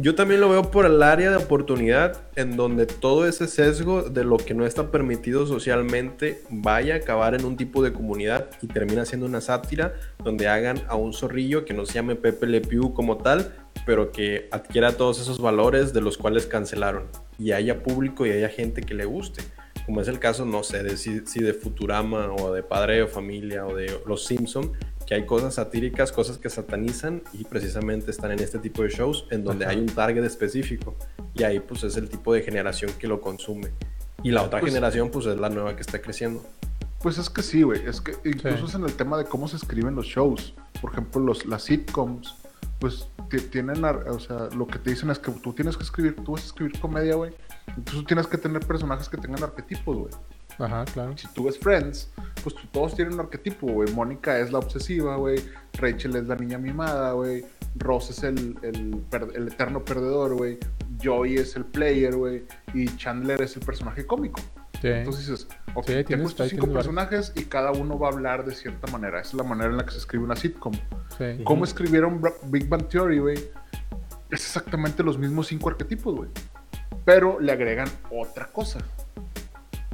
yo 0.00 0.14
también 0.14 0.40
lo 0.40 0.48
veo 0.48 0.70
por 0.70 0.86
el 0.86 1.02
área 1.02 1.30
de 1.30 1.36
oportunidad 1.36 2.22
en 2.36 2.56
donde 2.56 2.86
todo 2.86 3.26
ese 3.26 3.46
sesgo 3.48 4.02
de 4.02 4.24
lo 4.24 4.36
que 4.36 4.54
no 4.54 4.64
está 4.64 4.90
permitido 4.90 5.46
socialmente 5.46 6.42
vaya 6.50 6.94
a 6.94 6.96
acabar 6.98 7.34
en 7.34 7.44
un 7.44 7.56
tipo 7.56 7.82
de 7.82 7.92
comunidad 7.92 8.50
y 8.62 8.68
termina 8.68 9.04
siendo 9.04 9.26
una 9.26 9.40
sátira 9.40 9.94
donde 10.22 10.48
hagan 10.48 10.82
a 10.88 10.94
un 10.94 11.12
zorrillo 11.12 11.64
que 11.64 11.74
no 11.74 11.86
se 11.86 11.94
llame 11.94 12.14
Pepe 12.14 12.46
Le 12.46 12.60
Pew 12.60 12.94
como 12.94 13.18
tal, 13.18 13.52
pero 13.86 14.12
que 14.12 14.48
adquiera 14.52 14.96
todos 14.96 15.20
esos 15.20 15.40
valores 15.40 15.92
de 15.92 16.00
los 16.00 16.16
cuales 16.16 16.46
cancelaron 16.46 17.04
y 17.38 17.52
haya 17.52 17.82
público 17.82 18.26
y 18.26 18.30
haya 18.30 18.48
gente 18.48 18.82
que 18.82 18.94
le 18.94 19.04
guste. 19.04 19.42
Como 19.86 20.02
es 20.02 20.08
el 20.08 20.18
caso, 20.18 20.44
no 20.44 20.62
sé, 20.62 20.82
de 20.82 20.96
si, 20.96 21.26
si 21.26 21.40
de 21.40 21.54
Futurama 21.54 22.32
o 22.34 22.52
de 22.52 22.62
Padre 22.62 23.02
o 23.02 23.08
Familia 23.08 23.66
o 23.66 23.74
de 23.74 23.98
Los 24.06 24.24
Simpson, 24.24 24.72
que 25.10 25.16
hay 25.16 25.26
cosas 25.26 25.54
satíricas, 25.54 26.12
cosas 26.12 26.38
que 26.38 26.48
satanizan 26.48 27.24
y 27.32 27.42
precisamente 27.42 28.12
están 28.12 28.30
en 28.30 28.38
este 28.38 28.60
tipo 28.60 28.84
de 28.84 28.90
shows 28.90 29.26
en 29.32 29.42
donde 29.42 29.64
Ajá. 29.64 29.72
hay 29.74 29.80
un 29.80 29.86
target 29.86 30.22
específico 30.22 30.94
y 31.34 31.42
ahí 31.42 31.58
pues 31.58 31.82
es 31.82 31.96
el 31.96 32.08
tipo 32.08 32.32
de 32.32 32.42
generación 32.42 32.92
que 32.96 33.08
lo 33.08 33.20
consume. 33.20 33.70
Y 34.22 34.30
la 34.30 34.44
otra 34.44 34.60
Pues- 34.60 34.72
generación 34.72 35.10
pues 35.10 35.26
es 35.26 35.36
la 35.36 35.48
nueva 35.48 35.74
que 35.74 35.82
está 35.82 36.00
creciendo. 36.00 36.46
Pues 37.02 37.18
es 37.18 37.28
que 37.28 37.42
sí, 37.42 37.62
güey. 37.62 37.84
Es 37.88 38.00
que 38.00 38.12
incluso 38.24 38.58
Sí. 38.58 38.64
es 38.66 38.74
en 38.76 38.84
el 38.84 38.92
tema 38.94 39.18
de 39.18 39.24
cómo 39.24 39.48
se 39.48 39.56
escriben 39.56 39.96
los 39.96 40.06
shows. 40.06 40.54
Por 40.80 40.92
ejemplo, 40.92 41.20
los, 41.20 41.44
las 41.44 41.64
sitcoms, 41.64 42.36
pues 42.78 43.08
ti- 43.28 43.38
tienen, 43.40 43.84
o 43.84 44.20
sea, 44.20 44.48
lo 44.56 44.68
que 44.68 44.78
te 44.78 44.90
dicen 44.90 45.10
es 45.10 45.18
que 45.18 45.32
tú 45.32 45.52
tienes 45.52 45.76
que 45.76 45.82
escribir, 45.82 46.14
tú 46.24 46.32
vas 46.34 46.42
a 46.42 46.46
escribir 46.46 46.78
comedia, 46.78 47.16
güey. 47.16 47.32
Entonces 47.66 47.94
tú 47.94 48.04
tienes 48.04 48.28
que 48.28 48.38
tener 48.38 48.64
personajes 48.64 49.08
que 49.08 49.16
tengan 49.16 49.42
arquetipos, 49.42 49.96
güey. 49.96 50.12
Ajá, 50.60 50.84
claro. 50.86 51.16
Si 51.16 51.26
tú 51.28 51.44
ves 51.44 51.58
Friends, 51.58 52.10
pues 52.42 52.54
tú- 52.54 52.66
todos 52.72 52.94
tienen 52.94 53.14
un 53.14 53.20
arquetipo, 53.20 53.66
güey. 53.66 53.90
Mónica 53.92 54.38
es 54.38 54.52
la 54.52 54.58
obsesiva, 54.58 55.16
güey. 55.16 55.40
Rachel 55.74 56.16
es 56.16 56.26
la 56.28 56.36
niña 56.36 56.58
mimada, 56.58 57.12
güey. 57.12 57.44
Ross 57.76 58.10
es 58.10 58.22
el, 58.22 58.56
el, 58.62 59.02
el 59.34 59.48
eterno 59.48 59.84
perdedor, 59.84 60.34
güey. 60.34 60.58
Joey 61.02 61.36
es 61.36 61.56
el 61.56 61.64
player, 61.64 62.14
güey. 62.14 62.44
Y 62.74 62.86
Chandler 62.96 63.40
es 63.42 63.56
el 63.56 63.62
personaje 63.64 64.06
cómico. 64.06 64.40
Sí. 64.82 64.88
Entonces 64.88 65.26
dices, 65.28 65.48
ok, 65.74 65.84
Sí, 65.86 65.92
tengo 65.92 66.04
tienes- 66.06 66.26
estos 66.30 66.48
cinco 66.48 66.66
personajes 66.72 67.32
y 67.36 67.44
cada 67.44 67.70
uno 67.70 67.98
va 67.98 68.08
a 68.08 68.12
hablar 68.12 68.44
de 68.46 68.54
cierta 68.54 68.90
manera. 68.90 69.20
Esa 69.20 69.28
es 69.30 69.34
la 69.34 69.42
manera 69.44 69.70
en 69.70 69.76
la 69.76 69.84
que 69.84 69.92
se 69.92 69.98
escribe 69.98 70.24
una 70.24 70.36
sitcom. 70.36 70.72
sí. 71.18 71.42
¿Cómo 71.44 71.64
escribieron 71.64 72.20
Bra- 72.20 72.34
Big 72.44 72.66
Bang 72.68 72.88
Theory, 72.88 73.18
güey? 73.18 73.36
Es 74.30 74.40
exactamente 74.46 75.02
los 75.02 75.18
mismos 75.18 75.48
cinco 75.48 75.68
arquetipos, 75.68 76.14
güey. 76.14 76.30
Pero 77.04 77.40
le 77.40 77.52
agregan 77.52 77.88
otra 78.10 78.46
cosa. 78.46 78.78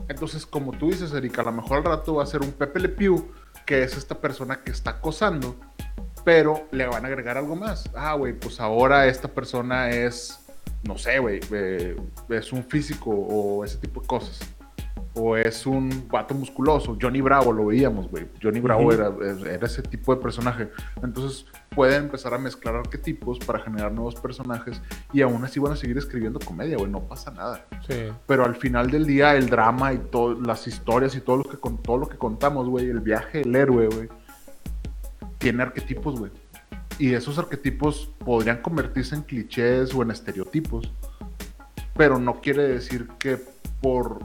Entonces, 0.09 0.47
como 0.47 0.73
tú 0.73 0.91
dices, 0.91 1.13
Erika, 1.13 1.43
a 1.43 1.47
lo 1.47 1.53
mejor 1.53 1.79
al 1.79 1.85
rato 1.85 2.15
va 2.17 2.23
a 2.23 2.27
ser 2.27 2.43
un 2.43 2.53
Pepe 2.53 2.81
Le 2.81 2.89
Pew, 2.89 3.33
que 3.65 3.83
es 3.83 3.97
esta 3.97 4.21
persona 4.21 4.63
que 4.63 4.71
está 4.71 4.91
acosando, 4.91 5.57
pero 6.25 6.67
le 6.71 6.87
van 6.87 7.05
a 7.05 7.09
agregar 7.09 7.37
algo 7.37 7.57
más. 7.57 7.91
Ah, 7.95 8.15
güey, 8.15 8.33
pues 8.33 8.61
ahora 8.61 9.07
esta 9.07 9.29
persona 9.29 9.91
es, 9.91 10.39
no 10.85 10.97
sé, 10.97 11.19
güey, 11.19 11.41
eh, 11.53 11.97
es 12.29 12.53
un 12.53 12.65
físico 12.65 13.11
o 13.11 13.65
ese 13.65 13.79
tipo 13.79 14.01
de 14.01 14.07
cosas. 14.07 14.41
O 15.19 15.35
es 15.37 15.65
un 15.67 16.09
vato 16.11 16.35
musculoso. 16.35 16.97
Johnny 17.01 17.23
Bravo 17.23 17.51
lo 17.53 17.67
veíamos, 17.67 18.11
güey. 18.11 18.27
Johnny 18.43 18.61
Bravo 18.61 18.93
era 18.93 19.11
ese 19.67 19.81
tipo 19.83 20.15
de 20.15 20.21
personaje. 20.21 20.69
Entonces 21.03 21.47
pueden 21.71 22.05
empezar 22.05 22.35
a 22.35 22.39
mezclar 22.39 22.75
arquetipos 22.77 23.39
para 23.39 23.61
generar 23.61 23.93
nuevos 23.93 24.15
personajes 24.15 24.81
y 25.15 25.23
aún 25.23 25.43
así 25.45 25.59
van 25.59 25.73
a 25.73 25.77
seguir 25.77 25.97
escribiendo 25.97 26.39
comedia, 26.39 26.77
güey. 26.77 26.91
No 26.91 27.01
pasa 27.01 27.31
nada 27.31 27.65
Sí. 27.89 27.95
pero 28.27 28.45
al 28.45 28.57
final 28.57 28.91
del 28.91 29.07
día 29.07 29.35
el 29.37 29.49
drama 29.49 29.93
y 29.95 29.99
todas 29.99 30.39
las 30.47 30.67
historias 30.67 31.15
y 31.15 31.21
todo 31.21 31.39
lo 31.39 31.45
que 31.45 31.57
con 31.57 31.79
todo 31.79 31.97
lo 31.99 32.09
que 32.09 32.19
contamos, 32.19 32.69
güey, 32.69 32.89
el 32.91 33.01
viaje 33.01 33.39
del 33.39 33.57
héroe, 33.57 33.87
güey, 33.89 34.09
tiene 35.39 35.63
arquetipos, 35.63 36.19
güey. 36.19 36.31
Y 36.99 37.13
esos 37.15 37.39
arquetipos 37.39 38.11
podrían 38.25 38.63
convertirse 38.63 39.15
en 39.15 39.23
clichés 39.23 39.95
o 39.95 40.03
en 40.03 40.11
estereotipos, 40.11 40.93
pero 41.95 42.19
no 42.19 42.41
quiere 42.41 42.63
decir 42.69 43.09
que 43.19 43.39
por, 43.87 44.19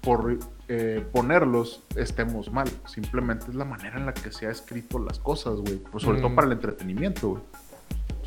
por 0.00 0.38
eh, 0.68 1.04
ponerlos 1.12 1.82
estemos 1.96 2.50
mal. 2.50 2.66
Simplemente 2.86 3.44
es 3.50 3.54
la 3.54 3.66
manera 3.66 3.98
en 3.98 4.06
la 4.06 4.14
que 4.14 4.32
se 4.32 4.46
ha 4.46 4.50
escrito 4.50 4.98
las 4.98 5.18
cosas, 5.18 5.56
güey. 5.56 5.76
Pues 5.76 6.02
sobre 6.02 6.18
Mm. 6.18 6.22
todo 6.22 6.34
para 6.34 6.46
el 6.46 6.54
entretenimiento, 6.54 7.28
güey. 7.28 7.42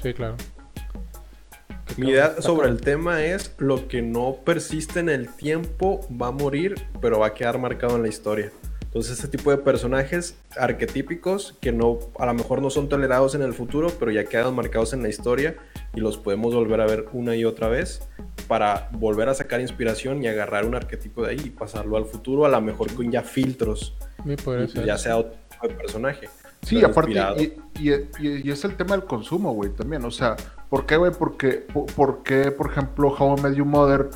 Sí, 0.03 0.13
claro. 0.13 0.35
Mi 1.97 2.09
idea 2.11 2.39
sobre 2.39 2.69
el 2.69 2.81
tema 2.81 3.23
es 3.23 3.55
lo 3.57 3.87
que 3.87 4.03
no 4.03 4.35
persiste 4.45 4.99
en 4.99 5.09
el 5.09 5.27
tiempo 5.33 6.01
va 6.21 6.27
a 6.27 6.31
morir, 6.31 6.75
pero 7.01 7.17
va 7.17 7.27
a 7.27 7.33
quedar 7.33 7.57
marcado 7.57 7.95
en 7.95 8.03
la 8.03 8.07
historia. 8.09 8.51
Entonces, 8.83 9.17
ese 9.17 9.27
tipo 9.27 9.49
de 9.49 9.57
personajes 9.57 10.37
arquetípicos 10.55 11.57
que 11.61 11.71
no, 11.71 11.97
a 12.19 12.27
lo 12.27 12.33
mejor 12.35 12.61
no 12.61 12.69
son 12.69 12.89
tolerados 12.89 13.33
en 13.33 13.41
el 13.41 13.55
futuro, 13.55 13.87
pero 13.99 14.11
ya 14.11 14.25
quedan 14.25 14.53
marcados 14.53 14.93
en 14.93 15.01
la 15.01 15.09
historia 15.09 15.55
y 15.95 15.99
los 15.99 16.17
podemos 16.19 16.53
volver 16.53 16.79
a 16.79 16.85
ver 16.85 17.07
una 17.11 17.35
y 17.35 17.43
otra 17.43 17.69
vez 17.69 18.07
para 18.47 18.89
volver 18.93 19.29
a 19.29 19.33
sacar 19.33 19.59
inspiración 19.61 20.23
y 20.23 20.27
agarrar 20.27 20.65
un 20.65 20.75
arquetipo 20.75 21.23
de 21.23 21.31
ahí 21.31 21.41
y 21.45 21.49
pasarlo 21.49 21.97
al 21.97 22.05
futuro, 22.05 22.45
a 22.45 22.49
lo 22.49 22.61
mejor 22.61 22.93
con 22.93 23.11
ya 23.11 23.21
filtros, 23.23 23.95
Me 24.23 24.37
pues 24.37 24.73
ya 24.73 24.97
sea 24.97 25.17
otro 25.17 25.33
tipo 25.49 25.67
de 25.67 25.73
personaje. 25.75 26.29
Sí, 26.61 26.83
aparte, 26.83 27.11
y, 27.79 27.89
y- 27.89 27.93
y- 28.19 28.47
y 28.47 28.51
es 28.51 28.63
el 28.65 28.75
tema 28.75 28.95
del 28.95 29.05
consumo, 29.05 29.53
güey, 29.53 29.69
también. 29.71 30.03
O 30.05 30.09
sea, 30.11 30.35
¿por 30.69 30.85
qué, 30.87 30.97
güey? 30.97 31.11
Porque, 31.11 31.51
por, 31.71 31.85
por 31.93 32.23
qué, 32.23 32.49
por 32.51 32.71
ejemplo, 32.71 33.09
How 33.09 33.37
I 33.37 33.41
Met 33.41 33.53
Your 33.53 33.67
Mother 33.67 34.09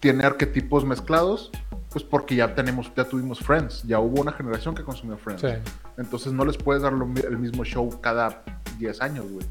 tiene 0.00 0.24
arquetipos 0.24 0.84
mezclados? 0.84 1.50
Pues 1.90 2.04
porque 2.04 2.34
ya 2.34 2.54
tenemos, 2.54 2.90
ya 2.96 3.04
tuvimos 3.04 3.38
Friends, 3.40 3.82
ya 3.84 4.00
hubo 4.00 4.20
una 4.20 4.32
generación 4.32 4.74
que 4.74 4.82
consumió 4.82 5.16
Friends. 5.16 5.42
Sí. 5.42 5.48
Entonces 5.96 6.32
no 6.32 6.44
les 6.44 6.56
puedes 6.56 6.82
dar 6.82 6.92
lo 6.92 7.04
el 7.28 7.38
mismo 7.38 7.64
show 7.64 8.00
cada 8.00 8.42
10 8.78 9.00
años, 9.00 9.26
güey. 9.30 9.44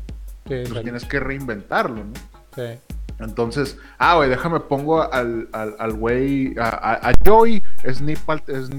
Sí, 0.47 0.53
Entonces 0.55 0.84
tienes 0.84 1.05
que 1.05 1.19
reinventarlo, 1.21 2.03
¿no? 2.03 2.13
Sí. 2.55 2.80
Entonces, 3.20 3.78
ah, 3.99 4.16
güey, 4.16 4.30
déjame 4.30 4.59
pongo 4.61 5.01
al 5.11 5.47
al- 5.53 5.76
al 5.80 5.93
güey, 5.93 6.57
a, 6.57 6.70
a- 6.70 7.09
a 7.09 7.14
Joey, 7.26 7.61
es 7.84 8.01
Neil, 8.01 8.18
es 8.47 8.70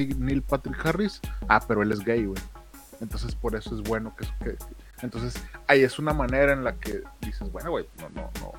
Patrick 0.42 0.84
Harris, 0.84 1.20
ah, 1.48 1.60
pero 1.66 1.82
él 1.82 1.92
es 1.92 2.00
gay, 2.00 2.24
güey. 2.26 2.40
Entonces, 3.00 3.34
por 3.34 3.54
eso 3.56 3.74
es 3.74 3.82
bueno 3.82 4.14
que, 4.16 4.26
que- 4.44 4.56
Entonces, 5.02 5.42
ahí 5.66 5.82
es 5.82 5.98
una 5.98 6.12
manera 6.12 6.52
en 6.52 6.64
la 6.64 6.74
que 6.74 7.02
dices, 7.20 7.50
bueno, 7.52 7.70
güey, 7.70 7.86
no, 7.98 8.08
no, 8.10 8.30
no. 8.40 8.52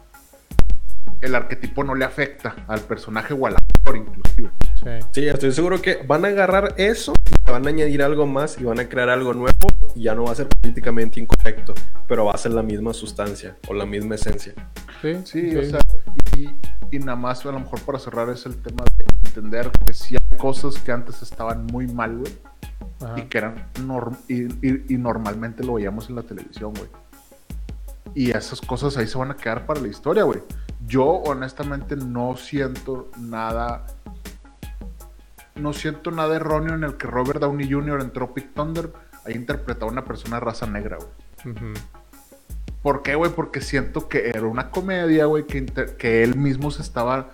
El 1.22 1.34
arquetipo 1.36 1.84
no 1.84 1.96
le 1.96 2.06
afecta 2.06 2.56
al 2.68 2.82
personaje 2.82 3.34
o 3.34 3.48
al 3.48 3.56
actor, 3.56 3.98
inclusive. 3.98 4.50
Sí. 4.84 5.08
Sí, 5.12 5.28
estoy 5.28 5.52
seguro 5.52 5.82
que 5.82 6.04
van 6.08 6.26
a 6.26 6.28
agarrar 6.30 6.74
eso, 6.78 7.14
y 7.48 7.52
van 7.52 7.66
a 7.66 7.70
añadir 7.70 8.04
algo 8.04 8.26
más 8.26 8.60
y 8.60 8.64
van 8.64 8.80
a 8.80 8.88
crear 8.90 9.10
algo 9.10 9.34
nuevo 9.34 9.68
y 9.96 10.04
ya 10.04 10.14
no 10.16 10.26
va 10.26 10.32
a 10.32 10.36
ser 10.36 10.48
políticamente 10.48 11.20
incorrecto, 11.20 11.74
pero 12.08 12.26
va 12.26 12.34
a 12.34 12.38
ser 12.38 12.52
la 12.54 12.62
misma 12.64 12.94
sustancia 12.94 13.56
o 13.68 13.74
la 13.74 13.86
misma 13.86 14.16
esencia. 14.16 14.54
Sí, 15.02 15.16
Sí, 15.24 15.56
o 15.56 15.64
sea, 15.64 15.80
y, 16.36 16.50
y 16.92 17.00
nada 17.00 17.16
más, 17.16 17.46
a 17.46 17.52
lo 17.52 17.60
mejor 17.60 17.80
para 17.82 17.98
cerrar, 18.00 18.30
es 18.30 18.46
el 18.46 18.56
tema 18.58 18.84
de 18.98 19.06
entender 19.26 19.72
que 19.86 19.94
sí 19.94 20.16
hay 20.16 20.38
cosas 20.38 20.78
que 20.80 20.92
antes 20.92 21.22
estaban 21.22 21.66
muy 21.68 21.88
mal, 21.88 22.18
güey. 22.18 22.34
Ajá. 23.02 23.20
y 23.20 23.24
que 23.24 23.38
eran 23.38 23.68
norm- 23.86 24.18
y, 24.30 24.44
y- 24.66 24.86
y 24.90 24.98
normalmente 24.98 25.64
lo 25.64 25.74
veíamos 25.74 26.10
en 26.10 26.16
la 26.16 26.24
televisión, 26.24 26.74
güey. 26.74 26.90
Y 28.16 28.32
esas 28.32 28.62
cosas 28.62 28.98
ahí 28.98 29.08
se 29.08 29.18
van 29.18 29.32
a 29.32 29.36
quedar 29.36 29.68
para 29.68 29.80
la 29.82 29.90
historia, 29.90 30.24
güey. 30.24 30.42
Yo 30.88 31.06
honestamente 31.06 31.96
no 31.96 32.36
siento 32.38 33.12
nada 33.20 33.86
no 35.56 35.72
siento 35.72 36.12
nada 36.12 36.36
erróneo 36.36 36.76
en 36.76 36.84
el 36.84 36.98
que 36.98 37.08
Robert 37.08 37.40
Downey 37.40 37.72
Jr. 37.72 38.02
en 38.02 38.12
Tropic 38.12 38.54
Thunder 38.54 38.92
haya 39.26 39.36
interpretado 39.36 39.88
a 39.88 39.92
una 39.92 40.04
persona 40.04 40.38
de 40.38 40.46
raza 40.46 40.68
negra, 40.68 40.98
güey. 40.98 41.64
¿Por 42.82 43.02
qué, 43.02 43.16
güey? 43.16 43.32
Porque 43.32 43.62
siento 43.62 44.08
que 44.08 44.30
era 44.30 44.44
una 44.44 44.70
comedia, 44.70 45.26
güey, 45.26 45.46
que, 45.46 45.66
que 45.98 46.24
él 46.24 46.36
mismo 46.36 46.72
se 46.72 46.82
estaba 46.82 47.32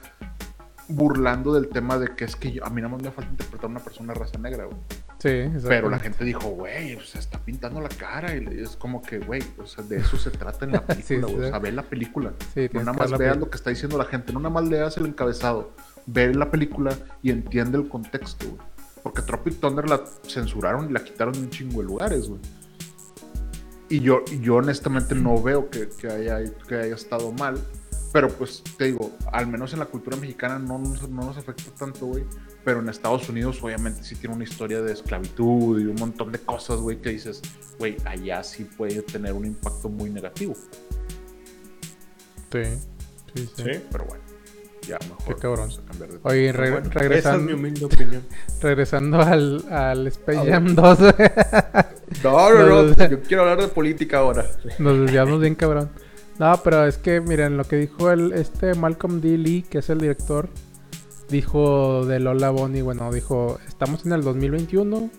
burlando 0.95 1.53
del 1.53 1.67
tema 1.69 1.97
de 1.97 2.15
que 2.15 2.25
es 2.25 2.35
que 2.35 2.51
yo- 2.51 2.65
a 2.65 2.69
mí 2.69 2.81
nada 2.81 2.93
más 2.93 3.01
me 3.03 3.11
falta 3.11 3.31
interpretar 3.31 3.65
a 3.65 3.71
una 3.71 3.79
persona 3.79 4.13
de 4.13 4.19
raza 4.19 4.37
negra, 4.37 4.65
güey. 4.65 4.77
Sí, 5.19 5.29
exacto. 5.29 5.67
Pero 5.69 5.89
la 5.89 5.99
gente 5.99 6.23
dijo, 6.25 6.49
güey, 6.49 6.97
se 7.05 7.19
está 7.19 7.39
pintando 7.39 7.79
la 7.81 7.89
cara. 7.89 8.35
Y 8.35 8.59
es 8.59 8.75
como 8.75 9.01
que, 9.01 9.19
güey, 9.19 9.43
o 9.57 9.65
sea, 9.65 9.83
de 9.83 9.97
eso 9.97 10.17
se 10.17 10.31
trata 10.31 10.65
en 10.65 10.71
la 10.73 10.81
película, 10.85 11.27
Sí. 11.27 11.33
O 11.35 11.41
sea, 11.41 11.59
ve 11.59 11.71
la 11.71 11.83
película. 11.83 12.33
Sí, 12.53 12.69
no 12.73 12.79
nada 12.83 12.93
más 12.93 13.17
veas 13.17 13.37
lo 13.37 13.49
que 13.49 13.57
está 13.57 13.69
diciendo 13.69 13.97
la 13.97 14.05
gente. 14.05 14.33
No 14.33 14.39
nada 14.39 14.53
más 14.53 14.67
leas 14.67 14.97
el 14.97 15.05
encabezado. 15.05 15.71
Ve 16.07 16.33
la 16.33 16.49
película 16.49 16.95
y 17.21 17.29
entiende 17.31 17.77
el 17.77 17.87
contexto, 17.87 18.45
güey. 18.47 18.59
Porque 19.03 19.21
Tropic 19.23 19.59
Thunder 19.59 19.89
la 19.89 20.01
censuraron 20.27 20.89
y 20.89 20.93
la 20.93 21.03
quitaron 21.03 21.33
de 21.33 21.39
un 21.39 21.49
chingo 21.49 21.81
de 21.81 21.87
lugares, 21.87 22.27
güey. 22.27 22.39
Y 23.89 23.99
yo, 23.99 24.23
yo 24.41 24.55
honestamente 24.55 25.15
no 25.15 25.41
veo 25.41 25.69
que, 25.69 25.89
que 25.89 26.07
haya, 26.07 26.39
que 26.67 26.75
haya 26.75 26.95
estado 26.95 27.31
mal. 27.33 27.59
Pero 28.13 28.27
pues 28.29 28.61
te 28.77 28.85
digo, 28.85 29.11
al 29.31 29.47
menos 29.47 29.71
en 29.73 29.79
la 29.79 29.85
cultura 29.85 30.17
mexicana 30.17 30.59
no 30.59 30.77
nos, 30.77 31.07
no 31.09 31.23
nos 31.23 31.37
afecta 31.37 31.71
tanto, 31.79 32.07
güey. 32.07 32.25
Pero 32.65 32.79
en 32.81 32.89
Estados 32.89 33.29
Unidos 33.29 33.59
obviamente 33.63 34.03
sí 34.03 34.15
tiene 34.15 34.35
una 34.35 34.43
historia 34.43 34.81
de 34.81 34.91
esclavitud 34.91 35.79
y 35.79 35.85
un 35.85 35.95
montón 35.95 36.31
de 36.31 36.39
cosas, 36.39 36.79
güey, 36.79 36.97
que 37.01 37.09
dices, 37.11 37.41
güey, 37.79 37.95
allá 38.05 38.43
sí 38.43 38.65
puede 38.65 39.01
tener 39.01 39.31
un 39.33 39.45
impacto 39.45 39.87
muy 39.87 40.09
negativo. 40.09 40.55
Sí, 42.51 42.63
sí, 43.33 43.49
sí. 43.55 43.63
Sí. 43.63 43.79
Pero 43.91 44.05
bueno, 44.05 44.23
ya 44.85 44.97
mejor 45.07 45.25
Qué 45.25 45.35
cabrón. 45.41 45.59
vamos 45.69 45.79
a 45.79 45.85
cambiar 45.89 46.11
de 46.11 46.19
Oye, 46.23 46.51
re- 46.51 46.71
Bueno, 46.71 46.89
regresando, 46.89 47.15
Esa 47.17 47.35
es 47.37 47.41
mi 47.41 47.53
humilde 47.53 47.85
opinión. 47.85 48.23
regresando 48.61 49.21
al, 49.21 49.65
al 49.71 50.07
Space. 50.07 50.51
Jam 50.51 50.75
2, 50.75 50.99
No, 50.99 52.49
no, 52.49 52.49
No, 52.51 52.65
no. 52.65 52.83
no. 52.93 53.09
Yo 53.09 53.21
quiero 53.21 53.43
hablar 53.43 53.61
de 53.61 53.67
política 53.69 54.19
ahora. 54.19 54.45
nos 54.79 54.99
desviamos 54.99 55.39
bien 55.39 55.55
cabrón. 55.55 55.89
No, 56.41 56.59
pero 56.63 56.87
es 56.87 56.97
que 56.97 57.21
miren, 57.21 57.55
lo 57.55 57.65
que 57.65 57.75
dijo 57.75 58.09
el, 58.09 58.33
este 58.33 58.73
Malcolm 58.73 59.21
D. 59.21 59.37
Lee, 59.37 59.61
que 59.61 59.77
es 59.77 59.91
el 59.91 59.99
director, 59.99 60.49
dijo 61.29 62.03
de 62.07 62.19
Lola 62.19 62.49
Bonnie, 62.49 62.81
bueno, 62.81 63.11
dijo, 63.11 63.59
estamos 63.67 64.07
en 64.07 64.13
el 64.13 64.23
2021, 64.23 65.11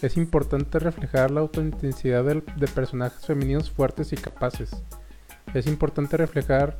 es 0.00 0.16
importante 0.16 0.78
reflejar 0.78 1.32
la 1.32 1.40
autenticidad 1.40 2.22
del- 2.22 2.44
de 2.56 2.68
personajes 2.68 3.26
femeninos 3.26 3.68
fuertes 3.68 4.12
y 4.12 4.16
capaces. 4.16 4.70
Es 5.54 5.66
importante 5.66 6.16
reflejar, 6.16 6.76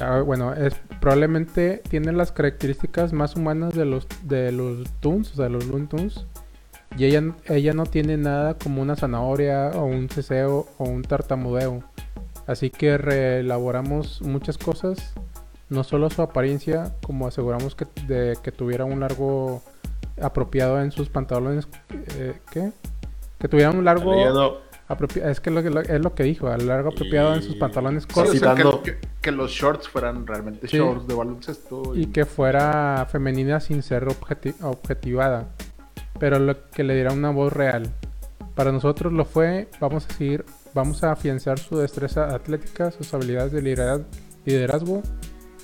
ah, 0.00 0.20
bueno, 0.26 0.52
es 0.52 0.74
probablemente 1.00 1.82
tienen 1.88 2.16
las 2.16 2.32
características 2.32 3.12
más 3.12 3.36
humanas 3.36 3.74
de 3.74 3.84
los 3.84 4.08
de 4.24 4.50
los 4.50 4.90
Toons, 4.98 5.30
o 5.34 5.36
sea, 5.36 5.48
los 5.48 5.68
Looney 5.68 5.86
Tunes. 5.86 6.26
Y 6.98 7.04
ella, 7.04 7.22
ella 7.46 7.74
no 7.74 7.86
tiene 7.86 8.16
nada 8.16 8.54
como 8.58 8.82
una 8.82 8.96
zanahoria 8.96 9.70
o 9.76 9.84
un 9.84 10.08
ceseo 10.08 10.66
o 10.78 10.84
un 10.84 11.02
tartamudeo. 11.02 11.84
Así 12.46 12.70
que 12.70 12.98
reelaboramos 12.98 14.20
muchas 14.22 14.58
cosas, 14.58 15.14
no 15.70 15.82
solo 15.84 16.10
su 16.10 16.22
apariencia, 16.22 16.94
como 17.06 17.26
aseguramos 17.26 17.74
que, 17.74 17.86
de, 18.06 18.36
que 18.42 18.52
tuviera 18.52 18.84
un 18.84 19.00
largo 19.00 19.62
apropiado 20.20 20.80
en 20.80 20.92
sus 20.92 21.08
pantalones. 21.08 21.66
eh, 22.18 22.34
¿Qué? 22.52 22.72
Que 23.38 23.48
tuviera 23.48 23.70
un 23.70 23.84
largo. 23.84 24.12
Es 25.24 25.40
que 25.40 25.50
lo, 25.50 25.62
que- 25.62 25.70
lo- 25.70 25.80
es 25.80 26.00
lo 26.02 26.14
que 26.14 26.22
dijo, 26.24 26.48
al 26.48 26.66
largo 26.66 26.90
apropiado 26.90 27.34
en 27.34 27.42
sus 27.42 27.56
pantalones 27.56 28.02
Sí, 28.04 28.08
o 28.10 28.14
cortos. 28.14 28.38
sea, 28.38 28.54
que, 28.54 28.62
Citando- 28.62 28.82
que- 28.82 28.98
que 29.22 29.30
los 29.32 29.50
shorts 29.50 29.88
fueran 29.88 30.26
realmente 30.26 30.68
Sí. 30.68 30.76
shorts 30.76 31.06
de 31.08 31.14
baloncesto. 31.14 31.94
y 31.96 32.06
que 32.06 32.26
fuera 32.26 33.06
femenina 33.10 33.60
sin 33.60 33.82
ser 33.82 34.04
objeti- 34.06 34.54
objetivada, 34.62 35.46
pero 36.18 36.38
lo 36.38 36.68
que 36.70 36.84
le 36.84 36.94
diera 36.94 37.12
una 37.12 37.30
voz 37.30 37.52
real. 37.54 37.88
Para 38.54 38.70
nosotros 38.72 39.12
lo 39.14 39.24
fue, 39.24 39.68
vamos 39.80 40.06
a 40.08 40.12
seguir, 40.12 40.44
vamos 40.74 41.02
a 41.04 41.12
afianzar 41.12 41.58
su 41.58 41.78
destreza 41.78 42.34
atlética, 42.34 42.90
sus 42.90 43.12
habilidades 43.14 43.52
de 43.52 43.62
liderazgo, 44.44 45.02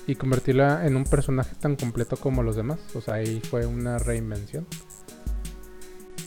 y 0.07 0.15
convertirla 0.15 0.85
en 0.87 0.95
un 0.95 1.03
personaje 1.03 1.55
tan 1.59 1.75
completo 1.75 2.17
como 2.17 2.41
los 2.43 2.55
demás. 2.55 2.79
O 2.95 3.01
sea, 3.01 3.15
ahí 3.15 3.39
fue 3.49 3.65
una 3.65 3.97
reinvención. 3.99 4.65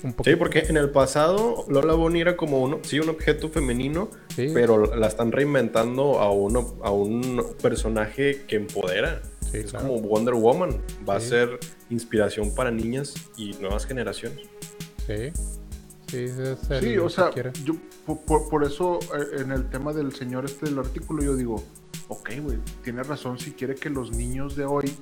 Un. 0.03 0.15
Sí, 0.23 0.37
porque 0.37 0.61
en 0.69 0.77
el 0.77 0.91
pasado 0.91 1.65
Lola 1.69 1.95
Bonnie 1.95 2.21
era 2.21 2.37
como 2.37 2.63
un, 2.63 2.79
sí, 2.85 3.01
un 3.01 3.09
objeto 3.09 3.49
femenino, 3.49 4.11
Sí, 4.37 4.49
pero 4.53 4.95
la 4.95 5.07
están 5.07 5.33
reinventando 5.33 6.21
a, 6.21 6.31
uno, 6.31 6.77
a 6.83 6.91
un 6.91 7.43
personaje 7.63 8.43
que 8.47 8.57
empodera. 8.57 9.23
sí, 9.51 9.59
es 9.59 9.71
claro. 9.71 9.89
como 9.89 10.01
Wonder 10.03 10.35
Woman. 10.35 10.83
Va 11.09 11.19
Sí. 11.21 11.27
a 11.27 11.29
ser 11.31 11.59
inspiración 11.89 12.55
para 12.55 12.71
niñas 12.71 13.15
y 13.39 13.53
nuevas 13.55 13.87
generaciones. 13.87 14.47
Sí, 15.07 15.33
sí, 16.81 16.99
o 16.99 17.09
sea, 17.11 17.31
yo 17.65 17.75
por, 18.07 18.49
por- 18.49 18.65
eso 18.65 18.99
eh, 19.17 19.41
en 19.43 19.53
el 19.53 19.69
tema 19.69 19.93
del 19.93 20.13
señor 20.15 20.45
este 20.45 20.67
del 20.67 20.79
artículo 20.79 21.23
yo 21.23 21.35
digo, 21.37 21.63
ok, 22.09 22.31
güey, 22.43 22.59
tiene 22.83 23.03
razón 23.03 23.39
si 23.39 23.53
quiere 23.53 23.75
que 23.75 23.91
los 23.91 24.11
niños 24.13 24.57
de 24.57 24.65
hoy 24.65 24.95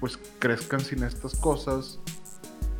pues 0.00 0.18
crezcan 0.38 0.80
sin 0.80 1.02
estas 1.04 1.34
cosas. 1.36 2.00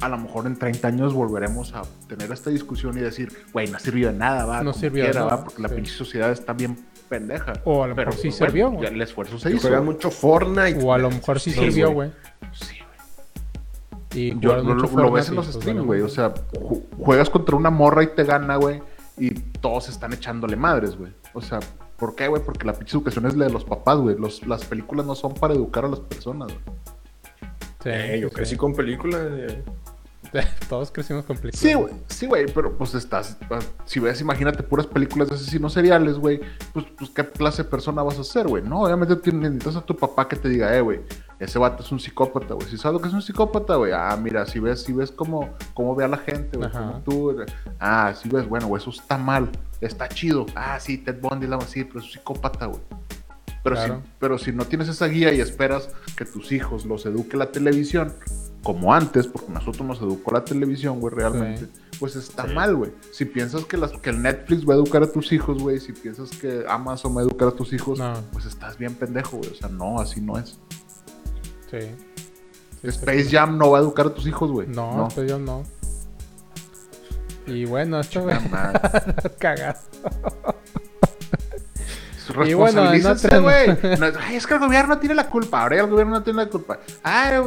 A 0.01 0.09
lo 0.09 0.19
mejor 0.19 0.47
en 0.47 0.59
30 0.59 0.89
años 0.89 1.15
volveremos 1.15 1.73
a 1.75 1.83
tener 2.09 2.33
esta 2.33 2.51
discusión 2.51 2.99
y 2.99 3.01
decir, 3.03 3.33
güey, 3.53 3.69
no 3.71 3.79
sirvió 3.79 4.11
de 4.11 4.19
nada, 4.19 4.45
va, 4.45 4.63
No 4.65 4.73
sirvió 4.73 5.05
de 5.05 5.11
quiera, 5.11 5.27
nada, 5.27 5.37
va, 5.37 5.45
porque 5.45 5.63
la 5.63 5.69
pinche 5.69 5.93
sociedad 5.93 6.33
está 6.33 6.53
bien 6.55 6.77
pendeja. 7.09 7.53
O 7.65 7.85
a 7.85 7.87
lo 7.87 7.95
mejor 7.95 8.15
sí 8.15 8.31
bueno, 8.31 8.47
sirvió, 8.47 8.71
güey. 8.73 8.89
el 8.89 9.01
esfuerzo 9.01 9.39
se 9.39 9.53
hizo. 9.53 9.83
mucho 9.85 10.11
Fortnite. 10.11 10.81
O 10.85 10.93
a 10.93 10.99
lo 10.99 11.09
mejor 11.11 11.39
sí 11.39 11.53
Sí, 11.53 11.61
sirvió, 11.61 11.93
güey. 11.93 12.11
Sí, 12.53 12.65
güey. 12.79 12.82
Y 14.15 14.39
Yo, 14.41 14.57
lo, 14.57 14.65
mucho 14.75 14.97
lo- 14.97 15.03
lo 15.05 15.11
ves 15.13 15.29
en 15.29 15.37
los 15.37 15.47
pues, 15.47 15.57
streams, 15.57 15.81
vale, 15.81 15.87
güey. 15.87 16.01
O 16.03 16.09
sea, 16.09 16.35
ju- 16.35 16.83
juegas 16.99 17.31
contra 17.31 17.57
una 17.57 17.71
morra 17.71 18.03
y 18.03 18.09
te 18.09 18.25
gana, 18.25 18.57
güey. 18.57 18.83
Y 19.19 19.31
todos 19.31 19.89
están 19.89 20.13
echándole 20.13 20.57
madres, 20.57 20.97
güey. 20.97 21.13
O 21.35 21.41
sea, 21.41 21.61
¿por 21.97 22.15
qué, 22.15 22.29
güey? 22.29 22.43
Porque 22.43 22.67
la 22.67 22.73
pinche 22.75 22.97
educación 22.97 23.27
es 23.27 23.37
la 23.37 23.47
de 23.47 23.53
los 23.53 23.65
papás, 23.65 23.99
güey. 23.99 24.17
Los- 24.19 24.47
Las 24.47 24.65
películas 24.65 25.07
no 25.07 25.15
son 25.15 25.35
para 25.35 25.55
educar 25.55 25.85
a 25.85 25.89
las 25.89 26.01
personas, 26.01 26.49
güey. 26.49 26.77
Sí, 27.83 27.89
Eh, 27.91 28.19
yo 28.21 28.31
crecí 28.31 28.53
sí. 28.53 28.57
con 28.57 28.75
películas. 28.75 29.21
de- 29.31 29.63
Todos 30.69 30.91
crecimos 30.91 31.25
con 31.25 31.37
películas. 31.37 31.61
Sí, 31.61 31.75
güey. 31.75 31.93
Sí, 32.09 32.27
güey. 32.27 32.47
Pero 32.53 32.77
pues 32.77 32.95
estás. 32.95 33.37
ah, 33.51 33.59
Si 33.85 34.01
ves, 34.01 34.21
imagínate 34.21 34.63
puras 34.63 34.87
películas 34.87 35.29
de 35.29 35.35
asesinos 35.35 35.73
seriales, 35.73 36.17
güey. 36.17 36.41
Pues, 36.73 36.87
pues, 36.99 37.11
¿qué 37.11 37.27
clase 37.27 37.65
de 37.65 37.69
persona 37.69 38.03
vas 38.03 38.19
a 38.19 38.25
ser, 38.25 38.47
güey? 38.49 38.63
No, 38.63 38.83
obviamente 38.83 39.15
necesitas 39.33 39.77
a 39.77 39.83
tu 39.83 39.97
papá 39.97 40.29
que 40.29 40.37
te 40.37 40.49
diga, 40.49 40.75
eh, 40.77 40.81
güey. 40.81 41.01
Ese 41.39 41.59
vato 41.59 41.83
es 41.83 41.91
un 41.93 42.01
psicópata, 42.01 42.55
güey. 42.55 42.69
Si 42.69 42.79
sabes 42.79 42.95
lo 42.95 43.03
que 43.03 43.09
es 43.09 43.15
un 43.15 43.23
psicópata, 43.23 43.75
güey. 43.77 43.93
Ah, 43.93 44.17
mira, 44.21 44.47
si 44.47 44.59
ves, 44.61 44.83
si 44.83 44.93
ves 44.93 45.11
cómo, 45.11 45.51
cómo 45.75 45.95
ve 45.95 46.05
a 46.05 46.09
la 46.09 46.19
gente, 46.19 46.57
güey. 46.57 46.71
Tú. 47.05 47.37
Ah, 47.81 48.15
si 48.15 48.29
ves, 48.29 48.49
bueno, 48.49 48.69
güey, 48.69 48.81
eso 48.81 48.91
está 48.91 49.19
mal. 49.19 49.51
Está 49.81 50.09
chido. 50.09 50.47
Ah, 50.55 50.79
sí, 50.81 50.99
Ted 50.99 51.21
Bundy, 51.21 51.47
la 51.47 51.61
sí, 51.63 51.85
pero 51.85 51.99
es 51.99 52.07
un 52.07 52.13
psicópata, 52.13 52.67
güey. 52.67 52.81
Pero, 53.65 53.77
Claro. 53.77 54.03
si, 54.03 54.11
pero 54.19 54.39
si 54.39 54.53
no 54.53 54.65
tienes 54.65 54.89
esa 54.89 55.07
guía 55.07 55.33
y 55.33 55.41
esperas 55.41 55.89
que 56.17 56.25
tus 56.25 56.51
hijos 56.53 56.85
los 56.85 57.07
eduque 57.07 57.37
la 57.37 57.53
televisión, 57.53 58.13
como 58.63 58.95
antes, 58.95 59.27
porque 59.27 59.51
nosotros 59.53 59.87
nos 59.87 60.01
educó 60.01 60.33
la 60.33 60.45
televisión, 60.45 61.01
güey, 61.01 61.15
realmente, 61.15 61.69
pues 61.99 62.15
está 62.17 62.47
Sí. 62.49 62.55
mal, 62.55 62.77
güey. 62.77 62.93
Si 63.11 63.25
piensas 63.25 63.65
que, 63.65 63.77
las, 63.77 63.93
que 63.93 64.11
el 64.11 64.23
Netflix 64.23 64.69
va 64.69 64.75
a 64.75 64.77
educar 64.77 65.03
a 65.03 65.11
tus 65.11 65.33
hijos, 65.33 65.61
güey, 65.63 65.81
si 65.81 65.93
piensas 65.93 66.31
que 66.31 66.65
Amazon 66.69 67.17
va 67.17 67.21
a 67.21 67.25
educar 67.25 67.49
a 67.49 67.53
tus 67.53 67.73
hijos, 67.73 67.99
No. 67.99 68.15
pues 68.33 68.45
estás 68.47 68.79
bien 68.79 68.95
pendejo, 68.95 69.39
güey. 69.39 69.51
O 69.51 69.55
sea, 69.55 69.69
no, 69.69 69.99
así 70.01 70.21
no 70.21 70.39
es. 70.39 70.59
Sí. 71.71 71.79
Sí, 72.81 72.89
Space 72.89 73.25
sí. 73.25 73.37
Jam 73.37 73.59
no 73.59 73.71
va 73.71 73.79
a 73.79 73.81
educar 73.81 74.07
a 74.07 74.15
tus 74.15 74.27
hijos, 74.27 74.51
güey. 74.51 74.67
No, 74.69 75.09
pero 75.15 75.27
yo 75.27 75.39
no. 75.39 75.63
Y 77.47 77.65
bueno, 77.65 77.99
esto 77.99 78.23
güey, 78.23 78.37
Chingada 79.41 79.81
bueno, 82.55 82.83
otra- 82.83 83.39
güey. 83.41 83.67
No 83.99 84.07
es, 84.07 84.15
"Ay, 84.21 84.39
que 84.47 84.55
el 84.55 84.61
gobierno 84.61 84.99
tiene 84.99 85.15
la 85.15 85.29
culpa. 85.29 85.63
Ahora 85.63 85.81
el 85.81 85.87
gobierno 85.89 86.15
no 86.15 86.23
tiene 86.23 86.45
la 86.45 86.51
culpa. 86.51 86.79
Ay, 87.03 87.39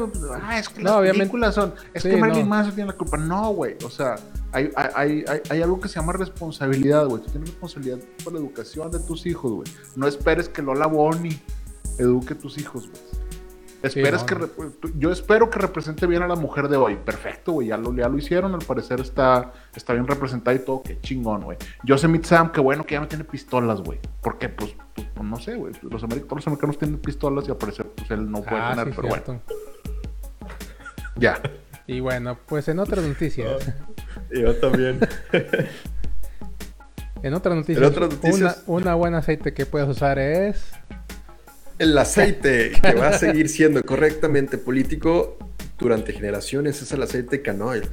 ah, 0.41 0.59
es 0.59 0.69
que 0.69 0.79
No, 0.81 0.89
las 0.91 0.93
obviamente. 0.99 1.19
películas 1.19 1.55
son. 1.55 1.73
Es 1.93 2.03
Sí, 2.03 2.09
que 2.09 2.17
Marilyn 2.17 2.43
no. 2.43 2.49
Manson 2.49 2.75
tiene 2.75 2.91
la 2.91 2.97
culpa. 2.97 3.17
No, 3.17 3.49
güey. 3.51 3.75
O 3.85 3.89
sea, 3.89 4.15
hay, 4.51 4.69
hay, 4.75 4.89
hay, 4.95 5.25
hay- 5.27 5.41
hay 5.49 5.61
algo 5.61 5.79
que 5.79 5.87
se 5.87 5.95
llama 5.99 6.13
responsabilidad, 6.13 7.05
güey. 7.07 7.21
Tú 7.23 7.29
tienes 7.31 7.49
responsabilidad 7.49 7.99
por 8.23 8.33
la 8.33 8.39
educación 8.39 8.91
de 8.91 8.99
tus 8.99 9.25
hijos, 9.25 9.51
güey. 9.51 9.67
No 9.95 10.07
esperes 10.07 10.49
que 10.49 10.61
Lola 10.61 10.87
Bonnie 10.87 11.39
eduque 11.97 12.33
a 12.33 12.37
tus 12.37 12.57
hijos, 12.57 12.89
güey. 12.89 13.01
Esperes 13.87 14.21
no, 14.21 14.25
que 14.25 14.47
yo 14.97 15.11
espero 15.11 15.49
que 15.49 15.59
represente 15.59 16.07
bien 16.07 16.23
a 16.23 16.27
la 16.27 16.35
mujer 16.35 16.67
de 16.67 16.77
hoy. 16.77 16.95
Perfecto, 16.95 17.51
güey. 17.53 17.67
Ya 17.67 17.77
lo, 17.77 17.93
ya 17.95 18.07
lo 18.09 18.17
hicieron. 18.17 18.53
Al 18.53 18.61
parecer 18.65 18.99
está, 19.01 19.53
está 19.75 19.93
bien 19.93 20.07
representada 20.07 20.55
y 20.55 20.59
todo. 20.59 20.81
Qué 20.83 20.99
chingón, 21.01 21.41
güey. 21.41 21.57
Yosemite 21.83 22.27
Sam, 22.27 22.51
qué 22.51 22.61
bueno 22.61 22.85
que 22.85 22.95
ya 22.95 23.01
no 23.01 23.07
tiene 23.07 23.23
pistolas, 23.23 23.81
güey. 23.81 23.99
Porque, 24.21 24.49
pues, 24.49 24.75
pues, 24.95 25.07
pues, 25.13 25.27
no 25.29 25.37
sé, 25.39 25.55
güey. 25.55 25.73
Los, 25.81 26.01
todos 26.01 26.03
los 26.31 26.47
americanos 26.47 26.77
tienen 26.77 26.97
pistolas 26.99 27.47
y 27.47 27.51
al 27.51 27.57
parecer, 27.57 27.85
pues 27.95 28.09
él 28.11 28.29
no 28.31 28.41
puede 28.41 28.61
Ah, 28.61 28.71
tener. 28.75 28.87
sí, 28.87 28.93
pero 28.95 29.07
cierto. 29.13 29.31
bueno, 29.31 30.49
ya. 31.17 31.39
Y 31.87 31.99
bueno, 31.99 32.35
pues 32.47 32.67
en 32.67 32.79
otras 32.79 33.05
noticias. 33.05 33.71
Yo 34.31 34.55
también. 34.55 34.99
En 37.21 37.33
otras 37.35 37.55
noticias, 37.55 37.85
otras 37.87 38.09
noticias- 38.09 38.63
Una, 38.65 38.79
una 38.79 38.95
buen 38.95 39.13
aceite 39.15 39.53
que 39.53 39.65
puedes 39.67 39.87
usar 39.87 40.17
es. 40.19 40.71
El 41.77 41.97
aceite 41.97 42.71
que 42.81 42.93
va 42.93 43.09
a 43.09 43.17
seguir 43.17 43.49
siendo 43.49 43.83
correctamente 43.83 44.57
político 44.57 45.37
durante 45.77 46.13
generaciones 46.13 46.81
es 46.81 46.91
el 46.91 47.03
aceite 47.03 47.41
canoil. 47.41 47.83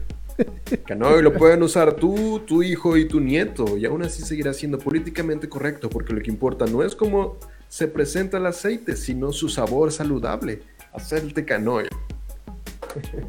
Canoil 0.87 1.23
lo 1.23 1.35
pueden 1.35 1.63
usar 1.63 1.95
tú, 1.95 2.41
tu 2.47 2.63
hijo 2.63 2.97
y 2.97 3.07
tu 3.07 3.21
nieto 3.21 3.77
y 3.77 3.85
aún 3.85 4.03
así 4.03 4.23
seguirá 4.23 4.55
siendo 4.55 4.79
políticamente 4.79 5.49
correcto 5.49 5.91
porque 5.91 6.13
lo 6.13 6.21
que 6.23 6.31
importa 6.31 6.65
no 6.67 6.83
es 6.83 6.95
cómo 6.95 7.37
se 7.69 7.89
presenta 7.89 8.39
el 8.39 8.47
aceite, 8.47 8.97
sino 8.97 9.33
su 9.33 9.49
sabor 9.49 9.93
saludable. 9.93 10.63
Aceite 10.93 11.45
canoil. 11.45 11.89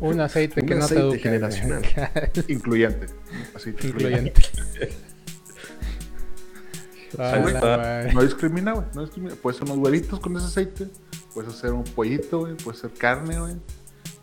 Un 0.01 0.19
aceite 0.19 0.61
Un 0.61 0.67
que 0.67 0.75
no 0.75 0.79
te 0.79 0.85
aceite 0.85 1.01
eduque. 1.03 1.19
generacional. 1.19 1.83
Incluyente. 2.47 3.07
Así, 3.55 3.69
Incluyente. 3.69 4.33
A 4.41 5.12
Ahí 7.17 7.43
está. 7.47 8.11
No 8.13 8.21
discrimina, 8.23 8.73
güey. 8.73 8.85
No 8.93 9.01
discrimina. 9.01 9.35
Puedes 9.41 9.61
hacer 9.61 9.71
unos 9.73 9.85
huevitos 9.85 10.19
con 10.19 10.35
ese 10.37 10.45
aceite. 10.45 10.87
Puedes 11.33 11.53
hacer 11.53 11.71
un 11.71 11.83
pollito, 11.83 12.39
güey. 12.39 12.55
Puedes 12.55 12.83
hacer 12.83 12.97
carne, 12.97 13.39
güey. 13.39 13.55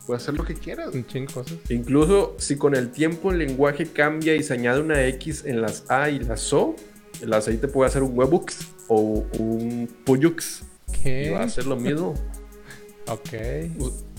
Puedes 0.07 0.23
hacer 0.23 0.35
lo 0.35 0.45
que 0.45 0.55
quieras. 0.55 0.95
Un 0.95 1.07
chingo 1.07 1.29
de 1.29 1.35
cosas. 1.35 1.59
Incluso 1.69 2.35
si 2.39 2.57
con 2.57 2.75
el 2.75 2.91
tiempo 2.91 3.31
el 3.31 3.39
lenguaje 3.39 3.87
cambia 3.87 4.35
y 4.35 4.43
se 4.43 4.55
añade 4.55 4.81
una 4.81 5.05
X 5.07 5.45
en 5.45 5.61
las 5.63 5.89
A 5.91 6.11
y 6.11 6.19
las 6.19 6.53
O, 6.53 6.75
el 7.21 7.33
aceite 7.33 7.69
puede 7.69 7.89
hacer 7.89 8.03
un 8.03 8.19
huevux 8.19 8.59
o 8.89 9.25
un 9.39 9.89
pollux, 10.05 10.65
Y 11.05 11.29
va 11.31 11.45
a 11.45 11.49
ser 11.49 11.67
lo 11.67 11.77
mismo. 11.77 12.15
Ok. 13.09 13.31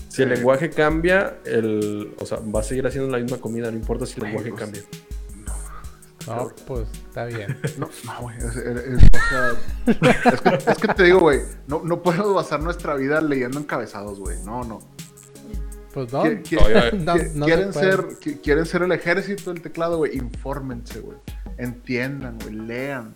Si 0.08 0.20
el 0.20 0.28
lenguaje 0.28 0.68
cambia, 0.68 1.38
el, 1.46 2.14
o 2.18 2.26
sea, 2.26 2.40
va 2.40 2.60
a 2.60 2.62
seguir 2.62 2.86
haciendo 2.86 3.10
la 3.10 3.16
misma 3.16 3.38
comida, 3.38 3.70
no 3.70 3.78
importa 3.78 4.04
si 4.04 4.20
el 4.20 4.26
lenguaje 4.26 4.52
cambia. 4.52 4.82
No, 6.26 6.50
pues 6.66 6.86
está 7.08 7.24
bien. 7.26 7.58
No, 7.78 7.88
no, 8.04 8.20
güey. 8.22 8.36
es- 8.38 8.56
es- 8.56 8.56
es- 8.56 9.02
o 9.04 9.28
sea, 9.28 10.32
es, 10.32 10.40
que, 10.40 10.70
es 10.72 10.78
que 10.78 10.88
te 10.94 11.02
digo, 11.04 11.20
güey. 11.20 11.40
No, 11.66 11.82
no 11.84 12.02
podemos 12.02 12.34
basar 12.34 12.60
nuestra 12.62 12.94
vida 12.94 13.20
leyendo 13.20 13.58
encabezados, 13.58 14.18
güey. 14.18 14.38
No, 14.44 14.62
no. 14.64 14.78
Pues 15.94 16.12
no. 16.12 16.22
Quieren, 16.44 17.72
se 17.72 17.80
ser, 17.80 18.00
qui- 18.20 18.40
quieren 18.40 18.64
ser 18.66 18.82
el 18.82 18.92
ejército 18.92 19.52
del 19.52 19.62
teclado, 19.62 19.98
güey. 19.98 20.16
Infórmense, 20.16 21.00
güey. 21.00 21.18
Entiendan, 21.58 22.38
güey. 22.42 22.54
Lean. 22.54 23.12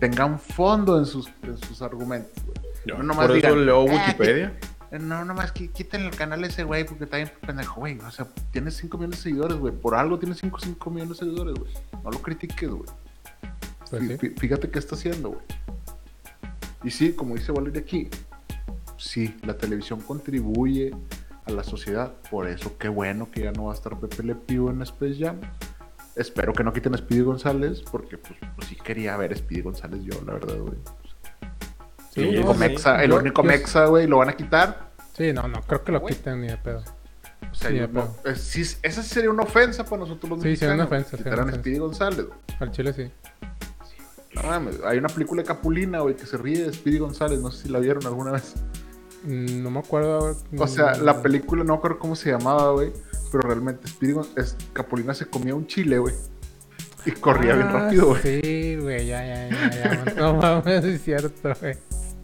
Tengan 0.00 0.38
fondo 0.38 0.98
en 0.98 1.06
sus, 1.06 1.28
en 1.42 1.56
sus 1.58 1.80
argumentos, 1.82 2.44
güey. 2.44 2.56
Yo, 2.86 2.98
No 2.98 3.04
nomás 3.04 3.26
por 3.28 3.36
eso 3.36 3.46
digan, 3.48 3.66
leo 3.66 3.80
"Ah, 3.88 3.92
Wikipedia. 4.06 4.46
Eh, 4.48 4.66
No, 5.00 5.24
nomás 5.24 5.52
qui- 5.54 5.70
quiten 5.72 6.02
el 6.02 6.10
canal 6.16 6.44
ese, 6.44 6.64
güey, 6.64 6.84
porque 6.84 7.04
está 7.04 7.16
bien 7.16 7.30
pendejo, 7.46 7.80
güey. 7.80 7.98
O 8.00 8.10
sea, 8.10 8.28
tienes 8.52 8.76
5 8.76 8.96
millones 8.98 9.18
de 9.18 9.22
seguidores, 9.24 9.56
güey. 9.58 9.72
Por 9.74 9.94
algo 9.94 10.18
tienes 10.18 10.38
5 10.38 10.58
5 10.60 10.90
millones 10.90 11.18
de 11.18 11.24
seguidores, 11.26 11.54
güey. 11.54 11.72
No 12.04 12.10
lo 12.10 12.20
critiques, 12.22 12.70
güey. 12.70 12.88
Pues 13.90 14.18
sí. 14.20 14.28
Fíjate 14.38 14.70
qué 14.70 14.78
está 14.78 14.94
haciendo, 14.94 15.30
güey. 15.30 15.42
Y 16.82 16.90
sí, 16.90 17.12
como 17.12 17.34
dice 17.34 17.50
Valeria 17.52 17.80
aquí, 17.80 18.08
sí, 18.96 19.36
la 19.42 19.56
televisión 19.56 20.00
contribuye 20.00 20.94
a 21.46 21.50
la 21.50 21.64
sociedad. 21.64 22.12
Por 22.30 22.46
eso, 22.48 22.76
qué 22.78 22.88
bueno 22.88 23.30
que 23.30 23.42
ya 23.42 23.52
no 23.52 23.64
va 23.64 23.72
a 23.72 23.74
estar 23.74 23.98
Pepe 23.98 24.22
Le 24.22 24.34
Pew 24.34 24.68
en 24.70 24.82
Space 24.82 25.16
Jam. 25.18 25.40
Espero 26.16 26.52
que 26.52 26.62
no 26.62 26.72
quiten 26.72 26.94
a 26.94 26.98
Speedy 26.98 27.22
González, 27.22 27.82
porque 27.90 28.16
pues, 28.18 28.34
pues 28.54 28.68
sí 28.68 28.76
quería 28.76 29.16
ver 29.16 29.32
a 29.32 29.36
Speedy 29.36 29.62
González 29.62 30.00
yo, 30.04 30.14
la 30.24 30.34
verdad, 30.34 30.58
güey. 30.58 30.76
Sí, 32.14 32.20
el 32.20 32.28
Sí, 32.30 32.34
único 32.36 32.48
no, 32.48 32.54
sí. 32.54 32.58
mexa, 32.60 33.02
el 33.02 33.10
Yo- 33.10 33.16
único 33.18 33.42
yo- 33.42 33.48
mexa, 33.48 33.86
güey, 33.86 34.06
lo 34.06 34.18
van 34.18 34.28
a 34.28 34.32
quitar. 34.36 34.90
Sí, 35.16 35.32
no, 35.32 35.48
no, 35.48 35.60
creo 35.62 35.82
que 35.82 35.92
lo 35.92 36.04
quiten 36.04 36.40
ni 36.42 36.46
de 36.48 36.56
pedo. 36.56 36.82
O 37.50 37.54
sea, 37.54 37.70
Sí, 37.70 37.76
yo 37.76 37.86
de 37.88 37.92
no- 37.92 38.14
es- 38.24 38.40
sí, 38.40 38.62
esa 38.82 39.02
sí 39.02 39.08
sería 39.08 39.30
una 39.30 39.42
ofensa 39.42 39.84
para 39.84 39.98
nosotros 39.98 40.30
los 40.30 40.42
Sí, 40.42 40.56
sería 40.56 40.74
una 40.74 40.84
mexicanos. 40.84 41.06
ofensa, 41.06 41.16
sería 41.16 41.32
una 41.32 41.42
a 41.42 41.44
ofensa. 41.46 41.60
Speedy 41.60 41.78
González. 41.78 42.26
güey. 42.26 42.38
Al 42.60 42.70
chile 42.70 42.92
sí. 42.92 43.10
No 44.34 44.42
mames, 44.42 44.80
hay 44.84 44.98
una 44.98 45.08
película 45.08 45.42
de 45.42 45.46
Capulina, 45.48 46.00
güey, 46.00 46.16
que 46.16 46.26
se 46.26 46.36
ríe 46.36 46.64
de 46.64 46.72
Speedy 46.72 46.98
González. 46.98 47.38
No 47.40 47.50
sé 47.50 47.64
si 47.64 47.68
la 47.68 47.78
vieron 47.78 48.04
alguna 48.06 48.32
vez. 48.32 48.54
Mm, 49.24 49.62
No 49.62 49.70
me 49.70 49.78
acuerdo. 49.78 50.36
O 50.58 50.66
sea, 50.66 50.96
la 50.96 51.22
película 51.22 51.62
no 51.64 51.74
me 51.74 51.78
acuerdo 51.78 51.98
cómo 51.98 52.16
se 52.16 52.30
llamaba, 52.30 52.72
güey. 52.72 52.92
Pero 53.30 53.48
realmente 53.48 53.86
Speedy 53.88 54.14
es, 54.36 54.56
Capulina 54.72 55.14
se 55.14 55.26
comía 55.26 55.54
un 55.54 55.66
chile, 55.66 55.98
güey. 55.98 56.14
Y 57.06 57.10
corría 57.12 57.54
bien 57.54 57.68
Ah, 57.68 57.72
rápido, 57.72 58.06
güey. 58.06 58.22
Sí, 58.22 58.76
güey, 58.80 59.06
ya, 59.06 59.24
ya, 59.24 59.48
ya, 59.48 59.70
ya. 60.06 60.14
No 60.16 60.34
mames, 60.64 60.84
es 60.84 61.02
cierto, 61.02 61.52
güey. 61.60 61.76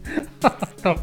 No. 0.83 0.95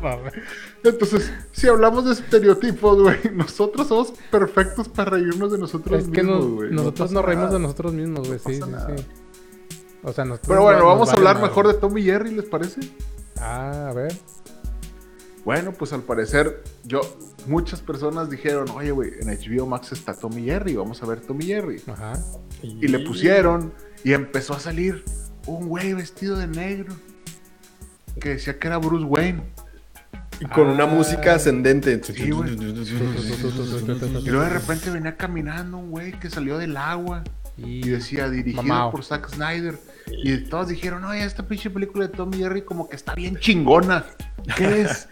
Entonces, 0.83 1.31
si 1.53 1.69
hablamos 1.69 2.05
de 2.05 2.13
estereotipos, 2.13 3.01
güey, 3.01 3.17
nosotros 3.33 3.87
somos 3.87 4.13
perfectos 4.31 4.89
para 4.89 5.13
reírnos 5.13 5.53
de 5.53 5.59
nosotros 5.59 6.03
Es 6.03 6.09
que 6.11 6.23
mismos, 6.25 6.41
nos- 6.45 6.53
güey. 6.55 6.71
nosotros 6.73 7.09
pasa 7.09 7.15
nos 7.15 7.25
reímos 7.25 7.45
nada. 7.47 7.57
de 7.59 7.63
nosotros 7.63 7.93
mismos, 7.95 8.29
güey. 8.29 8.41
No 8.61 8.67
sí, 8.67 8.73
sí, 8.89 8.97
sí. 8.99 9.07
O 10.03 10.13
sea, 10.13 10.25
nosotros. 10.25 10.49
Pero 10.49 10.63
bueno, 10.63 10.79
nos 10.81 10.89
vamos 10.89 11.09
a 11.11 11.13
hablar 11.13 11.41
mejor 11.41 11.69
de 11.69 11.75
Tom 11.75 11.97
y 11.97 12.03
Jerry, 12.03 12.35
¿les 12.35 12.45
parece? 12.47 12.81
Ah, 13.41 13.89
a 13.91 13.93
ver. 13.95 14.13
Bueno, 15.45 15.73
pues 15.73 15.93
al 15.93 16.03
parecer, 16.03 16.63
yo, 16.85 17.01
muchas 17.47 17.81
personas 17.81 18.29
dijeron, 18.31 18.69
oye, 18.71 18.91
güey, 18.91 19.13
en 19.21 19.29
HBO 19.29 19.67
Max 19.67 19.93
está 19.93 20.13
Tom 20.15 20.37
y 20.39 20.45
Jerry, 20.45 20.75
vamos 20.77 21.03
a 21.03 21.07
ver 21.07 21.21
Tom 21.21 21.41
y 21.41 21.47
Jerry. 21.47 21.81
Ajá. 21.87 22.15
Y 22.63 22.89
le 22.89 22.99
pusieron, 23.07 23.73
y 24.05 24.13
empezó 24.13 24.55
a 24.55 24.61
salir 24.61 25.05
un 25.47 25.69
güey 25.69 25.95
vestido 25.95 26.37
de 26.37 26.49
negro, 26.49 26.95
que 28.19 28.31
decía 28.31 28.59
que 28.59 28.67
era 28.67 28.79
Bruce 28.79 29.05
Wayne. 29.05 29.43
Y 30.41 30.45
con 30.47 30.69
una 30.69 30.85
Ah. 30.85 30.87
música 30.87 31.35
ascendente. 31.35 32.01
Sí, 32.03 32.31
güey. 32.31 32.53
Y 32.53 34.29
luego 34.31 34.43
de 34.45 34.51
repente 34.51 34.91
venía 34.91 35.17
caminando 35.17 35.79
un 35.79 35.91
güey 35.91 36.13
que 36.19 36.31
salió 36.31 36.59
del 36.59 36.77
agua 36.77 37.25
y 37.57 37.89
decía 37.89 38.29
dirigido 38.31 38.63
Mamao. 38.63 38.91
por 38.93 39.05
Zack 39.05 39.31
Snyder. 39.31 39.75
Y 40.11 40.39
todos 40.45 40.69
dijeron, 40.69 41.05
oye, 41.05 41.25
esta 41.25 41.43
pinche 41.47 41.69
película 41.71 42.07
de 42.07 42.13
Tom 42.15 42.33
Jerry 42.33 42.63
como 42.63 42.89
que 42.89 42.97
está 42.97 43.15
bien 43.15 43.37
chingona. 43.39 44.05
¿Qué 44.57 44.83
es? 44.83 45.09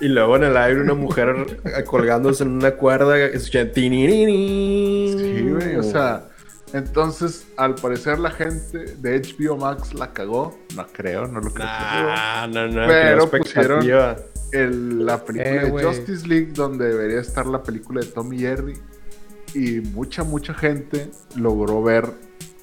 Y 0.00 0.08
luego 0.08 0.36
en 0.36 0.44
el 0.44 0.56
aire 0.56 0.80
una 0.80 0.94
mujer 0.94 1.62
colgándose 1.86 2.42
en 2.44 2.50
una 2.50 2.72
cuerda. 2.72 3.16
escuchando. 3.18 3.72
Sí, 3.74 5.48
güey, 5.48 5.76
o 5.76 5.82
sea, 5.82 6.24
entonces 6.72 7.46
al 7.56 7.74
parecer 7.76 8.18
la 8.18 8.30
gente 8.30 8.78
de 8.96 9.20
HBO 9.20 9.56
Max 9.56 9.94
la 9.94 10.12
cagó. 10.12 10.58
No 10.74 10.86
creo, 10.88 11.26
no 11.26 11.40
lo 11.40 11.50
creo. 11.52 11.66
Nah, 11.66 12.46
no, 12.48 12.68
no, 12.68 12.86
Pero 12.86 13.30
pusieron-. 13.30 13.86
El- 14.52 15.04
la 15.04 15.24
película 15.24 15.62
Eh, 15.62 15.70
de. 15.72 15.84
Justice 15.84 16.26
League, 16.26 16.52
donde 16.54 16.88
debería 16.88 17.20
estar 17.20 17.46
la 17.46 17.62
película 17.62 18.00
de 18.00 18.06
Tom 18.06 18.32
y 18.32 18.38
Jerry. 18.38 18.74
Y 19.54 19.80
mucha, 19.80 20.22
mucha 20.22 20.54
gente 20.54 21.10
logró 21.34 21.82
ver 21.82 22.10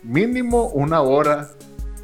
mínimo 0.04 0.68
una 0.70 1.02
hora 1.02 1.50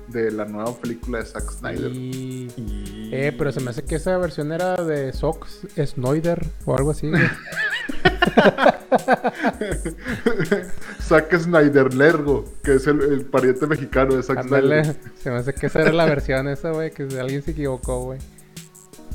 de 0.07 0.31
la 0.31 0.45
nueva 0.45 0.73
película 0.75 1.19
de 1.19 1.25
Zack 1.25 1.49
Snyder. 1.51 1.91
Y... 1.91 2.47
Y- 2.57 3.09
Eh, 3.11 3.33
pero 3.37 3.51
se 3.51 3.59
me 3.59 3.71
hace 3.71 3.83
que 3.83 3.95
esa 3.95 4.17
versión 4.17 4.51
era 4.51 4.75
de 4.75 5.11
Sox 5.13 5.61
Snyder 5.85 6.45
o 6.65 6.75
algo 6.77 6.91
así. 6.91 7.09
Zack 11.01 11.35
Snyder 11.37 11.93
Lergo, 11.93 12.45
que 12.63 12.75
es 12.75 12.87
el, 12.87 13.01
el 13.01 13.25
pariente 13.25 13.67
mexicano 13.67 14.15
de 14.15 14.23
Zack 14.23 14.39
Ándale, 14.39 14.83
Snyder. 14.83 15.01
se 15.21 15.31
me 15.31 15.37
hace 15.37 15.53
que 15.53 15.67
esa 15.67 15.81
era 15.81 15.93
la 15.93 16.05
versión 16.05 16.47
esa, 16.47 16.71
güey, 16.71 16.91
que 16.91 17.03
alguien 17.19 17.41
se 17.41 17.51
equivocó, 17.51 18.03
güey. 18.03 18.19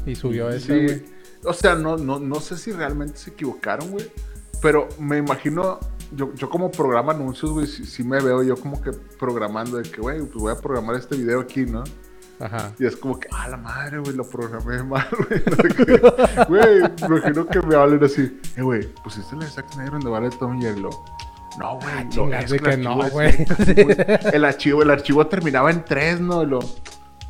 Y 0.06 0.14
subió 0.14 0.48
esa, 0.50 0.66
Sí, 0.66 0.82
güey. 0.84 1.04
o 1.44 1.52
sea, 1.52 1.74
no, 1.74 1.96
no, 1.96 2.18
no 2.20 2.40
sé 2.40 2.56
si 2.56 2.72
realmente 2.72 3.18
se 3.18 3.30
equivocaron, 3.30 3.90
güey. 3.90 4.10
Pero 4.60 4.88
me 4.98 5.18
imagino, 5.18 5.78
yo, 6.12 6.32
yo 6.34 6.48
como 6.48 6.70
programa 6.70 7.12
anuncios, 7.12 7.50
güey, 7.52 7.66
sí, 7.66 7.84
sí 7.84 8.02
me 8.04 8.20
veo 8.20 8.42
yo 8.42 8.56
como 8.56 8.80
que 8.80 8.92
programando 9.18 9.76
de 9.78 9.88
que, 9.88 10.00
güey, 10.00 10.20
pues 10.20 10.34
voy 10.34 10.52
a 10.52 10.56
programar 10.56 10.96
este 10.96 11.16
video 11.16 11.40
aquí, 11.40 11.66
¿no? 11.66 11.84
Ajá. 12.44 12.72
Y 12.78 12.86
es 12.86 12.96
como 12.96 13.18
que, 13.18 13.26
ah, 13.32 13.48
la 13.48 13.56
madre, 13.56 13.98
güey, 13.98 14.14
lo 14.14 14.24
programé 14.28 14.82
mal, 14.82 15.06
güey. 15.28 15.42
no 15.46 15.56
sé 15.56 15.68
qué. 15.86 16.44
Güey, 16.48 16.80
me 17.08 17.16
imagino 17.16 17.46
que 17.46 17.60
me 17.62 17.74
hablen 17.74 18.04
así, 18.04 18.40
eh, 18.56 18.62
güey, 18.62 18.86
pusiste 19.02 19.34
la 19.36 19.44
de 19.46 19.50
Zack 19.50 19.72
Snyder 19.72 19.92
donde 19.92 20.10
vale 20.10 20.30
Tom 20.30 20.60
y 20.60 20.64
Lo. 20.80 20.90
No, 21.58 21.76
güey, 21.80 22.04
no, 22.04 22.10
chingas, 22.10 22.44
es 22.44 22.50
de 22.50 22.56
el 22.56 22.62
que 22.62 22.70
archivo 22.70 22.94
no, 22.96 23.04
es- 23.04 23.12
güey. 23.12 23.46
El 24.34 24.44
archivo, 24.44 24.82
el 24.82 24.90
archivo 24.90 25.26
terminaba 25.28 25.70
en 25.70 25.84
tres, 25.84 26.20
¿no? 26.20 26.42
Y 26.42 26.46
lo, 26.46 26.58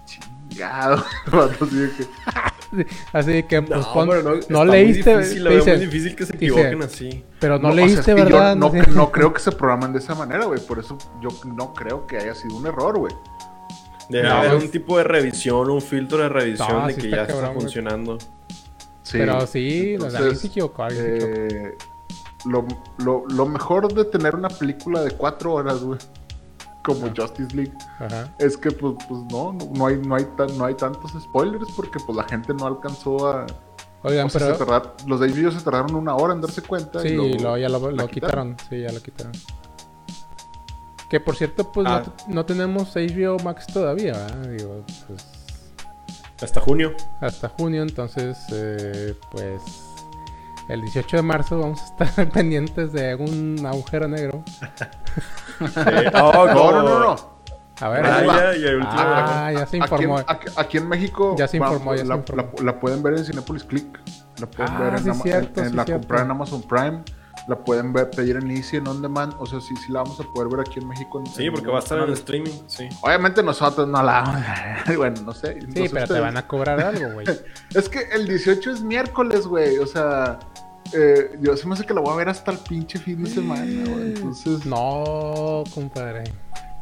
chingado. 0.06 1.04
Así 1.60 1.76
de 1.76 1.90
que, 1.90 2.06
Así 3.12 3.42
que, 3.44 3.62
pues, 3.62 3.80
No, 3.80 3.92
pon- 3.92 4.08
no, 4.08 4.22
no, 4.22 4.34
está 4.34 4.58
muy 4.58 4.66
leíste. 4.68 5.16
difícil, 5.18 5.48
dice, 5.48 5.70
muy 5.76 5.86
difícil 5.86 6.16
que 6.16 6.26
se 6.26 6.32
dice, 6.32 6.44
equivoquen 6.46 6.82
así. 6.82 7.24
Pero 7.38 7.58
no, 7.58 7.68
o 7.68 7.72
sea, 7.72 7.76
leíste, 7.84 8.00
es 8.00 8.06
que 8.06 8.16
yo 8.16 8.24
¿verdad? 8.24 8.56
no, 8.56 8.72
no 8.72 9.12
creo 9.12 9.32
que 9.32 9.40
se 9.40 9.52
programen 9.52 9.92
de 9.92 9.98
esa 10.00 10.14
manera, 10.16 10.46
güey. 10.46 10.58
Por 10.60 10.78
eso 10.80 10.98
yo 11.22 11.28
no 11.44 11.72
creo 11.72 12.06
que 12.06 12.16
haya 12.18 12.34
sido 12.34 12.56
un 12.56 12.66
error, 12.66 12.98
güey. 12.98 13.14
Debe 14.08 14.28
No, 14.28 14.34
haber 14.34 14.50
pues- 14.52 14.64
un 14.64 14.70
tipo 14.70 14.98
de 14.98 15.04
revisión, 15.04 15.70
un 15.70 15.80
filtro 15.82 16.18
de 16.18 16.28
revisión 16.28 16.68
No, 16.72 16.86
de 16.86 16.94
sí 16.94 17.00
que 17.00 17.06
está 17.06 17.16
ya 17.16 17.22
está 17.22 17.34
cabrón, 17.34 17.54
funcionando. 17.60 18.18
Sí. 19.02 19.18
Pero 19.18 19.46
sí, 19.46 19.96
o 19.96 20.10
sea, 20.10 20.20
Entonces, 20.20 20.20
alguien 20.20 20.36
se 20.36 20.46
equivocó. 20.46 20.82
alguien 20.84 21.04
se 21.04 21.16
equivocó. 21.16 21.54
eh, 21.66 21.74
lo, 22.46 22.66
lo, 22.98 23.24
lo 23.28 23.46
mejor 23.46 23.92
de 23.92 24.04
tener 24.04 24.34
una 24.34 24.48
película 24.48 25.00
de 25.02 25.10
cuatro 25.12 25.54
horas, 25.54 25.82
güey, 25.82 25.98
como 26.84 27.08
Justice 27.16 27.54
League, 27.56 27.72
Ajá. 27.98 28.34
es 28.38 28.56
que 28.58 28.70
pues, 28.70 28.94
pues 29.08 29.20
no, 29.30 29.52
no, 29.54 29.70
no 29.74 29.86
hay, 29.86 29.96
no, 29.96 30.14
hay 30.16 30.24
tan- 30.36 30.56
no 30.58 30.66
hay 30.66 30.74
tantos 30.74 31.12
spoilers 31.22 31.66
porque 31.74 31.98
pues 32.04 32.16
la 32.16 32.24
gente 32.24 32.52
no 32.52 32.66
alcanzó 32.66 33.28
a... 33.28 33.46
Oigan, 34.02 34.26
o 34.26 34.28
sea, 34.28 34.40
pero. 34.40 34.54
se 34.58 34.64
tardaron- 34.64 34.90
los 35.06 35.20
de 35.20 35.28
HBO 35.28 35.50
se 35.50 35.60
tardaron 35.64 35.94
una 35.94 36.14
hora 36.14 36.34
en 36.34 36.42
darse 36.42 36.60
cuenta. 36.60 37.00
Sí, 37.00 37.08
y 37.08 37.14
luego 37.14 37.38
lo, 37.42 37.56
ya 37.56 37.68
lo 37.70 38.06
quitaron. 38.08 38.54
Sí, 38.68 38.80
ya 38.82 38.92
lo 38.92 39.00
quitaron. 39.00 39.32
Que 41.14 41.20
por 41.20 41.36
cierto, 41.36 41.70
pues 41.70 41.86
Ah. 41.88 42.02
no, 42.26 42.34
no 42.34 42.44
tenemos 42.44 42.96
HBO 42.96 43.38
Max 43.44 43.68
todavía, 43.68 44.14
¿verdad? 44.14 44.48
Digo, 44.48 44.84
pues 45.06 45.24
Hasta 46.42 46.60
junio. 46.60 46.92
hasta 47.20 47.48
junio, 47.50 47.82
entonces, 47.82 48.36
eh, 48.52 49.14
pues 49.30 49.62
el 50.68 50.80
18 50.80 51.18
de 51.18 51.22
marzo 51.22 51.56
vamos 51.60 51.80
a 51.80 51.84
estar 52.04 52.28
pendientes 52.32 52.92
de 52.92 53.14
un 53.14 53.64
agujero 53.64 54.08
negro. 54.08 54.42
Eh, 55.86 56.10
oh, 56.20 56.46
No, 56.48 56.72
no, 56.72 56.82
no, 56.82 56.98
no. 56.98 57.34
A 57.80 57.88
ver, 57.90 58.04
Ahí 58.06 58.26
va. 58.26 58.32
Raya 58.40 58.56
y 58.58 58.64
el 58.64 58.74
último 58.78 58.92
ah, 58.96 59.52
ya 59.52 59.58
se 59.58 59.62
Aquí 59.62 59.76
en, 59.76 59.82
informó. 59.84 60.18
aquí- 60.26 60.48
aquí 60.56 60.76
en 60.78 60.88
México 60.88 61.36
Ya 61.38 61.46
se 61.46 61.60
va- 61.60 61.68
informó, 61.68 61.94
ya 61.94 62.02
se 62.02 62.08
la, 62.08 62.16
informó. 62.16 62.42
la- 62.58 62.64
la 62.72 62.80
pueden 62.80 63.04
ver 63.04 63.14
en 63.18 63.24
Cinepolis 63.24 63.62
Click. 63.62 64.00
La 64.40 64.48
pueden 64.48 64.72
Ah, 64.74 64.80
ver 64.80 64.94
en, 64.94 65.04
sí, 65.04 65.10
Ama- 65.10 65.22
cierto, 65.22 65.60
en- 65.60 65.66
en 65.66 65.70
sí, 65.70 65.76
la 65.76 65.84
cierto. 65.84 66.00
comprar 66.00 66.24
en 66.24 66.30
Amazon 66.32 66.62
Prime. 66.62 67.02
La 67.46 67.56
pueden 67.56 67.92
ver, 67.92 68.10
pedir 68.10 68.36
en 68.36 68.50
Easy, 68.50 68.76
en 68.78 68.86
On 68.86 69.02
Demand. 69.02 69.34
O 69.38 69.44
sea, 69.46 69.60
sí, 69.60 69.74
sí 69.76 69.92
la 69.92 70.02
vamos 70.02 70.18
a 70.18 70.24
poder 70.24 70.48
ver 70.50 70.60
aquí 70.66 70.80
en 70.80 70.88
México. 70.88 71.18
en- 71.20 71.26
Sí, 71.26 71.44
en 71.46 71.52
porque 71.52 71.68
va 71.68 71.76
a 71.76 71.80
estar 71.80 71.98
en 71.98 72.04
el 72.04 72.12
streaming. 72.14 72.50
Sí. 72.66 72.88
Obviamente 73.02 73.42
nosotros 73.42 73.86
no 73.86 74.02
la 74.02 74.22
vamos 74.22 74.36
a 74.46 74.84
ver. 74.86 74.96
Bueno, 74.98 75.20
no 75.22 75.32
sé. 75.32 75.58
Sí, 75.74 75.88
pero 75.92 76.06
te 76.06 76.20
van 76.20 76.36
a 76.38 76.46
cobrar 76.46 76.80
algo, 76.80 77.12
güey. 77.12 77.26
Es 77.74 77.88
que 77.88 78.00
el 78.12 78.26
18 78.26 78.70
es 78.70 78.80
miércoles, 78.82 79.46
güey. 79.46 79.78
O 79.78 79.86
sea, 79.86 80.38
eh, 80.94 81.36
yo 81.40 81.56
se 81.56 81.66
me 81.66 81.74
hace 81.74 81.84
que 81.84 81.92
la 81.92 82.00
voy 82.00 82.12
a 82.12 82.16
ver 82.16 82.28
hasta 82.30 82.50
el 82.50 82.58
pinche 82.58 82.98
fin 82.98 83.22
de 83.24 83.28
semana, 83.30 83.62
güey. 83.90 84.14
Entonces, 84.14 84.64
No, 84.64 85.64
compadre. 85.74 86.24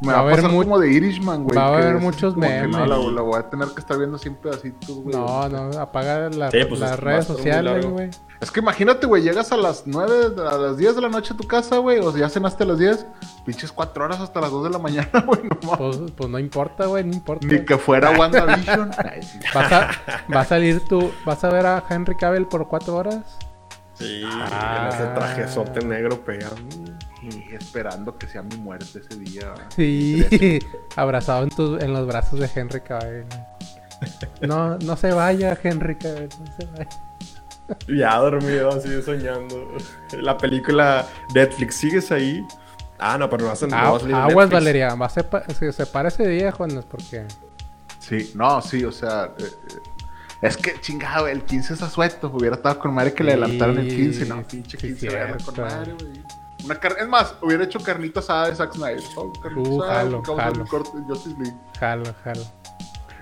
Me 0.03 0.13
Va 0.13 0.23
va, 0.23 0.33
a 0.33 0.35
pasar 0.35 0.51
mu- 0.51 0.63
como 0.63 0.79
de 0.79 0.93
Irishman, 0.93 1.45
güey. 1.45 1.57
va 1.57 1.65
a 1.67 1.69
haber 1.69 1.95
muchos 2.01 2.37
memes. 2.37 2.69
no, 2.71 2.85
la, 2.87 2.97
la 2.97 3.21
voy 3.23 3.39
a 3.39 3.49
tener 3.49 3.69
que 3.69 3.81
estar 3.81 3.97
viendo 3.99 4.19
sin 4.19 4.35
pedacitos, 4.35 4.91
güey. 5.01 5.15
No, 5.15 5.49
no, 5.49 5.79
apaga 5.79 6.29
la- 6.31 6.51
Sí, 6.51 6.59
pues, 6.69 6.81
las 6.81 6.99
redes 6.99 7.29
muy 7.29 7.37
sociales, 7.39 7.87
güey. 7.87 8.11
Es 8.41 8.51
que 8.51 8.59
imagínate, 8.59 9.07
güey, 9.07 9.23
llegas 9.23 9.53
a 9.53 9.57
las 9.57 9.85
9, 9.87 10.33
a 10.51 10.57
las 10.59 10.77
10 10.77 10.97
de 10.97 11.03
la 11.03 11.09
noche 11.09 11.33
a 11.35 11.37
tu 11.37 11.47
casa, 11.47 11.77
güey, 11.79 12.01
o 12.01 12.17
ya 12.17 12.29
cenaste 12.29 12.65
a 12.65 12.67
las 12.67 12.79
10, 12.79 13.07
pinches 13.47 13.71
4 13.71 14.05
horas 14.05 14.21
hasta 14.21 14.41
las 14.41 14.51
2 14.51 14.65
de 14.65 14.71
la 14.71 14.79
mañana, 14.79 15.09
güey, 15.27 15.43
no 15.45 15.57
mames. 15.71 15.97
Pues, 15.99 16.11
pues 16.17 16.29
no 16.29 16.39
importa, 16.41 16.87
güey, 16.87 17.05
no 17.05 17.13
importa. 17.13 17.47
Ni 17.47 17.65
que 17.65 17.79
fuera 17.79 18.11
WandaVision. 18.19 18.91
Vas 19.55 19.73
a, 19.73 19.91
va 20.35 20.41
a 20.41 20.45
salir 20.45 20.81
tú, 20.89 21.13
vas 21.25 21.45
a 21.45 21.49
ver 21.51 21.67
a 21.67 21.85
Henry 21.89 22.17
Cavill 22.17 22.47
por 22.47 22.67
cuatro 22.67 22.97
horas. 22.97 23.21
Sí, 23.95 24.23
Ah. 24.27 24.89
en 24.91 24.95
ese 24.97 25.07
trajezote 25.15 25.85
negro 25.85 26.19
pegado. 26.25 26.57
Y 27.23 27.55
esperando 27.55 28.19
que 28.19 28.27
sea 28.27 28.43
mi 28.43 28.57
muerte 28.57 28.99
ese 29.01 29.19
día. 29.21 29.55
Sí, 29.77 30.59
abrazado 30.97 31.45
en, 31.45 31.51
tus, 31.51 31.81
en 31.83 31.93
los 31.93 32.07
brazos 32.07 32.41
de 32.41 32.51
Henry 32.55 32.81
Cavill. 32.81 33.25
No, 34.41 34.77
no 34.79 34.97
se 34.97 35.13
vaya, 35.13 35.57
Henry 35.63 35.97
Cavill, 35.97 36.29
no 36.41 36.53
se 36.57 36.67
vaya. 36.67 36.89
Ya 37.89 38.17
dormido, 38.19 38.71
así 38.71 39.01
soñando. 39.03 39.71
La 40.21 40.37
película 40.37 41.07
Netflix, 41.35 41.77
¿sigues 41.77 42.11
ahí? 42.11 42.45
Ah, 42.99 43.17
no, 43.17 43.31
pero 43.31 43.45
no 43.45 43.49
vas 43.51 43.63
a, 43.63 43.67
Ah, 43.67 43.79
a 43.79 43.89
aguas, 43.89 44.03
Netflix. 44.05 44.51
Valeria, 44.51 44.95
va 44.97 45.07
a 45.07 45.09
se, 45.09 45.73
se 45.73 45.87
para 45.87 46.09
ese 46.09 46.27
día, 46.29 46.53
Juanes, 46.53 46.85
porque... 46.85 47.25
Sí, 48.01 48.33
no, 48.35 48.61
sí, 48.61 48.85
o 48.85 48.93
sea. 48.93 49.33
eh, 49.39 49.45
eh, 49.45 49.79
es 50.43 50.57
que 50.57 50.79
chingado, 50.81 51.29
el 51.29 51.45
15 51.45 51.75
es 51.75 51.83
asueto. 51.83 52.31
Hubiera 52.35 52.57
estado 52.57 52.79
con 52.81 52.93
madre 52.93 53.15
que 53.15 53.23
le 53.23 53.33
Sí, 53.33 53.39
adelantaran 53.39 53.79
el 53.79 53.89
15. 53.89 54.27
No, 54.27 54.37
sí, 54.41 54.45
pinche 54.51 54.77
sí, 54.79 54.87
15 54.89 55.09
verga 55.09 55.37
con 55.45 55.61
madre, 55.61 55.93
güey. 55.95 56.23
Una 56.65 56.75
car- 56.77 56.97
es 57.01 57.09
más, 57.09 57.35
hubiera 57.43 57.65
hecho 57.65 57.79
carnita 57.81 58.21
asada 58.21 58.49
de 58.49 58.57
Zack 58.57 58.73
Snyder. 58.75 59.03
Oh, 59.17 59.33
Uh, 59.57 59.79
jalo, 59.81 60.23
jalo. 60.23 60.67
Justice 60.67 61.37
League. 61.39 61.57
Jalo, 61.79 62.05
jalo. 62.25 62.43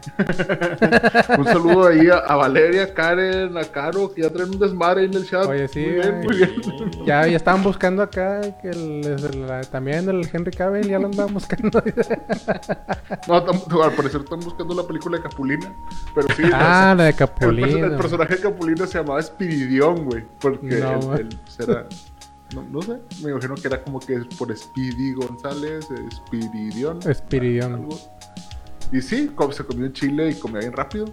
Un 1.39 1.45
saludo 1.45 1.89
ahí 1.89 2.09
a, 2.09 2.17
a 2.19 2.37
Valeria, 2.37 2.93
Karen, 2.95 3.57
a 3.59 3.65
Caro, 3.65 4.13
que 4.13 4.23
ya 4.23 4.31
traen 4.31 4.49
un 4.51 4.59
desmadre 4.59 5.01
ahí 5.03 5.07
en 5.07 5.15
el 5.15 5.29
chat. 5.29 5.45
Oye, 5.47 5.69
sí, 5.69 5.81
Muy 5.81 5.95
bien, 5.95 6.21
muy 6.23 6.37
bien. 6.37 6.51
Ya, 7.07 7.27
ya 7.27 7.37
estaban 7.37 7.63
buscando 7.63 8.03
acá 8.03 8.41
que 8.63 8.71
el- 8.71 9.05
el- 9.05 9.47
la- 9.47 9.61
también 9.63 10.09
el 10.09 10.27
Henry 10.33 10.53
Cavill, 10.53 10.89
ya 10.89 10.99
lo 10.99 11.07
andaban 11.07 11.35
buscando. 11.35 11.83
No, 13.29 13.45
tam- 13.45 13.83
al 13.85 13.93
parecer 13.93 14.23
están 14.23 14.41
buscando 14.41 14.75
la 14.75 14.85
película 14.85 15.19
de 15.19 15.23
Capulina. 15.23 15.75
Pero 16.15 16.29
sí, 16.35 16.45
ah, 16.53 16.95
la 16.97 17.05
de 17.05 17.13
Capulina. 17.15 17.87
el 17.87 17.97
personaje 17.97 18.37
de 18.37 18.41
Capulina 18.43 18.87
se 18.87 18.99
llamaba 18.99 19.21
Espiridión, 19.21 20.05
güey. 20.07 20.25
Porque 20.41 20.67
No, 20.79 21.15
él, 21.15 21.29
él, 21.29 21.69
era. 21.69 21.87
No, 22.55 22.63
no 22.65 22.83
sé, 22.83 22.99
me 23.23 23.31
imagino 23.31 23.55
que 23.55 23.69
era 23.69 23.83
como 23.83 24.01
que 24.01 24.15
es 24.15 24.25
por 24.37 24.55
Speedy 24.57 25.13
González. 25.15 25.87
Espiridión. 26.11 27.73
algo. 27.75 27.99
Y 28.93 29.01
sí, 29.01 29.31
como 29.35 29.53
se 29.53 29.65
comió 29.65 29.87
en 29.87 29.93
Chile 29.93 30.31
y 30.31 30.35
comía 30.35 30.61
bien 30.61 30.73
rápido. 30.73 31.07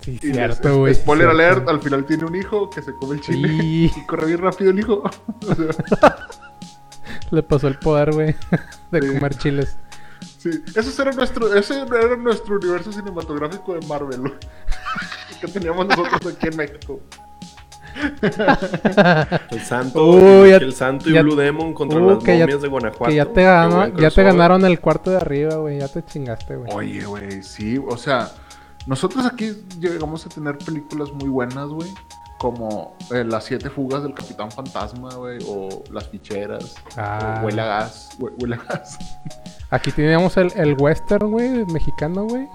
Sí, 0.00 0.18
Y 0.20 0.32
cierto, 0.32 0.78
güey. 0.78 0.94
spoiler 0.96 1.28
cierto. 1.28 1.42
alert, 1.42 1.68
al 1.68 1.80
final 1.80 2.04
tiene 2.06 2.24
un 2.24 2.34
hijo 2.34 2.68
que 2.70 2.82
se 2.82 2.92
come 2.96 3.14
el 3.14 3.20
chile 3.20 3.48
Y- 3.62 3.84
y 3.96 4.06
corre 4.06 4.26
bien 4.26 4.40
rápido 4.40 4.70
el 4.72 4.80
hijo. 4.80 5.02
O 5.48 5.54
sea, 5.54 6.16
Le 7.30 7.42
pasó 7.42 7.68
el 7.68 7.78
poder, 7.78 8.12
güey, 8.12 8.34
de 8.90 9.00
Sí. 9.00 9.08
comer 9.14 9.34
chiles. 9.38 9.76
sí, 10.38 10.50
ese 10.74 11.02
era 11.02 11.12
nuestro, 11.12 11.54
ese 11.54 11.80
era 11.82 12.16
nuestro 12.16 12.56
universo 12.56 12.90
cinematográfico 12.92 13.74
de 13.74 13.86
Marvel, 13.86 14.34
que 15.40 15.48
teníamos 15.48 15.86
nosotros 15.86 16.34
aquí 16.34 16.48
en 16.48 16.56
México. 16.56 17.00
El 19.50 19.60
santo, 19.60 20.06
Uy, 20.10 20.50
el 20.50 20.72
santo 20.72 21.08
y 21.08 21.12
ya- 21.14 21.22
Blue 21.22 21.36
Demon 21.36 21.74
contra 21.74 21.98
Uh, 22.00 22.10
las 22.14 22.24
ya- 22.24 22.38
momias 22.40 22.62
de 22.62 22.68
Guanajuato. 22.68 23.04
Que 23.06 23.14
ya 23.16 23.26
te, 23.26 23.42
ganó, 23.42 23.88
ya 23.98 24.10
te 24.10 24.22
ganaron 24.22 24.64
el 24.64 24.80
cuarto 24.80 25.10
de 25.10 25.16
arriba, 25.18 25.56
güey. 25.56 25.78
Ya 25.78 25.88
te 25.88 26.04
chingaste, 26.04 26.56
güey. 26.56 26.72
Oye, 26.74 27.04
güey, 27.04 27.42
sí, 27.42 27.78
o 27.78 27.96
sea, 27.96 28.30
nosotros 28.86 29.26
aquí 29.26 29.52
llegamos 29.80 30.26
a 30.26 30.28
tener 30.28 30.58
películas 30.58 31.10
muy 31.12 31.28
buenas, 31.28 31.68
güey. 31.68 31.88
Como 32.38 32.96
eh, 33.12 33.22
Las 33.24 33.44
Siete 33.44 33.70
Fugas 33.70 34.02
del 34.02 34.14
Capitán 34.14 34.50
Fantasma, 34.50 35.14
güey. 35.14 35.38
O 35.46 35.84
Las 35.92 36.08
Ficheras. 36.08 36.74
Ah. 36.96 37.38
O 37.40 37.46
Huele 37.46 37.62
a 37.62 37.66
Gas. 37.66 38.10
hue- 38.18 38.32
Huele 38.40 38.56
a 38.56 38.58
Gas. 38.74 38.98
Aquí 39.70 39.92
teníamos 39.92 40.36
el, 40.36 40.52
el 40.56 40.74
western, 40.76 41.30
güey, 41.30 41.64
mexicano, 41.66 42.24
güey. 42.24 42.48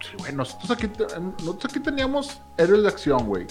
Sí, 0.00 0.16
güey, 0.18 0.32
nosotros 0.34 0.70
aquí, 0.72 0.88
te- 0.88 1.06
nosotros 1.38 1.66
aquí 1.72 1.78
teníamos 1.80 2.40
héroes 2.56 2.82
de 2.82 2.88
acción, 2.88 3.24
güey. 3.28 3.46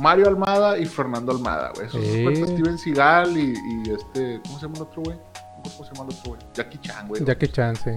Mario 0.00 0.28
Almada 0.28 0.78
y 0.78 0.86
Fernando 0.86 1.32
Almada, 1.32 1.72
güey. 1.74 1.86
Esos 1.86 2.04
Sí. 2.04 2.22
cuentas 2.24 2.50
Steven 2.50 2.78
Seagal 2.78 3.36
y, 3.36 3.54
y 3.84 3.90
este. 3.90 4.40
¿Cómo 4.44 4.58
se 4.58 4.66
llama 4.66 4.76
el 4.76 4.82
otro, 4.82 5.02
güey? 5.02 5.18
¿Cómo 5.62 5.84
se 5.84 5.94
llama 5.94 6.08
el 6.10 6.16
otro, 6.18 6.30
güey? 6.32 6.40
Jackie 6.54 6.78
Chan, 6.78 7.08
güey. 7.08 7.24
Jackie 7.24 7.48
Chan, 7.48 7.76
sí. 7.76 7.90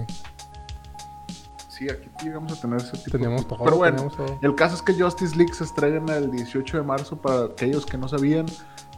Sí, 1.68 1.88
aquí 1.88 2.08
llegamos 2.22 2.52
a 2.52 2.60
tener 2.60 2.76
ese 2.80 2.92
tipo 2.98 3.10
Teníamos 3.12 3.42
de 3.42 3.48
todo, 3.48 3.64
Pero 3.64 3.76
bueno, 3.76 4.10
todo. 4.16 4.38
el 4.42 4.54
caso 4.54 4.74
es 4.76 4.82
que 4.82 4.92
Justice 4.94 5.34
League 5.36 5.54
se 5.54 5.64
estrena 5.64 6.16
el 6.16 6.30
18 6.30 6.76
de 6.76 6.82
marzo 6.82 7.20
para 7.20 7.44
aquellos 7.46 7.86
que 7.86 7.96
no 7.98 8.08
sabían. 8.08 8.46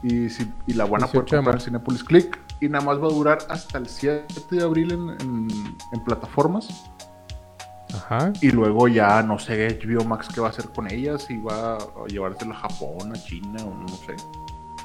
Y, 0.02 0.28
si, 0.28 0.52
y 0.66 0.74
la 0.74 0.85
van 0.85 1.02
a 1.02 1.06
18 1.06 1.12
poder 1.12 1.31
de 1.31 1.36
comprar 1.36 1.55
en. 1.56 1.60
Cinepolis 1.60 2.05
Click. 2.05 2.39
Y 2.60 2.68
nada 2.68 2.85
más 2.85 2.98
va 3.02 3.06
a 3.06 3.10
durar 3.10 3.39
hasta 3.48 3.78
el 3.78 3.89
7 3.89 4.26
de 4.51 4.62
abril 4.62 4.93
en, 4.93 5.10
en- 5.10 5.76
en 5.93 6.05
plataformas. 6.05 6.68
Ajá. 7.94 8.32
Y 8.40 8.50
luego 8.50 8.88
ya 8.88 9.22
no 9.22 9.38
sé 9.38 9.68
HBO 9.80 10.04
Max 10.04 10.28
qué 10.34 10.40
va 10.40 10.48
a 10.48 10.50
hacer 10.50 10.68
con 10.70 10.90
ellas. 10.90 11.24
Si 11.28 11.38
va 11.38 11.76
a 11.76 11.78
llevársela 12.08 12.54
a 12.54 12.68
Japón, 12.68 13.12
a 13.12 13.14
China 13.24 13.64
o 13.64 13.74
no 13.74 13.88
sé. 13.88 14.14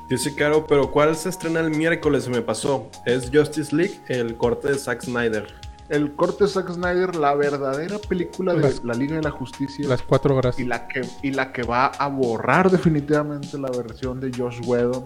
Dice 0.10 0.34
Caro, 0.34 0.66
pero 0.66 0.90
¿cuál 0.92 1.16
se 1.16 1.30
estrena 1.30 1.60
el 1.60 1.70
miércoles? 1.72 2.24
Se 2.24 2.30
me 2.32 2.42
pasó. 2.42 2.90
Es 3.06 3.30
Justice 3.32 3.76
League, 3.76 4.00
el 4.08 4.36
corte 4.38 4.70
de 4.70 4.76
Zack 4.80 5.02
Snyder. 5.04 5.48
El 5.88 6.16
corte 6.16 6.44
de 6.46 6.50
Zack 6.50 6.72
Snyder, 6.72 7.16
la 7.16 7.34
verdadera 7.36 7.98
película 8.00 8.54
de 8.54 8.62
Las- 8.62 8.84
la 8.84 8.94
Liga 8.94 9.16
de 9.18 9.22
la 9.24 9.32
Justicia. 9.32 9.88
Las 9.88 10.02
cuatro 10.02 10.36
horas. 10.36 10.60
y 10.60 10.64
la 10.64 10.88
que 10.88 11.02
y 11.24 11.32
la 11.32 11.52
que 11.52 11.64
va 11.64 11.88
a 11.88 12.08
borrar 12.08 12.70
definitivamente 12.72 13.58
la 13.58 13.70
versión 13.70 14.20
de 14.20 14.32
Josh 14.36 14.60
Whedon 14.66 15.06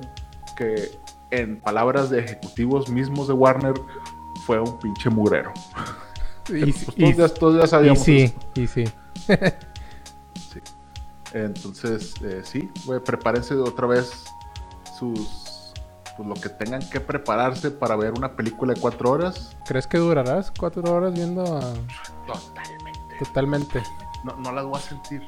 que 0.57 0.91
en 1.31 1.59
palabras 1.59 2.09
de 2.09 2.19
ejecutivos 2.19 2.89
mismos 2.89 3.27
de 3.27 3.33
Warner 3.33 3.73
fue 4.45 4.59
un 4.59 4.77
pinche 4.79 5.09
murero. 5.09 5.51
Y, 6.49 6.71
Pues 6.71 6.87
y- 6.97 7.13
todos, 7.13 7.31
ya, 7.31 7.33
todos 7.39 7.57
ya 7.59 7.63
y 7.63 7.67
sabíamos 7.67 7.99
sí, 8.03 8.17
eso. 8.23 8.35
y 8.55 8.67
sí. 8.67 8.83
Sí. 10.53 10.59
Entonces, 11.33 12.13
eh, 12.23 12.41
sí, 12.43 12.69
güey, 12.85 12.99
prepárense 12.99 13.55
otra 13.55 13.87
vez 13.87 14.25
sus 14.99 15.73
pues 16.15 16.27
lo 16.29 16.35
que 16.35 16.49
tengan 16.49 16.87
que 16.89 16.99
prepararse 16.99 17.71
para 17.71 17.95
ver 17.95 18.11
una 18.13 18.35
película 18.35 18.73
de 18.75 18.79
cuatro 18.79 19.09
horas. 19.09 19.55
¿Crees 19.65 19.87
que 19.87 19.97
durarás 19.97 20.51
cuatro 20.51 20.83
horas 20.93 21.11
viendo 21.13 21.41
a- 21.57 21.73
Totalmente. 22.27 22.99
totalmente? 23.17 23.83
No, 24.23 24.35
no 24.35 24.51
las 24.51 24.63
voy 24.65 24.77
a 24.77 24.81
sentir. 24.81 25.23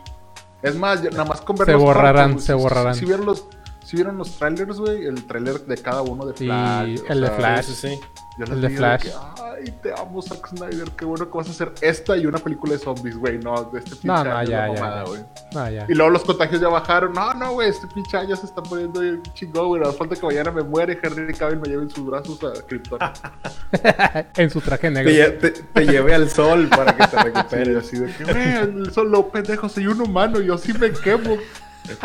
Es 0.62 0.76
más, 0.76 1.02
nada 1.04 1.26
más 1.26 1.42
con 1.42 1.56
ver 1.56 1.66
Se 1.66 1.72
los 1.74 1.82
borrarán, 1.82 2.32
cortos, 2.34 2.44
se. 2.46 2.54
Si- 2.54 2.60
borrarán. 2.60 2.94
Si, 2.94 3.00
si 3.00 3.06
vieron 3.08 3.26
los, 3.26 3.48
vieron 3.96 4.18
los 4.18 4.38
trailers, 4.38 4.78
güey, 4.80 5.06
el 5.06 5.26
trailer 5.26 5.60
de 5.66 5.78
cada 5.78 6.02
uno 6.04 6.26
de 6.26 6.34
Flash. 6.34 7.00
el 7.10 7.22
de 7.22 7.30
Flash. 7.32 7.66
Sí, 7.66 8.00
yo 8.38 8.46
el 8.54 8.62
de 8.62 8.70
Flash. 8.70 9.02
que, 9.04 9.12
Ay, 9.42 9.74
te 9.82 9.94
amo, 10.00 10.22
Zack 10.22 10.48
Snyder. 10.50 10.92
Qué 10.98 11.06
bueno 11.06 11.30
que 11.32 11.38
vas 11.38 11.48
a 11.48 11.52
hacer 11.52 11.74
esta 11.82 12.18
y 12.18 12.26
una 12.26 12.38
película 12.40 12.74
de 12.74 12.80
zombies, 12.80 13.18
güey. 13.18 13.38
No, 13.40 13.64
de 13.72 13.80
este 13.80 13.92
pinche 13.92 14.08
No, 14.08 14.24
no, 14.24 14.32
año 14.36 14.44
es 14.44 14.50
ya, 14.50 14.68
la 14.68 14.68
ya, 14.68 14.74
mamada, 14.82 15.04
ya. 15.04 15.10
güey. 15.10 15.22
Ah, 15.56 15.70
ya. 15.72 15.86
Y 15.88 15.94
luego 15.94 16.12
los 16.12 16.24
contagios 16.24 16.60
ya 16.62 16.68
bajaron. 16.68 17.14
No, 17.14 17.34
no, 17.34 17.54
güey, 17.54 17.70
este 17.70 17.88
pinche 17.88 18.18
año 18.18 18.36
se 18.36 18.46
está 18.46 18.62
poniendo 18.62 19.02
chingón, 19.34 19.68
güey. 19.70 19.82
No 19.82 19.92
falta 19.94 20.16
que 20.16 20.26
mañana 20.26 20.52
me 20.52 20.64
muere 20.64 21.00
y 21.02 21.06
Henry 21.08 21.34
Cavill 21.34 21.60
me 21.60 21.70
lleve 21.70 21.84
en 21.84 21.90
sus 21.90 22.06
brazos 22.06 22.40
a 22.44 22.62
Krypton. 22.68 23.00
en 24.36 24.50
su 24.50 24.62
traje 24.62 24.90
Te, 24.90 24.92
negro. 24.92 25.12
lle- 25.12 25.40
te- 25.40 25.52
te 25.52 25.86
lleve 25.86 26.14
al 26.16 26.30
sol 26.30 26.68
para 26.70 26.96
que 26.96 27.08
te 27.08 27.18
Sí, 27.18 27.24
recuperes. 27.24 27.78
así 27.78 27.98
de 27.98 28.14
que, 28.14 28.24
güey, 28.26 28.56
el 28.58 28.92
sol 28.92 29.10
lo 29.12 29.30
pendejo, 29.30 29.70
soy 29.70 29.88
un 29.88 30.02
humano, 30.02 30.42
yo 30.42 30.58
sí 30.58 30.74
me 30.74 30.92
quemo. 30.92 31.38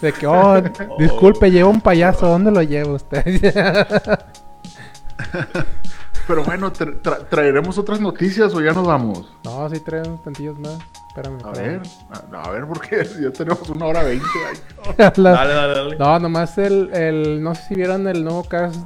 De 0.00 0.12
que, 0.12 0.26
oh, 0.26 0.60
disculpe, 0.98 1.50
llevo 1.50 1.70
un 1.70 1.80
payaso, 1.80 2.26
¿dónde 2.28 2.50
lo 2.50 2.62
lleva 2.62 2.92
usted? 2.92 3.24
Pero 6.28 6.44
bueno, 6.44 6.72
tra- 6.72 7.00
tra- 7.00 7.26
traeremos 7.28 7.78
otras 7.78 8.00
noticias 8.00 8.52
o 8.54 8.60
ya 8.60 8.72
nos 8.72 8.86
vamos. 8.86 9.32
no, 9.44 9.68
sí 9.70 9.80
trae 9.80 10.02
unos 10.02 10.22
tantillos 10.22 10.58
más. 10.58 10.76
Espérame. 11.08 11.38
A 11.44 11.50
ver, 11.52 11.80
a, 12.32 12.42
a 12.42 12.50
ver, 12.50 12.66
porque 12.66 13.08
ya 13.22 13.30
tenemos 13.30 13.68
una 13.70 13.86
hora 13.86 14.02
veinte. 14.02 14.26
Dale, 14.98 15.30
dale, 15.30 15.54
dale. 15.74 15.96
No, 15.96 16.18
nomás 16.18 16.58
el, 16.58 16.90
el. 16.92 17.42
No 17.42 17.54
sé 17.54 17.62
si 17.68 17.74
vieron 17.76 18.06
el 18.08 18.22
nuevo 18.24 18.42
cast 18.44 18.76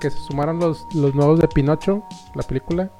que 0.00 0.10
se 0.10 0.18
sumaron 0.18 0.58
los, 0.60 0.86
los 0.94 1.14
nuevos 1.14 1.40
de 1.40 1.48
Pinocho, 1.48 2.04
la 2.34 2.42
película. 2.44 2.90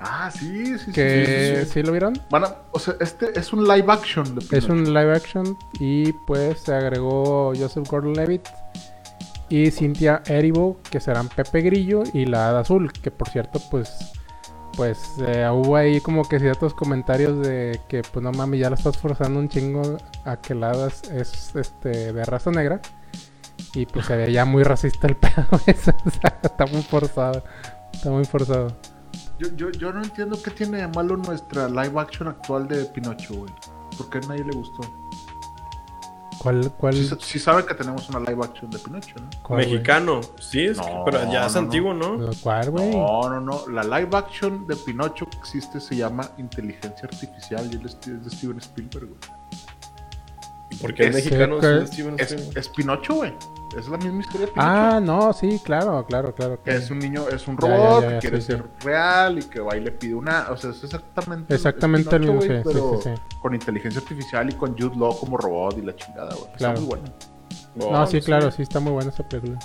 Ah, 0.00 0.30
sí, 0.30 0.78
sí, 0.78 0.84
sí. 0.86 0.92
Que 0.92 1.24
sí, 1.26 1.32
sí, 1.60 1.66
sí, 1.66 1.72
sí. 1.74 1.82
lo 1.82 1.92
vieron. 1.92 2.14
Van 2.30 2.44
a- 2.44 2.54
o 2.70 2.78
sea, 2.78 2.94
este 3.00 3.38
es 3.38 3.52
un 3.52 3.66
live 3.66 3.90
action. 3.92 4.36
de 4.36 4.56
Es 4.58 4.64
un 4.68 4.84
live 4.94 5.12
action 5.14 5.56
y 5.80 6.12
pues 6.12 6.60
se 6.60 6.74
agregó 6.74 7.52
Joseph 7.58 7.88
Gordon-Levitt 7.88 8.46
y 9.48 9.70
Cynthia 9.70 10.22
Erivo 10.26 10.78
que 10.90 11.00
serán 11.00 11.28
Pepe 11.28 11.62
Grillo 11.62 12.02
y 12.12 12.26
la 12.26 12.48
Hada 12.50 12.60
Azul 12.60 12.92
que 12.92 13.10
por 13.10 13.28
cierto 13.30 13.60
pues 13.70 13.90
pues 14.76 14.98
eh, 15.26 15.48
hubo 15.50 15.74
ahí 15.74 16.00
como 16.00 16.28
que 16.28 16.38
ciertos 16.38 16.74
comentarios 16.74 17.40
de 17.44 17.80
que 17.88 18.02
pues 18.02 18.22
no 18.22 18.30
mames 18.30 18.60
ya 18.60 18.70
la 18.70 18.76
estás 18.76 18.96
forzando 18.98 19.40
un 19.40 19.48
chingo 19.48 19.96
a 20.24 20.36
que 20.36 20.54
la 20.54 20.70
Hada 20.70 20.88
es 20.88 21.56
este 21.56 22.12
de 22.12 22.24
raza 22.24 22.50
negra 22.52 22.80
Y 23.74 23.86
pues 23.86 24.06
se 24.06 24.16
veía 24.16 24.44
muy 24.44 24.62
racista 24.62 25.08
el 25.08 25.16
pedo. 25.22 25.46
ese, 25.66 25.90
o 25.90 26.10
sea, 26.10 26.38
está 26.42 26.64
muy 26.66 26.82
forzado. 26.82 27.42
Está 27.92 28.10
muy 28.10 28.24
forzado. 28.24 28.76
Yo, 29.38 29.48
yo, 29.56 29.70
yo 29.70 29.92
no 29.92 30.02
entiendo 30.02 30.40
qué 30.42 30.50
tiene 30.50 30.78
de 30.78 30.88
malo 30.88 31.16
nuestra 31.16 31.68
live 31.68 31.98
action 32.00 32.28
actual 32.28 32.66
de 32.68 32.84
Pinocho, 32.86 33.34
güey. 33.34 33.52
¿Por 33.96 34.10
qué 34.10 34.18
a 34.18 34.20
nadie 34.22 34.44
le 34.44 34.52
gustó? 34.56 34.80
¿Cuál, 36.40 36.70
cuál, 36.78 36.94
Sí, 36.94 37.08
sí 37.20 37.38
sabe 37.40 37.64
que 37.66 37.74
tenemos 37.74 38.08
una 38.10 38.20
live 38.20 38.44
action 38.44 38.70
de 38.70 38.78
Pinocho, 38.78 39.14
¿no? 39.20 39.56
Mexicano. 39.56 40.20
Sí, 40.40 40.66
es 40.66 40.78
que- 40.78 40.86
pero 41.04 41.32
ya 41.32 41.46
es 41.46 41.54
no, 41.54 41.58
antiguo, 41.60 41.94
¿no? 41.94 42.18
¿Cuál, 42.42 42.70
güey? 42.70 42.90
No, 42.90 43.28
no, 43.28 43.40
no. 43.40 43.66
La 43.68 43.82
live 43.82 44.16
action 44.16 44.64
de 44.66 44.76
Pinocho 44.76 45.26
que 45.28 45.36
existe 45.38 45.80
se 45.80 45.96
llama 45.96 46.30
Inteligencia 46.38 47.08
Artificial 47.10 47.68
y 47.72 47.76
él 47.76 47.86
es 47.86 47.96
es 48.08 48.24
de 48.24 48.30
Steven 48.30 48.58
Spielberg, 48.58 49.06
güey. 49.08 49.20
Es- 50.98 51.14
mexicano 51.14 51.58
que- 51.58 51.78
es 51.78 51.90
Spielberg. 51.90 52.56
es 52.56 52.68
Pinocho, 52.68 53.14
güey. 53.16 53.34
Es 53.76 53.88
la 53.88 53.98
misma 53.98 54.20
historia 54.20 54.46
de 54.46 54.52
Pinocho. 54.52 54.68
Ah, 54.70 55.00
no, 55.00 55.32
sí, 55.32 55.60
claro, 55.62 56.04
claro, 56.06 56.34
claro. 56.34 56.62
Que 56.62 56.76
es 56.76 56.90
un 56.90 56.98
niño, 56.98 57.28
es 57.28 57.46
un 57.46 57.56
Ya, 57.58 57.68
ya, 57.68 57.76
robot 57.76 58.02
ya, 58.02 58.08
que 58.08 58.18
quiere 58.18 58.40
sí, 58.40 58.46
ser 58.46 58.64
real 58.80 59.38
y 59.38 59.42
que 59.42 59.60
va 59.60 59.76
y 59.76 59.80
le 59.80 59.90
pide 59.90 60.14
una. 60.14 60.46
O 60.50 60.56
sea, 60.56 60.70
es 60.70 60.82
exactamente. 60.84 61.54
Exactamente 61.54 62.16
el 62.16 62.22
mismo, 62.22 62.40
sí, 62.40 62.48
pero. 62.64 63.00
Con 63.40 63.54
inteligencia 63.54 64.00
artificial 64.00 64.48
y 64.50 64.54
con 64.54 64.72
Jude 64.78 64.96
Law 64.96 65.18
como 65.18 65.36
robot 65.36 65.78
y 65.78 65.82
la 65.82 65.94
chingada, 65.94 66.34
güey. 66.34 66.52
Claro. 66.56 66.74
Está 66.74 66.80
muy 66.80 66.88
bueno. 66.88 67.12
No, 67.74 68.06
sí, 68.06 68.20
claro, 68.20 68.50
sí 68.50 68.62
está 68.62 68.80
muy 68.80 68.92
buena 68.92 69.10
esa 69.10 69.28
película. 69.28 69.58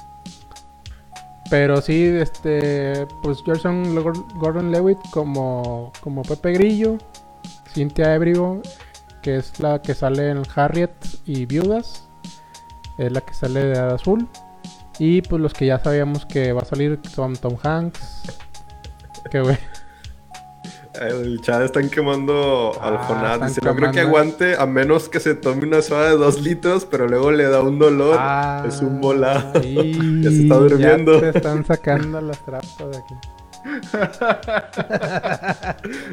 Pero 1.49 1.81
sí, 1.81 2.05
este, 2.05 3.05
pues 3.21 3.43
Gerson 3.43 3.95
Gordon 4.35 4.71
Lewitt 4.71 4.97
como, 5.11 5.91
como 6.01 6.23
Pepe 6.23 6.53
Grillo, 6.53 6.97
Cynthia 7.73 8.15
Erivo, 8.15 8.61
que 9.21 9.38
es 9.38 9.59
la 9.59 9.81
que 9.81 9.93
sale 9.93 10.30
en 10.30 10.43
Harriet 10.55 10.91
y 11.25 11.45
Viudas, 11.45 12.02
es 12.98 13.11
la 13.11 13.22
que 13.22 13.34
sale 13.34 13.65
de 13.65 13.80
Azul. 13.80 14.28
Y 14.99 15.22
pues 15.24 15.41
los 15.41 15.53
que 15.53 15.65
ya 15.65 15.80
sabíamos 15.80 16.26
que 16.26 16.53
va 16.53 16.61
a 16.61 16.65
salir 16.65 16.99
son 17.10 17.36
Tom 17.36 17.56
Hanks, 17.64 18.22
que 19.32 19.41
güey, 19.41 19.57
El 21.02 21.41
chat 21.41 21.64
están 21.64 21.90
quemando 21.90 22.74
al 22.80 22.98
Ah, 22.98 23.03
Jonás. 23.07 23.48
Dice, 23.48 23.61
no 23.65 23.76
creo 23.76 23.91
que 23.91 24.02
aguante 24.02 24.56
a 24.56 24.68
menos 24.68 25.10
que 25.10 25.20
se 25.20 25.34
tome 25.34 25.65
una 25.65 25.82
soda 25.82 26.11
de 26.11 26.18
dos 26.18 26.40
litros, 26.41 26.86
pero 26.86 27.07
luego 27.07 27.32
le 27.32 27.45
da 27.45 27.61
un 27.61 27.80
dolor. 27.80 28.15
Ah, 28.20 28.64
es 28.68 28.80
un 28.82 29.02
volado. 29.02 29.60
y 29.64 29.94
Ya 30.24 30.30
se 30.30 30.44
está 30.44 30.56
durmiendo. 30.56 31.20
Ya 31.20 31.32
te 31.32 31.38
están 31.40 31.65
sacando 31.65 32.22
las 32.22 32.38
trapas 32.45 32.78
de 32.78 32.98
aquí. 32.98 33.15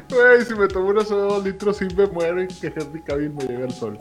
Güey, 0.09 0.45
si 0.47 0.55
me 0.55 0.67
tomo 0.69 0.89
una 0.89 1.05
soda 1.05 1.23
de 1.25 1.29
dos 1.29 1.45
litros, 1.45 1.77
sí 1.77 1.87
me 1.97 2.07
muero 2.07 2.43
y 2.43 2.49
que 2.49 2.69
Henry 2.69 3.03
Cavill 3.03 3.35
me 3.35 3.45
llegue 3.45 3.65
al 3.65 3.73
sol. 3.73 3.99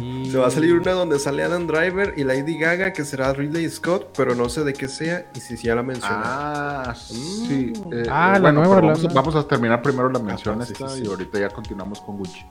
Y- 0.00 0.30
Se 0.30 0.38
va 0.38 0.48
a 0.48 0.50
salir 0.50 0.74
una 0.74 0.92
donde 0.92 1.18
sale 1.20 1.44
Adam 1.44 1.66
Driver 1.66 2.14
y 2.16 2.24
Lady 2.24 2.58
Gaga, 2.58 2.92
que 2.92 3.04
será 3.04 3.32
Ridley 3.32 3.68
Scott, 3.70 4.08
pero 4.16 4.34
no 4.34 4.48
sé 4.48 4.64
de 4.64 4.72
qué 4.72 4.88
sea 4.88 5.26
y 5.34 5.40
si 5.40 5.56
ya 5.56 5.74
la 5.76 5.82
mencioné. 5.84 6.14
Ah, 6.24 6.94
sí. 6.96 7.72
eh, 7.92 8.02
Ah, 8.10 8.34
eh, 8.36 8.40
la 8.40 8.40
bueno, 8.40 8.60
nueva, 8.60 8.74
pero 8.76 8.86
la 8.88 8.92
vamos, 8.94 8.98
a, 8.98 9.02
nueva. 9.08 9.20
vamos 9.20 9.34
a 9.36 9.46
terminar 9.48 9.82
primero 9.82 10.08
la 10.10 10.18
mención 10.18 10.60
esta 10.60 10.88
sí, 10.88 10.96
sí. 10.98 11.02
y 11.04 11.08
ahorita 11.08 11.38
ya 11.38 11.48
continuamos 11.50 12.00
con 12.00 12.16
Gucci. 12.18 12.44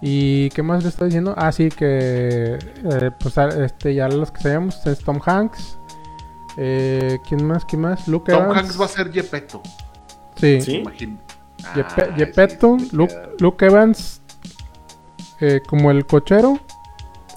¿Y 0.00 0.50
qué 0.50 0.62
más 0.64 0.82
le 0.82 0.88
está 0.88 1.04
diciendo? 1.04 1.34
Ah, 1.36 1.52
sí, 1.52 1.68
que 1.68 2.58
eh, 2.58 3.10
pues 3.20 3.38
ah, 3.38 3.48
este, 3.64 3.94
ya 3.94 4.08
los 4.08 4.32
que 4.32 4.40
sabemos 4.40 4.84
es 4.86 4.98
Tom 4.98 5.20
Hanks. 5.24 5.78
Eh, 6.56 7.18
¿Quién 7.28 7.46
más? 7.46 7.64
¿Quién 7.64 7.82
más? 7.82 8.08
Luke 8.08 8.32
Tom 8.32 8.42
Evans. 8.42 8.58
Hanks 8.58 8.80
va 8.80 8.84
a 8.86 8.88
ser 8.88 9.12
Gepetto. 9.12 9.62
Sí. 10.34 10.60
¿Sí? 10.60 10.76
Imagino. 10.78 11.18
Yepe- 11.76 12.08
Ah, 12.10 12.14
Gepetto, 12.16 12.76
sí, 12.80 12.86
sí, 12.90 12.96
Luke, 12.96 13.14
queda. 13.14 13.28
Luke 13.38 13.64
Evans 13.66 14.21
eh, 15.42 15.60
como 15.66 15.90
el 15.90 16.06
cochero. 16.06 16.58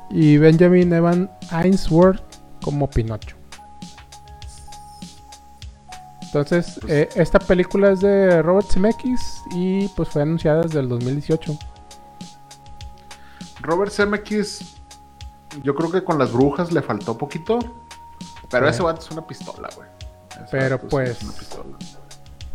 Y 0.09 0.37
Benjamin 0.37 0.93
Evan 0.93 1.29
Ainsworth 1.51 2.21
como 2.63 2.89
Pinocho. 2.89 3.35
Entonces, 6.21 6.77
Pues 6.81 6.91
eh, 6.91 7.09
esta 7.15 7.39
película 7.39 7.91
es 7.91 8.01
de 8.01 8.41
Robert 8.41 8.67
Zemeckis 8.69 9.41
y 9.51 9.87
pues 9.89 10.09
fue 10.09 10.21
anunciada 10.21 10.61
desde 10.63 10.79
el 10.79 10.89
2018. 10.89 11.57
Robert 13.61 13.91
Zemeckis, 13.91 14.75
yo 15.63 15.73
creo 15.75 15.91
que 15.91 16.03
con 16.03 16.19
las 16.19 16.31
brujas 16.33 16.71
le 16.71 16.81
faltó 16.81 17.17
poquito. 17.17 17.59
Pero 18.49 18.67
Sí. 18.67 18.73
ese 18.75 18.83
vato 18.83 19.01
es 19.01 19.11
una 19.11 19.25
pistola, 19.25 19.69
güey. 19.75 19.87
Ese 20.31 20.45
Pero, 20.51 20.79
pues, 20.79 21.09
es 21.11 21.23
una 21.23 21.33
pistola. 21.33 21.77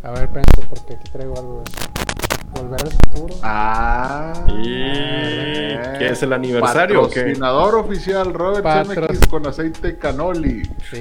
A 0.02 0.10
ver, 0.10 0.22
espérate, 0.24 0.62
porque 0.68 0.94
aquí 0.94 1.10
traigo 1.10 1.36
algo. 1.38 1.62
de- 1.64 2.29
Volver 2.54 2.80
al 2.82 2.90
futuro. 2.90 3.34
Ah. 3.42 4.32
¿Y 4.48 5.98
qué 5.98 6.08
es 6.10 6.22
el 6.22 6.32
aniversario 6.32 7.02
o 7.02 7.08
qué? 7.08 7.20
Patrocinador 7.20 7.74
oficial 7.76 8.34
Robert 8.34 8.64
Patro- 8.64 8.94
Zemeckis 8.94 9.28
con 9.28 9.46
aceite 9.46 9.96
canoli. 9.98 10.62
Sí. 10.90 11.00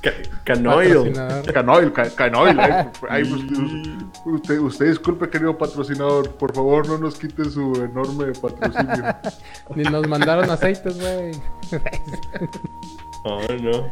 Ca- 0.00 0.10
Canoil. 0.44 1.12
Canoil, 1.52 1.92
ca- 1.92 2.10
canoil. 2.10 2.58
ay, 2.58 2.88
ay, 3.08 3.22
usted, 3.22 3.56
usted, 4.26 4.58
usted 4.58 4.86
disculpe, 4.88 5.28
querido 5.30 5.56
patrocinador. 5.56 6.30
Por 6.32 6.52
favor, 6.54 6.86
no 6.88 6.98
nos 6.98 7.16
quite 7.16 7.44
su 7.44 7.74
enorme 7.76 8.32
patrocinio. 8.32 9.14
Ni 9.76 9.84
nos 9.84 10.06
mandaron 10.08 10.50
aceites, 10.50 10.98
güey. 11.00 11.30
Oh, 13.24 13.40
no. 13.60 13.90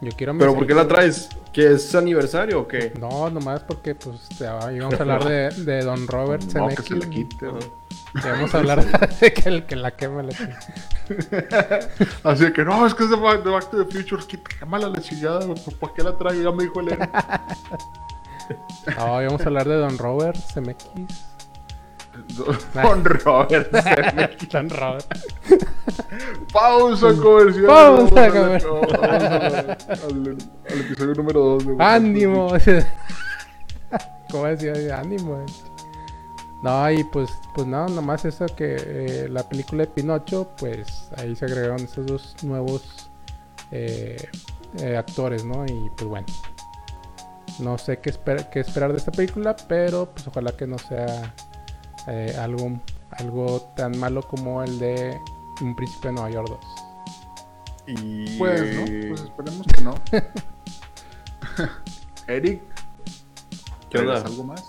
Yo 0.00 0.10
quiero 0.16 0.32
mi 0.34 0.40
¿Pero 0.40 0.54
por 0.54 0.66
qué 0.66 0.74
la 0.74 0.86
traes? 0.86 1.28
¿Que 1.52 1.72
es 1.72 1.94
aniversario 1.94 2.60
o 2.60 2.68
qué? 2.68 2.92
No, 3.00 3.30
nomás 3.30 3.60
porque 3.64 3.94
pues 3.96 4.28
te- 4.38 4.44
íbamos 4.74 4.94
a 4.94 5.02
hablar 5.02 5.24
de, 5.24 5.50
de 5.64 5.82
Don 5.82 6.06
Robert 6.06 6.42
no, 6.44 6.50
Zemeckis. 6.50 6.76
que 6.76 6.82
se 6.88 6.94
le 6.94 7.08
quite. 7.10 7.46
Ajá. 7.46 7.56
güey. 7.56 8.24
Íbamos 8.24 8.54
a 8.54 8.58
hablar 8.58 9.10
de 9.20 9.32
que 9.32 9.48
el 9.48 9.66
que 9.66 9.76
la 9.76 9.90
quema 9.90 10.22
la. 10.22 10.32
Así 12.24 12.52
que 12.52 12.64
no, 12.64 12.86
es 12.86 12.94
que 12.94 13.04
es 13.04 13.10
de 13.10 13.16
Back, 13.16 13.42
de 13.42 13.50
Back 13.50 13.70
to 13.70 13.84
the 13.84 13.92
Future. 13.92 14.22
Quita, 14.24 14.50
quémala 14.58 14.88
la 14.88 15.00
chingada. 15.00 15.44
güey, 15.44 15.58
¿Por 15.80 15.92
qué 15.94 16.02
la 16.04 16.16
traigo? 16.16 16.42
Ya 16.50 16.56
me 16.56 16.62
dijo 16.64 16.80
el. 16.80 16.96
No, 18.96 19.20
íbamos 19.22 19.42
a 19.42 19.44
hablar 19.44 19.68
de 19.68 19.74
Don 19.76 19.98
Robert 19.98 20.38
Zemeckis. 20.54 21.24
Con 22.82 23.04
Robert. 23.04 23.70
Don 24.52 24.70
Robert. 24.70 25.06
Pausa 26.52 27.12
comercial. 27.14 27.66
Pausa 27.66 28.28
comercial. 28.30 29.78
al, 29.90 30.36
al 30.70 30.80
episodio 30.80 31.14
número 31.14 31.40
2 31.58 31.66
de 31.66 31.76
¡Ánimo! 31.78 32.48
¿Cómo 34.30 34.44
decía? 34.46 34.98
¡Ánimo! 34.98 35.44
No, 36.62 36.90
y 36.90 37.04
pues, 37.04 37.30
pues 37.54 37.66
no, 37.66 37.86
nomás 37.88 38.24
eso 38.24 38.46
que 38.46 38.76
eh, 38.78 39.28
la 39.30 39.48
película 39.48 39.84
de 39.84 39.90
Pinocho, 39.90 40.50
pues 40.58 41.08
ahí 41.16 41.34
se 41.36 41.44
agregaron 41.44 41.80
esos 41.80 42.04
dos 42.06 42.34
nuevos 42.42 43.10
eh, 43.70 44.16
eh, 44.80 44.96
actores, 44.96 45.44
¿no? 45.44 45.64
Y 45.66 45.90
pues 45.96 46.08
bueno, 46.08 46.26
no 47.60 47.78
sé 47.78 48.00
qué, 48.00 48.10
esper- 48.12 48.50
qué 48.50 48.60
esperar 48.60 48.90
de 48.92 48.98
esta 48.98 49.12
película, 49.12 49.54
pero 49.68 50.06
pues 50.12 50.26
ojalá 50.26 50.50
que 50.52 50.66
no 50.66 50.78
sea 50.78 51.32
eh, 52.08 52.34
algo, 52.38 52.80
algo 53.12 53.60
tan 53.76 53.98
malo 53.98 54.22
como 54.22 54.62
el 54.62 54.78
de 54.78 55.18
Un 55.60 55.76
Príncipe 55.76 56.08
de 56.08 56.14
Nueva 56.14 56.30
York 56.30 56.48
2. 56.48 56.58
Y... 57.86 58.38
Pues, 58.38 58.76
¿no? 58.76 58.84
Pues 59.08 59.20
esperemos 59.22 59.66
que 59.66 59.82
no. 59.82 59.94
Eric, 62.26 62.62
¿Qué 63.90 63.98
algo 63.98 64.44
más? 64.44 64.62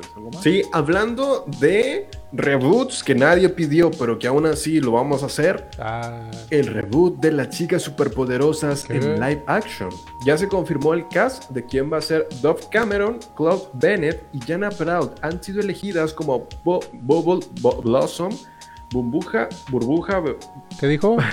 ¿Traes 0.00 0.16
algo 0.16 0.30
más? 0.30 0.42
Sí, 0.42 0.62
hablando 0.72 1.44
de 1.60 2.08
reboots 2.32 3.02
que 3.04 3.14
nadie 3.14 3.48
pidió, 3.48 3.90
pero 3.92 4.18
que 4.18 4.26
aún 4.26 4.46
así 4.46 4.80
lo 4.80 4.92
vamos 4.92 5.22
a 5.22 5.26
hacer. 5.26 5.68
Ah, 5.78 6.30
El 6.50 6.66
reboot 6.66 7.20
de 7.20 7.32
las 7.32 7.50
chicas 7.50 7.82
superpoderosas 7.82 8.84
¿Qué? 8.84 8.94
en 8.96 9.20
live 9.20 9.42
action. 9.46 9.90
Ya 10.26 10.36
se 10.36 10.48
confirmó 10.48 10.94
el 10.94 11.06
cast 11.08 11.50
de 11.50 11.64
quién 11.64 11.92
va 11.92 11.98
a 11.98 12.02
ser 12.02 12.26
Dove 12.42 12.62
Cameron, 12.70 13.18
Claude 13.36 13.62
Bennett 13.74 14.24
y 14.32 14.40
Jana 14.40 14.70
Proud. 14.70 15.10
Han 15.22 15.42
sido 15.42 15.60
elegidas 15.60 16.12
como 16.12 16.48
Bo- 16.64 16.80
Bubble 16.92 17.46
Bo- 17.60 17.80
Blossom, 17.82 18.30
Burbuja, 18.92 19.48
Burbuja, 19.70 20.22
¿Qué 20.80 20.86
dijo? 20.88 21.16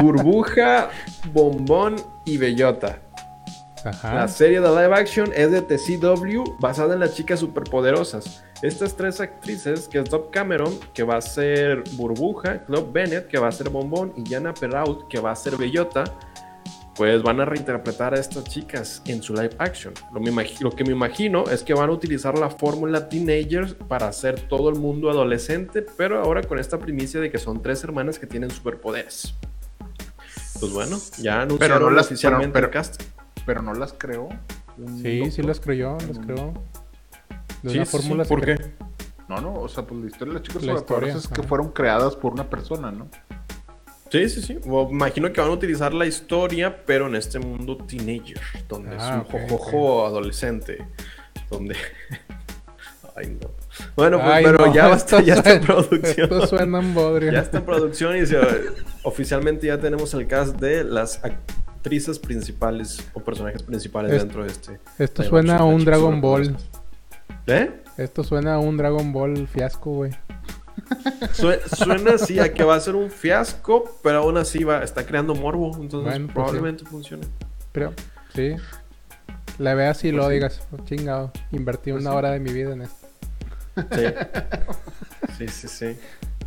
Burbuja, 0.00 0.90
Bombón 1.32 1.96
y 2.24 2.36
Bellota. 2.38 3.00
Ajá. 3.84 4.14
La 4.14 4.28
serie 4.28 4.60
de 4.60 4.68
live 4.68 4.94
action 4.94 5.30
es 5.34 5.50
de 5.50 5.62
TCW 5.62 6.56
basada 6.60 6.94
en 6.94 7.00
las 7.00 7.14
chicas 7.14 7.40
superpoderosas. 7.40 8.44
Estas 8.62 8.94
tres 8.94 9.20
actrices, 9.20 9.88
que 9.88 9.98
es 10.00 10.10
Dove 10.10 10.28
Cameron, 10.30 10.78
que 10.92 11.02
va 11.02 11.16
a 11.16 11.20
ser 11.22 11.82
Burbuja, 11.92 12.64
Claude 12.66 12.88
Bennett, 12.92 13.28
que 13.28 13.38
va 13.38 13.48
a 13.48 13.52
ser 13.52 13.70
Bombón, 13.70 14.12
y 14.16 14.28
Jana 14.28 14.52
Perrault, 14.52 15.08
que 15.08 15.18
va 15.18 15.30
a 15.30 15.36
ser 15.36 15.56
Bellota, 15.56 16.04
pues 16.94 17.22
van 17.22 17.40
a 17.40 17.46
reinterpretar 17.46 18.12
a 18.12 18.20
estas 18.20 18.44
chicas 18.44 19.00
en 19.06 19.22
su 19.22 19.32
live 19.32 19.56
action. 19.58 19.94
Lo, 20.12 20.20
me 20.20 20.30
imagi- 20.30 20.60
lo 20.60 20.70
que 20.72 20.84
me 20.84 20.90
imagino 20.92 21.44
es 21.48 21.62
que 21.62 21.72
van 21.72 21.88
a 21.88 21.92
utilizar 21.92 22.36
la 22.38 22.50
fórmula 22.50 23.08
teenagers 23.08 23.72
para 23.72 24.08
hacer 24.08 24.38
todo 24.48 24.68
el 24.68 24.74
mundo 24.74 25.08
adolescente, 25.08 25.80
pero 25.96 26.20
ahora 26.22 26.42
con 26.42 26.58
esta 26.58 26.78
primicia 26.78 27.18
de 27.20 27.30
que 27.30 27.38
son 27.38 27.62
tres 27.62 27.82
hermanas 27.84 28.18
que 28.18 28.26
tienen 28.26 28.50
superpoderes. 28.50 29.32
Pues 30.58 30.70
bueno, 30.72 30.98
ya 31.16 31.40
anunciaron 31.40 31.80
no 31.88 31.90
las- 31.90 32.06
oficialmente 32.06 32.52
pero- 32.52 32.66
el 32.66 32.72
cast. 32.72 33.02
Pero 33.50 33.62
no 33.62 33.74
las 33.74 33.92
creó. 33.92 34.28
Sí, 35.02 35.28
sí 35.32 35.42
las 35.42 35.58
creyó, 35.58 35.98
las 36.06 36.20
creyó. 36.20 36.52
De 37.64 37.70
Sí, 37.70 37.76
una 37.78 37.84
sí, 37.84 37.90
fórmula 37.98 38.22
sí, 38.24 38.28
¿Por 38.28 38.44
qué? 38.44 38.56
No, 39.28 39.40
no, 39.40 39.54
o 39.54 39.68
sea, 39.68 39.82
pues 39.84 40.00
la 40.00 40.06
historia 40.06 40.34
de 40.34 40.38
las 40.38 40.46
chicas 40.48 40.62
La 40.62 40.72
superpoderosas 40.78 41.24
es 41.24 41.28
que 41.32 41.42
fueron 41.42 41.72
creadas 41.72 42.14
por 42.14 42.32
una 42.32 42.48
persona, 42.48 42.92
¿no? 42.92 43.08
Sí, 44.08 44.28
sí, 44.28 44.40
sí. 44.40 44.58
O 44.68 44.88
imagino 44.88 45.32
que 45.32 45.40
van 45.40 45.50
a 45.50 45.52
utilizar 45.52 45.92
la 45.92 46.06
historia, 46.06 46.84
pero 46.86 47.08
en 47.08 47.16
este 47.16 47.40
mundo 47.40 47.76
teenager, 47.76 48.40
donde 48.68 48.94
es 48.94 49.02
Ah, 49.02 49.14
un 49.16 49.20
ok, 49.22 49.48
jojojo 49.50 50.06
adolescente. 50.06 50.86
Donde. 51.50 51.74
Ay, 53.16 53.36
no. 53.40 53.50
Bueno, 53.96 54.18
pues, 54.20 54.30
Ay, 54.32 54.44
pero 54.44 54.66
no, 54.66 54.72
ya, 54.74 54.86
va 54.86 54.94
a 54.94 54.96
estar- 54.96 55.20
esto 55.20 55.26
ya 55.26 55.34
está 55.34 55.52
en 55.54 55.60
producción. 55.66 56.32
Esto 56.32 56.46
suena 56.46 56.78
en 56.78 56.94
bodrio. 56.94 57.32
Ya 57.32 57.40
está 57.40 57.58
en 57.58 57.64
producción 57.64 58.16
y 58.16 58.26
se- 58.26 58.38
oficialmente 59.02 59.66
ya 59.66 59.78
tenemos 59.80 60.14
el 60.14 60.28
cast 60.28 60.56
de 60.60 60.84
las 60.84 61.20
actrices 61.80 62.18
principales 62.18 63.02
o 63.14 63.20
personajes 63.20 63.62
principales 63.62 64.12
Es- 64.12 64.22
dentro 64.22 64.42
de 64.44 64.50
este. 64.50 64.78
Esto 64.98 65.22
suena 65.22 65.56
a 65.56 65.64
un 65.64 65.82
Dragon 65.84 66.20
Ball. 66.20 66.54
¿Eh? 67.46 67.82
Esto 67.96 68.22
suena 68.22 68.54
a 68.54 68.58
un 68.58 68.76
Dragon 68.76 69.12
Ball 69.12 69.48
fiasco, 69.48 69.90
güey. 69.92 70.12
Sue- 71.32 71.60
Suena 71.74 72.12
así 72.14 72.38
a 72.38 72.52
que 72.52 72.64
va 72.64 72.74
a 72.74 72.80
ser 72.80 72.94
un 72.96 73.10
fiasco, 73.10 73.98
pero 74.02 74.18
aún 74.18 74.36
así 74.36 74.62
va, 74.64 74.82
está 74.84 75.06
creando 75.06 75.34
morbo, 75.34 75.74
entonces 75.76 76.10
Bueno, 76.10 76.26
pues 76.26 76.34
probablemente 76.34 76.84
funcione. 76.84 77.26
Pero, 77.72 77.92
sí. 78.34 78.56
La 79.58 79.74
veas 79.74 80.04
y 80.04 80.10
Pues 80.10 80.14
lo 80.22 80.28
sí. 80.28 80.34
digas. 80.34 80.60
oh, 80.72 80.84
chingado. 80.84 81.32
Invertí 81.52 81.92
Pues 81.92 82.02
una 82.02 82.10
sí. 82.10 82.16
hora 82.16 82.30
de 82.32 82.40
mi 82.40 82.52
vida 82.52 82.72
en 82.74 82.82
esto. 82.82 83.06
Sí. 83.76 84.04
Sí, 85.38 85.48
sí, 85.48 85.68
sí. 85.68 85.96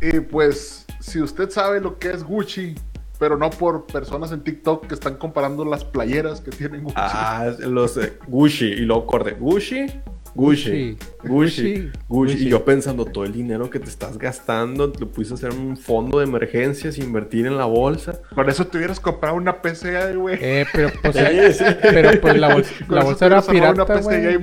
Y 0.00 0.20
pues, 0.20 0.84
si 1.00 1.20
usted 1.20 1.50
sabe 1.50 1.80
lo 1.80 1.98
que 1.98 2.10
es 2.12 2.22
Gucci, 2.22 2.76
pero 3.18 3.36
no 3.38 3.50
por 3.50 3.86
personas 3.86 4.32
en 4.32 4.42
TikTok 4.42 4.86
que 4.86 4.94
están 4.94 5.16
comparando 5.16 5.64
las 5.64 5.84
playeras 5.84 6.40
que 6.40 6.50
tienen 6.50 6.82
Gucci. 6.82 6.94
Ah, 6.98 7.50
los 7.60 7.94
de 7.94 8.14
Gucci 8.26 8.66
y 8.66 8.80
luego 8.80 9.06
corte. 9.06 9.32
Gucci, 9.32 9.86
Gucci, 10.34 10.96
Gucci, 10.96 10.96
Gucci, 11.22 11.62
Gucci. 11.72 11.90
Gucci. 12.08 12.46
Y 12.46 12.48
yo 12.48 12.64
pensando, 12.64 13.04
todo 13.04 13.24
el 13.24 13.32
dinero 13.32 13.70
que 13.70 13.78
te 13.78 13.88
estás 13.88 14.18
gastando, 14.18 14.92
lo 14.98 15.08
pudiste 15.08 15.34
hacer 15.34 15.52
en 15.52 15.60
un 15.60 15.76
fondo 15.76 16.18
de 16.18 16.24
emergencias, 16.24 16.98
invertir 16.98 17.46
en 17.46 17.56
la 17.56 17.66
bolsa. 17.66 18.20
Con 18.34 18.48
eso 18.48 18.66
te 18.66 18.78
hubieras 18.78 18.98
comprado 18.98 19.36
una 19.36 19.62
PC, 19.62 20.16
güey. 20.16 20.36
Eh, 20.40 20.66
pero 20.72 20.90
pues, 21.02 21.14
Sí, 21.54 21.64
sí. 21.64 21.64
pero 21.82 22.20
pues 22.20 22.36
la, 22.36 22.52
bol- 22.52 22.64
Con 22.86 22.96
la 22.96 23.04
bolsa 23.04 23.26
era 23.26 23.42
pirata, 23.42 24.00
güey. 24.00 24.38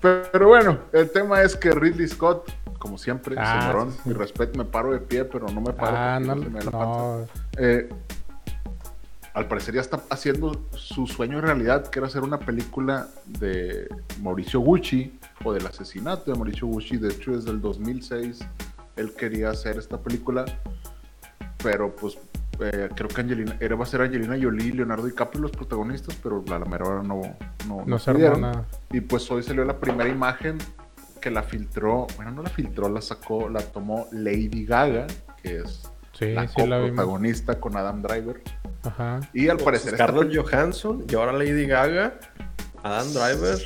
Pero, 0.00 0.48
bueno, 0.48 0.78
el 0.92 1.10
tema 1.10 1.42
es 1.42 1.56
que 1.56 1.72
Ridley 1.72 2.08
Scott, 2.08 2.50
como 2.78 2.98
siempre, 2.98 3.34
Ah, 3.38 3.60
señorón, 3.60 3.92
sí, 3.92 3.98
mi 4.04 4.14
respeto, 4.14 4.58
me 4.58 4.64
paro 4.64 4.92
de 4.92 4.98
pie, 4.98 5.24
pero 5.24 5.46
no 5.48 5.60
me 5.60 5.72
paro. 5.72 5.96
Ah, 5.96 6.20
no, 6.20 6.36
me 6.36 6.62
la 6.62 6.70
no. 6.70 7.26
Eh, 7.56 7.88
al 9.34 9.48
parecer 9.48 9.74
ya 9.74 9.80
está 9.80 10.00
haciendo 10.10 10.64
su 10.70 11.08
sueño 11.08 11.40
realidad, 11.40 11.88
que 11.88 11.98
era 11.98 12.06
hacer 12.06 12.22
una 12.22 12.38
película 12.38 13.08
de 13.26 13.88
Mauricio 14.22 14.60
Gucci 14.60 15.18
o 15.44 15.52
del 15.52 15.66
asesinato 15.66 16.30
de 16.30 16.36
Mauricio 16.36 16.68
Gucci. 16.68 16.98
De 16.98 17.08
hecho, 17.08 17.32
desde 17.32 17.50
el 17.50 17.60
2006 17.60 18.40
él 18.96 19.12
quería 19.14 19.50
hacer 19.50 19.76
esta 19.76 19.98
película, 19.98 20.44
pero 21.62 21.94
pues 21.96 22.16
eh, 22.60 22.88
creo 22.94 23.08
que 23.08 23.20
Angelina, 23.20 23.56
era, 23.60 23.74
va 23.76 23.84
a 23.84 23.86
ser 23.86 24.00
Angelina 24.02 24.36
Jolie 24.40 24.68
y 24.68 24.72
Leonardo 24.72 25.06
DiCaprio 25.06 25.42
los 25.42 25.50
protagonistas, 25.50 26.14
pero 26.22 26.42
la, 26.46 26.58
la 26.58 26.64
mera 26.64 26.84
hora 26.86 27.02
no, 27.02 27.20
no, 27.68 27.84
No 27.86 27.98
se 27.98 28.12
pudieron. 28.12 28.44
armó 28.44 28.46
nada. 28.58 28.66
Y 28.92 29.00
pues 29.00 29.30
hoy 29.30 29.42
salió 29.42 29.64
la 29.64 29.78
primera 29.78 30.08
imagen 30.08 30.58
que 31.20 31.30
la 31.30 31.42
filtró, 31.42 32.06
bueno, 32.16 32.30
no 32.32 32.42
la 32.42 32.50
filtró, 32.50 32.88
la 32.88 33.00
sacó, 33.00 33.48
la 33.48 33.60
tomó 33.60 34.06
Lady 34.12 34.66
Gaga, 34.66 35.06
que 35.42 35.58
es 35.60 35.90
Sí, 36.12 36.32
la 36.32 36.46
sí 36.46 36.64
la 36.66 36.80
protagonista 36.80 37.58
con 37.58 37.76
Adam 37.76 38.00
Driver. 38.02 38.40
Ajá. 38.84 39.20
Y 39.32 39.48
al 39.48 39.56
parecer 39.56 39.94
esta 39.94 40.04
Scarlett 40.06 40.36
Johansson 40.36 41.04
y 41.08 41.14
ahora 41.16 41.32
Lady 41.32 41.66
Gaga, 41.66 42.18
Adam 42.84 43.08
Driver. 43.12 43.58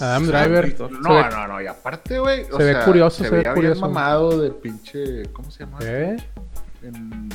Adam 0.00 0.26
Driver. 0.26 0.80
No, 0.80 0.88
se 0.88 0.94
no, 0.94 1.14
ve- 1.14 1.48
no, 1.48 1.62
y 1.62 1.66
aparte, 1.66 2.18
güey. 2.18 2.42
o 2.50 2.56
se 2.56 2.64
ve 2.64 2.72
sea, 2.72 2.84
curioso, 2.84 3.22
se 3.22 3.30
ve 3.30 3.44
curioso. 3.54 3.80
mamado 3.82 4.40
de 4.40 4.50
pinche. 4.50 5.24
¿Cómo 5.32 5.50
se 5.50 5.64
llama? 5.64 5.78
¿Eh? 5.82 6.16
En- 6.82 7.28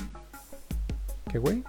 ¿Qué, 1.31 1.39
güey? 1.39 1.63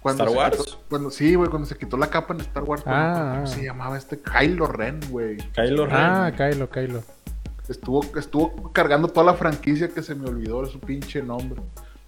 cuando 0.00 0.24
¿Star 0.24 0.36
Wars? 0.36 0.56
quitó- 0.56 0.78
cuando, 0.88 1.10
sí, 1.10 1.34
güey, 1.34 1.50
cuando 1.50 1.68
se 1.68 1.76
quitó 1.76 1.96
la 1.96 2.08
capa 2.08 2.32
en 2.34 2.40
Star 2.40 2.62
Wars. 2.64 2.82
Ah, 2.86 3.32
¿Cómo 3.34 3.44
ah. 3.44 3.46
se 3.46 3.64
llamaba 3.64 3.98
este? 3.98 4.18
Kylo 4.18 4.66
Ren, 4.66 5.00
güey. 5.10 5.36
Kylo 5.54 5.86
Ren. 5.86 5.96
Ah, 5.96 6.32
Kylo, 6.36 6.70
Kylo. 6.70 7.02
Estuvo, 7.68 8.02
estuvo 8.18 8.72
cargando 8.72 9.08
toda 9.08 9.26
la 9.26 9.34
franquicia 9.34 9.88
que 9.88 10.02
se 10.02 10.14
me 10.14 10.28
olvidó 10.28 10.62
de 10.62 10.70
su 10.70 10.80
pinche 10.80 11.22
nombre. 11.22 11.60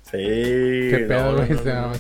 Sí. 0.02 0.12
¿Qué 0.12 1.05
pedo, 1.07 1.36
güey? 1.36 1.51
no, 1.51 1.59
Se 1.62 1.74
no. 1.74 1.93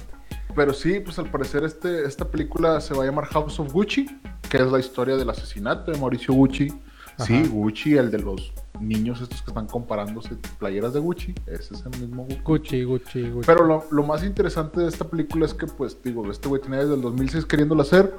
Pero 0.54 0.72
sí, 0.72 1.00
pues 1.00 1.18
al 1.18 1.30
parecer 1.30 1.64
este, 1.64 2.06
esta 2.06 2.24
película 2.24 2.80
se 2.80 2.94
va 2.94 3.02
a 3.04 3.06
llamar 3.06 3.26
House 3.26 3.60
of 3.60 3.72
Gucci, 3.72 4.06
que 4.48 4.56
es 4.56 4.66
la 4.66 4.78
historia 4.80 5.16
del 5.16 5.28
asesinato 5.30 5.92
de 5.92 5.98
Mauricio 5.98 6.34
Gucci. 6.34 6.72
Sí. 7.18 7.46
Gucci, 7.48 7.96
el 7.98 8.10
de 8.10 8.18
los 8.18 8.52
niños 8.80 9.20
estos 9.20 9.42
que 9.42 9.50
están 9.50 9.66
comparándose 9.66 10.36
playeras 10.58 10.92
de 10.94 11.00
Gucci. 11.00 11.34
Ese 11.46 11.74
es 11.74 11.84
el 11.84 12.00
mismo 12.00 12.24
Gucci. 12.24 12.40
Gucci, 12.42 12.84
Gucci, 12.84 13.30
Gucci. 13.30 13.46
Pero 13.46 13.64
lo, 13.64 13.84
lo 13.90 14.02
más 14.02 14.24
interesante 14.24 14.80
de 14.80 14.88
esta 14.88 15.04
película 15.04 15.46
es 15.46 15.54
que, 15.54 15.66
pues, 15.66 16.02
digo, 16.02 16.30
este 16.30 16.48
güey 16.48 16.60
tenía 16.62 16.80
desde 16.80 16.94
el 16.94 17.02
2006 17.02 17.44
queriéndola 17.46 17.82
hacer 17.82 18.12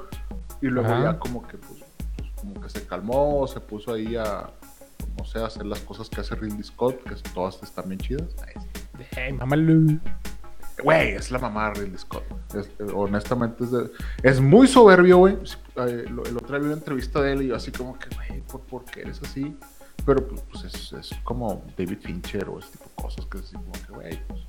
y 0.60 0.66
luego 0.68 0.88
Ajá. 0.88 1.02
ya 1.12 1.18
como 1.18 1.46
que, 1.46 1.58
pues, 1.58 1.82
pues, 2.16 2.30
como 2.36 2.60
que 2.60 2.68
se 2.68 2.86
calmó, 2.86 3.46
se 3.46 3.60
puso 3.60 3.92
ahí 3.92 4.16
a, 4.16 4.50
no 5.18 5.24
sé, 5.24 5.38
a 5.40 5.46
hacer 5.46 5.66
las 5.66 5.80
cosas 5.80 6.08
que 6.08 6.20
hace 6.20 6.34
Ridley 6.36 6.62
Scott, 6.62 7.02
que 7.02 7.14
todas 7.34 7.62
están 7.62 7.88
bien 7.88 8.00
chidas. 8.00 8.34
Ey, 9.16 9.32
mámalo. 9.32 9.98
Güey, 10.82 11.10
es 11.12 11.30
la 11.30 11.38
mamá 11.38 11.68
de 11.70 11.80
Ridley 11.80 11.98
Scott. 11.98 12.24
Es- 12.54 12.66
eh, 12.78 12.86
honestamente, 12.94 13.62
es, 13.64 13.70
de- 13.70 13.90
es 14.22 14.40
muy 14.40 14.66
soberbio, 14.66 15.18
güey. 15.18 15.34
Eh, 15.76 16.06
lo- 16.08 16.24
el 16.24 16.36
otro 16.36 16.48
día 16.48 16.58
vi 16.58 16.64
una 16.66 16.74
entrevista 16.74 17.20
de 17.20 17.32
él 17.32 17.42
y 17.42 17.48
yo 17.48 17.56
así 17.56 17.70
como 17.70 17.98
que, 17.98 18.08
güey, 18.16 18.40
¿por, 18.42 18.60
por 18.62 18.84
qué 18.86 19.02
eres 19.02 19.20
así? 19.22 19.54
Pero 20.04 20.26
pues, 20.26 20.64
es, 20.64 20.92
es 20.92 21.10
como 21.24 21.62
David 21.76 21.98
Fincher 22.00 22.48
o 22.48 22.58
ese 22.58 22.72
tipo 22.72 22.84
de 22.84 23.02
cosas 23.02 23.26
que 23.26 23.38
es 23.38 23.44
así 23.44 23.54
como 23.54 23.72
que, 23.72 23.92
güey, 23.92 24.26
pues 24.26 24.40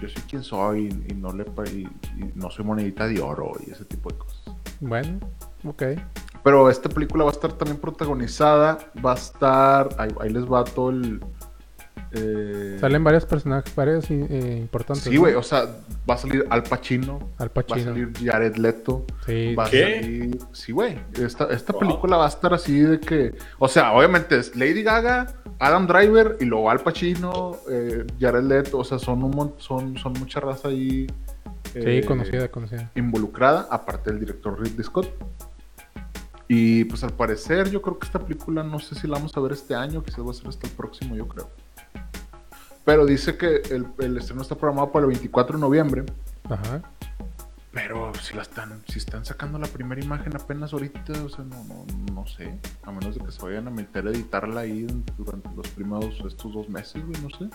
yo 0.00 0.08
soy 0.08 0.22
quien 0.22 0.42
soy 0.42 0.88
y, 0.88 1.12
y 1.12 1.14
no 1.14 1.32
le 1.32 1.44
y, 1.72 1.80
y 1.80 2.32
no 2.34 2.50
soy 2.50 2.64
monedita 2.64 3.06
de 3.06 3.20
oro 3.20 3.52
y 3.66 3.70
ese 3.70 3.84
tipo 3.84 4.10
de 4.10 4.18
cosas. 4.18 4.54
Bueno, 4.80 5.18
ok. 5.64 5.82
Pero 6.42 6.68
esta 6.68 6.88
película 6.88 7.24
va 7.24 7.30
a 7.30 7.32
estar 7.32 7.52
también 7.54 7.80
protagonizada, 7.80 8.78
va 9.04 9.12
a 9.12 9.14
estar, 9.14 9.88
ahí, 9.98 10.10
ahí 10.20 10.30
les 10.30 10.44
va 10.44 10.62
todo 10.64 10.90
el... 10.90 11.20
eh, 12.14 12.76
Salen 12.80 13.02
varios 13.04 13.24
personajes, 13.26 13.74
varios 13.74 14.10
eh, 14.10 14.58
importantes. 14.60 15.04
Sí, 15.04 15.14
¿no? 15.14 15.20
güey, 15.20 15.34
o 15.34 15.42
sea, 15.42 15.66
va 16.08 16.14
a 16.14 16.18
salir 16.18 16.46
Al 16.50 16.62
Pacino, 16.62 17.18
Al 17.38 17.48
va 17.48 17.60
a 17.62 17.66
Pacino. 17.66 17.84
salir 17.92 18.12
Jared 18.22 18.56
Leto, 18.56 19.04
Sí, 19.26 19.54
va 19.54 19.66
a 19.66 19.70
¿Qué? 19.70 20.00
salir... 20.00 20.38
Sí, 20.52 20.72
güey, 20.72 20.98
esta, 21.14 21.44
esta 21.52 21.72
Wow. 21.72 21.80
película 21.80 22.16
va 22.16 22.26
a 22.26 22.28
estar 22.28 22.52
así 22.54 22.78
de 22.80 23.00
que... 23.00 23.34
O 23.58 23.68
sea, 23.68 23.92
obviamente 23.92 24.38
es 24.38 24.54
Lady 24.56 24.82
Gaga, 24.82 25.34
Adam 25.58 25.86
Driver 25.86 26.36
y 26.40 26.44
luego 26.44 26.70
Al 26.70 26.80
Pacino, 26.80 27.56
eh, 27.70 28.04
Jared 28.20 28.44
Leto, 28.44 28.78
o 28.78 28.84
sea, 28.84 28.98
son, 28.98 29.22
un, 29.22 29.30
mon- 29.30 29.54
son, 29.58 29.96
son 29.98 30.12
mucha 30.14 30.40
raza 30.40 30.68
ahí... 30.68 31.06
sí, 31.72 31.78
eh, 31.80 32.04
conocida, 32.06 32.48
conocida. 32.48 32.90
involucrada, 32.94 33.66
aparte 33.70 34.10
del 34.10 34.20
director 34.20 34.60
Ridley 34.60 34.84
Scott. 34.84 35.08
Y 36.46 36.84
pues 36.84 37.02
al 37.02 37.12
parecer 37.14 37.70
yo 37.70 37.80
creo 37.80 37.98
que 37.98 38.04
esta 38.06 38.18
película 38.18 38.62
no 38.62 38.78
sé 38.78 38.94
si 38.94 39.06
la 39.08 39.14
vamos 39.16 39.34
a 39.34 39.40
ver 39.40 39.52
este 39.52 39.74
año, 39.74 40.02
quizás 40.02 40.26
va 40.26 40.30
a 40.30 40.34
ser 40.34 40.46
hasta 40.48 40.66
el 40.66 40.74
próximo, 40.74 41.16
yo 41.16 41.26
creo. 41.26 41.48
Pero 42.84 43.06
dice 43.06 43.36
que 43.36 43.62
el, 43.70 43.86
el 43.98 44.18
estreno 44.18 44.42
está 44.42 44.56
programado 44.56 44.92
para 44.92 45.04
el 45.04 45.12
24 45.12 45.56
de 45.56 45.60
noviembre. 45.60 46.04
Ajá. 46.48 46.82
Pero 47.74 48.12
si 48.22 48.36
la 48.36 48.42
están, 48.42 48.82
si 48.86 48.98
están 48.98 49.24
sacando 49.24 49.58
la 49.58 49.66
primera 49.66 50.00
imagen 50.00 50.36
apenas 50.36 50.72
ahorita, 50.72 51.12
o 51.24 51.28
sea, 51.28 51.44
no, 51.44 51.64
no, 51.64 51.84
no 52.12 52.26
sé. 52.26 52.56
A 52.84 52.92
menos 52.92 53.16
de 53.16 53.24
que 53.24 53.32
se 53.32 53.42
vayan 53.42 53.66
a 53.66 53.70
meter 53.70 54.06
a 54.06 54.10
editarla 54.10 54.60
ahí 54.60 54.86
durante 55.18 55.50
los 55.56 55.66
primeros 55.68 56.22
estos 56.24 56.52
dos 56.52 56.68
meses, 56.68 57.04
güey, 57.04 57.20
no 57.20 57.30
sé. 57.36 57.50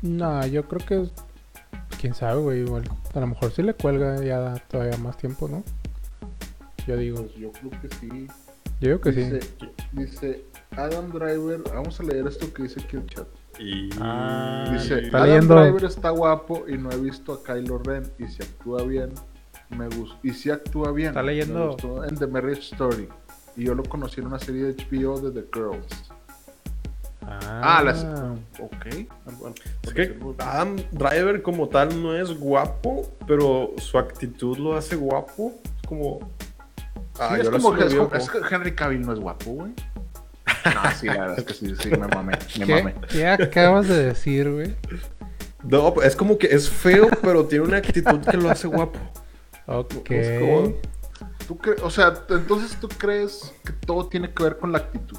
No, 0.00 0.46
yo 0.46 0.66
creo 0.66 0.86
que. 0.86 1.10
Quién 2.00 2.14
sabe, 2.14 2.40
güey. 2.40 2.60
Igual. 2.60 2.84
A 3.14 3.20
lo 3.20 3.26
mejor 3.26 3.52
sí 3.52 3.62
le 3.62 3.74
cuelga 3.74 4.24
ya 4.24 4.54
todavía 4.68 4.96
más 4.96 5.18
tiempo, 5.18 5.48
¿no? 5.48 5.62
Yo 6.86 6.96
digo. 6.96 7.22
Pues 7.22 7.34
yo 7.34 7.52
creo 7.52 7.70
que 7.82 7.88
sí. 7.96 8.28
Yo 8.80 8.88
digo 8.88 9.00
que 9.02 9.12
dice, 9.12 9.42
sí. 9.42 9.70
dice 9.92 10.44
Adam 10.76 11.12
Driver, 11.12 11.62
vamos 11.74 12.00
a 12.00 12.02
leer 12.04 12.26
esto 12.26 12.52
que 12.54 12.62
dice 12.64 12.80
aquí 12.80 12.96
el 12.96 13.06
chat. 13.06 13.28
Y... 13.58 13.90
Ah, 14.00 14.68
Dice, 14.72 15.00
está 15.04 15.18
Adam 15.18 15.28
leyendo. 15.28 15.54
Driver 15.62 15.84
está 15.84 16.10
guapo 16.10 16.64
y 16.68 16.78
no 16.78 16.90
he 16.90 16.96
visto 16.98 17.32
a 17.34 17.42
Kylo 17.42 17.78
Ren 17.78 18.10
y 18.18 18.26
si 18.26 18.42
actúa 18.42 18.82
bien, 18.84 19.10
me 19.70 19.88
gusta. 19.88 20.18
Y 20.22 20.30
si 20.30 20.50
actúa 20.50 20.92
bien, 20.92 21.08
Está 21.08 21.22
me 21.22 21.28
leyendo. 21.32 21.68
gustó 21.68 22.04
en 22.04 22.16
The 22.16 22.26
Marriage 22.26 22.62
Story. 22.72 23.08
Y 23.56 23.64
yo 23.64 23.74
lo 23.74 23.82
conocí 23.84 24.20
en 24.20 24.26
una 24.28 24.38
serie 24.38 24.64
de 24.64 24.74
HBO 24.84 25.20
de 25.20 25.42
The 25.42 25.48
Girls. 25.52 25.86
Ah, 27.24 27.78
Ah, 27.78 27.82
las... 27.84 28.04
Ok. 28.60 28.86
Es 29.84 29.92
que 29.94 30.18
Adam 30.38 30.76
Driver 30.90 31.40
como 31.42 31.68
tal 31.68 32.02
no 32.02 32.16
es 32.16 32.36
guapo, 32.38 33.02
pero 33.26 33.72
su 33.78 33.96
actitud 33.98 34.56
lo 34.58 34.74
hace 34.76 34.96
guapo. 34.96 35.52
Es 35.80 35.86
como... 35.88 36.18
Ah, 37.20 37.34
Sí, 37.36 37.42
es 37.42 37.48
que, 37.50 37.58
como- 37.96 38.14
es 38.14 38.30
que 38.30 38.38
Henry 38.54 38.74
Cavill 38.74 39.02
no 39.02 39.12
es 39.12 39.20
guapo, 39.20 39.50
güey. 39.52 39.72
No, 40.46 40.90
sí, 40.98 41.06
la 41.06 41.20
verdad 41.20 41.38
es 41.38 41.44
que 41.44 41.54
sí, 41.54 41.74
sí, 41.80 41.90
me 41.90 42.06
mamé, 42.08 42.36
me 42.58 42.66
mamé. 42.66 42.94
¿Qué, 43.08 43.18
¿Qué 43.36 43.42
acabas 43.44 43.88
de 43.88 44.04
decir, 44.04 44.50
güey? 44.50 44.74
No, 45.64 45.94
es 46.02 46.16
como 46.16 46.38
que 46.38 46.48
es 46.48 46.68
feo, 46.68 47.08
pero 47.22 47.46
tiene 47.46 47.64
una 47.64 47.76
actitud 47.78 48.20
que 48.20 48.36
lo 48.36 48.50
hace 48.50 48.66
guapo. 48.66 48.98
Ok. 49.66 50.10
Es 50.10 50.40
como- 50.40 50.74
¿Tú 51.46 51.58
cre- 51.58 51.80
o 51.82 51.90
sea, 51.90 52.14
entonces 52.30 52.76
tú 52.80 52.88
crees 52.88 53.52
que 53.64 53.72
todo 53.72 54.08
tiene 54.08 54.32
que 54.32 54.42
ver 54.42 54.58
con 54.58 54.72
la 54.72 54.78
actitud. 54.78 55.18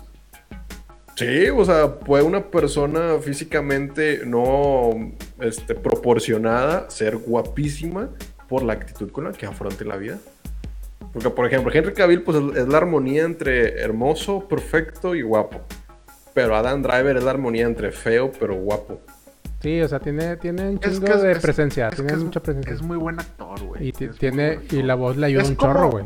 Sí, 1.15 1.47
o 1.49 1.63
sea, 1.63 1.99
puede 1.99 2.23
una 2.23 2.49
persona 2.49 3.17
físicamente 3.21 4.21
no 4.25 5.13
este, 5.39 5.75
proporcionada 5.75 6.89
ser 6.89 7.17
guapísima 7.17 8.09
por 8.49 8.63
la 8.63 8.73
actitud 8.73 9.11
con 9.11 9.25
la 9.25 9.31
que 9.31 9.45
afronte 9.45 9.85
la 9.85 9.95
vida. 9.97 10.17
Porque, 11.13 11.29
por 11.29 11.45
ejemplo, 11.45 11.71
Henry 11.73 11.93
Cavill 11.93 12.23
pues, 12.23 12.37
es 12.55 12.67
la 12.67 12.77
armonía 12.77 13.23
entre 13.23 13.79
hermoso, 13.81 14.47
perfecto 14.47 15.13
y 15.15 15.21
guapo. 15.21 15.61
Pero 16.33 16.55
Adam 16.55 16.81
Driver 16.81 17.15
es 17.17 17.23
la 17.23 17.31
armonía 17.31 17.65
entre 17.65 17.91
feo 17.91 18.31
pero 18.39 18.55
guapo. 18.55 18.99
Sí, 19.61 19.79
o 19.81 19.87
sea, 19.87 19.99
tiene, 19.99 20.35
tiene 20.37 20.69
un 20.71 20.79
Es 20.81 20.93
chingo 20.95 21.05
que 21.05 21.13
es- 21.13 21.21
de 21.21 21.31
es- 21.33 21.39
presencia. 21.39 21.87
es 21.89 21.95
tiene 21.95 22.15
mucha 22.17 22.41
presencia. 22.41 22.73
Es 22.73 22.81
muy 22.81 22.97
buen 22.97 23.19
actor, 23.19 23.61
güey. 23.63 23.87
y 23.89 23.91
tiene, 23.91 24.59
y 24.71 24.81
la 24.81 24.95
voz 24.95 25.15
le 25.15 25.27
ayuda 25.27 25.43
Es 25.43 25.49
un 25.49 25.55
como- 25.55 25.73
chorro, 25.73 25.91
güey. 25.91 26.05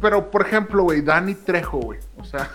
Pero, 0.00 0.30
por 0.30 0.42
ejemplo, 0.44 0.82
güey, 0.82 1.02
Danny 1.02 1.34
Trejo, 1.34 1.78
güey. 1.78 2.00
O 2.16 2.24
sea, 2.24 2.48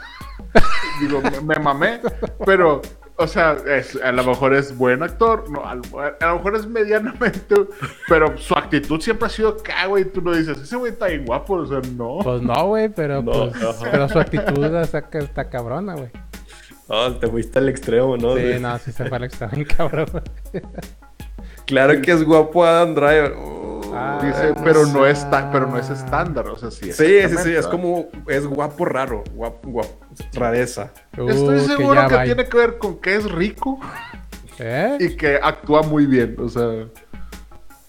digo, 1.02 1.22
me, 1.22 1.40
me 1.42 1.56
mamé, 1.64 2.02
pero, 2.46 2.82
o 3.18 3.28
sea, 3.28 3.58
es- 3.68 3.96
a 4.02 4.12
lo 4.12 4.24
mejor 4.24 4.54
es 4.54 4.78
buen 4.78 5.02
actor, 5.04 5.50
no, 5.50 5.66
a, 5.66 5.76
lo, 5.76 5.82
a 6.00 6.16
lo 6.28 6.36
mejor 6.36 6.56
es 6.56 6.68
medianamente, 6.68 7.56
pero 8.08 8.38
su 8.38 8.54
actitud 8.56 9.02
siempre 9.02 9.26
ha 9.28 9.30
sido 9.30 9.50
acá, 9.50 9.86
güey. 9.88 10.06
Tú 10.06 10.22
no 10.22 10.36
dices, 10.36 10.58
ese 10.60 10.76
güey 10.76 10.92
está 10.94 11.08
bien 11.08 11.26
guapo, 11.26 11.56
o 11.56 11.66
sea, 11.66 11.80
no. 11.96 12.20
Pues 12.24 12.42
no, 12.42 12.68
güey, 12.68 12.90
pero, 12.90 13.22
No, 13.24 13.32
pues, 13.32 13.56
ajá. 13.64 13.88
pero 13.92 14.08
su 14.10 14.20
actitud 14.20 14.64
está, 14.76 15.04
está 15.14 15.50
cabrona, 15.50 15.96
güey. 15.96 16.10
Ah, 16.90 17.10
te 17.20 17.28
fuiste 17.28 17.60
al 17.60 17.68
extremo, 17.70 18.16
¿no? 18.18 18.36
Sí, 18.38 18.44
no, 18.62 18.78
sí 18.80 18.92
se 18.94 19.06
fue 19.06 19.18
al 19.18 19.24
extremo, 19.26 19.52
cabrón. 19.78 20.08
Claro 21.66 22.02
que 22.02 22.12
es 22.12 22.24
guapo 22.24 22.64
Adam 22.66 22.96
Driver. 22.96 23.34
Uh, 23.34 23.67
Ah, 24.00 24.20
Dice, 24.24 24.54
pero 24.64 24.86
no 24.86 25.06
es, 25.06 25.30
ta- 25.30 25.50
pero 25.52 25.68
no 25.68 25.78
es 25.78 25.90
estándar, 25.90 26.48
o 26.48 26.56
sea, 26.58 26.72
sí. 26.72 26.92
sí, 26.92 27.22
sí, 27.44 27.54
es 27.56 27.68
como, 27.68 28.06
es 28.28 28.46
guapo 28.46 28.86
raro, 28.86 29.24
guapo, 29.34 29.70
guapo, 29.70 29.98
rareza. 30.34 30.92
Estoy 31.12 31.58
Uh, 31.58 31.60
seguro 31.62 31.96
ya 31.96 32.08
que, 32.08 32.26
tiene 32.26 32.46
que 32.46 32.58
ver 32.58 32.78
con 32.78 33.00
que 33.00 33.16
es 33.16 33.30
rico 33.32 33.80
¿Eh? 34.60 34.98
y 35.00 35.16
que 35.16 35.40
actúa 35.42 35.82
muy 35.84 36.06
bien, 36.06 36.36
o 36.40 36.48
sea. 36.50 36.68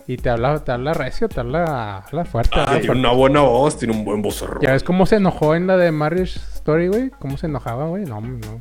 Y 0.06 0.16
te 0.16 0.30
habla, 0.30 0.58
te 0.64 0.72
habla 0.72 0.94
recio, 0.94 1.28
te 1.28 1.40
habla, 1.40 1.98
habla 1.98 2.24
fuerte. 2.24 2.52
Ah, 2.54 2.60
habla 2.62 2.72
tiene 2.80 2.86
fuerte. 2.86 3.00
una 3.00 3.12
buena 3.12 3.40
voz, 3.42 3.76
tiene 3.78 3.94
un 3.94 4.04
buen 4.06 4.22
vozarrón. 4.22 4.62
¿Ya 4.62 4.72
ves 4.72 4.82
cómo 4.82 5.04
se 5.04 5.16
enojó 5.16 5.54
en 5.54 5.66
la 5.66 5.76
de 5.76 5.92
Marriage 5.92 6.38
Story, 6.54 6.88
güey? 6.88 7.10
¿Cómo 7.18 7.36
se 7.36 7.46
enojaba, 7.46 7.86
güey? 7.88 8.04
No, 8.06 8.20
no. 8.22 8.60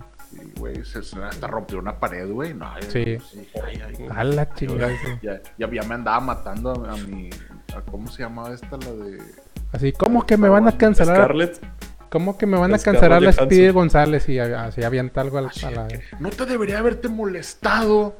Sí, 0.57 0.59
güey, 0.59 0.85
se, 0.85 0.99
hasta 1.23 1.47
rompió 1.47 1.79
una 1.79 1.99
pared, 1.99 2.29
güey. 2.31 2.53
No, 2.53 2.67
ay, 2.71 2.83
Sí. 2.89 3.17
ay, 3.63 3.81
ay, 3.85 4.07
A 4.15 4.23
la 4.23 4.53
chingada. 4.53 4.89
sí. 4.89 5.07
ya, 5.21 5.41
ya, 5.57 5.69
ya 5.71 5.83
me 5.83 5.95
andaba 5.95 6.19
matando 6.19 6.71
a, 6.85 6.93
a 6.93 6.97
mi. 6.97 7.29
a- 7.75 7.81
¿Cómo 7.81 8.07
se 8.09 8.23
llamaba 8.23 8.53
esta? 8.53 8.77
La 8.77 8.91
de. 8.91 9.17
Así, 9.71 9.91
¿cómo 9.91 10.25
que 10.25 10.37
me 10.37 10.49
van 10.49 10.67
a 10.67 10.77
cancelar? 10.77 11.17
Scarlett. 11.17 11.59
¿Cómo 12.09 12.37
que 12.37 12.45
me 12.45 12.57
van 12.57 12.73
a 12.73 12.79
cancelar 12.79 13.21
la. 13.21 13.33
Speedy 13.33 13.69
González? 13.69 14.27
Y 14.29 14.39
así 14.39 14.83
avienta 14.83 15.21
algo 15.21 15.37
a 15.37 15.41
la... 15.41 15.49
a 15.63 15.71
la- 15.71 15.87
No 16.19 16.29
te 16.29 16.45
debería 16.45 16.79
haberte 16.79 17.09
molestado 17.09 18.15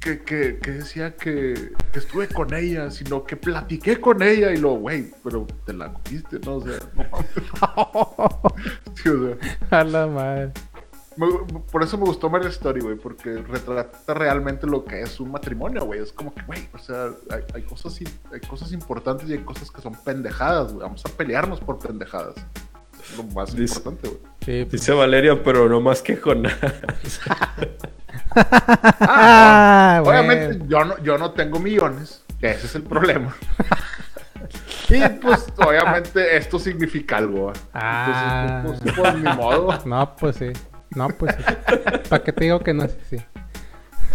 que, 0.00 0.22
que, 0.24 0.58
que 0.58 0.70
decía 0.72 1.14
que, 1.14 1.72
que 1.92 1.98
estuve 2.00 2.26
con 2.26 2.52
ella, 2.54 2.90
sino 2.90 3.22
que 3.24 3.36
platiqué 3.36 4.00
con 4.00 4.20
ella 4.20 4.50
y 4.50 4.56
lo, 4.56 4.70
güey, 4.74 5.12
pero 5.22 5.46
te 5.64 5.72
la 5.72 5.92
cogiste, 5.92 6.40
¿no? 6.44 6.56
O 6.56 6.60
sea, 6.66 6.74
no. 6.96 8.42
Sí, 8.96 9.08
o 9.08 9.36
sea, 9.38 9.78
A 9.80 9.84
la 9.84 10.06
madre. 10.08 10.50
Me- 11.16 11.60
por 11.70 11.82
eso 11.82 11.96
me 11.98 12.04
gustó 12.04 12.28
Marriage 12.30 12.54
Story, 12.54 12.80
güey, 12.80 12.96
porque 12.96 13.34
retrata 13.36 14.14
realmente 14.14 14.66
lo 14.66 14.84
que 14.84 15.02
es 15.02 15.18
un 15.20 15.30
matrimonio, 15.30 15.84
güey. 15.84 16.00
Es 16.00 16.12
como 16.12 16.34
que, 16.34 16.42
güey, 16.42 16.68
o 16.74 16.78
sea, 16.78 17.10
hay, 17.30 17.42
hay 17.54 17.62
cosas, 17.62 18.00
im- 18.00 18.10
hay 18.32 18.40
cosas 18.40 18.72
importantes 18.72 19.28
y 19.28 19.32
hay 19.32 19.38
cosas 19.40 19.70
que 19.70 19.80
son 19.80 19.94
pendejadas, 20.04 20.72
güey. 20.72 20.84
Vamos 20.84 21.02
a 21.04 21.08
pelearnos 21.10 21.60
por 21.60 21.78
pendejadas. 21.78 22.34
Es 23.02 23.16
lo 23.16 23.24
más 23.24 23.54
Dice- 23.54 23.74
importante, 23.78 24.08
güey. 24.08 24.20
Sí, 24.44 24.64
pues. 24.64 24.72
Dice 24.72 24.92
Valeria, 24.92 25.42
pero 25.42 25.68
no 25.68 25.80
más 25.80 26.02
que 26.02 26.18
con 26.20 26.42
nada. 26.42 26.56
Ah, 29.00 30.00
güey. 30.04 30.18
Obviamente 30.18 30.64
yo 30.68 30.84
no, 30.84 30.98
yo 31.02 31.18
no 31.18 31.32
tengo 31.32 31.58
millones, 31.58 32.24
que 32.40 32.50
ese 32.50 32.66
es 32.66 32.74
el 32.74 32.82
problema. 32.82 33.34
y 34.88 35.00
pues 35.20 35.46
obviamente 35.56 36.36
esto 36.36 36.58
significa 36.58 37.18
algo. 37.18 37.52
Ah. 37.74 38.60
Entonces, 38.62 38.92
pues, 38.94 38.96
pues, 38.96 39.14
ni 39.22 39.32
modo. 39.34 39.78
No, 39.84 40.16
pues 40.16 40.36
sí. 40.36 40.52
No, 40.94 41.08
pues. 41.08 41.34
¿Para 42.08 42.22
qué 42.22 42.32
te 42.32 42.44
digo 42.44 42.60
que 42.60 42.74
no? 42.74 42.86
Sí, 42.88 43.18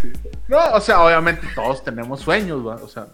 sí. 0.02 0.12
No, 0.48 0.58
o 0.74 0.80
sea, 0.80 1.02
obviamente 1.04 1.48
todos 1.56 1.84
tenemos 1.84 2.20
sueños, 2.22 2.66
¿va? 2.66 2.76
O 2.76 2.88
sea, 2.88 3.08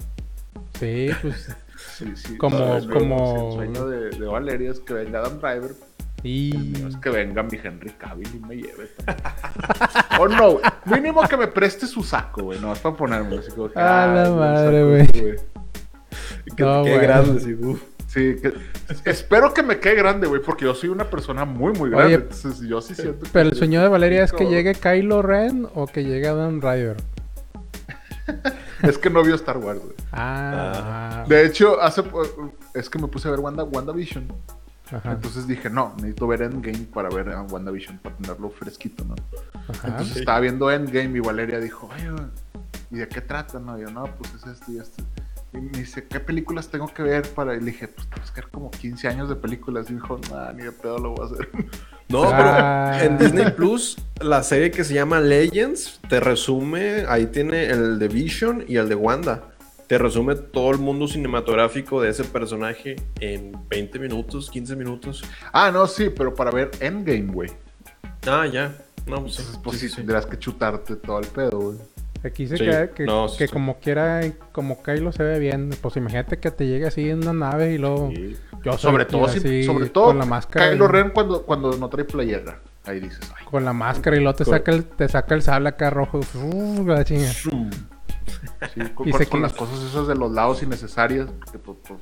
Sí, 0.79 1.09
pues. 1.21 1.55
sí, 1.97 2.11
sí. 2.15 2.37
Como- 2.37 2.79
como- 2.89 3.49
El 3.61 3.73
sueño 3.73 3.87
de, 3.87 4.09
de 4.09 4.25
Valeria 4.27 4.71
es 4.71 4.79
que 4.81 4.93
venga 4.93 5.19
Adam 5.19 5.39
Driver. 5.39 5.71
El 6.23 6.29
Y. 6.29 6.53
mío 6.77 6.87
es 6.87 6.97
que 6.97 7.09
venga 7.09 7.43
mi 7.43 7.57
Henry 7.61 7.91
Cavill 7.91 8.29
y 8.35 8.39
me 8.39 8.55
lleve. 8.55 8.89
o 10.19 10.27
no, 10.27 10.51
güey. 10.53 10.63
Mínimo 10.85 11.21
que 11.27 11.35
me 11.37 11.47
preste 11.47 11.85
su 11.87 12.01
saco, 12.03 12.43
güey. 12.43 12.59
No, 12.59 12.71
es 12.73 12.79
para 12.79 12.95
ponerme 12.95 13.37
así 13.39 13.51
como 13.51 13.69
que, 13.69 13.79
A 13.79 14.07
la 14.07 14.29
madre, 14.29 14.83
güey. 14.83 15.07
Que 16.55 16.63
No, 16.63 16.81
bueno. 16.81 17.01
grande, 17.01 17.39
sí, 17.39 17.53
uf. 17.53 17.81
Sí, 18.13 18.35
que, 18.39 18.53
espero 19.05 19.55
que 19.55 19.63
me 19.63 19.79
quede 19.79 19.95
grande, 19.95 20.27
güey, 20.27 20.39
porque 20.39 20.65
yo 20.65 20.75
soy 20.75 20.89
una 20.89 21.09
persona 21.09 21.45
muy, 21.45 21.73
muy 21.73 21.89
grande. 21.89 22.15
Oye, 22.15 22.23
entonces 22.23 22.59
yo 22.59 22.79
sí 22.79 22.93
siento 22.93 23.25
que 23.25 23.31
Pero 23.33 23.49
el 23.49 23.55
sueño 23.55 23.81
de 23.81 23.87
Valeria 23.87 24.23
es 24.23 24.31
que 24.31 24.45
llegue 24.45 24.75
Kylo 24.75 25.23
Ren 25.23 25.67
o 25.73 25.87
que 25.87 26.03
llegue 26.03 26.27
Adam 26.27 26.59
Driver. 26.59 26.97
Es 28.83 28.97
que 28.97 29.09
no 29.09 29.23
vio 29.23 29.35
Star 29.35 29.57
Wars, 29.57 29.79
güey. 29.79 29.93
Ah. 30.11 31.23
De 31.27 31.45
hecho, 31.45 31.81
hace 31.81 32.03
es 32.73 32.89
que 32.89 32.99
me 32.99 33.07
puse 33.07 33.29
a 33.29 33.31
ver 33.31 33.39
Wanda, 33.39 33.63
WandaVision. 33.63 34.27
Ajá. 34.91 35.13
Entonces 35.13 35.47
dije, 35.47 35.69
no, 35.69 35.93
necesito 35.95 36.27
ver 36.27 36.41
Endgame 36.41 36.85
para 36.93 37.07
ver 37.09 37.29
a 37.29 37.43
WandaVision, 37.43 37.99
para 37.99 38.15
tenerlo 38.17 38.49
fresquito, 38.49 39.05
¿no? 39.05 39.15
Ajá. 39.69 39.87
Entonces 39.87 40.13
sí. 40.13 40.19
estaba 40.19 40.41
viendo 40.41 40.69
Endgame 40.69 41.17
y 41.17 41.21
Valeria 41.21 41.59
dijo, 41.59 41.89
oye, 41.95 42.11
¿y 42.91 42.97
de 42.97 43.07
qué 43.07 43.21
trata? 43.21 43.59
No, 43.59 43.79
yo, 43.79 43.89
no, 43.89 44.03
pues 44.03 44.33
es 44.33 44.45
esto 44.47 44.71
y 44.71 44.79
esto. 44.79 45.01
Y 45.53 45.57
me 45.57 45.69
dice, 45.77 46.05
¿qué 46.07 46.19
películas 46.19 46.69
tengo 46.69 46.87
que 46.87 47.03
ver 47.03 47.27
para...? 47.29 47.55
Y 47.55 47.59
le 47.59 47.67
dije, 47.67 47.87
pues 47.87 48.07
tengo 48.09 48.27
que 48.33 48.41
ver 48.41 48.49
como 48.49 48.71
15 48.71 49.07
años 49.07 49.29
de 49.29 49.35
películas. 49.35 49.89
Y 49.89 49.93
dijo, 49.93 50.19
nah, 50.31 50.51
ni 50.51 50.63
de 50.63 50.71
pedo 50.71 50.97
lo 50.97 51.11
voy 51.11 51.27
a 51.27 51.31
hacer. 51.33 51.49
No, 52.09 52.23
Ah. 52.25 52.91
pero 52.99 53.05
en 53.11 53.17
Disney 53.17 53.51
Plus, 53.53 53.97
la 54.21 54.43
serie 54.43 54.69
que 54.71 54.83
se 54.83 54.93
llama 54.93 55.19
Legends 55.21 55.99
te 56.09 56.19
resume, 56.19 57.05
ahí 57.07 57.27
tiene 57.27 57.67
el 57.67 57.97
de 57.97 58.07
Vision 58.09 58.65
y 58.67 58.75
el 58.75 58.89
de 58.89 58.93
Wanda. 58.95 59.49
Te 59.87 59.97
resume 59.97 60.35
todo 60.35 60.71
el 60.71 60.79
mundo 60.79 61.07
cinematográfico 61.07 62.01
de 62.01 62.09
ese 62.09 62.23
personaje 62.25 62.97
en 63.19 63.53
20 63.69 63.99
minutos, 63.99 64.49
15 64.51 64.75
minutos. 64.75 65.23
ah, 65.53 65.71
no, 65.71 65.87
sí, 65.87 66.09
pero 66.09 66.35
para 66.35 66.51
ver 66.51 66.71
Endgame, 66.81 67.31
güey. 67.31 67.49
Ah, 68.27 68.45
ya. 68.47 68.75
No, 69.07 69.21
pues, 69.21 69.39
Entonces, 69.39 69.45
sí, 69.47 69.59
pues 69.63 69.77
sí, 69.79 69.87
sí, 69.87 69.89
sí. 69.89 69.95
tendrás 69.97 70.25
que 70.25 70.37
chutarte 70.37 70.95
todo 70.97 71.19
el 71.19 71.27
pedo, 71.27 71.59
güey. 71.59 71.77
Aquí 72.23 72.43
dice 72.43 72.57
Sí, 72.57 72.65
que, 72.65 72.89
que, 72.95 73.05
no, 73.05 73.27
que 73.37 73.47
sí. 73.47 73.53
como 73.53 73.79
quiera, 73.79 74.21
como 74.53 74.81
Kylo 74.81 75.11
se 75.11 75.23
ve 75.23 75.39
bien. 75.39 75.71
Pues 75.81 75.97
imagínate 75.97 76.37
que 76.37 76.51
te 76.51 76.65
llegue 76.67 76.87
así 76.87 77.09
en 77.09 77.19
una 77.27 77.33
nave 77.33 77.73
y 77.73 77.77
luego. 77.77 78.11
Sí. 78.15 78.37
Yo 78.63 78.71
soy 78.77 78.91
Sobre 78.91 79.05
todo, 79.05 79.25
así, 79.25 79.39
si- 79.41 79.63
sobre 79.63 79.89
todo 79.89 80.05
con 80.07 80.19
la 80.19 80.25
máscara. 80.25 80.69
Kylo 80.71 80.85
y- 80.85 80.87
Ren 80.87 81.09
cuando, 81.09 81.43
cuando 81.43 81.75
no 81.77 81.89
trae 81.89 82.05
playera. 82.05 82.59
Ahí 82.85 82.99
dices, 82.99 83.19
ay, 83.37 83.45
Con 83.45 83.65
la 83.65 83.73
máscara 83.73 84.15
y 84.17 84.19
luego 84.19 84.35
te 84.35 84.45
Con- 84.45 84.53
saca 84.53 84.71
el, 84.71 84.83
te 84.85 85.07
saca 85.09 85.35
el 85.35 85.41
sable 85.41 85.69
acá 85.69 85.89
rojo. 85.89 86.19
Uf, 86.19 86.87
la 86.87 87.03
chinga. 87.03 87.29
Sí, 88.73 88.81
con, 88.93 89.07
Y 89.07 89.11
con- 89.11 89.19
se 89.19 89.27
con 89.27 89.41
las 89.41 89.53
cosas 89.53 89.79
esas 89.83 90.07
de 90.07 90.15
los 90.15 90.31
lados 90.31 90.61
innecesarias. 90.63 91.27
pues, 91.63 91.77
pues, 91.85 91.99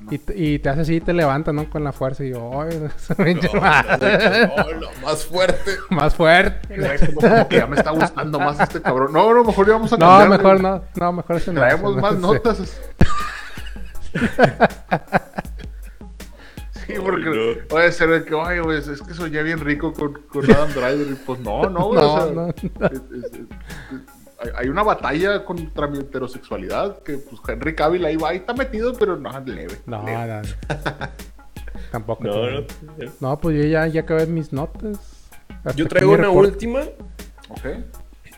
no. 0.00 0.12
Y, 0.12 0.18
te- 0.18 0.36
y 0.38 0.58
te 0.58 0.68
hace 0.68 0.80
así 0.82 0.94
y 0.96 1.00
te 1.00 1.12
levanta, 1.12 1.52
¿no? 1.52 1.68
Con 1.70 1.84
la 1.84 1.92
fuerza. 1.92 2.24
Y 2.24 2.30
yo, 2.30 2.50
¡ay! 2.60 2.78
No, 2.78 3.60
madre". 3.60 4.46
no, 4.80 4.88
más 5.06 5.24
fuerte. 5.24 5.72
Más 5.90 6.14
fuerte. 6.14 6.76
Como, 7.06 7.20
como 7.20 7.48
que 7.48 7.56
ya 7.56 7.66
me 7.66 7.76
está 7.76 7.90
gustando 7.90 8.38
más 8.40 8.58
este 8.60 8.80
cabrón. 8.82 9.12
No, 9.12 9.32
no, 9.34 9.44
mejor 9.44 9.66
ya 9.66 9.72
vamos 9.74 9.92
a 9.92 9.96
No, 9.96 10.06
cambiarle. 10.06 10.36
mejor 10.38 10.60
no. 10.60 10.82
No, 10.96 11.12
mejor 11.12 11.36
no. 11.48 11.52
Traemos 11.54 11.96
no, 11.96 12.02
más 12.02 12.18
notas. 12.18 12.80
Sí, 16.86 16.94
porque 17.00 17.62
puede 17.68 17.92
ser 17.92 18.10
de 18.10 18.24
que, 18.24 18.34
ay, 18.44 18.58
güey, 18.58 18.78
es 18.78 19.00
que 19.02 19.14
soy 19.14 19.30
ya 19.30 19.42
bien 19.42 19.60
rico 19.60 19.92
con, 19.92 20.14
con 20.28 20.44
Adam 20.50 20.68
Driver. 20.70 21.06
Y 21.12 21.14
pues 21.14 21.38
no, 21.40 21.62
no, 21.70 21.86
güey. 21.86 22.00
No, 22.00 22.14
o 22.14 22.16
sea, 22.24 22.32
no. 22.32 22.48
es- 22.48 22.56
es- 22.64 23.32
es- 23.32 23.40
hay, 24.42 24.50
hay 24.56 24.68
una 24.68 24.82
batalla 24.82 25.44
contra 25.44 25.86
mi 25.86 25.98
heterosexualidad 25.98 27.02
que, 27.02 27.18
pues, 27.18 27.40
Henry 27.48 27.74
Cavill 27.74 28.04
ahí 28.04 28.16
va, 28.16 28.30
ahí 28.30 28.38
está 28.38 28.52
metido, 28.54 28.92
pero 28.94 29.16
no, 29.16 29.30
leve. 29.40 29.78
No, 29.86 30.04
leve. 30.04 30.26
no, 30.26 30.42
no. 30.42 31.08
Tampoco. 31.92 32.24
No, 32.24 32.50
no. 32.50 32.66
No, 33.20 33.38
pues 33.40 33.56
yo 33.56 33.64
ya, 33.64 33.86
ya 33.86 34.02
acabé 34.02 34.26
mis 34.26 34.52
notas. 34.52 34.98
Hasta 35.64 35.72
Yo 35.72 35.86
traigo 35.88 36.12
una 36.12 36.24
reporte. 36.24 36.50
última 36.50 36.80
Ok. 37.50 37.66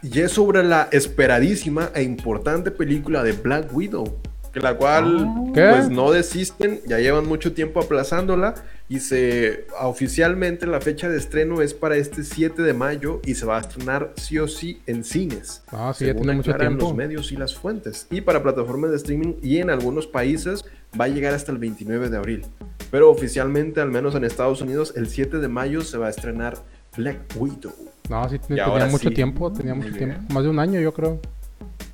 y 0.03 0.21
es 0.21 0.33
sobre 0.33 0.63
la 0.65 0.89
esperadísima 0.93 1.91
e 1.95 2.03
importante 2.03 2.71
película 2.71 3.23
de 3.23 3.33
Black 3.33 3.73
Widow. 3.75 4.21
Que 4.55 4.61
la 4.61 4.77
cual 4.77 5.51
¿Qué? 5.53 5.69
pues 5.69 5.91
no 5.91 6.13
desisten, 6.13 6.81
ya 6.87 7.01
llevan 7.01 7.27
mucho 7.27 7.53
tiempo 7.53 7.81
aplazándola 7.81 8.55
y 8.89 9.01
se 9.01 9.67
oficialmente 9.81 10.67
la 10.67 10.81
fecha 10.81 11.09
de 11.09 11.19
estreno 11.19 11.61
es 11.61 11.75
para 11.75 11.97
este 11.97 12.23
7 12.23 12.63
de 12.63 12.73
mayo 12.73 13.21
y 13.25 13.35
se 13.35 13.47
va 13.47 13.59
a 13.59 13.61
estrenar 13.61 14.13
sí 14.17 14.39
o 14.39 14.47
sí 14.47 14.81
en 14.87 15.03
cines. 15.03 15.63
No, 15.73 15.93
sí, 15.93 16.05
ya 16.05 16.13
según 16.13 16.23
tiene 16.23 16.37
mucho 16.37 16.55
tiempo. 16.55 16.87
los 16.87 16.95
medios 16.95 17.33
y 17.33 17.37
las 17.37 17.55
fuentes. 17.55 18.07
Y 18.11 18.21
para 18.21 18.45
plataformas 18.45 18.91
de 18.91 18.97
streaming 18.99 19.35
y 19.43 19.59
en 19.59 19.71
algunos 19.71 20.07
países 20.07 20.65
va 20.99 21.07
a 21.07 21.09
llegar 21.09 21.35
hasta 21.35 21.51
el 21.51 21.59
29 21.59 22.09
de 22.09 22.17
abril. 22.17 22.47
Pero 22.93 23.11
oficialmente, 23.11 23.81
al 23.81 23.91
menos 23.91 24.15
en 24.15 24.23
Estados 24.23 24.61
Unidos, 24.61 24.93
el 24.97 25.09
7 25.09 25.39
de 25.39 25.49
mayo 25.49 25.81
se 25.81 25.99
va 25.99 26.07
a 26.07 26.11
estrenar 26.11 26.59
Black 26.97 27.19
Widow. 27.37 27.73
No, 28.09 28.29
sí, 28.29 28.39
tenía 28.39 28.69
mucho 28.87 29.09
sí. 29.09 29.15
tiempo, 29.15 29.53
tenía 29.53 29.75
mucho 29.75 29.93
tiempo. 29.93 30.21
Más 30.33 30.45
de 30.45 30.51
un 30.51 30.59
año, 30.61 30.79
yo 30.79 30.93
creo. 30.93 31.21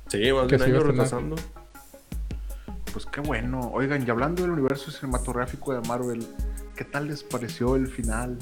Sí, 0.09 0.31
más 0.31 0.47
de 0.47 0.55
un 0.57 0.61
año 0.61 0.77
estrenar. 0.91 1.39
Pues 2.93 3.05
qué 3.05 3.21
bueno. 3.21 3.71
Oigan, 3.73 4.05
y 4.05 4.09
hablando 4.09 4.41
del 4.43 4.51
universo 4.51 4.91
cinematográfico 4.91 5.73
de 5.73 5.81
Marvel, 5.87 6.25
¿qué 6.75 6.83
tal 6.83 7.07
les 7.07 7.23
pareció 7.23 7.75
el 7.75 7.87
final? 7.87 8.37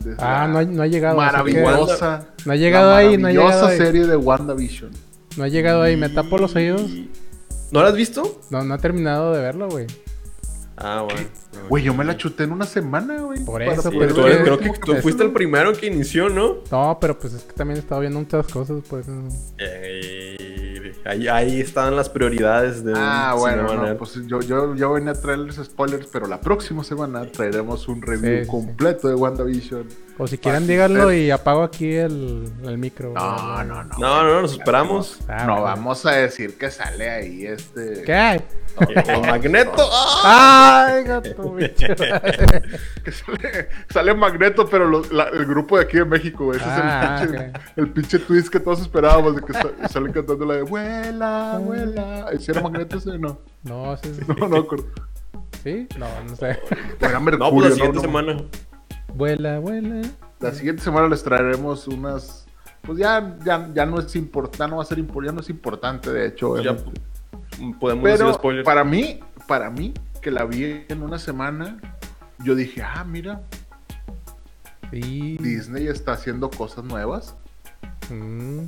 De 0.00 0.14
Ah, 0.18 0.48
no 0.50 0.58
ha, 0.58 0.64
no 0.64 0.82
ha 0.82 0.86
llegado. 0.86 1.16
que- 1.18 1.24
Maravillosa. 1.26 2.28
No 2.46 2.52
ha 2.52 2.56
llegado 2.56 2.90
la 2.92 2.96
ahí, 2.96 3.18
no 3.18 3.28
ha 3.28 3.30
llegado 3.32 3.48
maravillosa 3.50 3.68
ahí. 3.72 3.78
serie 3.78 4.06
de 4.06 4.16
WandaVision. 4.16 4.90
No 5.36 5.44
ha 5.44 5.48
llegado 5.48 5.82
ahí, 5.82 5.96
me 5.96 6.08
tapo 6.08 6.38
los 6.38 6.54
oídos. 6.56 6.90
¿No 7.70 7.82
la 7.82 7.90
has 7.90 7.94
visto? 7.96 8.40
No, 8.50 8.64
no 8.64 8.74
ha 8.74 8.78
terminado 8.78 9.32
de 9.32 9.40
verlo, 9.42 9.68
güey. 9.68 9.86
Ah, 10.76 11.02
bueno. 11.04 11.28
Güey, 11.68 11.84
yo 11.84 11.92
me 11.92 12.04
la 12.04 12.16
chuté 12.16 12.44
en 12.44 12.52
una 12.52 12.64
semana, 12.64 13.20
güey. 13.20 13.44
Por 13.44 13.60
eso, 13.62 13.90
pues, 13.92 14.12
creo 14.14 14.58
que 14.58 14.70
tú 14.82 14.94
fuiste 14.96 15.22
el 15.22 15.30
primero 15.32 15.74
que 15.74 15.86
inició, 15.86 16.30
¿no? 16.30 16.56
No, 16.70 16.96
pero 16.98 17.18
pues 17.18 17.34
es 17.34 17.42
que 17.42 17.52
también 17.52 17.76
he 17.76 17.80
estado 17.80 18.00
viendo 18.00 18.18
muchas 18.18 18.46
cosas, 18.46 18.78
pues. 18.88 19.06
Eh, 19.58 20.36
ahí, 21.04 21.28
ahí 21.28 21.60
están 21.60 21.96
las 21.96 22.08
prioridades 22.08 22.84
de 22.84 22.92
Ah, 22.96 23.34
bueno, 23.38 23.74
no, 23.74 23.96
pues 23.96 24.14
yo, 24.26 24.40
yo, 24.40 24.74
yo 24.74 24.92
venía 24.92 25.12
a 25.12 25.20
traerles 25.20 25.56
spoilers, 25.56 26.06
pero 26.12 26.26
la 26.26 26.40
próxima 26.40 26.84
semana 26.84 27.24
traeremos 27.26 27.88
un 27.88 28.02
review 28.02 28.38
Sí, 28.38 28.44
sí, 28.44 28.50
completo 28.50 29.08
de 29.08 29.14
WandaVision. 29.14 29.86
O 30.22 30.26
si 30.26 30.36
quieren, 30.36 30.64
Ah, 30.64 30.66
díganlo 30.66 31.12
y 31.14 31.30
apago 31.30 31.62
aquí 31.62 31.94
el, 31.94 32.52
el 32.64 32.76
micro. 32.76 33.12
No, 33.14 33.64
no, 33.64 33.84
no. 33.84 33.98
No, 33.98 34.22
no, 34.22 34.42
nos 34.42 34.52
esperamos. 34.52 35.18
Ah, 35.28 35.44
no 35.46 35.52
bueno. 35.52 35.62
vamos 35.62 36.04
a 36.04 36.10
decir 36.10 36.58
que 36.58 36.70
sale 36.70 37.08
ahí 37.08 37.46
este. 37.46 38.02
¿Qué 38.04 38.12
hay? 38.14 38.40
Magneto. 39.26 39.88
¡ah! 40.22 40.88
¡Ay, 40.90 41.04
gato, 41.04 41.52
bicho! 41.54 41.86
Que 43.02 43.12
sale, 43.12 43.68
sale 43.88 44.14
Magneto, 44.14 44.66
pero 44.68 44.86
lo- 44.86 45.02
la- 45.10 45.28
el 45.30 45.46
grupo 45.46 45.78
de 45.78 45.84
aquí 45.84 45.96
de 45.96 46.04
México. 46.04 46.52
Ese 46.52 46.62
Ah, 46.66 47.16
es 47.16 47.22
el 47.22 47.28
pinche, 47.36 47.48
ok. 47.48 47.62
el 47.76 47.88
pinche 47.90 48.18
twist 48.18 48.48
que 48.50 48.60
todos 48.60 48.80
esperábamos 48.82 49.36
de 49.36 49.42
que 49.42 49.52
sa- 49.54 49.88
sale 49.88 50.12
cantando 50.12 50.44
la 50.44 50.54
de 50.56 50.62
vuela, 50.62 51.58
vuela. 51.62 52.26
¿Si 52.38 52.50
era 52.50 52.60
Magneto 52.60 52.98
ese? 52.98 53.18
No, 53.18 53.38
No, 53.64 53.96
sí, 53.96 54.12
sí. 54.14 54.20
no, 54.38 54.48
no, 54.48 54.56
acuerdo. 54.58 54.84
¿Sí? 55.64 55.88
No, 55.98 56.06
no 56.28 56.36
sé. 56.36 56.58
Era 57.00 57.20
Mercurio. 57.20 57.38
No, 57.38 57.50
pues 57.52 57.62
la 57.64 57.68
no, 57.70 57.74
siguiente 57.74 57.96
no. 57.96 58.02
semana. 58.02 58.36
Vuela, 59.14 59.58
vuela. 59.58 60.02
La 60.40 60.52
siguiente 60.52 60.82
semana 60.82 61.08
les 61.08 61.22
traeremos 61.22 61.86
unas. 61.88 62.46
Pues 62.82 62.98
ya, 62.98 63.36
ya, 63.44 63.68
ya 63.74 63.84
no 63.86 63.98
es 64.00 64.16
importante, 64.16 64.68
no 64.70 64.76
va 64.78 64.82
a 64.82 64.86
ser 64.86 64.98
impor- 64.98 65.26
ya 65.26 65.32
no 65.32 65.40
es 65.40 65.50
importante, 65.50 66.10
de 66.10 66.26
hecho. 66.28 66.56
Ya 66.62 66.76
podemos 67.78 68.04
decir 68.04 68.18
Pero 68.18 68.34
spoilers. 68.34 68.64
para 68.64 68.84
mí, 68.84 69.20
para 69.46 69.70
mí, 69.70 69.92
que 70.22 70.30
la 70.30 70.44
vi 70.46 70.84
en 70.88 71.02
una 71.02 71.18
semana, 71.18 71.78
yo 72.42 72.54
dije, 72.54 72.82
ah, 72.82 73.04
mira, 73.04 73.42
Sí. 74.90 75.36
Disney 75.40 75.86
está 75.86 76.12
haciendo 76.12 76.50
cosas 76.50 76.84
nuevas. 76.84 77.36
Mm. 78.08 78.64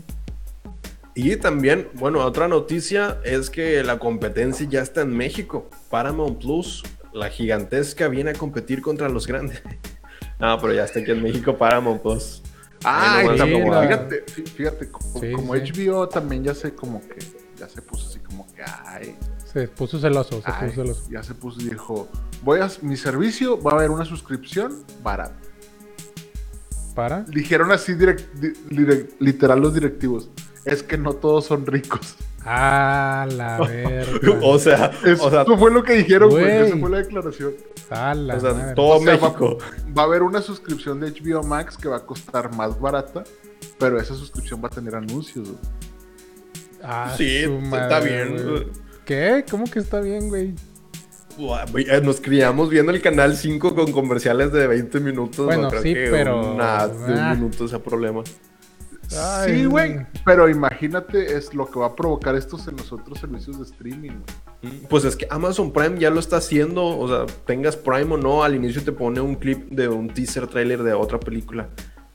Y 1.16 1.36
también, 1.36 1.88
bueno, 1.94 2.20
otra 2.24 2.46
noticia 2.48 3.18
es 3.24 3.50
que 3.50 3.82
la 3.82 3.98
competencia 3.98 4.66
ya 4.68 4.82
está 4.82 5.00
en 5.00 5.16
México. 5.16 5.68
Paramount 5.90 6.38
Plus, 6.40 6.84
la 7.12 7.28
gigantesca, 7.28 8.06
viene 8.08 8.30
a 8.30 8.34
competir 8.34 8.82
contra 8.82 9.08
los 9.08 9.26
grandes. 9.26 9.62
No, 10.42 10.58
pero 10.60 10.74
ya 10.74 10.84
está 10.84 11.00
aquí 11.00 11.10
en 11.12 11.22
México 11.22 11.56
Paramount 11.56 12.02
Plus. 12.02 12.42
Ah, 12.84 13.20
nomás 13.22 13.38
también, 13.38 13.62
fíjate, 13.64 14.26
fí- 14.26 14.46
fíjate, 14.48 14.90
como, 14.90 15.20
Sí, 15.20 15.32
como 15.32 15.54
sí. 15.54 15.60
HBO 15.72 16.08
también 16.08 16.42
ya 16.44 16.54
se 16.54 16.74
como 16.74 17.00
que, 17.00 17.18
ya 17.56 17.68
se 17.68 17.80
puso 17.80 18.08
así 18.08 18.18
como 18.18 18.46
que, 18.52 18.62
ay, 18.84 19.16
Se 19.52 19.68
puso 19.68 20.00
celoso, 20.00 20.42
se 20.42 20.50
ay, 20.50 20.68
puso 20.70 20.82
celoso. 20.82 21.04
ya 21.10 21.22
se 21.22 21.34
puso 21.34 21.60
y 21.60 21.68
dijo, 21.70 22.08
voy 22.42 22.58
a, 22.60 22.68
mi 22.82 22.96
servicio 22.96 23.60
va 23.62 23.70
a 23.72 23.74
haber 23.76 23.90
una 23.90 24.04
suscripción 24.04 24.82
barata. 25.02 25.36
¿Para? 26.94 27.20
Dijeron 27.22 27.70
así 27.72 27.92
direct- 27.94 28.32
di- 28.34 28.52
direct- 28.68 29.10
literal 29.20 29.60
los 29.60 29.72
directivos, 29.74 30.28
es 30.64 30.82
que 30.82 30.98
no 30.98 31.12
todos 31.14 31.46
son 31.46 31.64
ricos. 31.66 32.16
Ah, 32.44 33.26
la 33.30 33.58
verga. 33.66 34.38
o 34.42 34.58
sea, 34.58 34.90
Eso 35.04 35.26
o 35.26 35.30
sea, 35.30 35.44
fue 35.44 35.70
lo 35.70 35.82
que 35.82 35.94
dijeron, 35.94 36.30
güey, 36.30 36.44
esa 36.66 36.76
fue 36.76 36.90
la 36.90 36.98
declaración. 36.98 37.52
Ah, 37.90 38.14
la 38.14 38.36
o 38.36 38.40
sea, 38.40 38.52
madre. 38.54 38.74
todo 38.74 38.96
O 38.98 39.02
sea, 39.02 39.16
va- 39.16 39.28
México. 39.28 39.58
Va, 39.96 40.02
a 40.02 40.04
haber 40.06 40.22
una 40.22 40.40
suscripción 40.42 40.98
de 41.00 41.10
HBO 41.12 41.42
Max 41.42 41.76
que 41.76 41.88
va 41.88 41.96
a 41.98 42.06
costar 42.06 42.54
más 42.54 42.80
barata, 42.80 43.22
pero 43.78 44.00
esa 44.00 44.14
suscripción 44.14 44.62
va 44.62 44.68
a 44.68 44.70
tener 44.70 44.94
anuncios. 44.94 45.48
güey. 45.48 45.60
Ah, 46.82 47.14
Sí, 47.16 47.44
su 47.44 47.58
está 47.76 48.00
bien. 48.00 48.36
güey. 48.48 48.66
¿Qué? 49.04 49.44
¿Cómo 49.50 49.64
que 49.64 49.78
está 49.78 50.00
bien, 50.00 50.28
güey? 50.28 50.54
Eh, 51.76 52.00
Nos 52.02 52.20
criamos 52.20 52.68
viendo 52.70 52.92
el 52.92 53.00
canal 53.00 53.36
5 53.36 53.74
con 53.74 53.90
comerciales 53.92 54.52
de 54.52 54.66
20 54.66 55.00
minutos. 55.00 55.46
Bueno, 55.46 55.62
no 55.62 55.68
creo 55.70 55.82
sí, 55.82 55.94
que 55.94 56.08
pero- 56.10 56.54
Una, 56.54 56.86
de 56.88 57.20
ah. 57.20 57.32
un 57.34 57.40
minuto 57.40 57.66
sea 57.68 57.78
problema. 57.78 58.22
Ay, 59.18 59.54
sí, 59.60 59.64
güey. 59.66 60.06
Pero 60.24 60.48
imagínate 60.48 61.36
es 61.36 61.54
lo 61.54 61.70
que 61.70 61.78
va 61.78 61.86
a 61.86 61.96
provocar 61.96 62.34
estos 62.36 62.66
en 62.68 62.76
los 62.76 62.92
otros 62.92 63.18
servicios 63.18 63.58
de 63.58 63.64
streaming. 63.64 64.10
güey. 64.62 64.80
Pues 64.88 65.04
es 65.04 65.16
que 65.16 65.26
Amazon 65.30 65.72
Prime 65.72 65.98
ya 65.98 66.10
lo 66.10 66.20
está 66.20 66.36
haciendo. 66.36 66.84
O 66.86 67.08
sea, 67.08 67.26
tengas 67.46 67.76
Prime 67.76 68.14
o 68.14 68.16
no, 68.16 68.44
al 68.44 68.54
inicio 68.54 68.82
te 68.82 68.92
pone 68.92 69.20
un 69.20 69.34
clip 69.36 69.68
de 69.70 69.88
un 69.88 70.08
teaser 70.08 70.46
trailer 70.46 70.82
de 70.82 70.92
otra 70.92 71.18
película. 71.18 71.68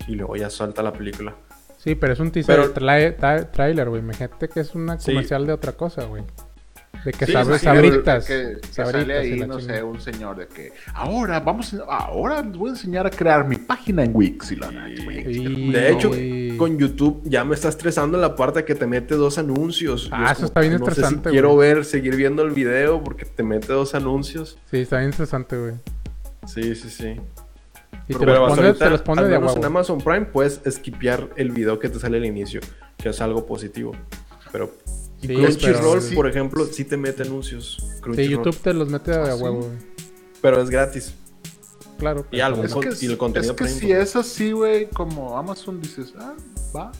Y 0.07 0.15
luego 0.15 0.35
ya 0.35 0.49
salta 0.49 0.81
la 0.81 0.93
película. 0.93 1.35
Sí, 1.77 1.95
pero 1.95 2.13
es 2.13 2.19
un 2.19 2.31
teaser 2.31 2.55
Pero- 2.55 2.73
tra- 2.73 3.17
tra- 3.17 3.51
trailer, 3.51 3.89
güey. 3.89 4.01
Imagínate 4.01 4.49
que 4.49 4.61
es 4.61 4.73
una 4.75 4.99
Sí. 4.99 5.11
comercial 5.11 5.45
de 5.45 5.53
otra 5.53 5.73
cosa, 5.73 6.05
güey. 6.05 6.23
De 7.07 7.13
que 7.13 7.25
Sí, 7.25 7.31
sabes 7.31 7.59
sí, 7.61 7.63
sabritas. 7.63 8.25
Que, 8.25 8.57
que 8.61 8.67
sabritas 8.67 9.01
sale 9.03 9.17
ahí, 9.17 9.39
no 9.47 9.61
sé, 9.61 9.81
un 9.81 10.01
señor 10.01 10.35
de 10.35 10.47
que 10.47 10.73
ahora 10.93 11.39
vamos, 11.39 11.73
a- 11.73 11.83
ahora 12.07 12.41
les 12.41 12.57
voy 12.57 12.67
a 12.67 12.73
enseñar 12.73 13.07
a 13.07 13.09
crear 13.09 13.47
mi 13.47 13.55
página 13.55 14.03
en 14.03 14.11
Wix. 14.13 14.51
Y 14.51 14.57
la 14.57 14.89
Y- 14.89 15.71
De 15.71 15.89
hecho, 15.93 16.11
con 16.57 16.77
YouTube 16.77 17.21
ya 17.23 17.45
me 17.45 17.55
está 17.55 17.69
estresando 17.69 18.17
la 18.17 18.35
parte 18.35 18.65
que 18.65 18.75
te 18.75 18.85
mete 18.85 19.15
dos 19.15 19.37
anuncios. 19.37 20.09
Ah, 20.11 20.25
es 20.25 20.31
eso 20.31 20.35
como 20.35 20.47
está 20.47 20.59
bien 20.59 20.73
no 20.73 20.79
sé 20.79 20.83
si 20.83 20.89
estresante, 20.91 21.29
quiero 21.29 21.53
güey. 21.53 21.75
ver, 21.75 21.85
seguir 21.85 22.17
viendo 22.17 22.43
el 22.43 22.51
video 22.51 23.01
porque 23.01 23.23
te 23.23 23.41
mete 23.41 23.71
dos 23.71 23.95
anuncios. 23.95 24.57
Sí, 24.69 24.79
está 24.79 24.97
bien 24.97 25.11
interesante, 25.11 25.57
güey. 25.57 25.73
Sí, 26.45 26.75
sí, 26.75 26.89
sí. 26.89 27.15
Y 28.09 28.13
te 28.15 28.19
Pero 28.19 28.33
los 28.35 28.49
pone, 28.49 28.67
ahorita, 28.67 28.83
te 28.85 28.91
los 28.91 29.01
pone 29.01 29.21
al 29.21 29.29
de 29.29 29.35
en. 29.37 29.65
Amazon 29.65 29.97
Prime 29.99 30.25
puedes 30.25 30.59
skipear 30.69 31.29
el 31.37 31.51
video 31.51 31.79
que 31.79 31.87
te 31.87 31.99
sale 31.99 32.17
al 32.17 32.25
inicio, 32.25 32.59
que 32.97 33.07
es 33.07 33.21
algo 33.21 33.45
positivo. 33.45 33.93
Pero 34.51 34.73
Sí, 35.21 35.27
Crunchyroll, 35.29 36.01
por 36.15 36.27
ejemplo, 36.29 36.65
sí 36.67 36.85
te 36.85 36.95
mete 36.97 37.23
anuncios. 37.23 37.77
Sí. 38.15 38.27
YouTube 38.27 38.55
te 38.57 38.73
los 38.73 38.89
mete 38.89 39.11
de 39.11 39.31
Ah, 39.31 39.35
huevo, 39.35 39.61
güey. 39.63 39.77
Pero 40.41 40.61
es 40.61 40.69
gratis. 40.69 41.13
Claro. 41.97 42.25
Y 42.31 42.39
algo, 42.39 42.63
Es 42.63 42.73
que, 42.75 43.05
y 43.05 43.09
el 43.09 43.17
contenido 43.17 43.53
es 43.53 43.57
que 43.57 43.63
premium, 43.63 43.79
si 43.79 43.91
es 43.91 44.15
así, 44.15 44.51
güey, 44.51 44.87
como 44.91 45.35
Amazon 45.37 45.81
dices, 45.81 46.13
ah, 46.19 46.35
va. 46.75 46.91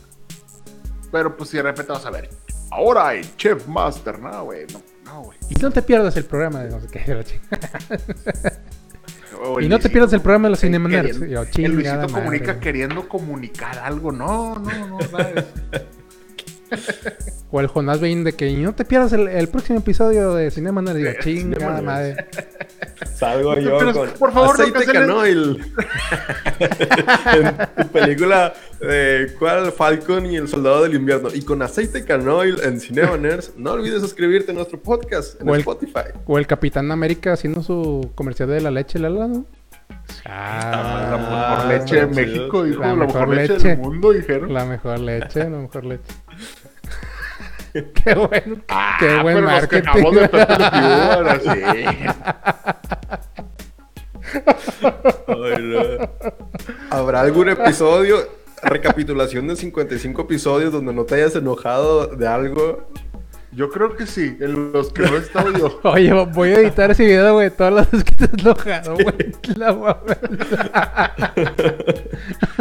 Pero 1.12 1.38
pues 1.38 1.52
si 1.52 1.58
de 1.58 1.64
repente 1.64 1.92
vas 1.92 2.06
a 2.06 2.10
ver, 2.10 2.30
ahora 2.72 3.10
hay 3.10 3.22
Chef 3.38 3.68
Master, 3.68 4.18
no, 4.20 4.46
güey, 4.46 4.66
no, 4.74 4.82
no, 5.06 5.22
güey. 5.24 5.38
Y 5.50 5.54
no 5.62 5.70
te 5.70 5.82
pierdas 5.84 6.18
el 6.18 6.26
programa 6.26 6.64
de 6.64 6.72
no 6.72 6.82
sé 6.82 6.88
qué. 6.88 7.06
la 7.14 7.24
Y 9.62 9.68
no 9.68 9.78
te 9.80 9.90
pierdas 9.90 10.12
el 10.14 10.22
programa 10.22 10.48
de 10.48 10.52
los 10.52 10.60
Comunica 10.60 10.78
Cinema 10.80 10.90
Nerds. 10.90 11.20
queriendo- 11.20 11.52
Yo, 11.52 11.64
El 11.64 11.72
Luisito 11.74 11.96
madre, 11.96 12.14
comunica 12.14 12.60
queriendo 12.60 13.08
comunicar 13.08 13.78
algo. 13.80 14.12
No, 14.12 14.56
no, 14.56 14.88
no. 14.90 14.98
O 17.50 17.62
el 17.62 17.68
Jonás 17.68 18.02
Bein 18.02 18.26
de 18.26 18.34
que 18.34 18.52
no 18.58 18.76
te 18.76 18.84
pierdas 18.84 19.14
el, 19.14 19.30
el 19.30 19.48
próximo 19.48 19.80
episodio 19.80 20.34
de 20.36 20.52
Cinema 20.52 20.82
Nerds. 20.82 20.98
Digo, 20.98 21.12
chingada 21.24 21.82
madre. 21.82 22.26
Salgo 23.16 23.56
No 23.56 23.62
yo 23.62 23.78
pierdas- 23.80 23.96
con 23.96 24.10
por 24.20 24.34
favor, 24.34 24.48
no 24.60 24.64
aceite 24.66 24.74
canceles. 24.84 25.02
canoil. 25.02 25.74
en 27.36 27.86
tu 27.86 27.92
película 27.94 28.54
de 28.82 29.32
¿Cuál? 29.40 29.72
Falcon 29.72 30.26
y 30.26 30.36
el 30.36 30.50
Soldado 30.50 30.84
del 30.84 30.96
Invierno. 30.96 31.30
Y 31.34 31.42
con 31.44 31.62
aceite 31.62 32.04
canoil 32.04 32.60
en 32.64 32.82
Cinema 32.82 33.16
Nerds. 33.18 33.54
No 33.56 33.72
olvides 33.72 34.02
suscribirte 34.02 34.52
a 34.52 34.54
nuestro 34.56 34.80
podcast 34.82 35.40
en 35.42 35.48
O 35.50 35.54
el- 35.56 35.62
Spotify. 35.62 36.12
O 36.26 36.38
el 36.38 36.48
Capitán 36.48 36.92
América 36.92 37.32
haciendo 37.32 37.64
su 37.64 38.12
comercial 38.16 38.50
de 38.50 38.60
la 38.60 38.72
leche, 38.72 39.00
la 39.00 39.10
¿no? 39.10 39.46
Ah, 40.26 41.08
la 41.12 41.16
Ah, 41.16 41.66
mejor 41.66 41.68
leche 41.80 41.96
de. 41.96 42.08
México, 42.08 42.64
dijo, 42.66 42.82
La 42.82 42.88
la, 42.88 42.96
mejor, 42.96 43.30
leche. 43.30 43.54
del 43.70 43.78
mundo, 43.78 44.12
dijeron. 44.12 44.54
La 44.54 44.66
mejor 44.66 45.00
leche, 45.00 45.40
la 45.50 45.58
mejor 45.58 45.86
leche. 45.86 46.14
qué 48.04 48.14
bueno, 48.16 48.62
Ah, 48.70 48.98
qué 49.00 49.08
buen 49.22 49.36
pero 49.36 49.42
nos 49.42 49.52
marketing. 49.52 49.92
quejamos 49.92 50.16
de 50.16 50.30
Pepe 50.30 50.58
Le 50.58 50.72
Pew, 50.72 51.28
así. 51.30 51.50
Ay, 55.28 55.64
no. 55.64 55.80
¿Habrá 56.90 57.22
algún 57.22 57.50
episodio, 57.50 58.18
recapitulación 58.64 59.48
de 59.48 59.56
55 59.56 60.22
episodios 60.22 60.72
donde 60.74 60.94
no 60.94 61.04
te 61.06 61.16
hayas 61.16 61.36
enojado 61.36 62.08
de 62.08 62.28
algo? 62.28 62.90
Yo 63.58 63.70
creo 63.72 63.96
que 63.96 64.06
sí, 64.06 64.38
en 64.40 64.72
los 64.72 64.94
que 64.94 65.02
no 65.02 65.16
he 65.16 65.18
estado 65.18 65.52
yo. 65.52 65.80
Oye, 65.90 66.14
voy 66.26 66.50
a 66.50 66.60
editar 66.60 66.92
ese 66.92 67.04
video, 67.06 67.34
güey. 67.34 67.50
Todas 67.50 67.74
las 67.74 67.90
veces 67.92 68.04
que 68.04 68.16
te 68.16 68.26
has 68.26 68.34
enojado, 68.34 68.94
güey. 68.94 69.32
La 69.58 69.74
mames. 69.74 70.18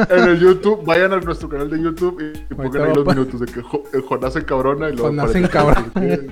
En 0.08 0.24
el 0.30 0.40
YouTube, 0.40 0.84
vayan 0.86 1.12
a 1.12 1.20
nuestro 1.20 1.50
canal 1.50 1.68
de 1.68 1.82
YouTube 1.82 2.18
y, 2.22 2.38
y 2.50 2.54
pongan 2.54 2.82
ahí 2.84 2.94
los 2.94 3.04
pa- 3.04 3.12
minutos 3.12 3.40
de 3.40 3.46
que 3.46 3.60
Jo- 3.60 3.84
el 3.92 4.00
Jonás 4.00 4.32
se 4.32 4.44
cabrona 4.46 4.88
y 4.88 4.92
luego 4.96 5.08
Jonás. 5.08 5.34
Eh, 5.34 6.30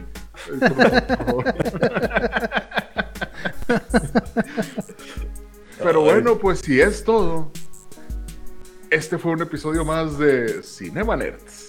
por 0.60 1.16
favor. 1.18 1.44
Pero 5.82 6.00
bueno, 6.00 6.38
pues 6.38 6.60
si 6.60 6.80
es 6.80 7.04
todo. 7.04 7.50
este 8.90 9.18
fue 9.18 9.32
un 9.32 9.42
episodio 9.42 9.84
más 9.84 10.18
de 10.18 10.62
Cinema 10.62 11.16
Nerds. 11.16 11.63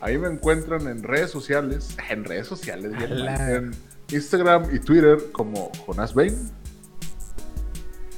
Ahí 0.00 0.16
me 0.16 0.28
encuentran 0.28 0.88
en 0.88 1.02
redes 1.02 1.30
sociales, 1.30 1.96
en 2.10 2.24
redes 2.24 2.46
sociales, 2.46 2.92
bien 2.96 3.12
en 3.12 3.70
Instagram 4.10 4.74
y 4.74 4.78
Twitter 4.78 5.18
como 5.32 5.70
Jonas 5.86 6.14
Bain. 6.14 6.34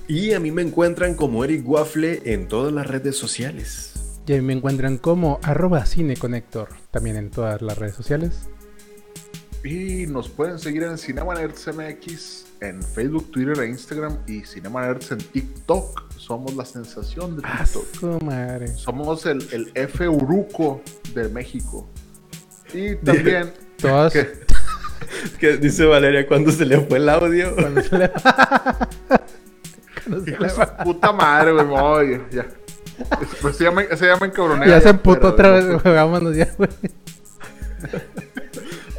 Y 0.09 0.33
a 0.33 0.41
mí 0.41 0.51
me 0.51 0.63
encuentran 0.63 1.15
como 1.15 1.45
Eric 1.45 1.69
Waffle 1.69 2.23
en 2.25 2.49
todas 2.49 2.73
las 2.73 2.87
redes 2.87 3.17
sociales. 3.17 3.93
Y 4.27 4.35
ahí 4.35 4.41
me 4.41 4.53
encuentran 4.53 4.99
como 4.99 5.41
arroba 5.43 5.85
cineconector, 5.87 6.69
también 6.91 7.17
en 7.17 7.31
todas 7.31 7.61
las 7.63 7.79
redes 7.79 7.95
sociales. 7.95 8.49
Y 9.65 10.07
nos 10.07 10.29
pueden 10.29 10.59
seguir 10.59 10.83
en 10.85 10.99
Cinema 10.99 11.35
MX 11.35 12.45
en 12.62 12.82
Facebook, 12.82 13.30
Twitter 13.30 13.59
e 13.62 13.68
Instagram 13.68 14.18
y 14.26 14.44
Cinema 14.44 14.86
Nerds 14.86 15.10
en 15.12 15.18
TikTok. 15.18 16.12
Somos 16.16 16.55
la 16.55 16.64
sensación 16.64 17.36
de 17.36 17.43
¡A 17.47 17.64
TikTok. 17.64 18.22
madre! 18.22 18.68
Somos 18.68 19.26
el, 19.26 19.47
el 19.52 19.70
F 19.74 20.09
Uruco 20.09 20.80
de 21.14 21.28
México. 21.28 21.89
Y 22.72 22.94
también 22.97 23.52
Todas. 23.78 24.12
que- 24.12 24.43
Que 25.39 25.56
dice 25.59 25.84
Valeria 25.84 26.26
cuando 26.26 26.51
se 26.52 26.64
le 26.64 26.80
fue 26.80 26.97
el 26.98 27.09
audio. 27.09 27.55
Cuando 27.55 27.82
se 27.82 27.98
le 27.98 28.10
Cuando 30.06 30.24
se 30.24 30.30
le 30.30 30.66
puta 30.84 31.12
madre, 31.12 31.52
güey. 31.52 32.20
Ya. 32.30 32.47
Pues 33.40 33.56
se 33.56 33.64
llama, 33.64 33.82
se 33.94 34.06
llama 34.06 34.26
encabroné. 34.26 34.68
Ya 34.68 34.80
se 34.80 34.90
emputó 34.90 35.28
otra 35.28 35.51
vez, 35.51 35.66
güey, 35.66 35.94
vámonos 35.94 36.36
ya, 36.36 36.48
güey. 36.56 36.70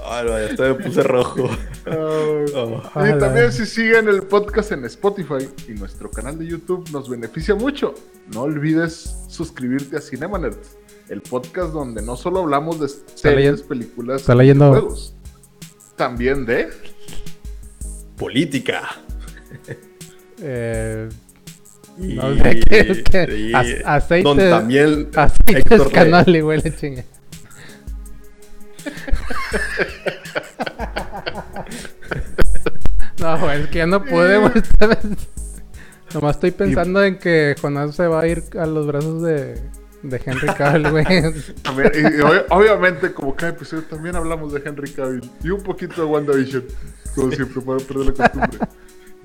Ay, 0.06 0.26
no, 0.26 0.40
ya 0.40 0.46
hasta 0.48 0.64
me 0.64 0.74
puse 0.76 1.04
rojo. 1.04 1.50
Ah, 1.86 2.20
Oh. 2.56 2.82
Y 3.06 3.20
también 3.20 3.52
si 3.52 3.66
siguen 3.66 4.08
el 4.08 4.24
podcast 4.24 4.72
en 4.72 4.86
Spotify 4.86 5.50
y 5.68 5.72
nuestro 5.74 6.10
canal 6.10 6.38
de 6.40 6.46
YouTube 6.48 6.90
nos 6.92 7.10
beneficia 7.10 7.56
mucho. 7.56 7.94
No 8.34 8.44
olvides 8.44 9.16
suscribirte 9.28 9.98
a 9.98 10.02
Cinema 10.02 10.38
Nerds, 10.38 10.78
el 11.10 11.22
podcast 11.22 11.74
donde 11.74 12.02
no 12.02 12.16
solo 12.16 12.40
hablamos 12.42 12.80
de 12.80 12.88
series, 12.88 13.24
leyendo- 13.62 13.68
películas 13.68 14.22
está 14.22 14.36
leyendo- 14.36 14.70
juegos, 14.72 15.16
también 15.98 16.46
de 16.46 16.70
Política. 18.18 18.90
Eh, 20.46 21.08
Y- 22.00 22.16
No 22.16 22.34
sé 22.36 22.60
qué 22.68 22.80
es 22.90 23.04
que- 23.04 23.38
y- 23.38 23.54
ace- 23.54 23.82
aceite- 23.86 24.24
Don 24.24 24.38
También 24.38 25.10
aceite 25.16 25.60
Héctor 25.60 26.42
güey. 26.42 26.62
No, 33.20 33.52
es 33.52 33.68
que 33.68 33.78
ya 33.78 33.86
no 33.86 34.02
vez. 34.02 34.52
Nomás 36.14 36.36
estoy 36.36 36.52
pensando 36.52 37.04
en 37.04 37.18
que 37.18 37.56
Jonás 37.60 37.96
se 37.96 38.06
va 38.06 38.22
a 38.22 38.28
ir 38.28 38.44
a 38.60 38.66
los 38.66 38.86
brazos 38.86 39.24
de, 39.24 39.60
de 40.04 40.22
Henry 40.24 40.48
Cavill, 40.58 40.88
obviamente, 42.50 43.14
como 43.14 43.36
cada 43.36 43.54
episodio, 43.54 43.84
también 43.84 44.16
hablamos 44.16 44.54
de 44.54 44.62
Henry 44.64 44.92
Cavill 44.92 45.28
y 45.42 45.50
un 45.50 45.64
poquito 45.64 46.02
de 46.02 46.08
WandaVision, 46.08 46.66
como 47.16 47.32
siempre, 47.32 47.62
para 47.62 47.80
perder 47.80 48.06
la 48.06 48.14
costumbre. 48.14 48.60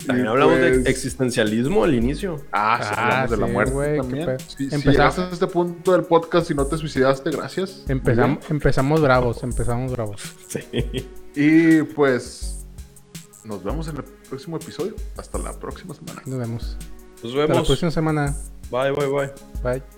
También 0.07 0.27
Y 0.27 0.29
hablamos 0.31 0.59
pues- 0.59 0.85
de 0.85 0.91
existencialismo 0.91 1.85
al 1.85 1.95
inicio. 1.95 2.37
Ah, 2.53 2.79
sí, 2.83 2.89
Ah, 2.97 3.03
hablamos 3.23 3.31
de 3.31 3.37
la 3.37 3.47
muerte 3.47 3.73
güey, 3.73 3.91
qué 3.93 3.97
también. 3.99 4.39
si 4.47 4.65
Empezamos- 4.65 4.85
llegaste 4.87 5.21
a 5.23 5.29
este 5.31 5.47
punto 5.49 5.93
del 5.93 6.05
podcast 6.05 6.51
y 6.51 6.55
no 6.55 6.67
te 6.67 6.79
suicidaste, 6.79 7.31
gracias. 7.31 7.85
Empezamos, 7.89 8.51
empezamos 8.51 9.01
bravos, 9.03 9.43
empezamos 9.43 9.93
bravos. 9.93 10.23
Sí. 10.49 10.61
Y 11.35 11.83
pues, 11.83 12.67
nos 13.45 13.63
vemos 13.63 13.89
en 13.89 13.97
el 13.99 14.05
próximo 14.29 14.57
episodio. 14.57 14.95
Hasta 15.17 15.39
la 15.39 15.53
próxima 15.59 15.95
semana. 15.95 16.23
Nos 16.27 16.39
vemos. 16.39 16.77
Nos 17.23 17.25
Hasta 17.33 17.37
la 17.39 17.47
vemos. 17.47 17.67
próxima 17.67 17.91
semana. 17.91 18.37
Bye, 18.71 18.93
bye, 18.93 19.07
bye. 19.09 19.31
Bye. 19.63 19.98